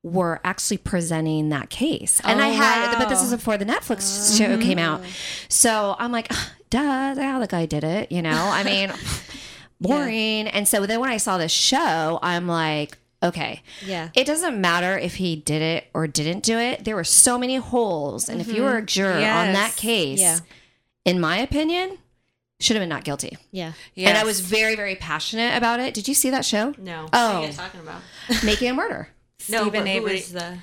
were 0.04 0.42
actually 0.44 0.78
presenting 0.78 1.50
that 1.50 1.70
case. 1.70 2.20
And 2.26 2.42
I 2.42 2.50
Oh, 2.50 2.54
had, 2.54 2.98
but 3.00 3.08
this 3.10 3.20
wow. 3.20 3.26
is 3.26 3.32
before 3.32 3.58
the 3.58 3.66
Netflix 3.66 4.38
show 4.38 4.58
came 4.60 4.78
out. 4.78 5.02
So 5.48 5.96
I'm 5.98 6.12
like, 6.12 6.28
"Ugh, 6.30 6.38
duh, 6.74 7.16
how 7.22 7.40
the 7.40 7.48
guy 7.48 7.66
did 7.66 7.84
it, 7.84 8.12
you 8.12 8.22
know? 8.22 8.32
I 8.32 8.64
mean, 8.72 8.92
boring. 9.80 10.48
And 10.48 10.68
so 10.68 10.86
then 10.86 11.00
when 11.00 11.10
I 11.10 11.18
saw 11.18 11.38
this 11.38 11.52
show, 11.52 12.20
I'm 12.22 12.48
like, 12.48 12.98
okay. 13.22 13.62
Yeah. 13.86 14.10
It 14.16 14.26
doesn't 14.26 14.60
matter 14.60 14.98
if 14.98 15.16
he 15.16 15.36
did 15.36 15.62
it 15.62 15.88
or 15.94 16.08
didn't 16.08 16.44
do 16.44 16.58
it. 16.58 16.84
There 16.84 16.96
were 16.96 17.04
so 17.04 17.38
many 17.38 17.58
holes. 17.58 18.28
And 18.28 18.42
if 18.42 18.48
you 18.48 18.64
were 18.64 18.78
a 18.78 18.78
mm-hmm. 18.78 18.86
juror 18.86 19.14
on 19.14 19.54
that 19.54 19.76
case, 19.76 20.20
Yeah. 20.20 20.40
in 21.06 21.20
my 21.20 21.38
opinion, 21.38 22.00
should 22.60 22.76
have 22.76 22.82
been 22.82 22.90
not 22.90 23.04
guilty. 23.04 23.38
Yeah. 23.52 23.74
And 23.96 24.18
I 24.18 24.24
was 24.24 24.40
very, 24.40 24.76
very 24.76 24.96
passionate 24.96 25.56
about 25.56 25.80
it. 25.80 25.94
Did 25.94 26.08
you 26.08 26.14
see 26.14 26.32
that 26.32 26.46
show? 26.46 26.74
No. 26.78 27.08
Oh. 27.14 27.18
What 27.18 27.20
are 27.20 27.34
you 27.34 27.38
oh. 27.38 27.46
guys 27.48 27.58
talking 27.58 27.82
about? 27.82 28.02
Making 28.44 28.70
a 28.72 28.74
Murder. 28.74 29.10
no, 29.50 29.62
Steven 29.62 29.72
but 29.72 29.90
who 29.90 29.98
Avery. 29.98 30.18
is 30.18 30.32
the, 30.32 30.58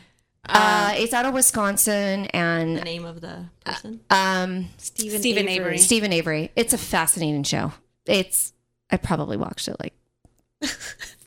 Uh, 0.48 0.94
it's 0.96 1.12
out 1.12 1.26
of 1.26 1.34
Wisconsin 1.34 2.26
and 2.26 2.76
the 2.76 2.80
name 2.84 3.04
of 3.04 3.20
the 3.20 3.44
person? 3.64 4.00
um, 4.10 4.68
Steven, 4.78 5.20
Steven 5.20 5.48
Avery. 5.48 5.54
Avery. 5.66 5.78
Steven 5.78 6.12
Avery. 6.12 6.50
It's 6.56 6.72
a 6.72 6.78
fascinating 6.78 7.42
show. 7.44 7.72
It's 8.06 8.52
I 8.90 8.96
probably 8.96 9.36
watched 9.36 9.68
it 9.68 9.76
like 9.80 9.92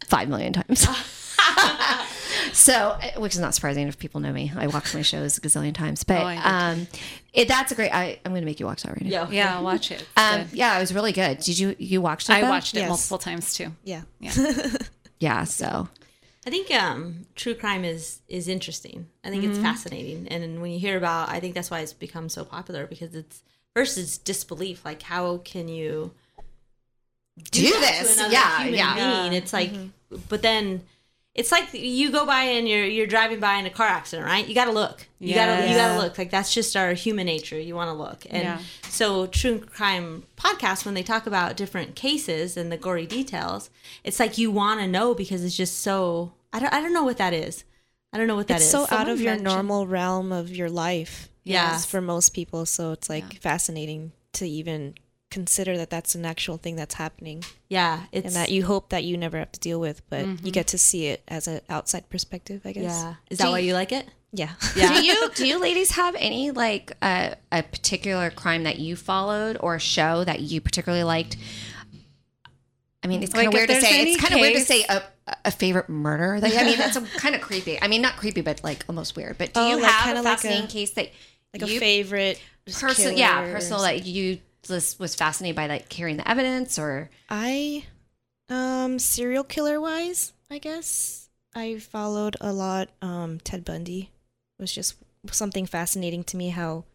five 0.05 0.27
million 0.27 0.51
times. 0.53 0.87
so, 2.53 2.97
which 3.17 3.33
is 3.33 3.39
not 3.39 3.53
surprising 3.55 3.87
if 3.87 3.97
people 3.97 4.19
know 4.19 4.33
me. 4.33 4.51
I 4.57 4.67
watch 4.67 4.93
my 4.93 5.01
shows 5.01 5.37
a 5.37 5.41
gazillion 5.41 5.73
times. 5.73 6.03
But 6.03 6.21
Oh, 6.21 6.25
I 6.25 6.35
do 6.35 6.41
too. 6.41 6.81
um, 6.81 6.87
it, 7.33 7.47
that's 7.47 7.71
a 7.71 7.75
great. 7.75 7.91
I, 7.91 8.19
I'm 8.25 8.31
going 8.31 8.41
to 8.41 8.45
make 8.45 8.59
you 8.59 8.65
watch 8.65 8.83
that 8.83 8.89
right 8.93 9.01
now. 9.03 9.09
Yeah. 9.09 9.29
Yeah, 9.31 9.55
I'll 9.57 9.63
watch 9.63 9.91
it. 9.91 10.05
Um, 10.17 10.47
yeah, 10.51 10.75
it 10.75 10.79
was 10.81 10.93
really 10.93 11.11
good. 11.13 11.39
Did 11.39 11.57
you 11.59 11.75
you 11.79 12.01
watched 12.01 12.29
it? 12.29 12.33
I 12.33 12.41
though? 12.41 12.49
watched 12.49 12.75
it 12.75 12.79
Yes. 12.79 12.89
multiple 12.89 13.17
times 13.19 13.53
too. 13.53 13.71
Yeah, 13.83 14.01
Yeah. 14.19 14.33
Yeah. 15.19 15.43
So 15.45 15.87
I 16.45 16.49
think 16.49 16.71
um, 16.71 17.25
true 17.35 17.55
crime 17.55 17.85
is 17.85 18.21
is 18.27 18.47
interesting. 18.47 19.07
I 19.23 19.29
think 19.29 19.43
it's 19.45 19.57
fascinating, 19.57 20.27
and 20.27 20.61
when 20.61 20.71
you 20.71 20.79
hear 20.79 20.97
about, 20.97 21.29
I 21.29 21.39
think 21.39 21.55
that's 21.55 21.71
why 21.71 21.79
it's 21.79 21.93
become 21.93 22.27
so 22.27 22.43
popular 22.43 22.85
because 22.85 23.15
it's 23.15 23.43
first 23.73 23.97
it's 23.97 24.17
disbelief. 24.17 24.83
Like, 24.83 25.01
how 25.01 25.37
can 25.37 25.67
you 25.67 26.11
do 27.51 27.71
to 27.73 27.79
this? 27.79 28.17
Yeah. 28.29 28.65
Yeah. 28.65 28.95
being? 28.95 29.33
It's 29.33 29.53
like, 29.53 29.71
but 30.29 30.41
then 30.41 30.81
it's 31.35 31.51
like 31.51 31.73
you 31.73 32.11
go 32.11 32.25
by 32.25 32.43
and 32.43 32.67
you're 32.69 32.85
you're 32.85 33.07
driving 33.07 33.39
by 33.39 33.55
in 33.55 33.65
a 33.65 33.69
car 33.69 33.87
accident, 33.87 34.27
right? 34.27 34.47
You 34.47 34.53
got 34.53 34.65
to 34.65 34.71
look. 34.71 35.07
You 35.19 35.33
got 35.33 35.57
to 35.57 35.67
you 35.69 35.75
gotta 35.75 35.99
look. 35.99 36.17
Like 36.17 36.29
that's 36.29 36.53
just 36.53 36.75
our 36.75 36.93
human 36.93 37.25
nature. 37.25 37.59
You 37.59 37.75
want 37.75 37.89
to 37.89 37.93
look, 37.93 38.25
and 38.29 38.43
Yeah. 38.43 38.59
so 38.89 39.25
true 39.27 39.59
crime 39.59 40.25
podcasts 40.37 40.85
when 40.85 40.93
they 40.93 41.03
talk 41.03 41.25
about 41.25 41.57
different 41.57 41.95
cases 41.95 42.55
and 42.57 42.71
the 42.71 42.77
gory 42.77 43.05
details, 43.07 43.69
it's 44.03 44.19
like 44.19 44.37
you 44.37 44.51
want 44.51 44.79
to 44.81 44.87
know 44.87 45.13
because 45.15 45.43
it's 45.43 45.57
just 45.57 45.79
so. 45.79 46.33
I 46.51 46.59
don't 46.59 46.73
I 46.73 46.81
don't 46.81 46.93
know 46.93 47.03
what 47.03 47.17
that 47.17 47.33
is. 47.33 47.63
I 48.11 48.17
don't 48.19 48.27
know 48.27 48.35
what 48.35 48.47
that 48.49 48.57
it's 48.57 48.65
is. 48.65 48.71
so 48.71 48.81
out 48.83 48.89
Someone 48.89 49.09
of 49.09 49.21
your 49.21 49.37
normal 49.37 49.87
realm 49.87 50.31
of 50.31 50.51
your 50.55 50.69
life. 50.69 51.29
Yeah. 51.45 51.71
yes, 51.71 51.85
for 51.85 51.99
most 51.99 52.29
people. 52.35 52.65
So 52.67 52.91
it's 52.91 53.09
like 53.09 53.39
fascinating 53.41 54.11
to 54.33 54.47
even 54.47 54.93
consider 55.33 55.77
that 55.77 55.89
that's 55.89 56.13
an 56.15 56.25
actual 56.25 56.57
thing 56.57 56.75
that's 56.75 56.95
happening 56.95 57.43
yeah, 57.69 58.03
it's 58.11 58.27
and 58.27 58.35
that 58.35 58.49
you 58.51 58.63
hope 58.65 58.89
that 58.89 59.03
you 59.03 59.17
never 59.17 59.37
have 59.39 59.51
to 59.51 59.59
deal 59.59 59.79
with, 59.79 60.01
but 60.09 60.25
you 60.45 60.51
get 60.51 60.67
to 60.67 60.77
see 60.77 61.07
it 61.07 61.23
as 61.27 61.47
an 61.47 61.61
outside 61.69 62.07
perspective, 62.09 62.61
I 62.65 62.71
guess. 62.73 62.83
yeah. 62.83 63.15
Is 63.31 63.37
that 63.39 63.45
Do 63.45 63.51
why 63.51 63.59
you- 63.59 63.69
you 63.69 63.73
like 63.73 63.91
it? 63.91 64.05
Yeah. 64.35 64.49
Yeah. 64.75 64.89
do 64.93 65.03
you 65.05 65.29
do 65.35 65.47
you 65.47 65.59
ladies 65.59 65.91
have 65.91 66.15
any 66.17 66.51
like 66.51 66.91
uh, 67.01 67.35
a 67.51 67.61
particular 67.63 68.29
crime 68.31 68.63
that 68.63 68.77
you 68.79 68.95
followed 68.95 69.57
or 69.59 69.75
a 69.75 69.79
show 69.79 70.23
that 70.23 70.39
you 70.39 70.61
particularly 70.61 71.03
liked? 71.03 71.37
I 73.03 73.07
mean, 73.07 73.21
it's 73.21 73.33
kind 73.33 73.45
Like, 73.45 73.53
of 73.53 73.53
weird 73.53 73.69
to 73.69 73.81
say. 73.81 74.01
It's 74.03 74.21
kind 74.21 74.33
of 74.33 74.39
weird 74.39 74.53
to 74.55 74.61
say 74.61 74.85
a, 74.87 75.03
a 75.45 75.51
favorite 75.51 75.89
murder. 75.89 76.39
Like, 76.39 76.55
I 76.55 76.63
mean, 76.63 76.77
that's 76.77 76.97
kind 77.17 77.35
of 77.35 77.41
creepy. 77.41 77.81
I 77.81 77.87
mean, 77.87 78.01
not 78.01 78.15
creepy, 78.15 78.41
but 78.41 78.63
like 78.63 78.85
almost 78.87 79.15
weird. 79.17 79.37
But 79.37 79.53
do 79.53 79.59
Oh, 79.59 79.69
you 79.71 79.81
like, 79.81 79.91
have 79.91 80.03
kinda 80.05 80.21
a 80.21 80.23
like 80.23 80.33
fascinating 80.39 80.65
a- 80.65 80.67
case 80.69 80.91
that 80.91 81.09
Like 81.53 81.69
you 81.69 81.77
a 81.77 81.79
favorite 81.79 82.41
person? 82.79 83.17
Yeah, 83.17 83.51
personal 83.51 83.81
that 83.81 84.05
you 84.05 84.39
just 84.63 84.99
was 84.99 85.15
fascinated 85.15 85.55
by, 85.55 85.67
like 85.67 85.91
hearing 85.91 86.17
the 86.17 86.29
evidence 86.29 86.79
or 86.79 87.09
I 87.29 87.85
um 88.49 88.99
serial 88.99 89.43
killer 89.43 89.79
wise, 89.79 90.33
I 90.49 90.57
guess 90.59 91.29
I 91.55 91.77
followed 91.79 92.35
a 92.41 92.51
lot 92.53 92.89
um 93.01 93.39
Ted 93.43 93.63
Bundy. 93.65 94.09
It 94.59 94.61
was 94.61 94.73
just 94.73 94.95
something 95.31 95.65
fascinating 95.65 96.23
to 96.25 96.37
me 96.37 96.49
how 96.49 96.85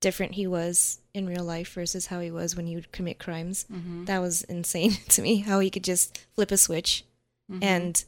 different 0.00 0.34
he 0.34 0.46
was 0.46 1.00
in 1.14 1.26
real 1.26 1.44
life 1.44 1.72
versus 1.72 2.06
how 2.06 2.20
he 2.20 2.30
was 2.30 2.54
when 2.54 2.66
he 2.66 2.74
would 2.74 2.92
commit 2.92 3.18
crimes. 3.18 3.64
That 4.04 4.20
was 4.20 4.42
insane 4.42 4.92
to 5.10 5.22
me 5.22 5.38
how 5.38 5.60
he 5.60 5.70
could 5.70 5.84
just 5.84 6.18
flip 6.34 6.50
a 6.50 6.56
switch 6.56 7.04
and 7.62 8.04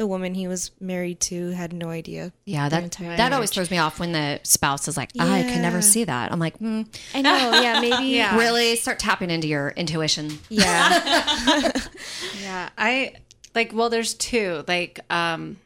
the 0.00 0.06
woman 0.06 0.32
he 0.32 0.48
was 0.48 0.70
married 0.80 1.20
to 1.20 1.50
had 1.50 1.74
no 1.74 1.90
idea. 1.90 2.32
yeah, 2.46 2.70
their 2.70 2.80
that 2.80 2.84
entire 2.84 3.16
that 3.18 3.34
always 3.34 3.50
throws 3.50 3.70
me 3.70 3.76
off 3.76 4.00
when 4.00 4.12
the 4.12 4.40
spouse 4.44 4.88
is 4.88 4.96
like, 4.96 5.10
I 5.20 5.42
could 5.42 5.60
never 5.60 5.82
see 5.82 6.04
that. 6.04 6.32
I'm 6.32 6.38
like, 6.38 6.58
mm, 6.58 6.86
I 7.14 7.20
know, 7.20 7.30
yeah, 7.62 7.80
maybe 7.82 8.06
Yeah. 8.06 8.34
really 8.38 8.76
start 8.76 8.98
tapping 8.98 9.28
into 9.30 9.46
your 9.46 9.68
intuition. 9.76 10.38
yeah. 10.48 11.70
Yeah, 12.42 12.70
I 12.78 13.12
like. 13.54 13.72
Well, 13.74 13.90
there's 13.90 14.14
two. 14.14 14.64
Like, 14.66 15.00
um, 15.10 15.58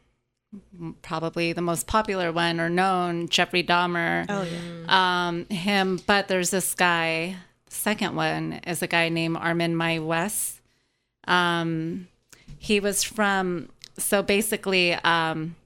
probably 1.02 1.52
the 1.52 1.62
most 1.62 1.86
popular 1.86 2.32
one 2.32 2.60
or 2.60 2.68
known, 2.68 3.28
Jeffrey 3.28 3.62
Dahmer. 3.62 4.26
Oh 4.28 4.42
yeah. 4.42 5.28
Um, 5.28 5.46
him. 5.46 6.00
But 6.06 6.26
there's 6.28 6.50
this 6.50 6.74
guy. 6.74 7.36
Second 7.68 8.16
one 8.16 8.54
is 8.66 8.82
a 8.82 8.86
guy 8.88 9.08
named 9.08 9.36
Armin 9.36 9.74
Meiwes. 9.76 10.58
Um, 11.26 12.08
he 12.58 12.80
was 12.80 13.02
from. 13.04 13.68
So 13.96 14.22
basically, 14.22 14.94
um, 14.94 15.56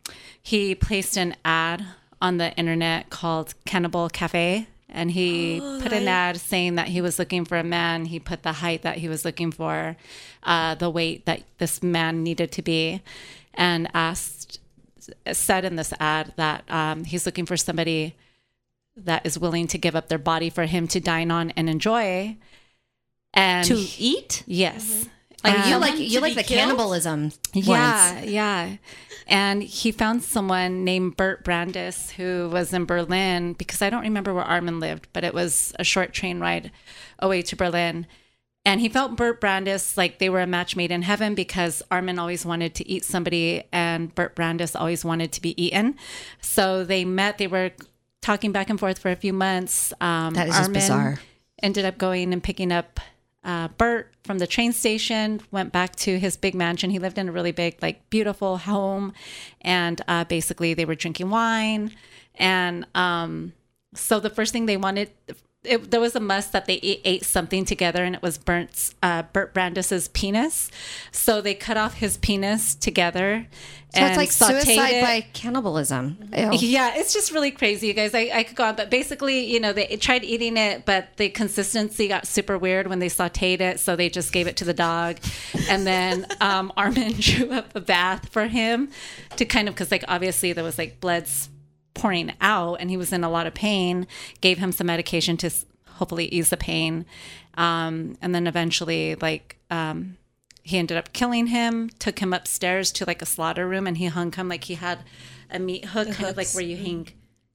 he 0.42 0.74
placed 0.74 1.16
an 1.16 1.36
ad 1.44 1.84
on 2.20 2.38
the 2.38 2.52
internet 2.56 3.10
called 3.10 3.54
Cannibal 3.64 4.08
Cafe. 4.08 4.66
And 4.90 5.10
he 5.10 5.60
put 5.82 5.92
an 5.92 6.08
ad 6.08 6.38
saying 6.38 6.76
that 6.76 6.88
he 6.88 7.02
was 7.02 7.18
looking 7.18 7.44
for 7.44 7.58
a 7.58 7.62
man. 7.62 8.06
He 8.06 8.18
put 8.18 8.42
the 8.42 8.52
height 8.54 8.80
that 8.82 8.96
he 8.96 9.08
was 9.08 9.22
looking 9.22 9.52
for, 9.52 9.96
uh, 10.44 10.76
the 10.76 10.88
weight 10.88 11.26
that 11.26 11.42
this 11.58 11.82
man 11.82 12.22
needed 12.22 12.50
to 12.52 12.62
be, 12.62 13.02
and 13.52 13.90
asked, 13.92 14.60
said 15.30 15.66
in 15.66 15.76
this 15.76 15.92
ad 16.00 16.32
that 16.36 16.64
um, 16.70 17.04
he's 17.04 17.26
looking 17.26 17.44
for 17.44 17.56
somebody 17.56 18.14
that 18.96 19.26
is 19.26 19.38
willing 19.38 19.66
to 19.66 19.76
give 19.76 19.94
up 19.94 20.08
their 20.08 20.18
body 20.18 20.48
for 20.48 20.64
him 20.64 20.88
to 20.88 21.00
dine 21.00 21.30
on 21.30 21.50
and 21.50 21.68
enjoy. 21.68 22.36
And 23.34 23.68
To 23.68 23.76
eat? 23.98 24.42
yes, 24.46 25.06
Like 25.44 25.66
you 25.66 25.76
like 25.78 25.98
you 25.98 26.20
like 26.20 26.34
the 26.34 26.42
killed? 26.42 26.58
cannibalism. 26.60 27.32
yeah, 27.52 28.14
ones. 28.14 28.26
yeah. 28.30 28.76
And 29.28 29.62
he 29.62 29.92
found 29.92 30.22
someone 30.24 30.84
named 30.84 31.16
Bert 31.16 31.44
Brandes 31.44 32.10
who 32.12 32.48
was 32.52 32.72
in 32.72 32.86
Berlin 32.86 33.52
because 33.52 33.82
I 33.82 33.90
don't 33.90 34.02
remember 34.02 34.32
where 34.34 34.42
Armin 34.44 34.80
lived, 34.80 35.06
but 35.12 35.22
it 35.22 35.34
was 35.34 35.72
a 35.78 35.84
short 35.84 36.12
train 36.12 36.40
ride 36.40 36.72
away 37.18 37.42
to 37.42 37.54
Berlin. 37.56 38.06
And 38.64 38.80
he 38.80 38.88
felt 38.88 39.16
Bert 39.16 39.40
Brandes 39.40 39.96
like 39.96 40.18
they 40.18 40.28
were 40.28 40.40
a 40.40 40.46
match 40.46 40.76
made 40.76 40.90
in 40.90 41.02
heaven 41.02 41.34
because 41.34 41.82
Armin 41.90 42.18
always 42.18 42.44
wanted 42.44 42.74
to 42.76 42.88
eat 42.88 43.04
somebody 43.04 43.62
and 43.72 44.14
Bert 44.14 44.34
Brandes 44.34 44.74
always 44.74 45.04
wanted 45.04 45.30
to 45.32 45.40
be 45.40 45.62
eaten. 45.62 45.94
So 46.40 46.84
they 46.84 47.04
met, 47.04 47.38
they 47.38 47.46
were 47.46 47.70
talking 48.20 48.50
back 48.50 48.68
and 48.70 48.78
forth 48.80 48.98
for 48.98 49.10
a 49.10 49.16
few 49.16 49.32
months. 49.32 49.92
Um, 50.00 50.34
That 50.34 50.48
is 50.48 50.56
just 50.56 50.72
bizarre. 50.72 51.18
ended 51.62 51.84
up 51.84 51.96
going 51.96 52.32
and 52.32 52.42
picking 52.42 52.72
up 52.72 52.98
uh, 53.48 53.68
Bert 53.78 54.12
from 54.24 54.38
the 54.38 54.46
train 54.46 54.72
station, 54.74 55.40
went 55.50 55.72
back 55.72 55.96
to 55.96 56.18
his 56.18 56.36
big 56.36 56.54
mansion. 56.54 56.90
He 56.90 56.98
lived 56.98 57.16
in 57.16 57.30
a 57.30 57.32
really 57.32 57.50
big, 57.50 57.78
like, 57.80 58.08
beautiful 58.10 58.58
home. 58.58 59.14
And 59.62 60.02
uh, 60.06 60.24
basically, 60.24 60.74
they 60.74 60.84
were 60.84 60.94
drinking 60.94 61.30
wine. 61.30 61.94
And 62.34 62.86
um, 62.94 63.54
so 63.94 64.20
the 64.20 64.28
first 64.28 64.52
thing 64.52 64.66
they 64.66 64.76
wanted, 64.76 65.10
it, 65.68 65.90
there 65.90 66.00
was 66.00 66.16
a 66.16 66.20
must 66.20 66.52
that 66.52 66.66
they 66.66 66.74
ate, 66.82 67.00
ate 67.04 67.24
something 67.24 67.64
together, 67.64 68.04
and 68.04 68.14
it 68.14 68.22
was 68.22 68.38
Bert's, 68.38 68.94
uh, 69.02 69.22
Bert 69.32 69.54
Brandes's 69.54 70.08
penis. 70.08 70.70
So 71.12 71.40
they 71.40 71.54
cut 71.54 71.76
off 71.76 71.94
his 71.94 72.16
penis 72.16 72.74
together. 72.74 73.46
So 73.94 74.00
and 74.00 74.08
it's 74.08 74.16
like 74.18 74.30
suicide 74.30 74.96
it. 74.96 75.02
by 75.02 75.22
cannibalism. 75.32 76.18
Ew. 76.36 76.50
Yeah, 76.52 76.92
it's 76.96 77.14
just 77.14 77.32
really 77.32 77.50
crazy, 77.50 77.86
you 77.86 77.94
guys. 77.94 78.14
I, 78.14 78.30
I 78.34 78.42
could 78.42 78.56
go 78.56 78.64
on, 78.64 78.76
but 78.76 78.90
basically, 78.90 79.46
you 79.46 79.60
know, 79.60 79.72
they 79.72 79.96
tried 79.96 80.24
eating 80.24 80.58
it, 80.58 80.84
but 80.84 81.16
the 81.16 81.30
consistency 81.30 82.06
got 82.06 82.26
super 82.26 82.58
weird 82.58 82.86
when 82.86 82.98
they 82.98 83.08
sauteed 83.08 83.60
it, 83.60 83.80
so 83.80 83.96
they 83.96 84.10
just 84.10 84.30
gave 84.30 84.46
it 84.46 84.58
to 84.58 84.64
the 84.64 84.74
dog. 84.74 85.16
And 85.70 85.86
then 85.86 86.26
um, 86.40 86.70
Armin 86.76 87.14
drew 87.18 87.50
up 87.50 87.74
a 87.74 87.80
bath 87.80 88.28
for 88.28 88.46
him 88.46 88.90
to 89.36 89.46
kind 89.46 89.68
of, 89.68 89.74
because 89.74 89.90
like 89.90 90.04
obviously 90.06 90.52
there 90.52 90.64
was 90.64 90.76
like 90.76 91.00
blood 91.00 91.26
pouring 91.98 92.32
out, 92.40 92.76
and 92.80 92.90
he 92.90 92.96
was 92.96 93.12
in 93.12 93.24
a 93.24 93.30
lot 93.30 93.46
of 93.46 93.54
pain. 93.54 94.06
Gave 94.40 94.58
him 94.58 94.72
some 94.72 94.86
medication 94.86 95.36
to 95.38 95.50
hopefully 95.86 96.26
ease 96.26 96.50
the 96.50 96.56
pain, 96.56 97.04
um, 97.54 98.16
and 98.22 98.34
then 98.34 98.46
eventually, 98.46 99.14
like. 99.16 99.56
Um, 99.70 100.16
he 100.62 100.76
ended 100.76 100.98
up 100.98 101.14
killing 101.14 101.46
him 101.46 101.88
took 101.98 102.18
him 102.18 102.34
upstairs 102.34 102.92
to 102.92 103.06
like 103.06 103.22
a 103.22 103.26
slaughter 103.26 103.66
room 103.66 103.86
and 103.86 103.96
he 103.96 104.04
hung 104.04 104.30
him 104.30 104.50
like 104.50 104.64
he 104.64 104.74
had 104.74 104.98
a 105.50 105.58
meat 105.58 105.82
hook 105.86 106.08
like 106.36 106.50
where 106.52 106.62
you 106.62 106.76
hang 106.76 107.08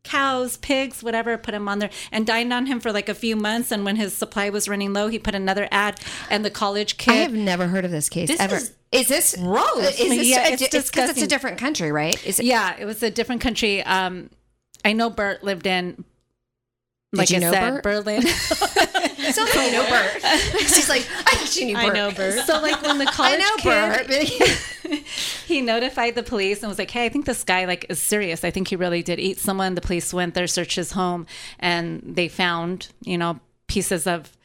cows 0.03 0.57
pigs 0.57 1.01
whatever 1.01 1.37
put 1.37 1.53
him 1.53 1.67
on 1.69 1.79
there 1.79 1.89
and 2.11 2.27
dined 2.27 2.51
on 2.51 2.65
him 2.65 2.79
for 2.79 2.91
like 2.91 3.07
a 3.07 3.15
few 3.15 3.35
months 3.35 3.71
and 3.71 3.85
when 3.85 3.95
his 3.95 4.13
supply 4.13 4.49
was 4.49 4.67
running 4.67 4.91
low 4.93 5.07
he 5.07 5.17
put 5.17 5.33
another 5.33 5.67
ad 5.71 5.99
and 6.29 6.43
the 6.43 6.51
college 6.51 6.97
kid. 6.97 7.11
I 7.11 7.15
have 7.15 7.33
never 7.33 7.67
heard 7.67 7.85
of 7.85 7.91
this 7.91 8.09
case 8.09 8.27
This 8.27 8.39
ever. 8.39 8.55
is 8.57 8.73
Is, 8.91 9.07
this 9.07 9.35
gross. 9.37 9.99
Is 9.99 10.09
this 10.09 10.27
Yeah, 10.27 10.47
a- 10.47 10.51
it's 10.53 10.61
it's 10.61 10.89
because 10.91 11.09
it's 11.09 11.21
a 11.21 11.27
different 11.27 11.57
country, 11.57 11.91
right? 11.91 12.23
Is 12.25 12.39
it, 12.39 12.45
yeah 12.45 12.75
it 12.77 12.85
was 12.85 13.01
a 13.01 13.09
different 13.09 13.41
country 13.41 13.81
um 13.83 14.29
i 14.85 14.91
know 14.91 15.09
bert 15.09 15.43
lived 15.43 15.65
in 15.65 16.03
like 17.13 17.29
you 17.29 17.37
i 17.37 17.39
know 17.39 17.51
said 17.51 17.81
Bert? 17.81 17.83
berlin 17.83 18.23
Sounds 19.31 19.55
like 19.55 19.71
you 19.71 19.73
know 19.73 19.89
Bert. 19.89 20.21
She's 20.59 20.89
like, 20.89 21.07
I 21.11 21.35
thought 21.35 21.55
you 21.55 21.65
knew 21.67 21.75
Bert. 21.75 21.85
I 21.85 21.89
know 21.89 22.11
Bert. 22.11 22.45
so 22.45 22.61
like 22.61 22.81
when 22.81 22.97
the 22.97 23.05
college 23.11 23.33
I 23.33 23.37
know 23.37 23.55
kid 23.57 24.07
Bert. 24.07 25.03
he 25.47 25.61
notified 25.61 26.15
the 26.15 26.23
police 26.23 26.61
and 26.61 26.69
was 26.69 26.77
like, 26.79 26.91
"Hey, 26.91 27.05
I 27.05 27.09
think 27.09 27.25
this 27.25 27.43
guy 27.43 27.65
like 27.65 27.85
is 27.89 27.99
serious. 27.99 28.43
I 28.43 28.51
think 28.51 28.67
he 28.67 28.75
really 28.75 29.03
did 29.03 29.19
eat 29.19 29.39
someone." 29.39 29.75
The 29.75 29.81
police 29.81 30.13
went 30.13 30.33
there, 30.33 30.47
searched 30.47 30.75
his 30.75 30.91
home, 30.91 31.25
and 31.59 32.01
they 32.05 32.27
found, 32.27 32.89
you 33.01 33.17
know, 33.17 33.39
pieces 33.67 34.05
of 34.07 34.35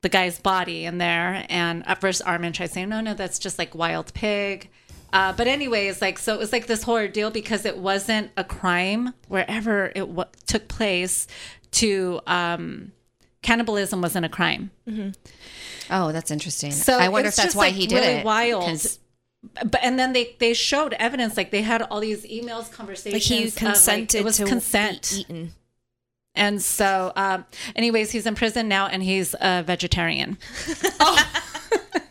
the 0.00 0.08
guy's 0.08 0.38
body 0.38 0.84
in 0.84 0.98
there. 0.98 1.46
And 1.48 1.86
at 1.86 2.00
first, 2.00 2.22
Armin 2.24 2.52
tried 2.52 2.70
saying, 2.70 2.88
"No, 2.88 3.00
no, 3.00 3.14
that's 3.14 3.38
just 3.38 3.58
like 3.58 3.74
wild 3.74 4.12
pig." 4.14 4.68
Uh, 5.12 5.32
but 5.34 5.46
anyways, 5.46 6.00
like 6.00 6.18
so, 6.18 6.32
it 6.32 6.38
was 6.38 6.52
like 6.52 6.66
this 6.66 6.82
whole 6.84 6.94
ordeal 6.94 7.30
because 7.30 7.66
it 7.66 7.76
wasn't 7.76 8.30
a 8.36 8.44
crime 8.44 9.12
wherever 9.28 9.86
it 9.94 10.00
w- 10.06 10.24
took 10.46 10.68
place. 10.68 11.26
To 11.72 12.20
um, 12.26 12.92
cannibalism 13.42 14.00
wasn't 14.00 14.24
a 14.24 14.28
crime. 14.28 14.70
Oh, 15.90 16.12
that's 16.12 16.30
interesting. 16.30 16.70
So 16.72 16.98
I 16.98 17.08
wonder 17.08 17.28
if 17.28 17.36
that's 17.36 17.54
why 17.54 17.66
like, 17.66 17.74
he 17.74 17.86
did 17.86 17.96
really 17.96 18.06
it. 18.20 18.24
wild. 18.24 18.64
'cause- 18.64 18.98
But 19.64 19.80
and 19.82 19.98
then 19.98 20.12
they 20.12 20.36
they 20.38 20.54
showed 20.54 20.92
evidence 20.94 21.36
like 21.36 21.50
they 21.50 21.62
had 21.62 21.82
all 21.82 21.98
these 22.00 22.24
emails, 22.24 22.70
conversations. 22.70 23.12
Like 23.14 23.22
he 23.22 23.38
of, 23.48 23.54
like, 23.62 23.74
consented 23.74 24.20
it 24.20 24.24
was 24.24 24.36
to 24.36 24.44
consent. 24.46 25.12
eaten. 25.18 25.52
And 26.34 26.62
so, 26.62 27.12
um, 27.16 27.44
anyways, 27.76 28.10
he's 28.12 28.24
in 28.24 28.34
prison 28.34 28.66
now, 28.68 28.86
and 28.86 29.02
he's 29.02 29.34
a 29.40 29.62
vegetarian. 29.66 30.38
It's 30.66 30.82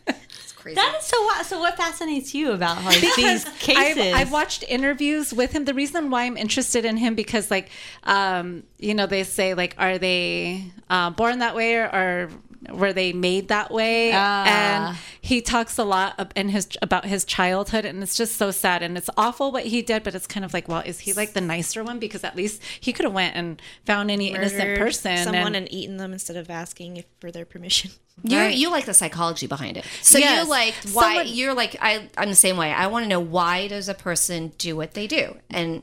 crazy. 0.74 0.76
That 0.76 0.98
is 1.00 1.06
so. 1.06 1.22
wa- 1.26 1.44
So 1.44 1.60
what 1.60 1.76
fascinates 1.78 2.34
you 2.34 2.52
about 2.52 2.84
like 2.86 3.02
these 3.16 3.44
cases? 3.60 3.98
I've, 4.14 4.28
I've 4.28 4.32
watched 4.32 4.64
interviews 4.68 5.34
with 5.34 5.52
him. 5.52 5.66
The 5.66 5.74
reason 5.74 6.10
why 6.10 6.24
I'm 6.24 6.38
interested 6.38 6.86
in 6.86 6.98
him 6.98 7.16
because, 7.16 7.50
like, 7.52 7.70
um, 8.04 8.64
you 8.80 8.94
know, 8.94 9.06
they 9.08 9.24
say 9.24 9.54
like, 9.54 9.76
are 9.78 9.98
they 9.98 10.66
uh, 10.90 11.10
born 11.12 11.40
that 11.40 11.56
way 11.56 11.76
or, 11.76 11.86
or 11.94 12.30
were 12.74 12.94
they 12.94 13.14
made 13.14 13.48
that 13.50 13.72
way? 13.72 14.12
Ah. 14.14 14.46
And 14.90 14.98
he 15.22 15.42
talks 15.42 15.78
a 15.78 15.84
lot 15.84 16.32
in 16.36 16.50
his 16.50 16.68
about 16.82 17.06
his 17.06 17.26
childhood, 17.26 17.86
and 17.86 18.02
it's 18.04 18.16
just 18.16 18.36
so 18.38 18.52
sad 18.52 18.82
and 18.84 18.98
it's 18.98 19.10
awful 19.18 19.52
what 19.52 19.66
he 19.66 19.82
did. 19.82 20.04
But 20.04 20.16
it's 20.16 20.28
kind 20.28 20.44
of 20.46 20.54
like, 20.54 20.68
well, 20.68 20.82
is 20.86 21.00
he 21.02 21.14
like 21.14 21.34
the 21.34 21.42
nicer 21.42 21.84
one? 21.84 22.00
Because 22.00 22.24
at 22.24 22.36
least 22.36 22.62
he 22.80 22.92
could 22.94 23.06
have 23.06 23.14
went 23.14 23.36
and 23.36 23.62
found 23.86 24.10
any 24.12 24.30
innocent 24.34 24.78
person. 24.80 25.18
someone 25.18 25.48
and, 25.48 25.56
and 25.56 25.72
eaten 25.74 25.98
them 25.98 26.14
instead 26.14 26.38
of 26.38 26.50
asking 26.50 26.98
if 26.98 27.06
for 27.20 27.32
their 27.32 27.46
permission. 27.46 27.92
You 28.24 28.38
Right. 28.38 28.56
you 28.56 28.70
like 28.70 28.86
the 28.86 28.94
psychology 28.94 29.48
behind 29.48 29.78
it. 29.78 29.86
So 30.04 30.20
Yes. 30.20 30.44
you 30.44 30.50
like 30.50 30.76
why 30.94 31.16
Someone- 31.16 31.28
you're 31.30 31.54
like 31.56 31.76
I 31.82 32.08
I'm 32.18 32.30
the 32.30 32.36
same 32.36 32.56
way. 32.56 32.72
I 32.72 32.86
want 32.88 33.04
to 33.06 33.10
know 33.10 33.22
why 33.22 33.68
does 33.68 33.90
a 33.90 33.96
person 33.96 34.52
do 34.60 34.76
what 34.76 34.94
they 34.94 35.08
do? 35.08 35.38
And 35.50 35.82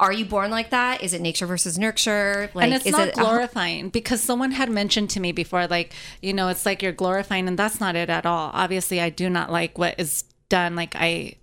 are 0.00 0.12
you 0.12 0.24
born 0.24 0.50
like 0.50 0.70
that? 0.70 1.02
Is 1.02 1.14
it 1.14 1.20
nature 1.20 1.46
versus 1.46 1.78
nurture? 1.78 2.50
Like 2.54 2.64
and 2.64 2.74
it's 2.74 2.86
is 2.86 2.92
not 2.92 3.08
it 3.08 3.14
glorifying 3.14 3.88
because 3.88 4.20
someone 4.20 4.50
had 4.50 4.68
mentioned 4.68 5.10
to 5.10 5.20
me 5.20 5.30
before, 5.30 5.66
like, 5.68 5.92
you 6.20 6.32
know, 6.32 6.48
it's 6.48 6.66
like 6.66 6.82
you're 6.82 6.92
glorifying, 6.92 7.46
and 7.46 7.58
that's 7.58 7.78
not 7.78 7.94
it 7.94 8.10
at 8.10 8.26
all. 8.26 8.50
Obviously, 8.52 9.00
I 9.00 9.10
do 9.10 9.30
not 9.30 9.52
like 9.52 9.78
what 9.78 9.94
is 9.98 10.24
done. 10.48 10.74
Like, 10.74 10.96
I, 10.96 11.36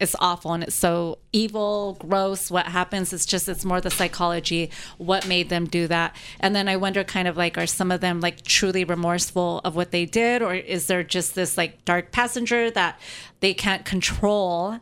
it's 0.00 0.16
awful 0.18 0.54
and 0.54 0.64
it's 0.64 0.74
so 0.74 1.18
evil, 1.30 1.98
gross. 2.00 2.50
What 2.50 2.66
happens? 2.66 3.12
It's 3.12 3.26
just, 3.26 3.48
it's 3.48 3.64
more 3.64 3.80
the 3.80 3.90
psychology, 3.90 4.70
what 4.98 5.28
made 5.28 5.48
them 5.48 5.66
do 5.66 5.86
that. 5.86 6.16
And 6.40 6.56
then 6.56 6.68
I 6.68 6.76
wonder, 6.76 7.04
kind 7.04 7.28
of 7.28 7.36
like, 7.36 7.58
are 7.58 7.66
some 7.66 7.92
of 7.92 8.00
them 8.00 8.20
like 8.20 8.42
truly 8.42 8.82
remorseful 8.82 9.60
of 9.62 9.76
what 9.76 9.92
they 9.92 10.06
did, 10.06 10.42
or 10.42 10.54
is 10.54 10.86
there 10.86 11.04
just 11.04 11.34
this 11.34 11.56
like 11.56 11.84
dark 11.84 12.10
passenger 12.10 12.70
that 12.72 12.98
they 13.40 13.54
can't 13.54 13.84
control? 13.84 14.80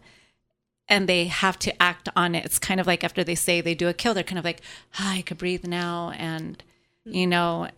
And 0.88 1.08
they 1.08 1.26
have 1.26 1.58
to 1.60 1.82
act 1.82 2.08
on 2.16 2.34
it. 2.34 2.44
It's 2.44 2.58
kind 2.58 2.80
of 2.80 2.86
like 2.86 3.04
after 3.04 3.22
they 3.22 3.34
say 3.34 3.60
they 3.60 3.74
do 3.74 3.88
a 3.88 3.94
kill, 3.94 4.14
they're 4.14 4.24
kind 4.24 4.38
of 4.38 4.44
like, 4.44 4.60
ah, 4.98 5.14
I 5.16 5.22
could 5.22 5.38
breathe 5.38 5.64
now. 5.66 6.12
And, 6.16 6.62
you 7.04 7.26
know, 7.26 7.68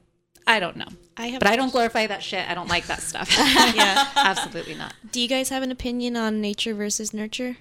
I 0.47 0.61
don't 0.61 0.77
know. 0.77 0.89
I 1.17 1.27
have 1.29 1.41
but 1.41 1.49
I 1.49 1.57
don't 1.57 1.73
glorify 1.73 2.07
that 2.07 2.23
shit. 2.23 2.49
I 2.49 2.55
don't 2.55 2.69
like 2.69 2.87
that 2.87 3.03
stuff. 3.03 3.31
yeah. 3.39 4.09
Absolutely 4.17 4.75
not. 4.75 4.95
Do 5.11 5.21
you 5.21 5.29
guys 5.29 5.49
have 5.49 5.63
an 5.63 5.71
opinion 5.71 6.17
on 6.17 6.41
nature 6.41 6.75
versus 6.75 7.13
nurture? 7.13 7.57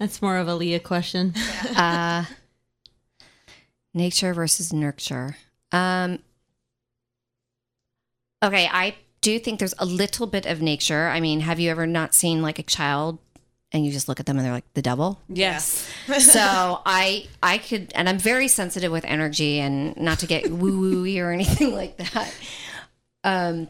That's 0.00 0.22
more 0.22 0.38
of 0.38 0.48
a 0.48 0.54
Leah 0.54 0.80
question. 0.80 1.34
uh 1.76 2.24
nature 3.92 4.32
versus 4.34 4.72
nurture. 4.72 5.36
Um 5.70 6.20
Okay, 8.42 8.68
I 8.70 8.96
do 9.20 9.38
think 9.38 9.58
there's 9.58 9.74
a 9.78 9.86
little 9.86 10.26
bit 10.26 10.44
of 10.44 10.60
nature. 10.60 11.08
I 11.08 11.20
mean, 11.20 11.40
have 11.40 11.58
you 11.58 11.70
ever 11.70 11.86
not 11.86 12.14
seen 12.14 12.42
like 12.42 12.58
a 12.58 12.62
child 12.62 13.18
and 13.74 13.84
you 13.84 13.92
just 13.92 14.08
look 14.08 14.20
at 14.20 14.26
them 14.26 14.38
and 14.38 14.46
they're 14.46 14.52
like 14.52 14.72
the 14.72 14.80
devil? 14.80 15.20
Yes. 15.28 15.92
so 16.20 16.80
I 16.86 17.26
I 17.42 17.58
could 17.58 17.92
and 17.94 18.08
I'm 18.08 18.18
very 18.18 18.48
sensitive 18.48 18.90
with 18.90 19.04
energy 19.04 19.60
and 19.60 19.96
not 19.96 20.20
to 20.20 20.26
get 20.26 20.50
woo 20.50 20.80
woo 20.80 21.18
or 21.18 21.32
anything 21.32 21.74
like 21.74 21.98
that. 21.98 22.34
Um 23.24 23.68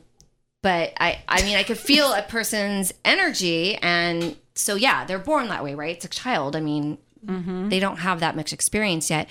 but 0.63 0.93
I 1.01 1.23
I 1.27 1.43
mean 1.43 1.57
I 1.57 1.65
could 1.65 1.79
feel 1.79 2.13
a 2.13 2.23
person's 2.23 2.93
energy 3.05 3.77
and 3.77 4.37
so 4.55 4.77
yeah, 4.77 5.05
they're 5.05 5.19
born 5.19 5.49
that 5.49 5.65
way, 5.65 5.75
right? 5.75 5.97
It's 5.97 6.05
a 6.05 6.09
child. 6.09 6.55
I 6.55 6.61
mean, 6.61 6.99
they 7.27 7.81
don't 7.81 7.97
have 7.97 8.21
that 8.21 8.37
much 8.37 8.53
experience 8.53 9.11
yet. 9.11 9.29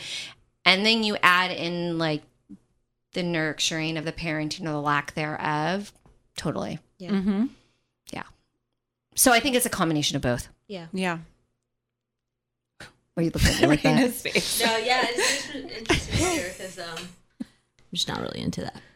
And 0.65 0.85
then 0.85 1.03
you 1.03 1.15
add 1.23 1.51
in 1.51 1.97
like 1.97 2.23
the 3.13 3.23
nurturing 3.23 3.97
of 3.97 4.03
the 4.03 4.11
parenting 4.11 4.63
or 4.63 4.71
the 4.71 4.81
lack 4.81 5.13
thereof. 5.13 5.93
Totally. 6.35 6.79
Mm-hmm. 6.99 7.45
Yeah. 8.11 8.23
So 9.15 9.31
I 9.31 9.39
think 9.39 9.55
it's 9.55 9.65
a 9.65 9.69
combination 9.69 10.15
of 10.15 10.21
both. 10.21 10.49
Yeah. 10.67 10.87
Yeah. 10.93 11.19
What 13.13 13.21
are 13.21 13.23
you 13.23 13.31
looking 13.31 13.49
at 13.49 13.61
me 13.61 13.67
like 13.67 13.81
that? 13.83 13.97
His 13.97 14.21
face. 14.21 14.61
No, 14.65 14.77
yeah, 14.77 15.05
it's 15.07 15.45
just 15.45 15.55
interesting 15.55 16.17
to 16.17 16.49
because 16.57 16.79
um, 16.79 16.97
I'm 17.39 17.45
just 17.93 18.07
not 18.07 18.21
really 18.21 18.41
into 18.41 18.61
that. 18.61 18.81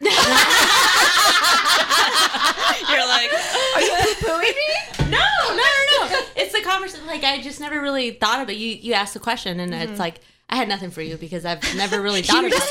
You're 2.88 3.06
like, 3.06 3.30
Are 3.76 3.80
you 3.80 4.14
poo-pooing 4.16 4.54
me? 4.56 5.10
No, 5.10 5.18
no, 5.50 5.54
no, 5.54 6.08
no. 6.08 6.20
It's 6.36 6.52
the 6.52 6.62
conversation. 6.62 7.06
Like 7.06 7.22
I 7.22 7.40
just 7.40 7.60
never 7.60 7.80
really 7.80 8.10
thought 8.10 8.42
of 8.42 8.50
it. 8.50 8.56
You 8.56 8.70
you 8.70 8.94
asked 8.94 9.14
the 9.14 9.20
question, 9.20 9.60
and 9.60 9.72
it's 9.72 10.00
like 10.00 10.20
I 10.50 10.56
had 10.56 10.68
nothing 10.68 10.90
for 10.90 11.02
you 11.02 11.16
because 11.16 11.44
I've 11.44 11.62
never 11.76 12.00
really 12.02 12.22
thought 12.22 12.44
of 12.44 12.50
it. 12.52 12.62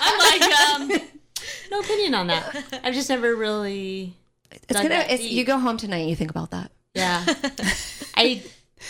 I'm 0.00 0.18
like, 0.18 0.42
um, 1.00 1.08
no 1.70 1.80
opinion 1.80 2.14
on 2.14 2.28
that. 2.28 2.80
I've 2.84 2.94
just 2.94 3.08
never 3.08 3.34
really. 3.34 4.14
It's 4.68 4.80
gonna. 4.80 5.04
It's, 5.08 5.22
you 5.24 5.44
go 5.44 5.58
home 5.58 5.78
tonight 5.78 6.00
and 6.00 6.10
you 6.10 6.16
think 6.16 6.30
about 6.30 6.50
that. 6.52 6.70
Yeah. 6.94 7.24
I 8.16 8.42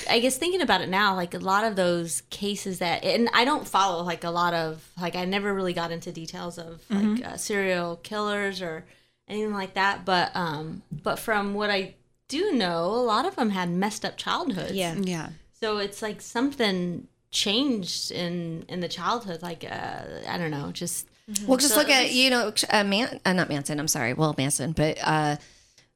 I 0.09 0.21
guess 0.21 0.39
thinking 0.39 0.63
about 0.63 0.81
it 0.81 0.89
now, 0.89 1.15
like 1.15 1.35
a 1.35 1.39
lot 1.39 1.65
of 1.65 1.77
those 1.77 2.23
cases 2.31 2.79
that, 2.79 3.05
and 3.05 3.29
I 3.35 3.45
don't 3.45 3.67
follow 3.69 4.03
like 4.03 4.25
a 4.25 4.31
lot 4.31 4.55
of 4.55 4.89
like 5.01 5.17
I 5.17 5.25
never 5.25 5.53
really 5.53 5.75
got 5.75 5.93
into 5.93 6.13
details 6.13 6.59
of 6.59 6.83
like 6.91 7.25
uh, 7.25 7.37
serial 7.37 7.97
killers 7.97 8.63
or 8.63 8.85
anything 9.29 9.53
like 9.53 9.75
that. 9.75 10.05
But 10.05 10.31
um, 10.35 10.83
but 10.91 11.19
from 11.19 11.55
what 11.55 11.71
I 11.71 11.95
do 12.29 12.53
know, 12.53 12.87
a 12.87 13.05
lot 13.05 13.27
of 13.27 13.37
them 13.37 13.51
had 13.51 13.71
messed 13.71 14.05
up 14.05 14.17
childhoods. 14.17 14.73
yeah. 14.73 14.95
Yeah. 14.95 15.29
So 15.61 15.79
it's 15.79 16.03
like 16.03 16.21
something 16.21 17.07
changed 17.31 18.11
in 18.11 18.65
in 18.69 18.81
the 18.81 18.89
childhood. 18.89 19.43
Like 19.43 19.65
uh, 19.65 20.03
I 20.29 20.39
don't 20.39 20.51
know, 20.51 20.71
just 20.73 21.07
Well, 21.47 21.59
just 21.59 21.75
So 21.75 21.81
look 21.81 21.91
at 21.91 22.13
you 22.13 22.31
know, 22.31 22.53
uh, 22.71 22.85
Man, 22.85 23.21
uh, 23.25 23.33
not 23.33 23.49
Manson. 23.49 23.79
I'm 23.79 23.89
sorry, 23.89 24.15
well 24.15 24.35
Manson, 24.37 24.73
but 24.73 24.99
uh, 25.03 25.37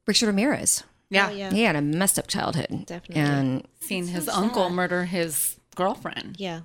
Richard 0.07 0.27
Ramirez. 0.27 0.85
Yeah. 1.11 1.29
Oh, 1.31 1.35
yeah. 1.35 1.51
He 1.51 1.63
had 1.63 1.77
a 1.77 1.83
messed 1.83 2.19
up 2.19 2.27
childhood, 2.27 2.85
Definitely. 2.87 3.23
And 3.23 3.69
Seen 3.81 4.07
his 4.09 4.27
so 4.27 4.33
uncle 4.33 4.65
sad. 4.69 4.73
murder 4.73 5.05
his 5.05 5.57
girlfriend. 5.75 6.37
Yeah. 6.39 6.61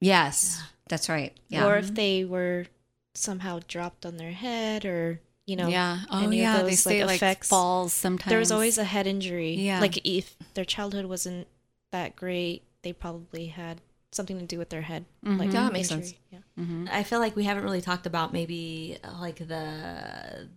yes, 0.00 0.62
that's 0.88 1.08
right. 1.08 1.32
Yeah, 1.48 1.66
Or 1.66 1.76
if 1.76 1.86
mm-hmm. 1.86 1.94
they 1.94 2.24
were 2.24 2.66
somehow 3.14 3.60
dropped 3.68 4.04
on 4.06 4.16
their 4.16 4.32
head 4.32 4.84
or, 4.84 5.20
you 5.46 5.56
know, 5.56 5.68
Yeah. 5.68 6.00
Oh, 6.10 6.18
any 6.24 6.40
of 6.40 6.56
yeah. 6.56 6.62
they 6.62 6.74
say 6.74 7.00
like, 7.00 7.08
like, 7.08 7.16
effects. 7.16 7.48
falls 7.48 7.92
sometimes. 7.92 8.30
there 8.30 8.38
was 8.38 8.52
always 8.52 8.78
a 8.78 8.84
head 8.84 9.06
injury. 9.06 9.54
Yeah. 9.54 9.80
Like 9.80 10.04
if 10.06 10.36
their 10.54 10.64
childhood 10.64 11.06
wasn't 11.06 11.46
that 11.92 12.16
great, 12.16 12.62
they 12.82 12.92
probably 12.92 13.46
had 13.46 13.80
something 14.10 14.38
to 14.38 14.44
do 14.44 14.58
with 14.58 14.68
their 14.70 14.82
head. 14.82 15.04
Like 15.22 15.52
Yeah, 15.52 15.64
that 15.64 15.72
makes 15.72 15.90
injury. 15.90 16.08
sense. 16.08 16.18
Yeah. 16.30 16.38
Mm-hmm. 16.58 16.86
I 16.90 17.02
feel 17.02 17.18
like 17.18 17.36
we 17.36 17.44
haven't 17.44 17.64
really 17.64 17.80
talked 17.80 18.06
about 18.06 18.32
maybe 18.32 18.98
like 19.20 19.36
the 19.36 20.48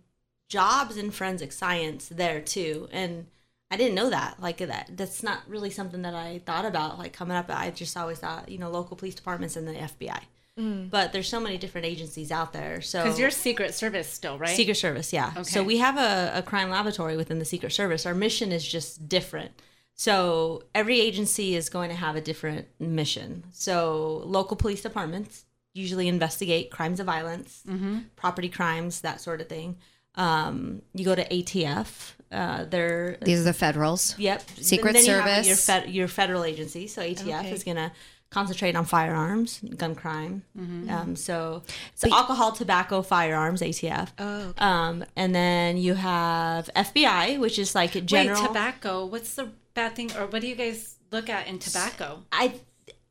jobs 0.48 0.96
in 0.96 1.10
forensic 1.10 1.52
science 1.52 2.08
there 2.08 2.40
too. 2.40 2.88
And 2.92 3.26
I 3.70 3.76
didn't 3.76 3.94
know 3.94 4.10
that. 4.10 4.40
Like 4.40 4.58
that 4.58 4.90
that's 4.94 5.22
not 5.22 5.40
really 5.48 5.70
something 5.70 6.02
that 6.02 6.14
I 6.14 6.40
thought 6.44 6.64
about 6.64 6.98
like 6.98 7.12
coming 7.12 7.36
up. 7.36 7.46
I 7.50 7.70
just 7.70 7.96
always 7.96 8.18
thought, 8.18 8.48
you 8.48 8.58
know, 8.58 8.70
local 8.70 8.96
police 8.96 9.14
departments 9.14 9.56
and 9.56 9.66
the 9.66 9.72
FBI. 9.72 10.20
Mm. 10.58 10.88
But 10.88 11.12
there's 11.12 11.28
so 11.28 11.40
many 11.40 11.58
different 11.58 11.86
agencies 11.86 12.32
out 12.32 12.52
there. 12.52 12.80
So 12.80 13.02
Because 13.02 13.18
you're 13.18 13.30
Secret 13.30 13.74
Service 13.74 14.08
still, 14.08 14.38
right? 14.38 14.56
Secret 14.56 14.76
Service, 14.76 15.12
yeah. 15.12 15.42
So 15.42 15.62
we 15.62 15.78
have 15.78 15.98
a, 15.98 16.38
a 16.38 16.42
crime 16.42 16.70
laboratory 16.70 17.16
within 17.16 17.38
the 17.38 17.44
Secret 17.44 17.72
Service. 17.72 18.06
Our 18.06 18.14
mission 18.14 18.52
is 18.52 18.66
just 18.66 19.06
different. 19.08 19.50
So 19.94 20.64
every 20.74 21.00
agency 21.00 21.56
is 21.56 21.68
going 21.68 21.90
to 21.90 21.96
have 21.96 22.16
a 22.16 22.20
different 22.20 22.68
mission. 22.78 23.44
So 23.52 24.22
local 24.24 24.56
police 24.56 24.82
departments 24.82 25.44
usually 25.74 26.08
investigate 26.08 26.70
crimes 26.70 27.00
of 27.00 27.06
violence, 27.06 27.62
mm-hmm. 27.68 28.00
property 28.14 28.48
crimes, 28.48 29.02
that 29.02 29.20
sort 29.20 29.42
of 29.42 29.48
thing. 29.48 29.76
Um, 30.16 30.82
you 30.94 31.04
go 31.04 31.14
to 31.14 31.26
ATF. 31.28 32.12
Uh, 32.32 32.64
they're 32.64 33.18
these 33.22 33.40
are 33.40 33.44
the 33.44 33.52
federals. 33.52 34.18
Yep. 34.18 34.42
Secret 34.56 34.92
then 34.94 35.04
you 35.04 35.10
Service. 35.12 35.46
your, 35.46 35.56
fed, 35.56 35.90
your 35.90 36.08
federal 36.08 36.44
agency. 36.44 36.86
So 36.88 37.02
ATF 37.02 37.40
Okay. 37.40 37.50
is 37.52 37.62
going 37.64 37.76
to 37.76 37.92
concentrate 38.30 38.74
on 38.74 38.84
firearms, 38.84 39.60
gun 39.76 39.94
crime. 39.94 40.42
Mm-hmm. 40.58 40.90
Um, 40.90 41.16
so 41.16 41.62
it's 41.92 42.04
alcohol, 42.04 42.50
tobacco, 42.52 43.00
firearms, 43.02 43.62
ATF. 43.62 44.08
Oh, 44.18 44.52
Um, 44.58 45.04
and 45.14 45.32
then 45.34 45.76
you 45.76 45.94
have 45.94 46.68
FBI, 46.74 47.38
which 47.38 47.58
is 47.58 47.74
like 47.74 47.92
general. 48.04 48.40
Wait, 48.42 48.48
tobacco. 48.48 49.06
What's 49.06 49.34
the 49.36 49.50
bad 49.74 49.94
thing, 49.94 50.10
or 50.16 50.26
what 50.26 50.42
do 50.42 50.48
you 50.48 50.56
guys 50.56 50.96
look 51.12 51.28
at 51.28 51.46
in 51.46 51.60
tobacco? 51.60 52.24
I 52.32 52.54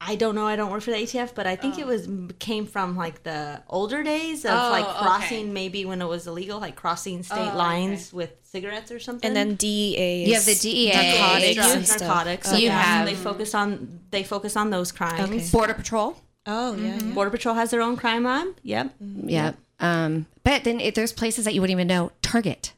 I 0.07 0.15
don't 0.15 0.36
know. 0.36 0.45
I 0.45 0.56
don't 0.56 0.72
work 0.72 0.82
for 0.84 0.91
the 0.91 0.98
ATF, 0.98 1.34
but 1.34 1.48
I 1.48 1.56
think 1.56 1.80
it 1.80 1.88
was 1.88 2.07
came 2.40 2.65
from 2.68 2.95
like 2.95 3.23
the 3.23 3.61
older 3.68 4.03
days 4.03 4.45
of 4.45 4.52
Oh, 4.52 4.69
like 4.69 4.86
okay. 4.86 4.98
crossing, 4.99 5.53
maybe 5.53 5.84
when 5.86 6.02
it 6.02 6.06
was 6.07 6.27
illegal, 6.27 6.60
like 6.60 6.76
crossing 6.76 7.23
state 7.23 7.52
Oh, 7.53 7.57
lines 7.57 8.14
with 8.14 8.32
cigarettes 8.44 8.91
or 8.91 8.99
something. 8.99 9.27
And 9.27 9.36
then 9.36 9.56
DEA. 9.56 10.26
You 10.27 10.36
have 10.36 10.45
the 10.45 10.56
DEA, 10.56 10.94
narcotics 10.94 11.56
drugs, 11.56 11.73
and 11.73 11.88
stuff. 11.88 12.02
narcotics. 12.02 12.52
You 12.53 12.68
yeah, 12.68 12.80
have- 12.82 13.06
they 13.07 13.15
focus 13.15 13.56
on 13.56 13.99
they 14.11 14.23
focus 14.23 14.56
on 14.56 14.69
those 14.69 14.91
crimes. 14.91 15.22
Okay. 15.30 15.48
Border 15.52 15.73
Patrol. 15.73 16.15
Oh 16.45 16.76
yeah, 16.76 16.98
yeah. 17.02 17.14
Border 17.14 17.32
Patrol 17.32 17.56
has 17.56 17.72
their 17.72 17.82
own 17.82 17.98
crime 17.98 18.23
lab. 18.26 18.48
Yep. 18.61 18.94
Yep. 19.02 19.57
Um, 19.80 20.27
but 20.44 20.64
then 20.64 20.80
it, 20.80 20.94
there's 20.95 21.11
places 21.11 21.45
that 21.45 21.53
you 21.56 21.61
wouldn't 21.61 21.76
even 21.76 21.88
know. 21.88 22.11
Target. 22.22 22.73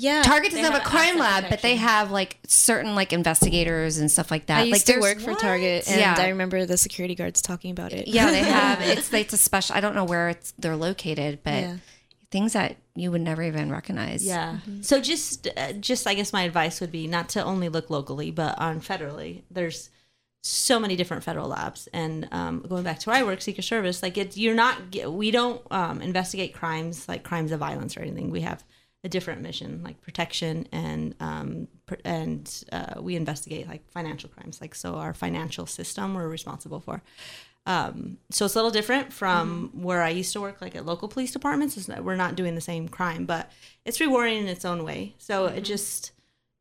Yeah. 0.00 0.22
Target 0.22 0.50
doesn't 0.52 0.62
They 0.64 0.70
have 0.70 0.80
a 0.80 0.84
crime 0.84 1.20
asset 1.20 1.42
lab, 1.42 1.50
but 1.50 1.60
they 1.62 1.76
have 1.76 2.10
like 2.10 2.38
certain 2.46 2.94
like 2.94 3.12
investigators 3.12 3.98
and 3.98 4.10
stuff 4.10 4.30
like 4.30 4.46
that. 4.46 4.60
I 4.60 4.62
used 4.64 4.88
like 4.88 4.96
to 4.96 5.00
work 5.00 5.20
for 5.20 5.34
Target, 5.34 5.88
and 5.88 6.00
Yeah. 6.00 6.14
I 6.16 6.28
remember 6.28 6.64
the 6.64 6.78
security 6.78 7.14
guards 7.14 7.42
talking 7.42 7.70
about 7.70 7.92
it. 7.92 8.08
Yeah, 8.08 8.30
they 8.30 8.38
have. 8.42 8.80
It's 8.80 9.12
it's 9.12 9.34
a 9.34 9.36
special. 9.36 9.76
I 9.76 9.80
don't 9.80 9.94
know 9.94 10.04
where 10.04 10.30
it's 10.30 10.52
they're 10.58 10.76
located, 10.76 11.40
but 11.44 11.60
Yeah. 11.60 11.76
things 12.30 12.54
that 12.54 12.76
you 12.94 13.10
would 13.10 13.20
never 13.20 13.42
even 13.42 13.70
recognize. 13.70 14.24
Yeah. 14.24 14.58
So 14.80 15.00
just 15.00 15.48
uh, 15.56 15.72
just 15.74 16.06
I 16.06 16.14
guess 16.14 16.32
my 16.32 16.42
advice 16.44 16.80
would 16.80 16.92
be 16.92 17.06
not 17.06 17.28
to 17.30 17.44
only 17.44 17.68
look 17.68 17.90
locally, 17.90 18.30
but 18.30 18.58
on 18.58 18.80
federally. 18.80 19.42
There's 19.50 19.90
so 20.42 20.80
many 20.80 20.96
different 20.96 21.22
federal 21.22 21.48
labs, 21.48 21.86
and 21.92 22.26
um, 22.32 22.64
going 22.66 22.82
back 22.84 22.98
to 23.00 23.10
where 23.10 23.18
I 23.18 23.22
work, 23.22 23.42
Secret 23.42 23.64
Service, 23.64 24.02
like 24.02 24.16
it's 24.16 24.38
you're 24.38 24.54
not 24.54 24.78
we 25.06 25.30
don't 25.30 25.60
um, 25.70 26.00
investigate 26.00 26.54
crimes 26.54 27.06
like 27.06 27.22
crimes 27.22 27.52
of 27.52 27.60
violence 27.60 27.96
or 27.98 28.00
anything. 28.00 28.30
We 28.30 28.40
have 28.40 28.64
a 29.02 29.08
different 29.08 29.40
mission, 29.40 29.82
like 29.82 30.00
protection, 30.02 30.66
and 30.72 31.14
um, 31.20 31.68
pr- 31.86 31.94
and 32.04 32.64
uh, 32.70 33.00
we 33.00 33.16
investigate 33.16 33.66
like 33.66 33.90
financial 33.90 34.28
crimes. 34.28 34.60
Like 34.60 34.74
so, 34.74 34.96
our 34.96 35.14
financial 35.14 35.66
system 35.66 36.14
we're 36.14 36.28
responsible 36.28 36.80
for. 36.80 37.02
Um, 37.66 38.18
so 38.30 38.46
it's 38.46 38.54
a 38.54 38.58
little 38.58 38.70
different 38.70 39.12
from 39.12 39.70
where 39.74 40.02
I 40.02 40.08
used 40.08 40.32
to 40.32 40.40
work, 40.40 40.60
like 40.60 40.74
at 40.74 40.86
local 40.86 41.08
police 41.08 41.32
departments. 41.32 41.88
Not, 41.88 42.04
we're 42.04 42.16
not 42.16 42.34
doing 42.34 42.54
the 42.54 42.60
same 42.60 42.88
crime, 42.88 43.26
but 43.26 43.50
it's 43.84 44.00
rewarding 44.00 44.38
in 44.38 44.48
its 44.48 44.64
own 44.64 44.82
way. 44.84 45.14
So 45.18 45.46
it 45.46 45.60
just, 45.62 46.12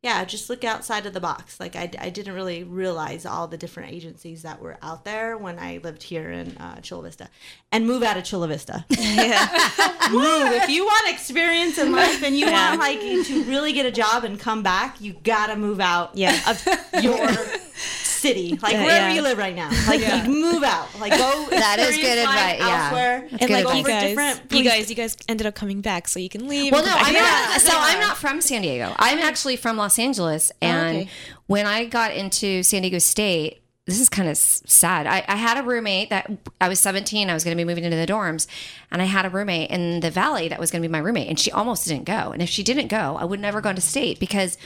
yeah, 0.02 0.24
just 0.24 0.50
look 0.50 0.64
outside 0.64 1.06
of 1.06 1.14
the 1.14 1.20
box. 1.20 1.60
Like 1.60 1.76
I, 1.76 1.92
I 2.00 2.10
didn't 2.10 2.34
really 2.34 2.64
realize 2.64 3.26
all 3.26 3.48
the 3.48 3.58
different 3.58 3.92
agencies 3.92 4.44
that 4.44 4.62
were 4.62 4.78
out 4.82 5.04
there 5.04 5.38
when 5.38 5.60
I 5.60 5.80
lived 5.84 6.04
here 6.04 6.32
in 6.32 6.56
uh, 6.58 6.80
Chula 6.82 7.04
Vista, 7.04 7.30
and 7.72 7.86
move 7.86 8.02
out 8.02 8.16
of 8.18 8.24
Chula 8.24 8.48
Vista. 8.48 8.86
Yeah. 9.00 9.48
move 10.12 10.52
if 10.54 10.70
you 10.70 10.86
want 10.86 11.10
experience 11.10 11.78
in 11.78 11.92
life 11.92 12.24
and 12.24 12.36
you 12.36 12.50
want 12.50 12.80
like 12.80 13.00
to 13.02 13.44
really 13.44 13.74
get 13.74 13.86
a 13.86 13.92
job 13.92 14.24
and 14.24 14.40
come 14.40 14.64
back. 14.64 15.02
You 15.02 15.14
gotta 15.24 15.56
move 15.56 15.80
out 15.80 16.16
Yeah. 16.16 16.40
of 16.50 17.04
your 17.04 17.28
city, 18.20 18.58
like 18.62 18.74
Yeah, 18.74 18.84
wherever 18.84 19.10
yeah. 19.10 19.16
you 19.16 19.22
live 19.22 19.38
right 19.38 19.56
now. 19.56 19.70
Like 19.88 20.02
you 20.02 20.32
move 20.32 20.64
out, 20.64 20.88
like 21.00 21.18
go. 21.18 21.48
That 21.50 21.80
is 21.80 21.98
good 21.98 22.18
advice, 22.20 22.60
yeah. 22.60 22.84
Elsewhere, 22.84 23.28
That's 23.32 23.44
And 23.44 23.52
like 23.52 23.66
advice. 23.66 23.78
you 23.78 23.84
guys, 23.84 24.04
different 24.10 24.52
you 24.52 24.64
guys, 24.64 24.90
you 24.90 24.96
guys 24.96 25.18
ended 25.28 25.48
up 25.48 25.56
coming 25.56 25.82
back, 25.82 26.08
so 26.08 26.20
you 26.20 26.30
can 26.30 26.48
leave. 26.48 26.72
Well, 26.72 26.86
no, 26.86 26.94
I'm 26.94 27.14
not. 27.14 27.62
So 27.62 27.72
I'm 27.74 28.00
not 28.00 28.18
from 28.18 28.42
San 28.42 28.62
Diego. 28.62 28.90
Oh, 28.92 28.96
I'm 28.98 29.20
actually 29.20 29.56
from 29.56 29.78
Los 29.78 29.98
Angeles, 29.98 30.52
oh, 30.62 30.66
and 30.68 30.98
okay. 30.98 31.10
when 31.48 31.66
I 31.66 31.86
got 31.86 32.14
into 32.14 32.64
San 32.64 32.82
Diego 32.82 33.00
State, 33.00 33.62
this 33.90 34.00
is 34.00 34.10
kind 34.10 34.30
of 34.30 34.38
sad. 34.38 35.08
I, 35.08 35.26
I 35.28 35.36
had 35.36 35.58
a 35.58 35.64
roommate 35.64 36.12
that 36.12 36.30
I 36.62 36.70
was 36.70 36.80
17. 36.80 37.30
I 37.30 37.34
was 37.34 37.44
going 37.44 37.58
to 37.58 37.60
be 37.60 37.66
moving 37.66 37.84
into 37.84 37.98
the 37.98 38.06
dorms, 38.06 38.48
and 38.92 39.02
I 39.02 39.06
had 39.06 39.26
a 39.26 39.30
roommate 39.30 39.72
in 39.72 40.00
the 40.02 40.12
valley 40.12 40.48
that 40.48 40.60
was 40.60 40.70
going 40.72 40.82
to 40.82 40.88
be 40.88 40.92
my 40.92 41.00
roommate, 41.00 41.28
and 41.28 41.40
she 41.40 41.52
almost 41.52 41.88
didn't 41.88 42.06
go. 42.06 42.32
And 42.32 42.42
if 42.42 42.50
she 42.50 42.64
didn't 42.64 42.88
go, 42.88 43.18
I 43.20 43.26
would 43.26 43.40
never 43.40 43.62
gone 43.62 43.76
to 43.76 43.82
state 43.82 44.20
because, 44.20 44.58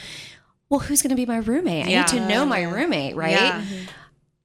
well, 0.74 0.80
who's 0.86 1.02
going 1.02 1.10
to 1.10 1.16
be 1.16 1.26
my 1.26 1.36
roommate? 1.38 1.86
I 1.86 1.88
need 1.88 2.06
to 2.08 2.28
know 2.28 2.44
my 2.44 2.62
roommate, 2.62 3.14
right? 3.16 3.30
Yeah. 3.32 3.64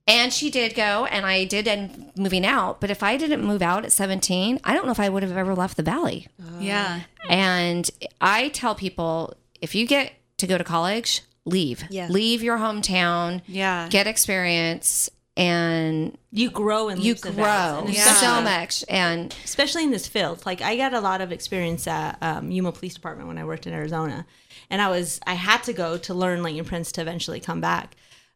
And 0.07 0.33
she 0.33 0.49
did 0.49 0.73
go, 0.75 1.05
and 1.05 1.25
I 1.25 1.45
did 1.45 1.67
end 1.67 2.11
moving 2.17 2.45
out. 2.45 2.81
But 2.81 2.89
if 2.89 3.03
I 3.03 3.15
didn't 3.17 3.43
move 3.43 3.61
out 3.61 3.85
at 3.85 3.91
17, 3.91 4.59
I 4.63 4.73
don't 4.73 4.85
know 4.85 4.91
if 4.91 4.99
I 4.99 5.07
would 5.09 5.21
have 5.23 5.37
ever 5.37 5.53
left 5.55 5.77
the 5.77 5.83
valley. 5.83 6.27
Yeah. 6.59 7.01
And 7.29 7.89
I 8.19 8.49
tell 8.49 8.73
people 8.73 9.33
if 9.61 9.75
you 9.75 9.85
get 9.85 10.13
to 10.37 10.47
go 10.47 10.57
to 10.57 10.63
college, 10.63 11.21
leave. 11.45 11.83
Yeah. 11.91 12.07
Leave 12.09 12.41
your 12.41 12.57
hometown, 12.57 13.41
Yeah. 13.47 13.87
get 13.89 14.07
experience, 14.07 15.09
and 15.37 16.17
you 16.31 16.49
grow 16.49 16.89
and 16.89 17.01
you 17.03 17.13
leaps 17.13 17.23
and 17.25 17.37
bounds. 17.37 17.81
grow 17.81 17.87
And 17.87 17.93
Yeah. 17.95 18.13
so 18.15 18.41
much. 18.41 18.83
And 18.89 19.33
especially 19.45 19.83
in 19.83 19.91
this 19.91 20.07
field. 20.07 20.43
Like 20.45 20.61
I 20.61 20.75
got 20.75 20.93
a 20.93 20.99
lot 20.99 21.21
of 21.21 21.31
experience 21.31 21.87
at 21.87 22.17
um, 22.21 22.51
Yuma 22.51 22.71
Police 22.71 22.93
Department 22.95 23.27
when 23.27 23.37
I 23.37 23.45
worked 23.45 23.65
in 23.67 23.73
Arizona, 23.73 24.25
and 24.69 24.81
I 24.81 24.89
was 24.89 25.19
I 25.25 25.33
had 25.33 25.63
to 25.63 25.73
go 25.73 25.97
to 25.97 26.13
learn 26.13 26.43
latent 26.43 26.67
prints 26.67 26.91
to 26.93 27.01
eventually 27.01 27.39
come 27.39 27.61
back. 27.61 27.95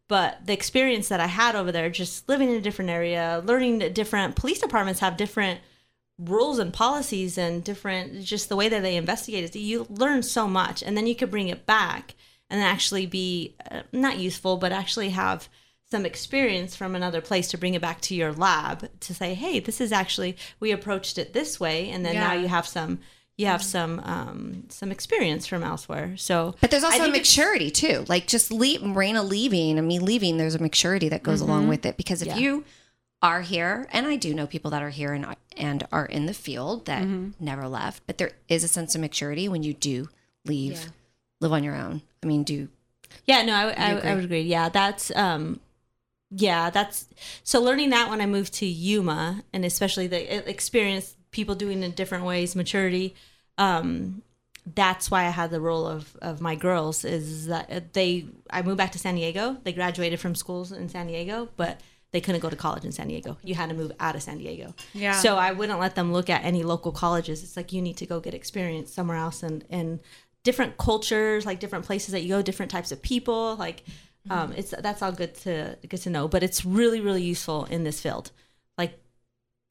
But 0.10 0.46
the 0.46 0.54
experience 0.54 1.08
that 1.08 1.20
I 1.20 1.28
had 1.28 1.56
over 1.56 1.72
there, 1.72 1.90
just 1.90 2.28
living 2.28 2.50
in 2.50 2.58
a 2.58 2.62
different 2.62 2.92
area, 2.92 3.42
learning 3.46 3.80
that 3.80 3.96
different 3.96 4.36
police 4.36 4.60
departments 4.60 5.00
have 5.00 5.18
different 5.18 5.62
rules 6.20 6.60
and 6.60 6.74
policies 6.74 7.38
and 7.38 7.64
different 7.64 8.24
just 8.24 8.50
the 8.50 8.56
way 8.56 8.70
that 8.70 8.82
they 8.82 8.96
investigate 8.96 9.44
it. 9.44 9.56
You 9.58 9.88
learn 9.90 10.24
so 10.24 10.48
much, 10.48 10.84
and 10.84 10.98
then 10.98 11.08
you 11.08 11.16
could 11.16 11.32
bring 11.32 11.48
it 11.48 11.66
back 11.66 12.16
and 12.50 12.62
actually 12.62 13.06
be 13.06 13.56
uh, 13.72 13.82
not 13.92 14.20
useful, 14.20 14.58
but 14.58 14.72
actually 14.72 15.10
have 15.10 15.50
some 15.90 16.06
experience 16.06 16.76
from 16.76 16.96
another 16.96 17.22
place 17.22 17.48
to 17.50 17.58
bring 17.58 17.74
it 17.74 17.82
back 17.82 18.02
to 18.02 18.16
your 18.16 18.34
lab 18.34 18.90
to 19.00 19.14
say, 19.14 19.34
hey, 19.34 19.60
this 19.60 19.80
is 19.80 19.92
actually 19.92 20.36
we 20.60 20.72
approached 20.72 21.18
it 21.18 21.34
this 21.34 21.60
way, 21.60 21.90
and 21.90 22.06
then 22.06 22.16
now 22.16 22.34
you 22.34 22.48
have 22.48 22.68
some 22.68 23.00
you 23.38 23.46
have 23.48 23.64
some 23.64 24.00
um, 24.02 24.64
some 24.70 24.92
experience 24.92 25.46
from 25.48 25.64
elsewhere. 25.64 26.16
So, 26.18 26.56
but 26.62 26.70
there's 26.72 26.84
also 26.84 27.06
a 27.06 27.10
maturity 27.10 27.72
too. 27.72 28.06
Like 28.08 28.28
just 28.28 28.52
leave 28.52 28.82
Marina 28.84 29.24
leaving 29.24 29.78
and 29.80 29.88
me 29.88 30.00
leaving, 30.00 30.38
there's 30.38 30.56
a 30.56 30.60
maturity 30.62 31.10
that 31.10 31.24
goes 31.24 31.42
along 31.42 31.68
with 31.68 31.86
it. 31.86 31.98
Because 31.98 32.22
if 32.22 32.28
Yeah. 32.30 32.38
you 32.38 32.64
are 33.22 33.42
here, 33.42 33.88
and 33.92 34.06
I 34.06 34.18
do 34.18 34.34
know 34.34 34.46
people 34.46 34.70
that 34.72 34.84
are 34.84 34.90
here 34.90 35.14
and 35.14 35.26
and 35.58 35.88
are 35.92 36.06
in 36.06 36.26
the 36.26 36.34
field 36.34 36.86
that 36.86 37.06
never 37.40 37.68
left, 37.68 38.04
but 38.06 38.18
there 38.18 38.32
is 38.50 38.64
a 38.64 38.68
sense 38.68 38.96
of 38.96 39.02
maturity 39.02 39.48
when 39.50 39.64
you 39.64 39.74
do 39.74 40.10
leave, 40.46 40.74
Yeah. 40.74 40.86
live 41.42 41.54
on 41.54 41.64
your 41.64 41.76
own. 41.76 42.02
I 42.22 42.26
mean, 42.28 42.44
do 42.44 42.68
Yeah, 43.26 43.42
no, 43.44 43.54
I, 43.56 43.70
I. 43.72 43.92
I 44.12 44.16
would 44.16 44.26
agree. 44.26 44.42
Yeah, 44.42 44.70
that's 44.70 45.10
um, 45.16 45.60
yeah, 46.36 46.70
that's 46.70 47.08
so 47.44 47.62
learning 47.62 47.92
that 47.92 48.10
when 48.10 48.22
I 48.22 48.26
moved 48.26 48.54
to 48.56 48.66
Yuma, 48.66 49.44
and 49.54 49.64
especially 49.66 50.08
the 50.08 50.22
e- 50.22 50.50
experience 50.50 51.16
people 51.34 51.56
doing 51.56 51.84
it 51.84 51.86
in 51.86 51.92
different 51.92 52.24
ways, 52.24 52.56
maturity. 52.56 53.16
Um, 53.58 54.22
that's 54.66 55.12
why 55.12 55.26
I 55.26 55.30
had 55.30 55.52
the 55.52 55.60
role 55.60 55.86
of 55.86 56.16
of 56.22 56.40
my 56.40 56.56
girls 56.56 57.04
is 57.04 57.48
that 57.48 57.94
they 57.94 58.28
I 58.50 58.62
moved 58.62 58.78
back 58.78 58.94
to 58.94 59.00
San 59.00 59.16
Diego. 59.16 59.58
They 59.64 59.74
graduated 59.74 60.20
from 60.20 60.36
schools 60.36 60.72
in 60.72 60.88
San 60.88 61.08
Diego, 61.08 61.50
but 61.58 61.82
they 62.12 62.22
couldn't 62.22 62.42
go 62.42 62.50
to 62.50 62.56
college 62.56 62.86
in 62.86 62.92
San 62.92 63.08
Diego. 63.08 63.38
You 63.44 63.56
had 63.56 63.70
to 63.70 63.76
move 63.76 63.92
out 64.00 64.16
of 64.16 64.24
San 64.24 64.38
Diego. 64.38 64.74
Yeah. 64.94 65.14
So 65.14 65.36
I 65.36 65.52
wouldn't 65.52 65.80
let 65.80 65.96
them 65.96 66.14
look 66.14 66.30
at 66.30 66.46
any 66.46 66.64
local 66.64 66.92
colleges. 66.92 67.44
It's 67.44 67.58
like 67.58 67.74
you 67.74 67.82
need 67.82 67.98
to 67.98 68.06
go 68.06 68.20
get 68.20 68.34
experience 68.34 68.94
somewhere 68.94 69.18
else 69.18 69.44
and 69.44 69.66
and 69.70 70.00
different 70.44 70.78
cultures, 70.78 71.46
like 71.46 71.60
different 71.60 71.86
places 71.86 72.12
that 72.12 72.22
you 72.22 72.30
go, 72.30 72.42
different 72.42 72.72
types 72.72 72.92
of 72.92 73.02
people. 73.02 73.56
Like 73.58 73.84
um, 74.30 74.54
it's 74.56 74.74
that's 74.80 75.02
all 75.02 75.12
good 75.12 75.36
to 75.42 75.78
good 75.90 76.02
to 76.04 76.10
know. 76.10 76.30
But 76.30 76.44
it's 76.44 76.64
really 76.64 77.02
really 77.02 77.24
useful 77.24 77.66
in 77.66 77.84
this 77.84 78.00
field. 78.00 78.32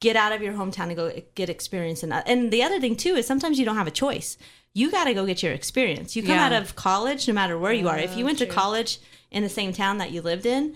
Like 0.03 0.15
get 0.15 0.15
out 0.15 0.31
of 0.31 0.41
your 0.41 0.53
hometown 0.53 0.87
and 0.87 0.95
go 0.95 1.11
get 1.35 1.49
experience. 1.49 2.03
And 2.03 2.13
and 2.13 2.51
the 2.51 2.63
other 2.63 2.79
thing 2.79 2.95
too 2.95 3.15
is 3.15 3.25
sometimes 3.27 3.57
you 3.59 3.65
don't 3.65 3.77
have 3.77 3.87
a 3.87 3.91
choice. 3.91 4.37
You 4.73 4.91
got 4.91 5.03
to 5.05 5.13
go 5.13 5.25
get 5.25 5.43
your 5.43 5.53
experience. 5.53 6.15
You 6.15 6.23
come 6.23 6.35
Yeah. 6.35 6.45
out 6.45 6.53
of 6.53 6.75
college, 6.75 7.27
no 7.27 7.33
matter 7.33 7.57
where 7.57 7.73
you 7.73 7.87
are. 7.89 7.97
If 7.97 8.17
you 8.17 8.23
oh, 8.23 8.25
went 8.25 8.39
to 8.39 8.45
college 8.47 8.99
in 9.31 9.43
the 9.43 9.49
same 9.49 9.71
town 9.73 9.99
that 9.99 10.11
you 10.11 10.21
lived 10.21 10.45
in, 10.45 10.75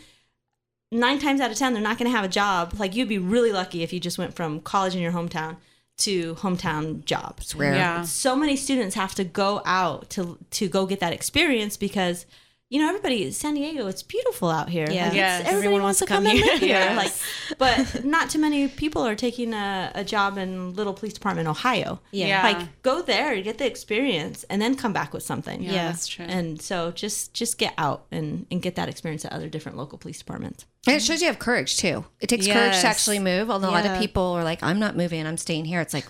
nine 0.92 1.20
times 1.20 1.42
out 1.42 1.52
of 1.52 1.58
ten 1.58 1.74
they're 1.74 1.82
not 1.82 1.98
going 1.98 2.10
to 2.12 2.16
have 2.16 2.26
a 2.26 2.30
job. 2.30 2.74
Like 2.78 2.96
you'd 2.96 3.10
be 3.10 3.18
really 3.20 3.52
lucky 3.52 3.84
if 3.84 3.92
you 3.92 4.00
just 4.00 4.18
went 4.18 4.36
from 4.36 4.60
college 4.62 4.96
in 4.96 5.02
your 5.02 5.12
hometown 5.12 5.58
to 6.00 6.36
hometown 6.36 7.04
job. 7.06 7.36
it's 7.40 7.56
rare. 7.56 7.76
Yeah. 7.76 8.04
So 8.04 8.36
many 8.36 8.56
students 8.56 8.96
have 8.96 9.16
to 9.16 9.24
go 9.24 9.62
out 9.66 10.10
to 10.12 10.38
to 10.52 10.68
go 10.70 10.86
get 10.86 11.00
that 11.00 11.14
experience 11.14 11.76
because 11.76 12.26
you 12.70 12.82
know 12.82 12.90
everybody 12.90 13.32
San 13.32 13.54
Diego 13.54 13.88
it's 13.88 14.04
beautiful 14.04 14.50
out 14.50 14.68
here. 14.70 14.88
Yeah. 14.92 15.06
Like, 15.06 15.14
Yes. 15.16 15.40
everybody 15.42 15.56
Everyone 15.58 15.84
wants 15.84 16.00
to 16.00 16.06
wants 16.06 16.10
to 16.12 16.16
come, 16.16 16.24
come 16.26 16.32
and 16.32 16.38
here. 16.40 16.52
live 16.54 16.60
here. 16.60 16.70
Yes. 16.70 17.24
Like, 17.50 17.58
but 17.58 18.04
not 18.06 18.30
too 18.30 18.40
many 18.40 18.68
people 18.68 19.02
are 19.04 19.16
taking 19.16 19.54
a, 19.54 19.92
a 19.96 20.04
job 20.04 20.38
in 20.38 20.74
Little 20.74 20.94
Police 20.94 21.14
Department, 21.14 21.48
Ohio. 21.48 22.02
Yeah. 22.12 22.28
Yeah. 22.28 22.44
Like 22.44 22.82
go 22.82 23.02
there, 23.02 23.42
get 23.42 23.58
the 23.58 23.66
experience, 23.66 24.44
and 24.50 24.62
then 24.62 24.76
come 24.76 24.92
back 24.92 25.14
with 25.14 25.24
something. 25.24 25.64
Yeah, 25.64 25.72
Yeah. 25.72 25.86
that's 25.88 26.08
true. 26.08 26.26
And 26.26 26.62
so 26.62 26.92
just 26.92 27.34
just 27.34 27.58
get 27.58 27.74
out 27.78 28.06
and, 28.12 28.46
and 28.52 28.62
get 28.62 28.76
that 28.76 28.90
experience 28.90 29.24
at 29.24 29.32
other 29.32 29.48
different 29.50 29.78
local 29.78 29.98
police 29.98 30.20
departments. 30.20 30.66
And 30.86 30.96
it 30.98 31.02
shows 31.02 31.22
you 31.22 31.28
have 31.28 31.40
courage 31.40 31.78
too. 31.78 32.06
It 32.20 32.28
takes 32.28 32.48
courage 32.48 32.80
to 32.82 32.88
actually 32.88 33.20
move. 33.20 33.50
Although 33.50 33.70
a 33.70 33.72
lot 33.72 33.86
of 33.86 34.00
people 34.00 34.24
are 34.24 34.44
like, 34.44 34.62
I'm 34.64 34.80
not 34.80 34.96
moving, 34.98 35.26
I'm 35.26 35.38
staying 35.38 35.66
here. 35.66 35.80
It's 35.82 35.94
like, 35.94 36.06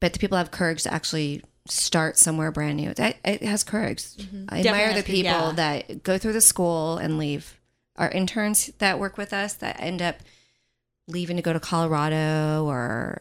but 0.00 0.12
the 0.12 0.18
people 0.18 0.38
have 0.38 0.50
courage 0.50 0.82
to 0.84 0.92
actually 0.92 1.42
start 1.70 2.18
somewhere 2.18 2.50
brand 2.50 2.76
new. 2.76 2.94
That 2.94 3.16
it 3.24 3.42
has 3.42 3.64
courage. 3.64 4.04
I 4.48 4.62
Definitely 4.62 4.68
admire 4.68 4.94
the 4.94 5.02
people 5.02 5.22
yeah. 5.22 5.52
that 5.52 6.02
go 6.02 6.18
through 6.18 6.34
the 6.34 6.40
school 6.40 6.98
and 6.98 7.18
leave. 7.18 7.58
Our 7.96 8.10
interns 8.10 8.66
that 8.78 8.98
work 8.98 9.18
with 9.18 9.32
us 9.32 9.54
that 9.54 9.80
end 9.80 10.00
up 10.00 10.16
leaving 11.06 11.36
to 11.36 11.42
go 11.42 11.52
to 11.52 11.60
Colorado 11.60 12.64
or 12.66 13.20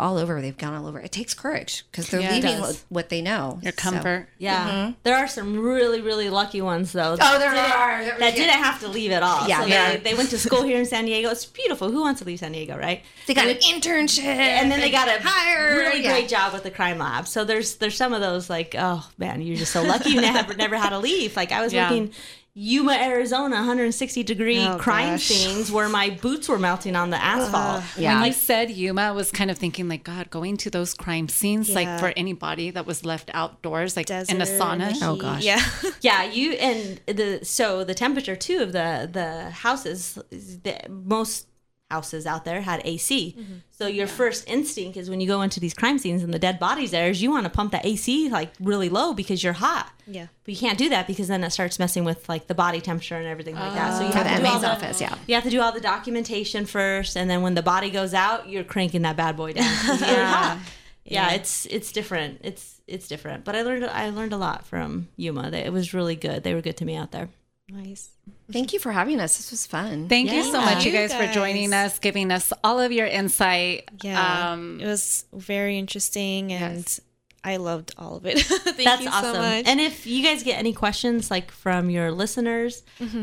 all 0.00 0.18
over. 0.18 0.40
They've 0.40 0.56
gone 0.56 0.74
all 0.74 0.86
over. 0.88 0.98
It 0.98 1.12
takes 1.12 1.32
courage 1.32 1.84
because 1.90 2.08
they're 2.08 2.20
Yeah, 2.20 2.32
leaving 2.32 2.76
what 2.88 3.08
they 3.08 3.22
know. 3.22 3.60
Your 3.62 3.72
So- 3.72 3.76
comfort. 3.90 4.28
Yeah, 4.36 4.92
there 5.04 5.16
are 5.16 5.28
some 5.28 5.58
really, 5.60 6.00
really 6.00 6.28
lucky 6.28 6.60
ones 6.60 6.90
though. 6.92 7.16
Mm-hmm. 7.16 7.22
Oh, 7.22 7.38
there 7.38 7.50
are. 7.54 8.04
There- 8.04 8.18
that 8.18 8.34
didn't 8.34 8.60
have 8.62 8.80
to 8.80 8.88
leave 8.88 9.12
at 9.12 9.22
all. 9.22 9.48
Yeah, 9.48 9.60
so 9.62 9.68
they, 9.68 10.00
they 10.10 10.14
went 10.14 10.30
to 10.30 10.38
school 10.38 10.62
here 10.64 10.78
in 10.78 10.86
San 10.86 11.04
Diego. 11.04 11.30
It's 11.30 11.46
beautiful. 11.46 11.90
Who 11.90 12.00
wants 12.00 12.20
to 12.20 12.26
leave 12.26 12.40
San 12.40 12.50
Diego, 12.52 12.76
right? 12.76 13.02
They 13.28 13.34
got 13.34 13.46
an 13.46 13.56
internship, 13.58 14.24
and 14.24 14.72
then 14.72 14.80
they 14.80 14.90
got 14.90 15.06
a 15.08 15.22
hire. 15.22 15.76
really 15.76 16.02
yeah. 16.02 16.10
great 16.12 16.28
job 16.28 16.52
with 16.52 16.64
the 16.64 16.70
crime 16.72 16.98
lab. 16.98 17.28
So 17.28 17.44
there's 17.44 17.76
there's 17.76 17.96
some 17.96 18.12
of 18.12 18.20
those 18.20 18.50
like, 18.50 18.74
oh 18.76 19.08
man, 19.18 19.40
you're 19.40 19.56
just 19.56 19.72
so 19.72 19.82
lucky 19.84 20.10
you 20.10 20.20
never 20.32 20.54
never 20.54 20.76
had 20.76 20.90
to 20.90 20.98
leave. 20.98 21.36
Like 21.36 21.52
I 21.52 21.62
was 21.62 21.72
Yeah. 21.72 21.88
working 21.88 22.12
Yuma, 22.58 22.92
Arizona, 22.94 23.56
160 23.56 24.22
degree 24.22 24.66
Oh, 24.66 24.78
crime 24.78 25.14
gosh. 25.16 25.24
scenes 25.26 25.70
where 25.70 25.90
my 25.90 26.08
boots 26.08 26.48
were 26.48 26.58
melting 26.58 26.96
on 26.96 27.10
the 27.10 27.22
asphalt. 27.22 27.84
Yeah. 27.98 28.14
When 28.18 28.28
you 28.28 28.32
said 28.32 28.70
Yuma, 28.70 29.02
I 29.02 29.10
was 29.10 29.30
kind 29.30 29.50
of 29.50 29.58
thinking 29.58 29.90
like, 29.90 30.04
God, 30.04 30.30
going 30.30 30.56
to 30.58 30.70
those 30.70 30.94
crime 30.94 31.28
scenes, 31.28 31.68
like 31.74 31.84
Yeah. 31.84 31.98
for 31.98 32.14
anybody 32.16 32.70
that 32.70 32.86
was 32.86 33.04
left 33.04 33.30
outdoors, 33.34 33.94
like 33.94 34.08
in 34.08 34.40
a 34.40 34.46
sauna. 34.46 34.98
the 34.98 35.04
Oh, 35.06 35.12
heat. 35.14 35.20
gosh. 35.20 35.44
Yeah. 35.44 35.62
Yeah, 36.00 36.24
you 36.24 36.52
and 36.52 36.98
the 37.06 37.40
so 37.44 37.84
the 37.84 37.94
temperature 37.94 38.36
too 38.36 38.60
of 38.60 38.72
the 38.72 39.08
the 39.12 39.50
houses, 39.50 40.18
the, 40.30 40.78
most 40.88 41.48
houses 41.90 42.26
out 42.26 42.44
there 42.44 42.60
had 42.62 42.82
AC. 42.84 43.36
Mm-hmm. 43.38 43.54
So 43.70 43.86
your 43.86 44.06
first 44.06 44.48
instinct 44.48 44.96
is 44.96 45.08
when 45.08 45.20
you 45.20 45.26
go 45.26 45.42
into 45.42 45.60
these 45.60 45.74
crime 45.74 45.98
scenes 45.98 46.22
and 46.22 46.32
the 46.34 46.38
dead 46.38 46.58
bodies 46.58 46.90
there 46.90 47.10
is 47.10 47.22
you 47.22 47.30
want 47.30 47.44
to 47.44 47.50
pump 47.50 47.72
that 47.72 47.84
AC 47.86 48.28
like 48.28 48.52
really 48.58 48.88
low 48.88 49.14
because 49.14 49.44
you're 49.44 49.52
hot. 49.52 49.90
Yeah. 50.06 50.26
But 50.44 50.54
you 50.54 50.58
can't 50.58 50.78
do 50.78 50.88
that 50.88 51.06
because 51.06 51.28
then 51.28 51.44
it 51.44 51.50
starts 51.50 51.78
messing 51.78 52.04
with 52.04 52.28
like 52.28 52.48
the 52.48 52.54
body 52.54 52.80
temperature 52.80 53.16
and 53.16 53.26
everything 53.26 53.54
like 53.54 53.74
that. 53.74 53.98
So 53.98 54.04
you 54.04 54.10
For 54.10 54.18
have 54.18 54.26
the 54.26 54.30
to 54.36 54.40
do 54.40 54.46
all 54.46 54.60
MA's 54.78 54.98
the, 54.98 55.04
yeah. 55.04 55.14
You 55.26 55.34
have 55.34 55.44
to 55.44 55.50
do 55.50 55.60
all 55.60 55.72
the 55.72 55.80
documentation 55.80 56.66
first, 56.66 57.16
and 57.16 57.30
then 57.30 57.42
when 57.42 57.54
the 57.54 57.62
body 57.62 57.90
goes 57.90 58.14
out, 58.14 58.48
you're 58.48 58.64
cranking 58.64 59.02
that 59.02 59.16
bad 59.16 59.36
boy 59.36 59.52
down. 59.52 59.64
you're 59.86 59.96
hot. 60.24 60.58
Yeah, 61.04 61.32
it's 61.32 61.66
it's 61.66 61.92
different. 61.92 62.40
It's 62.42 62.80
it's 62.86 63.06
different. 63.06 63.44
But 63.44 63.54
I 63.54 63.62
learned 63.62 63.84
I 63.84 64.10
learned 64.10 64.32
a 64.32 64.36
lot 64.36 64.66
from 64.66 65.08
Yuma. 65.16 65.50
It 65.50 65.72
was 65.72 65.94
really 65.94 66.16
good. 66.16 66.42
They 66.42 66.54
were 66.54 66.62
good 66.62 66.76
to 66.78 66.84
me 66.84 66.96
out 66.96 67.12
there. 67.12 67.28
Nice. 67.68 68.10
Thank 68.52 68.72
you 68.72 68.78
for 68.78 68.92
having 68.92 69.18
us. 69.20 69.36
This 69.38 69.50
was 69.50 69.66
fun. 69.66 70.08
Thank 70.08 70.30
you 70.32 70.44
so 70.44 70.60
much, 70.60 70.84
you 70.84 70.92
You 70.92 70.98
guys, 70.98 71.12
for 71.12 71.26
joining 71.32 71.72
us, 71.72 71.98
giving 71.98 72.30
us 72.30 72.52
all 72.62 72.78
of 72.80 72.92
your 72.92 73.06
insight. 73.06 73.88
Yeah. 74.02 74.52
Um, 74.52 74.78
it 74.80 74.86
was 74.86 75.24
very 75.32 75.76
interesting 75.78 76.52
and 76.52 76.76
Yes. 76.76 77.00
I 77.42 77.56
loved 77.56 77.94
all 77.98 78.16
of 78.16 78.26
it. 78.26 78.40
Thank 78.40 78.76
That's 78.84 79.02
you 79.02 79.08
awesome. 79.08 79.34
so 79.34 79.40
much. 79.40 79.66
And 79.66 79.80
if 79.80 80.06
you 80.06 80.22
guys 80.22 80.42
get 80.44 80.58
any 80.58 80.72
questions 80.72 81.30
like 81.30 81.50
from 81.50 81.90
your 81.90 82.12
listeners 82.12 82.82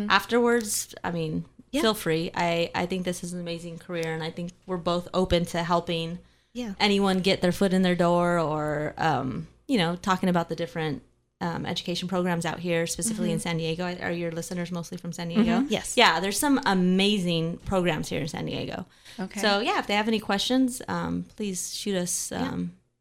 afterwards, 0.10 0.94
I 1.04 1.12
mean, 1.12 1.46
Yeah. 1.72 1.82
feel 1.82 1.94
free. 1.94 2.32
I 2.36 2.70
I 2.76 2.86
think 2.86 3.06
this 3.06 3.24
is 3.24 3.34
an 3.34 3.40
amazing 3.40 3.80
career, 3.80 4.14
and 4.14 4.24
I 4.24 4.30
think 4.30 4.52
we're 4.66 4.78
both 4.78 5.08
open 5.14 5.46
to 5.48 5.64
helping 5.64 6.20
yeah. 6.54 6.74
anyone 6.80 7.20
get 7.20 7.42
their 7.42 7.52
foot 7.52 7.74
in 7.74 7.82
their 7.82 7.96
door 7.96 8.40
or 8.40 8.94
um, 8.98 9.48
you 9.68 9.78
know 9.78 9.96
talking 9.96 10.30
about 10.30 10.50
the 10.50 10.56
different 10.56 11.02
um, 11.48 11.66
education 11.74 12.08
programs 12.08 12.46
out 12.46 12.60
here 12.68 12.88
specifically 12.88 13.32
in 13.36 13.40
san 13.40 13.58
diego 13.58 13.84
are 14.02 14.12
your 14.12 14.32
listeners 14.40 14.70
mostly 14.72 14.98
from 14.98 15.12
san 15.18 15.28
diego 15.30 15.56
Yes. 15.70 15.88
yeah 16.02 16.20
there's 16.22 16.40
some 16.40 16.58
amazing 16.66 17.46
programs 17.72 18.08
here 18.12 18.22
in 18.22 18.28
san 18.28 18.46
diego 18.46 18.78
Okay. 19.20 19.40
so 19.44 19.50
yeah 19.60 19.78
if 19.82 19.86
they 19.88 19.96
have 20.02 20.08
any 20.08 20.20
questions 20.32 20.82
um, 20.88 21.26
please 21.36 21.60
shoot 21.80 21.96
us 22.06 22.32
um, 22.32 22.60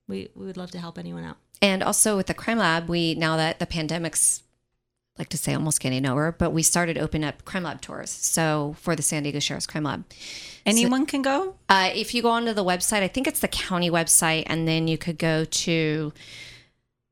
we, 0.08 0.28
we 0.34 0.44
would 0.46 0.56
love 0.62 0.70
to 0.72 0.78
help 0.78 0.98
anyone 0.98 1.24
out 1.30 1.36
And 1.62 1.80
also 1.82 2.16
with 2.18 2.26
the 2.26 2.34
crime 2.42 2.58
lab, 2.58 2.88
we 2.88 3.14
now 3.26 3.34
that 3.42 3.58
the 3.62 3.66
pandemic's 3.66 4.42
like 5.18 5.28
to 5.28 5.36
say 5.44 5.52
almost 5.54 5.78
getting 5.84 6.04
over, 6.12 6.32
but 6.32 6.50
we 6.56 6.62
started 6.62 6.96
opening 6.98 7.28
up 7.28 7.44
crime 7.44 7.62
lab 7.68 7.78
tours. 7.86 8.10
So 8.10 8.74
for 8.82 8.96
the 8.96 9.02
San 9.02 9.22
Diego 9.22 9.40
Sheriff's 9.40 9.66
Crime 9.72 9.84
Lab, 9.84 10.02
anyone 10.66 11.04
can 11.06 11.22
go. 11.22 11.54
uh, 11.68 11.90
if 11.94 12.14
you 12.14 12.20
go 12.22 12.30
onto 12.30 12.52
the 12.54 12.64
website, 12.64 13.02
I 13.02 13.08
think 13.08 13.26
it's 13.30 13.40
the 13.40 13.52
county 13.66 13.90
website, 13.90 14.44
and 14.46 14.66
then 14.66 14.88
you 14.88 14.98
could 14.98 15.18
go 15.18 15.44
to. 15.44 16.12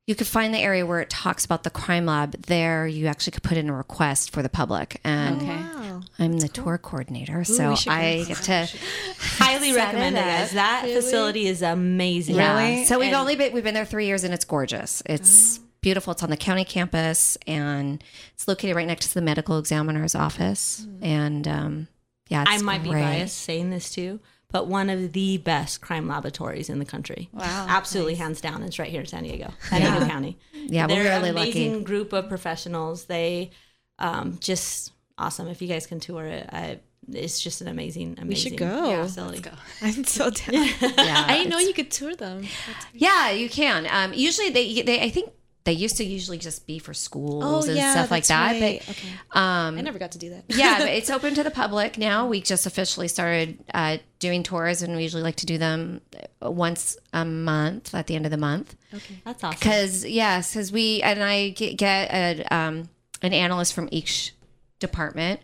You 0.07 0.15
could 0.17 0.27
find 0.27 0.53
the 0.53 0.59
area 0.59 0.85
where 0.85 1.01
it 1.01 1.09
talks 1.11 1.45
about 1.45 1.63
the 1.63 1.71
crime 1.71 2.07
lab. 2.07 2.33
There, 2.33 2.87
you 2.87 3.07
actually 3.07 3.33
could 3.33 3.43
put 3.45 3.57
in 3.57 3.69
a 3.69 3.73
request 3.77 4.31
for 4.33 4.43
the 4.43 4.49
public, 4.49 5.01
and 5.05 5.37
Okay. 5.41 5.47
Wow. 5.47 6.01
I'm 6.19 6.39
the 6.39 6.49
tour 6.49 6.79
coordinator, 6.79 7.45
so 7.45 7.71
we 7.71 7.77
should 7.77 7.91
go. 7.91 7.95
I 7.95 8.25
get 8.27 8.37
to 8.39 8.69
highly 9.19 9.73
recommend 9.73 10.17
it 10.17 10.21
it 10.21 10.23
guys 10.23 10.49
up. 10.49 10.55
that 10.55 10.83
facility 10.87 11.47
is 11.47 11.63
amazing 11.63 12.37
Really? 12.37 12.85
So 12.87 12.99
we've 12.99 13.09
And- 13.09 13.17
only 13.17 13.37
been 13.37 13.53
we've 13.53 13.63
been 13.65 13.75
there 13.75 13.85
three 13.85 14.07
years, 14.07 14.25
and 14.25 14.35
it's 14.35 14.45
gorgeous. 14.45 15.03
It's 15.07 15.59
beautiful. 15.81 16.13
It's 16.13 16.23
on 16.23 16.31
the 16.31 16.37
county 16.37 16.65
campus, 16.65 17.39
and 17.47 18.03
it's 18.35 18.49
located 18.49 18.75
right 18.77 18.87
next 18.87 19.09
to 19.09 19.15
the 19.15 19.23
medical 19.23 19.59
examiner's 19.59 20.15
office. 20.15 20.87
And 21.03 21.47
um, 21.47 21.89
yeah, 22.29 22.43
it's 22.43 22.51
i 22.51 22.59
might 22.65 22.83
be 22.83 22.91
great. 22.91 23.03
biased 23.03 23.39
saying 23.39 23.71
this 23.71 23.91
too 23.93 24.19
but 24.53 24.67
one 24.67 24.91
of 24.91 25.13
the 25.13 25.39
best 25.39 25.81
crime 25.81 26.09
laboratories 26.09 26.69
in 26.69 26.79
the 26.79 26.85
country 26.85 27.29
Wow, 27.33 27.67
absolutely 27.69 28.17
hands 28.17 28.41
down 28.41 28.63
it's 28.63 28.79
right 28.79 28.91
here 28.91 29.01
in 29.01 29.07
san 29.07 29.23
diego 29.23 29.53
san 29.61 29.81
diego 29.81 30.07
county 30.07 30.39
Yeah, 30.53 30.87
we're 30.87 31.03
They're 31.03 31.19
really 31.19 31.31
an 31.31 31.37
amazing 31.37 31.85
group 31.85 32.13
of 32.13 32.29
professionals. 32.29 33.05
They 33.07 33.51
um, 33.99 34.39
just 34.41 34.93
awesome. 35.19 35.49
If 35.49 35.61
you 35.61 35.69
guys 35.69 35.87
can 35.87 36.01
tour 36.01 36.25
it, 36.27 36.49
I, 36.53 36.81
it's 37.13 37.41
just 37.41 37.61
an 37.61 37.69
amazing, 37.69 38.17
amazing. 38.21 38.29
We 38.29 38.35
should 38.35 38.57
go. 38.57 39.03
facility. 39.03 39.51
I'm 39.83 40.05
so 40.05 40.31
down. 40.31 40.55
Yeah, 40.55 40.67
I 41.27 41.37
didn't 41.37 41.51
know 41.51 41.59
you 41.59 41.75
could 41.75 41.91
tour 41.91 42.15
them. 42.15 42.47
Yeah, 42.93 43.31
you 43.31 43.49
can. 43.49 43.87
Um, 43.91 44.13
usually 44.15 44.51
they 44.51 44.83
they 44.83 45.01
I 45.03 45.11
think 45.11 45.33
they 45.65 45.73
used 45.73 45.97
to 45.99 46.05
usually 46.05 46.39
just 46.39 46.67
be 46.67 46.79
for 46.79 46.95
schools 46.95 47.67
Oh, 47.67 47.69
and 47.69 47.77
yeah, 47.77 47.93
stuff 47.93 48.11
like 48.11 48.27
that. 48.27 48.53
right. 48.61 48.83
But 48.87 48.91
Okay. 48.97 49.09
um, 49.33 49.77
I 49.77 49.81
never 49.83 49.99
got 49.99 50.13
to 50.13 50.19
do 50.19 50.31
that. 50.31 50.45
yeah, 50.49 50.79
but 50.79 50.89
it's 50.99 51.11
open 51.11 51.35
to 51.35 51.43
the 51.43 51.51
public 51.51 51.99
now. 51.99 52.27
We 52.27 52.41
just 52.41 52.65
officially 52.65 53.09
started 53.09 53.59
uh, 53.75 53.99
doing 54.19 54.43
tours, 54.43 54.81
and 54.83 54.97
we 54.97 55.03
usually 55.03 55.23
like 55.23 55.37
to 55.37 55.47
do 55.47 55.59
them 55.59 56.01
once 56.41 56.97
a 57.13 57.25
month 57.27 57.95
at 57.95 58.07
the 58.07 58.15
end 58.17 58.25
of 58.25 58.31
the 58.31 58.39
month. 58.39 58.75
Okay. 58.95 59.21
That's 59.25 59.45
awesome. 59.45 59.59
Because 59.61 60.05
yes, 60.07 60.53
because 60.55 60.73
we 60.73 61.03
and 61.03 61.23
I 61.23 61.51
get, 61.51 61.77
get 61.77 62.11
a, 62.11 62.55
um, 62.55 62.89
an 63.21 63.35
analyst 63.35 63.75
from 63.75 63.89
each 63.93 64.35
department 64.79 65.41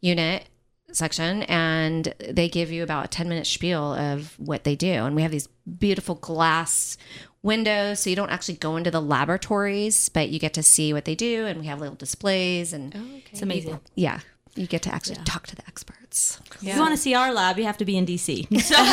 unit 0.00 0.46
section, 0.92 1.44
and 1.44 2.12
they 2.28 2.48
give 2.48 2.72
you 2.72 2.82
about 2.82 3.04
a 3.04 3.08
ten 3.08 3.28
minute 3.28 3.46
spiel 3.46 3.94
of 3.94 4.34
what 4.40 4.64
they 4.64 4.74
do, 4.74 4.90
and 4.90 5.14
we 5.14 5.22
have 5.22 5.30
these 5.30 5.46
beautiful 5.78 6.16
glass 6.16 6.96
windows, 7.42 8.00
so 8.00 8.10
you 8.10 8.16
don't 8.16 8.30
actually 8.30 8.54
go 8.56 8.76
into 8.76 8.90
the 8.90 9.00
laboratories, 9.00 10.08
but 10.08 10.28
you 10.28 10.38
get 10.38 10.54
to 10.54 10.62
see 10.62 10.92
what 10.92 11.04
they 11.04 11.14
do, 11.14 11.46
and 11.46 11.60
we 11.60 11.66
have 11.66 11.80
little 11.80 11.94
displays, 11.96 12.72
and 12.72 12.94
It's 13.32 13.42
amazing. 13.42 13.80
yeah, 13.94 14.20
you 14.56 14.66
get 14.66 14.82
to 14.82 14.94
actually 14.94 15.16
talk 15.24 15.46
to 15.48 15.56
the 15.56 15.62
experts. 15.66 16.40
If 16.56 16.74
you 16.74 16.80
want 16.80 16.92
to 16.92 16.96
see 16.96 17.14
our 17.14 17.32
lab, 17.32 17.56
you 17.58 17.64
have 17.64 17.78
to 17.78 17.84
be 17.84 17.96
in 17.96 18.04
DC. 18.04 18.46
So 18.62 18.74
our 18.78 18.84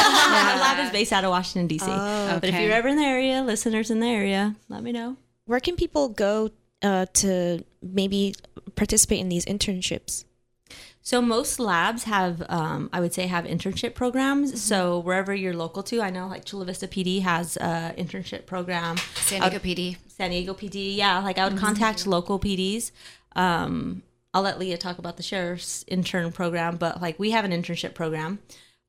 lab 0.60 0.80
is 0.86 0.92
based 0.92 1.12
out 1.12 1.24
of 1.26 1.32
Washington 1.32 1.68
DC. 1.78 1.88
But 2.40 2.48
if 2.50 2.56
you're 2.60 2.72
ever 2.72 2.88
in 2.88 2.96
the 2.98 3.04
area, 3.04 3.42
listeners 3.44 3.90
in 3.92 4.00
the 4.00 4.08
area, 4.08 4.56
let 4.70 4.84
me 4.84 4.92
know. 4.92 5.18
Where 5.46 5.60
can 5.60 5.76
people 5.76 6.10
go 6.10 6.52
uh, 6.82 7.08
to 7.16 7.64
maybe 7.82 8.36
participate 8.76 9.20
in 9.20 9.30
these 9.30 9.46
internships? 9.46 10.26
So 11.08 11.22
most 11.22 11.58
labs 11.58 12.04
have, 12.04 12.44
um, 12.50 12.90
I 12.92 13.00
would 13.00 13.14
say, 13.14 13.28
have 13.28 13.46
internship 13.46 13.94
programs. 13.94 14.62
So 14.62 15.00
wherever 15.00 15.34
you're 15.34 15.54
local 15.54 15.82
to, 15.84 16.02
I 16.02 16.10
know 16.10 16.28
like 16.28 16.44
Chula 16.44 16.66
Vista 16.66 16.86
PD 16.86 17.22
has 17.22 17.56
an 17.56 17.96
internship 17.96 18.46
program. 18.46 18.98
San 19.16 19.40
Diego 19.40 19.60
PD. 19.60 19.96
San 20.10 20.32
Diego 20.32 20.54
PD. 20.54 20.98
Yeah, 20.98 21.20
like 21.20 21.38
I 21.38 21.48
would 21.48 21.58
contact 21.58 22.06
local 22.08 22.42
PDs. 22.42 22.92
Um, 23.38 24.04
I'll 24.34 24.42
let 24.42 24.60
Leah 24.60 24.78
talk 24.78 24.98
about 24.98 25.16
the 25.16 25.24
sheriff's 25.24 25.86
intern 25.88 26.34
program, 26.34 26.76
but 26.76 27.02
like 27.02 27.18
we 27.18 27.32
have 27.32 27.46
an 27.46 27.52
internship 27.52 27.94
program 27.94 28.40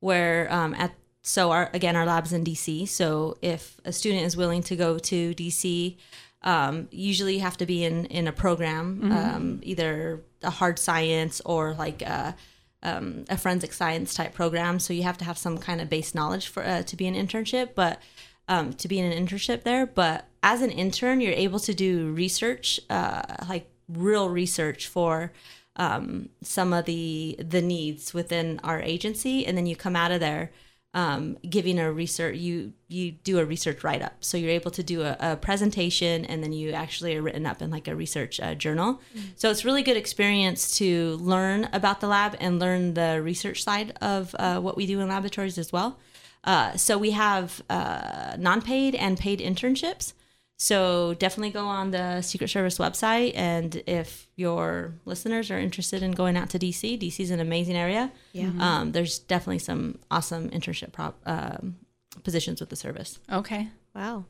where 0.01 0.51
um, 0.51 0.73
at 0.73 0.93
so 1.21 1.51
our 1.51 1.69
again 1.73 1.95
our 1.95 2.05
lab's 2.05 2.33
in 2.33 2.43
DC. 2.43 2.89
So 2.89 3.37
if 3.41 3.79
a 3.85 3.93
student 3.93 4.25
is 4.25 4.35
willing 4.35 4.61
to 4.63 4.75
go 4.75 4.99
to 4.99 5.33
DC, 5.35 5.95
um, 6.41 6.87
usually 6.91 7.35
you 7.35 7.41
have 7.41 7.57
to 7.57 7.65
be 7.65 7.83
in 7.83 8.05
in 8.05 8.27
a 8.27 8.31
program, 8.31 9.11
um, 9.11 9.59
either 9.63 10.23
a 10.41 10.49
hard 10.49 10.79
science 10.79 11.41
or 11.45 11.73
like 11.73 12.01
a, 12.01 12.35
um, 12.81 13.25
a 13.29 13.37
forensic 13.37 13.73
science 13.73 14.13
type 14.13 14.33
program. 14.33 14.79
So 14.79 14.93
you 14.93 15.03
have 15.03 15.17
to 15.17 15.25
have 15.25 15.37
some 15.37 15.57
kind 15.57 15.81
of 15.81 15.89
base 15.89 16.15
knowledge 16.15 16.47
for 16.47 16.63
uh, 16.63 16.83
to 16.83 16.95
be 16.95 17.07
an 17.07 17.15
internship, 17.15 17.75
but 17.75 18.01
um, 18.47 18.73
to 18.73 18.87
be 18.87 18.99
in 18.99 19.11
an 19.11 19.27
internship 19.27 19.63
there. 19.63 19.85
But 19.85 20.27
as 20.41 20.61
an 20.61 20.71
intern, 20.71 21.19
you're 21.19 21.33
able 21.33 21.59
to 21.59 21.73
do 21.73 22.11
research, 22.13 22.79
uh, 22.89 23.21
like 23.49 23.69
real 23.89 24.29
research 24.29 24.87
for 24.87 25.33
um, 25.75 26.29
some 26.41 26.71
of 26.71 26.85
the 26.85 27.37
the 27.39 27.61
needs 27.61 28.13
within 28.13 28.59
our 28.63 28.81
agency, 28.81 29.45
and 29.45 29.57
then 29.57 29.65
you 29.65 29.75
come 29.75 29.95
out 29.95 30.11
of 30.11 30.21
there 30.21 30.51
um, 30.93 31.37
giving 31.47 31.79
a 31.79 31.91
research. 31.91 32.37
You 32.37 32.73
you 32.87 33.11
do 33.11 33.37
a 33.37 33.45
research 33.45 33.83
write 33.83 34.01
up, 34.01 34.23
so 34.23 34.37
you're 34.37 34.49
able 34.51 34.71
to 34.71 34.83
do 34.83 35.01
a, 35.01 35.15
a 35.19 35.35
presentation, 35.35 36.25
and 36.25 36.43
then 36.43 36.51
you 36.51 36.71
actually 36.71 37.15
are 37.15 37.21
written 37.21 37.45
up 37.45 37.61
in 37.61 37.69
like 37.69 37.87
a 37.87 37.95
research 37.95 38.39
uh, 38.39 38.55
journal. 38.55 38.99
So 39.35 39.51
it's 39.51 39.63
really 39.63 39.83
good 39.83 39.97
experience 39.97 40.77
to 40.77 41.17
learn 41.17 41.69
about 41.73 42.01
the 42.01 42.07
lab 42.07 42.35
and 42.39 42.59
learn 42.59 42.95
the 42.95 43.21
research 43.21 43.63
side 43.63 43.95
of 44.01 44.35
uh, 44.39 44.59
what 44.59 44.75
we 44.75 44.87
do 44.87 44.99
in 44.99 45.07
laboratories 45.07 45.57
as 45.57 45.71
well. 45.71 45.99
Uh, 46.43 46.75
so 46.77 46.97
we 46.97 47.11
have 47.11 47.61
uh, 47.69 48.35
non-paid 48.39 48.95
and 48.95 49.17
paid 49.17 49.39
internships. 49.39 50.13
So 50.61 51.13
definitely 51.13 51.51
go 51.51 51.65
on 51.65 51.91
the 51.91 52.21
Secret 52.21 52.49
Service 52.49 52.77
website, 52.79 53.31
and 53.33 53.81
if 53.87 54.27
your 54.35 54.93
listeners 55.05 55.49
are 55.49 55.57
interested 55.57 56.03
in 56.03 56.11
going 56.11 56.35
out 56.35 56.49
to 56.49 56.59
DC, 56.59 56.99
DC 57.01 57.17
is 57.21 57.31
an 57.31 57.39
amazing 57.39 57.77
area. 57.77 58.11
Yeah. 58.33 58.51
Um, 58.59 58.91
there's 58.91 59.19
definitely 59.19 59.59
some 59.59 59.99
awesome 60.11 60.49
internship 60.49 60.91
prop, 60.91 61.17
um, 61.25 61.77
positions 62.25 62.59
with 62.59 62.69
the 62.69 62.75
service. 62.75 63.19
Okay. 63.31 63.69
Wow. 63.95 64.25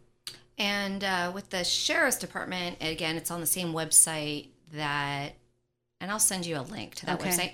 And 0.60 1.04
uh, 1.04 1.32
with 1.34 1.50
the 1.50 1.64
sheriff's 1.64 2.18
department, 2.20 2.78
again, 2.80 3.16
it's 3.18 3.32
on 3.32 3.40
the 3.40 3.48
same 3.48 3.74
website 3.74 4.50
that, 4.74 5.34
and 6.00 6.12
I'll 6.12 6.20
send 6.20 6.46
you 6.46 6.60
a 6.60 6.62
link 6.62 6.94
to 6.96 7.08
that 7.08 7.20
Okay. 7.20 7.30
website. 7.32 7.52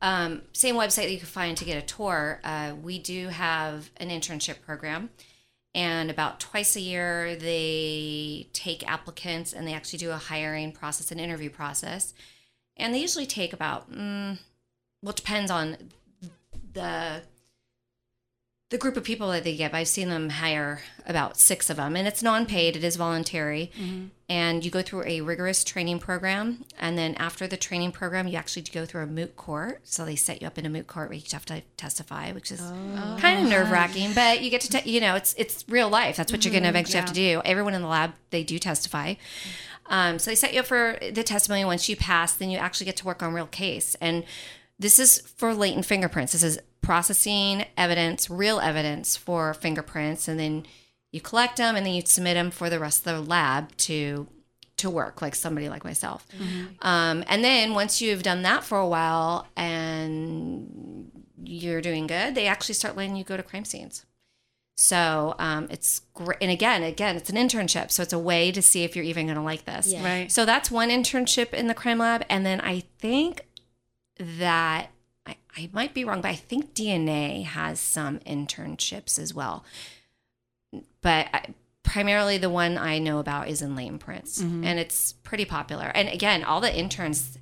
Um, 0.00 0.42
same 0.54 0.76
website 0.76 1.02
that 1.04 1.12
you 1.12 1.18
can 1.18 1.26
find 1.26 1.58
to 1.58 1.64
get 1.66 1.76
a 1.76 1.86
tour. 1.86 2.40
Uh, 2.42 2.72
we 2.82 2.98
do 2.98 3.28
have 3.28 3.90
an 3.98 4.08
internship 4.08 4.62
program, 4.62 5.10
and 5.74 6.10
about 6.10 6.40
twice 6.40 6.76
a 6.76 6.80
year 6.80 7.34
they 7.36 8.48
take 8.52 8.88
applicants 8.88 9.52
and 9.52 9.66
they 9.66 9.72
actually 9.72 9.98
do 9.98 10.10
a 10.10 10.16
hiring 10.16 10.72
process, 10.72 11.10
an 11.10 11.18
interview 11.18 11.50
process, 11.50 12.14
and 12.76 12.94
they 12.94 12.98
usually 13.00 13.26
take 13.26 13.52
about, 13.52 13.90
mm, 13.90 14.38
well, 15.02 15.10
it 15.10 15.16
depends 15.16 15.50
on 15.50 15.76
the 16.72 17.22
the 18.70 18.78
group 18.78 18.96
of 18.96 19.04
people 19.04 19.30
that 19.30 19.44
they 19.44 19.54
give. 19.54 19.74
I've 19.74 19.86
seen 19.88 20.08
them 20.08 20.30
hire 20.30 20.82
about 21.06 21.36
six 21.36 21.70
of 21.70 21.76
them, 21.76 21.94
and 21.96 22.08
it's 22.08 22.22
non-paid. 22.22 22.76
It 22.76 22.82
is 22.82 22.96
voluntary, 22.96 23.70
and 24.28 24.64
you 24.64 24.70
go 24.70 24.80
through 24.80 25.04
a 25.04 25.20
rigorous 25.20 25.64
training 25.64 25.98
program. 25.98 26.64
And 26.78 26.96
then 26.96 27.14
after 27.16 27.46
the 27.46 27.56
training 27.56 27.92
program, 27.92 28.26
you 28.26 28.36
actually 28.36 28.62
go 28.62 28.86
through 28.86 29.02
a 29.02 29.06
moot 29.06 29.36
court. 29.36 29.80
So 29.84 30.04
they 30.04 30.16
set 30.16 30.40
you 30.40 30.46
up 30.46 30.56
in 30.56 30.64
a 30.64 30.70
moot 30.70 30.86
court 30.86 31.10
where 31.10 31.18
you 31.18 31.24
have 31.32 31.44
to 31.46 31.62
testify, 31.76 32.32
which 32.32 32.50
is 32.50 32.60
kind 32.60 33.44
of 33.44 33.50
nerve-wracking. 33.50 34.14
But 34.14 34.42
you 34.42 34.50
get 34.50 34.62
to, 34.62 34.70
te- 34.70 34.90
you 34.90 35.00
know, 35.00 35.14
it's 35.14 35.34
it's 35.36 35.64
real 35.68 35.88
life. 35.88 36.16
That's 36.16 36.32
what 36.32 36.44
you're 36.44 36.52
going 36.52 36.62
to 36.62 36.70
eventually 36.70 36.98
have 36.98 37.08
to 37.08 37.14
do. 37.14 37.42
Everyone 37.44 37.74
in 37.74 37.82
the 37.82 37.88
lab 37.88 38.14
they 38.30 38.44
do 38.44 38.58
testify. 38.58 39.14
Um, 39.86 40.18
so 40.18 40.30
they 40.30 40.34
set 40.34 40.54
you 40.54 40.60
up 40.60 40.66
for 40.66 40.96
the 41.12 41.22
testimony. 41.22 41.64
Once 41.64 41.88
you 41.90 41.96
pass, 41.96 42.32
then 42.34 42.48
you 42.48 42.56
actually 42.56 42.86
get 42.86 42.96
to 42.96 43.04
work 43.04 43.22
on 43.22 43.34
real 43.34 43.46
case. 43.46 43.94
And 44.00 44.24
this 44.78 44.98
is 44.98 45.20
for 45.20 45.52
latent 45.52 45.84
fingerprints. 45.84 46.32
This 46.32 46.42
is 46.42 46.58
processing 46.80 47.66
evidence, 47.76 48.30
real 48.30 48.58
evidence 48.60 49.16
for 49.16 49.52
fingerprints, 49.54 50.28
and 50.28 50.40
then 50.40 50.66
you 51.14 51.20
collect 51.20 51.58
them 51.58 51.76
and 51.76 51.86
then 51.86 51.94
you 51.94 52.02
submit 52.04 52.34
them 52.34 52.50
for 52.50 52.68
the 52.68 52.80
rest 52.80 53.06
of 53.06 53.14
the 53.14 53.30
lab 53.30 53.74
to 53.76 54.26
to 54.78 54.90
work, 54.90 55.22
like 55.22 55.36
somebody 55.36 55.68
like 55.68 55.84
myself. 55.84 56.26
Um, 56.82 57.22
and 57.28 57.44
then 57.44 57.74
once 57.74 58.02
you've 58.02 58.24
done 58.24 58.42
that 58.42 58.64
for 58.64 58.78
a 58.78 58.88
while 58.88 59.46
and 59.56 61.12
you're 61.44 61.80
doing 61.80 62.08
good, 62.08 62.34
they 62.34 62.48
actually 62.48 62.74
start 62.74 62.96
letting 62.96 63.14
you 63.14 63.22
go 63.22 63.36
to 63.36 63.44
crime 63.44 63.64
scenes. 63.64 64.04
So 64.76 65.36
um, 65.38 65.68
it's 65.70 66.00
great. 66.14 66.38
And 66.40 66.50
again, 66.50 66.82
again, 66.82 67.14
it's 67.14 67.30
an 67.30 67.36
internship. 67.36 67.92
So 67.92 68.02
it's 68.02 68.12
a 68.12 68.18
way 68.18 68.50
to 68.50 68.60
see 68.60 68.82
if 68.82 68.96
you're 68.96 69.04
even 69.04 69.26
going 69.26 69.36
to 69.36 69.42
like 69.42 69.64
this. 69.66 69.92
Yeah. 69.92 70.04
Right. 70.04 70.32
So 70.32 70.44
that's 70.44 70.68
one 70.68 70.88
internship 70.88 71.54
in 71.54 71.68
the 71.68 71.74
crime 71.74 71.98
lab. 71.98 72.24
And 72.28 72.44
then 72.44 72.60
I 72.60 72.82
think 72.98 73.46
that 74.18 74.88
I, 75.24 75.36
I 75.56 75.70
might 75.72 75.94
be 75.94 76.04
wrong, 76.04 76.20
but 76.20 76.32
I 76.32 76.34
think 76.34 76.74
DNA 76.74 77.44
has 77.44 77.78
some 77.78 78.18
internships 78.20 79.16
as 79.16 79.32
well. 79.32 79.64
But 81.04 81.28
I, 81.32 81.44
primarily 81.84 82.38
the 82.38 82.50
one 82.50 82.76
I 82.78 82.98
know 82.98 83.18
about 83.20 83.46
is 83.48 83.62
in 83.62 83.76
latent 83.76 84.00
prints, 84.00 84.40
and 84.40 84.78
it's 84.80 85.12
pretty 85.12 85.44
popular. 85.44 85.84
And 85.94 86.08
again, 86.08 86.42
all 86.42 86.60
the 86.60 86.74
interns 86.76 87.38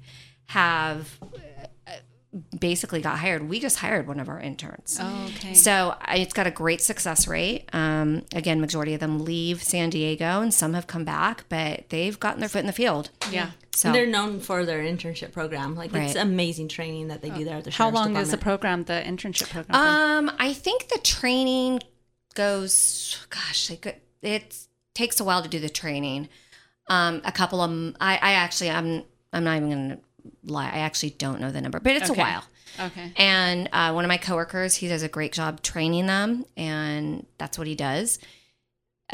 have 0.46 1.18
uh, 1.86 1.92
basically 2.58 3.00
got 3.00 3.18
hired. 3.20 3.48
We 3.48 3.60
just 3.60 3.78
hired 3.78 4.06
one 4.08 4.18
of 4.20 4.28
our 4.28 4.40
interns. 4.40 4.98
Oh, 5.00 5.30
okay. 5.36 5.54
So 5.54 5.94
it's 6.08 6.32
got 6.32 6.46
a 6.46 6.50
great 6.50 6.80
success 6.80 7.28
rate. 7.28 7.68
Um, 7.72 8.24
again, 8.34 8.60
majority 8.60 8.94
of 8.94 9.00
them 9.00 9.24
leave 9.24 9.62
San 9.62 9.90
Diego, 9.90 10.40
and 10.40 10.52
some 10.52 10.74
have 10.74 10.86
come 10.86 11.04
back, 11.04 11.44
but 11.48 11.88
they've 11.90 12.18
gotten 12.18 12.40
their 12.40 12.48
foot 12.48 12.60
in 12.60 12.66
the 12.66 12.72
field. 12.72 13.10
yeah. 13.30 13.50
So 13.74 13.88
And 13.88 13.94
they're 13.94 14.06
known 14.06 14.38
for 14.40 14.66
their 14.66 14.80
internship 14.82 15.32
program. 15.32 15.74
Like 15.76 15.94
it's 15.94 16.14
amazing 16.14 16.68
training 16.68 17.08
that 17.08 17.22
they 17.22 17.30
do 17.30 17.44
there 17.44 17.56
at 17.56 17.64
the 17.64 17.70
How 17.70 17.86
sheriff's 17.90 17.94
long 17.94 18.16
is 18.18 18.30
the 18.30 18.36
program, 18.36 18.84
the 18.84 19.02
internship 19.06 19.48
program? 19.48 19.78
Um, 20.28 20.30
I 20.38 20.52
think 20.52 20.88
the 20.88 20.98
training 20.98 21.80
goes. 22.34 23.18
Gosh, 23.30 23.70
it, 23.70 24.02
it 24.22 24.56
takes 24.94 25.20
a 25.20 25.24
while 25.24 25.42
to 25.42 25.48
do 25.48 25.58
the 25.58 25.68
training. 25.70 26.28
Um, 26.88 27.22
a 27.24 27.32
couple 27.32 27.60
of, 27.60 27.96
I, 28.00 28.14
I 28.16 28.32
actually, 28.32 28.70
I'm, 28.70 29.04
I'm 29.32 29.44
not 29.44 29.56
even 29.56 29.70
gonna 29.70 29.98
lie. 30.44 30.66
I 30.70 30.78
actually 30.80 31.10
don't 31.10 31.40
know 31.40 31.50
the 31.50 31.60
number, 31.60 31.80
but 31.80 31.92
it's 31.92 32.10
Okay. 32.10 32.20
a 32.20 32.24
while. 32.24 32.44
okay. 32.80 33.12
And 33.16 33.68
uh, 33.72 33.92
one 33.92 34.04
of 34.04 34.08
my 34.08 34.16
coworkers, 34.18 34.74
he 34.76 34.88
does 34.88 35.02
a 35.02 35.08
great 35.08 35.32
job 35.32 35.62
training 35.62 36.06
them, 36.06 36.44
and 36.56 37.26
that's 37.38 37.56
what 37.58 37.66
he 37.66 37.74
does. 37.74 38.18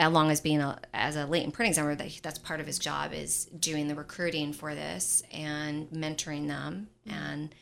Along 0.00 0.30
as 0.30 0.40
being 0.40 0.60
a 0.60 0.78
as 0.94 1.16
a 1.16 1.26
latent 1.26 1.54
print 1.54 1.68
examiner, 1.70 1.96
that 1.96 2.06
he- 2.06 2.20
that's 2.22 2.38
part 2.38 2.60
of 2.60 2.66
his 2.68 2.78
job 2.78 3.12
is 3.12 3.46
doing 3.46 3.88
the 3.88 3.96
recruiting 3.96 4.52
for 4.52 4.72
this 4.74 5.24
and 5.32 5.88
mentoring 5.90 6.46
them, 6.46 6.88
and 7.04 7.52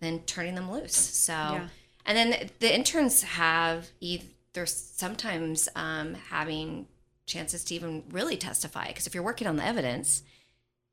then 0.00 0.20
turning 0.26 0.54
them 0.56 0.70
loose. 0.70 0.94
So, 0.94 1.32
Yeah. 1.32 1.68
and 2.04 2.16
then 2.18 2.30
the, 2.30 2.50
the 2.60 2.74
interns 2.74 3.22
have 3.22 3.88
either 4.00 4.26
sometimes 4.64 5.68
um, 5.76 6.14
having 6.30 6.86
chances 7.26 7.64
to 7.64 7.74
even 7.74 8.04
really 8.10 8.36
testify 8.36 8.86
because 8.86 9.06
if 9.06 9.14
you're 9.14 9.22
working 9.24 9.46
on 9.48 9.56
the 9.56 9.64
evidence, 9.64 10.22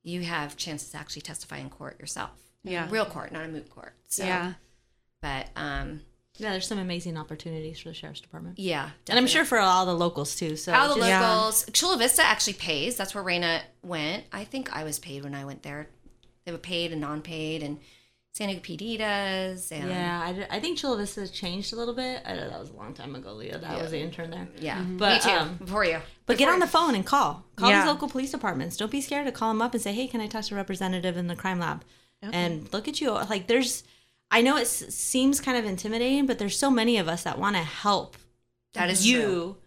you 0.04 0.22
have 0.24 0.58
chances 0.58 0.90
to 0.90 0.98
actually 0.98 1.22
testify 1.22 1.58
in 1.60 1.70
court 1.70 2.00
yourself. 2.00 2.32
Yeah. 2.64 2.88
real 2.90 3.06
court, 3.06 3.32
not 3.32 3.46
a 3.46 3.48
moot 3.48 3.70
court. 3.70 3.94
So, 4.10 4.24
yeah. 4.26 4.54
but 5.22 5.50
um, 5.56 6.02
Yeah, 6.38 6.52
there's 6.52 6.66
some 6.68 6.80
amazing 6.80 7.18
opportunities 7.18 7.80
for 7.80 7.90
the 7.90 7.94
sheriff's 7.94 8.22
department. 8.22 8.58
yeah, 8.58 8.90
And 9.10 9.20
I'm 9.20 9.28
sure 9.28 9.46
for 9.46 9.60
all 9.60 9.86
the 9.86 9.94
locals 9.94 10.36
too. 10.36 10.56
So 10.56 10.74
all 10.74 10.90
the 10.90 10.96
just- 10.96 11.08
Yeah. 11.08 11.30
locals. 11.36 11.66
Chula 11.74 11.98
Vista 11.98 12.24
actually 12.24 12.54
pays. 12.54 12.96
That's 12.96 13.14
where 13.14 13.24
Reyna 13.24 13.62
went. 13.84 14.26
I 14.32 14.44
think 14.46 14.74
I 14.76 14.84
was 14.84 14.98
paid 14.98 15.24
when 15.24 15.36
I 15.36 15.46
went 15.46 15.64
there. 15.64 15.90
They 16.46 16.52
were 16.52 16.58
paid 16.58 16.92
and 16.92 17.00
non-paid, 17.02 17.64
and 17.64 17.80
San 18.34 18.50
Diego 18.50 18.98
does. 18.98 19.72
And 19.72 19.90
Yeah, 19.90 20.46
I 20.50 20.60
think 20.60 20.80
Chula 20.80 20.98
Vista 20.98 21.20
has 21.20 21.30
changed 21.30 21.72
a 21.72 21.76
little 21.76 21.94
bit. 21.94 22.24
I 22.26 22.34
know 22.34 22.50
that 22.50 22.60
was 22.60 22.72
a 22.72 22.74
long 22.74 22.94
time 22.96 23.14
ago, 23.16 23.32
Leah. 23.34 23.60
That 23.60 23.80
was 23.80 23.92
the 23.92 24.00
intern 24.00 24.32
there. 24.32 24.48
yeah, 24.60 24.82
But, 24.82 25.24
me 25.24 25.32
too. 25.32 25.38
um, 25.38 25.56
before 25.58 25.86
you, 25.86 26.00
But 26.26 26.40
get 26.40 26.50
on 26.50 26.60
the 26.60 26.66
phone 26.68 26.96
and 26.96 27.06
call. 27.06 27.44
Call 27.56 27.70
Yeah. 27.70 27.82
these 27.82 27.88
local 27.88 28.10
police 28.10 28.32
departments. 28.32 28.76
Don't 28.76 28.92
be 28.92 29.02
scared 29.02 29.28
to 29.28 29.32
call 29.32 29.50
them 29.50 29.62
up 29.62 29.74
and 29.76 29.82
say, 29.84 29.94
"Hey, 29.94 30.08
can 30.08 30.20
I 30.20 30.26
talk 30.28 30.46
to 30.46 30.56
a 30.56 30.58
representative 30.58 31.16
in 31.16 31.28
the 31.28 31.36
crime 31.36 31.60
lab?" 31.60 31.84
And 32.24 32.72
look 32.74 32.88
at 32.88 33.02
you. 33.02 33.12
Like 33.12 33.48
there's, 33.48 33.84
I 34.32 34.42
know 34.42 34.56
it 34.58 34.62
s- 34.62 34.96
seems 34.96 35.40
kind 35.42 35.58
of 35.58 35.66
intimidating, 35.66 36.26
but 36.26 36.40
there's 36.40 36.58
so 36.58 36.72
many 36.72 36.98
of 36.98 37.08
us 37.10 37.24
that 37.24 37.38
want 37.38 37.56
to 37.58 37.62
help. 37.64 38.16
That 38.74 38.90
is 38.90 39.06
you 39.06 39.22
true. 39.22 39.58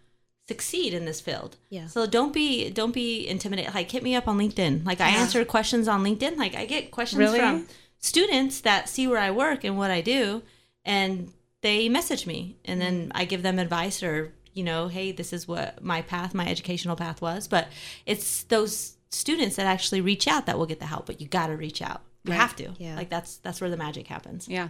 succeed 0.49 0.93
in 0.93 1.05
this 1.05 1.21
field. 1.21 1.55
Yeah. 1.69 1.87
So 1.87 2.05
don't 2.07 2.33
be 2.33 2.69
don't 2.71 2.93
be 2.93 3.25
intimidated. 3.27 3.73
Like 3.75 3.91
hit 3.91 4.03
me 4.03 4.15
up 4.15 4.27
on 4.27 4.37
LinkedIn. 4.39 4.85
Like 4.85 4.99
I 4.99 5.09
answer 5.11 5.45
questions 5.45 5.87
on 5.87 6.03
LinkedIn. 6.03 6.35
Like 6.35 6.55
I 6.55 6.65
get 6.65 6.89
questions 6.91 7.19
Really? 7.19 7.39
from 7.39 7.67
students 7.99 8.61
that 8.61 8.89
see 8.89 9.07
where 9.07 9.19
I 9.19 9.31
work 9.31 9.63
and 9.63 9.77
what 9.77 9.91
I 9.91 10.01
do, 10.01 10.43
and 10.85 11.33
they 11.61 11.89
message 11.89 12.25
me, 12.27 12.57
and 12.65 12.79
then 12.81 13.11
I 13.15 13.25
give 13.25 13.41
them 13.43 13.59
advice 13.59 14.01
or 14.03 14.33
you 14.53 14.63
know, 14.63 14.87
hey, 14.87 15.11
this 15.11 15.33
is 15.33 15.47
what 15.47 15.83
my 15.83 16.01
path, 16.01 16.33
my 16.33 16.47
educational 16.47 16.95
path 16.95 17.21
was. 17.21 17.47
But 17.47 17.67
it's 18.07 18.41
those 18.45 18.97
students 19.11 19.55
that 19.57 19.67
actually 19.67 20.01
reach 20.01 20.27
out 20.27 20.47
that 20.47 20.57
will 20.57 20.65
get 20.65 20.79
the 20.79 20.87
help. 20.87 21.05
But 21.05 21.21
you 21.21 21.27
got 21.27 21.47
to 21.47 21.55
reach 21.55 21.79
out. 21.81 22.01
You 22.23 22.31
Right. 22.31 22.39
have 22.41 22.55
to. 22.55 22.71
Yeah. 22.79 22.95
Like 22.95 23.09
that's 23.09 23.37
that's 23.37 23.61
where 23.61 23.69
the 23.69 23.77
magic 23.77 24.07
happens. 24.07 24.47
Yeah. 24.47 24.69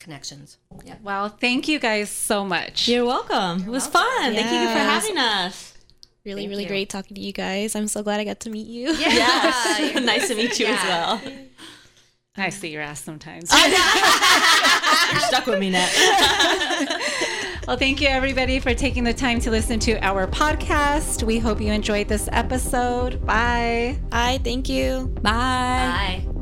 connections. 0.00 0.58
Yeah. 0.84 0.96
Well, 1.02 1.28
thank 1.28 1.68
you 1.68 1.78
guys 1.78 2.08
so 2.08 2.44
much. 2.44 2.88
You're 2.88 3.04
welcome. 3.04 3.62
it 3.62 3.68
was 3.68 3.86
fun. 3.86 4.32
Thank 4.34 4.46
you 4.52 4.72
for 4.72 4.78
having 4.78 5.18
us. 5.18 5.74
Really, 6.24 6.42
Thank 6.42 6.50
really 6.50 6.62
you. 6.64 6.68
great 6.68 6.88
talking 6.88 7.14
to 7.14 7.20
you 7.20 7.32
guys. 7.32 7.74
I'm 7.74 7.88
so 7.88 8.02
glad 8.02 8.20
I 8.20 8.24
got 8.24 8.40
to 8.40 8.50
meet 8.50 8.66
you. 8.68 8.92
Yeah. 8.94 9.98
nice 10.02 10.28
to 10.28 10.34
meet 10.34 10.58
you 10.60 10.66
as 10.66 10.82
Yeah. 10.84 10.88
well. 11.20 11.32
I 12.40 12.50
see 12.50 12.68
your 12.68 12.82
ass 12.82 13.02
sometimes. 13.02 13.52
You're 15.12 15.20
stuck 15.20 15.46
with 15.46 15.58
me, 15.58 15.70
Net. 15.70 15.90
Well, 17.68 17.76
thank 17.76 18.00
you 18.00 18.08
everybody 18.08 18.60
for 18.60 18.72
taking 18.72 19.04
the 19.04 19.12
time 19.12 19.40
to 19.40 19.50
listen 19.50 19.78
to 19.80 20.02
our 20.02 20.26
podcast. 20.26 21.22
We 21.22 21.38
hope 21.38 21.60
you 21.60 21.70
enjoyed 21.70 22.08
this 22.08 22.26
episode. 22.32 23.26
Bye. 23.26 23.98
Bye. 24.08 24.40
thank 24.42 24.70
you. 24.70 25.08
Bye. 25.20 26.22
Bye. 26.24 26.37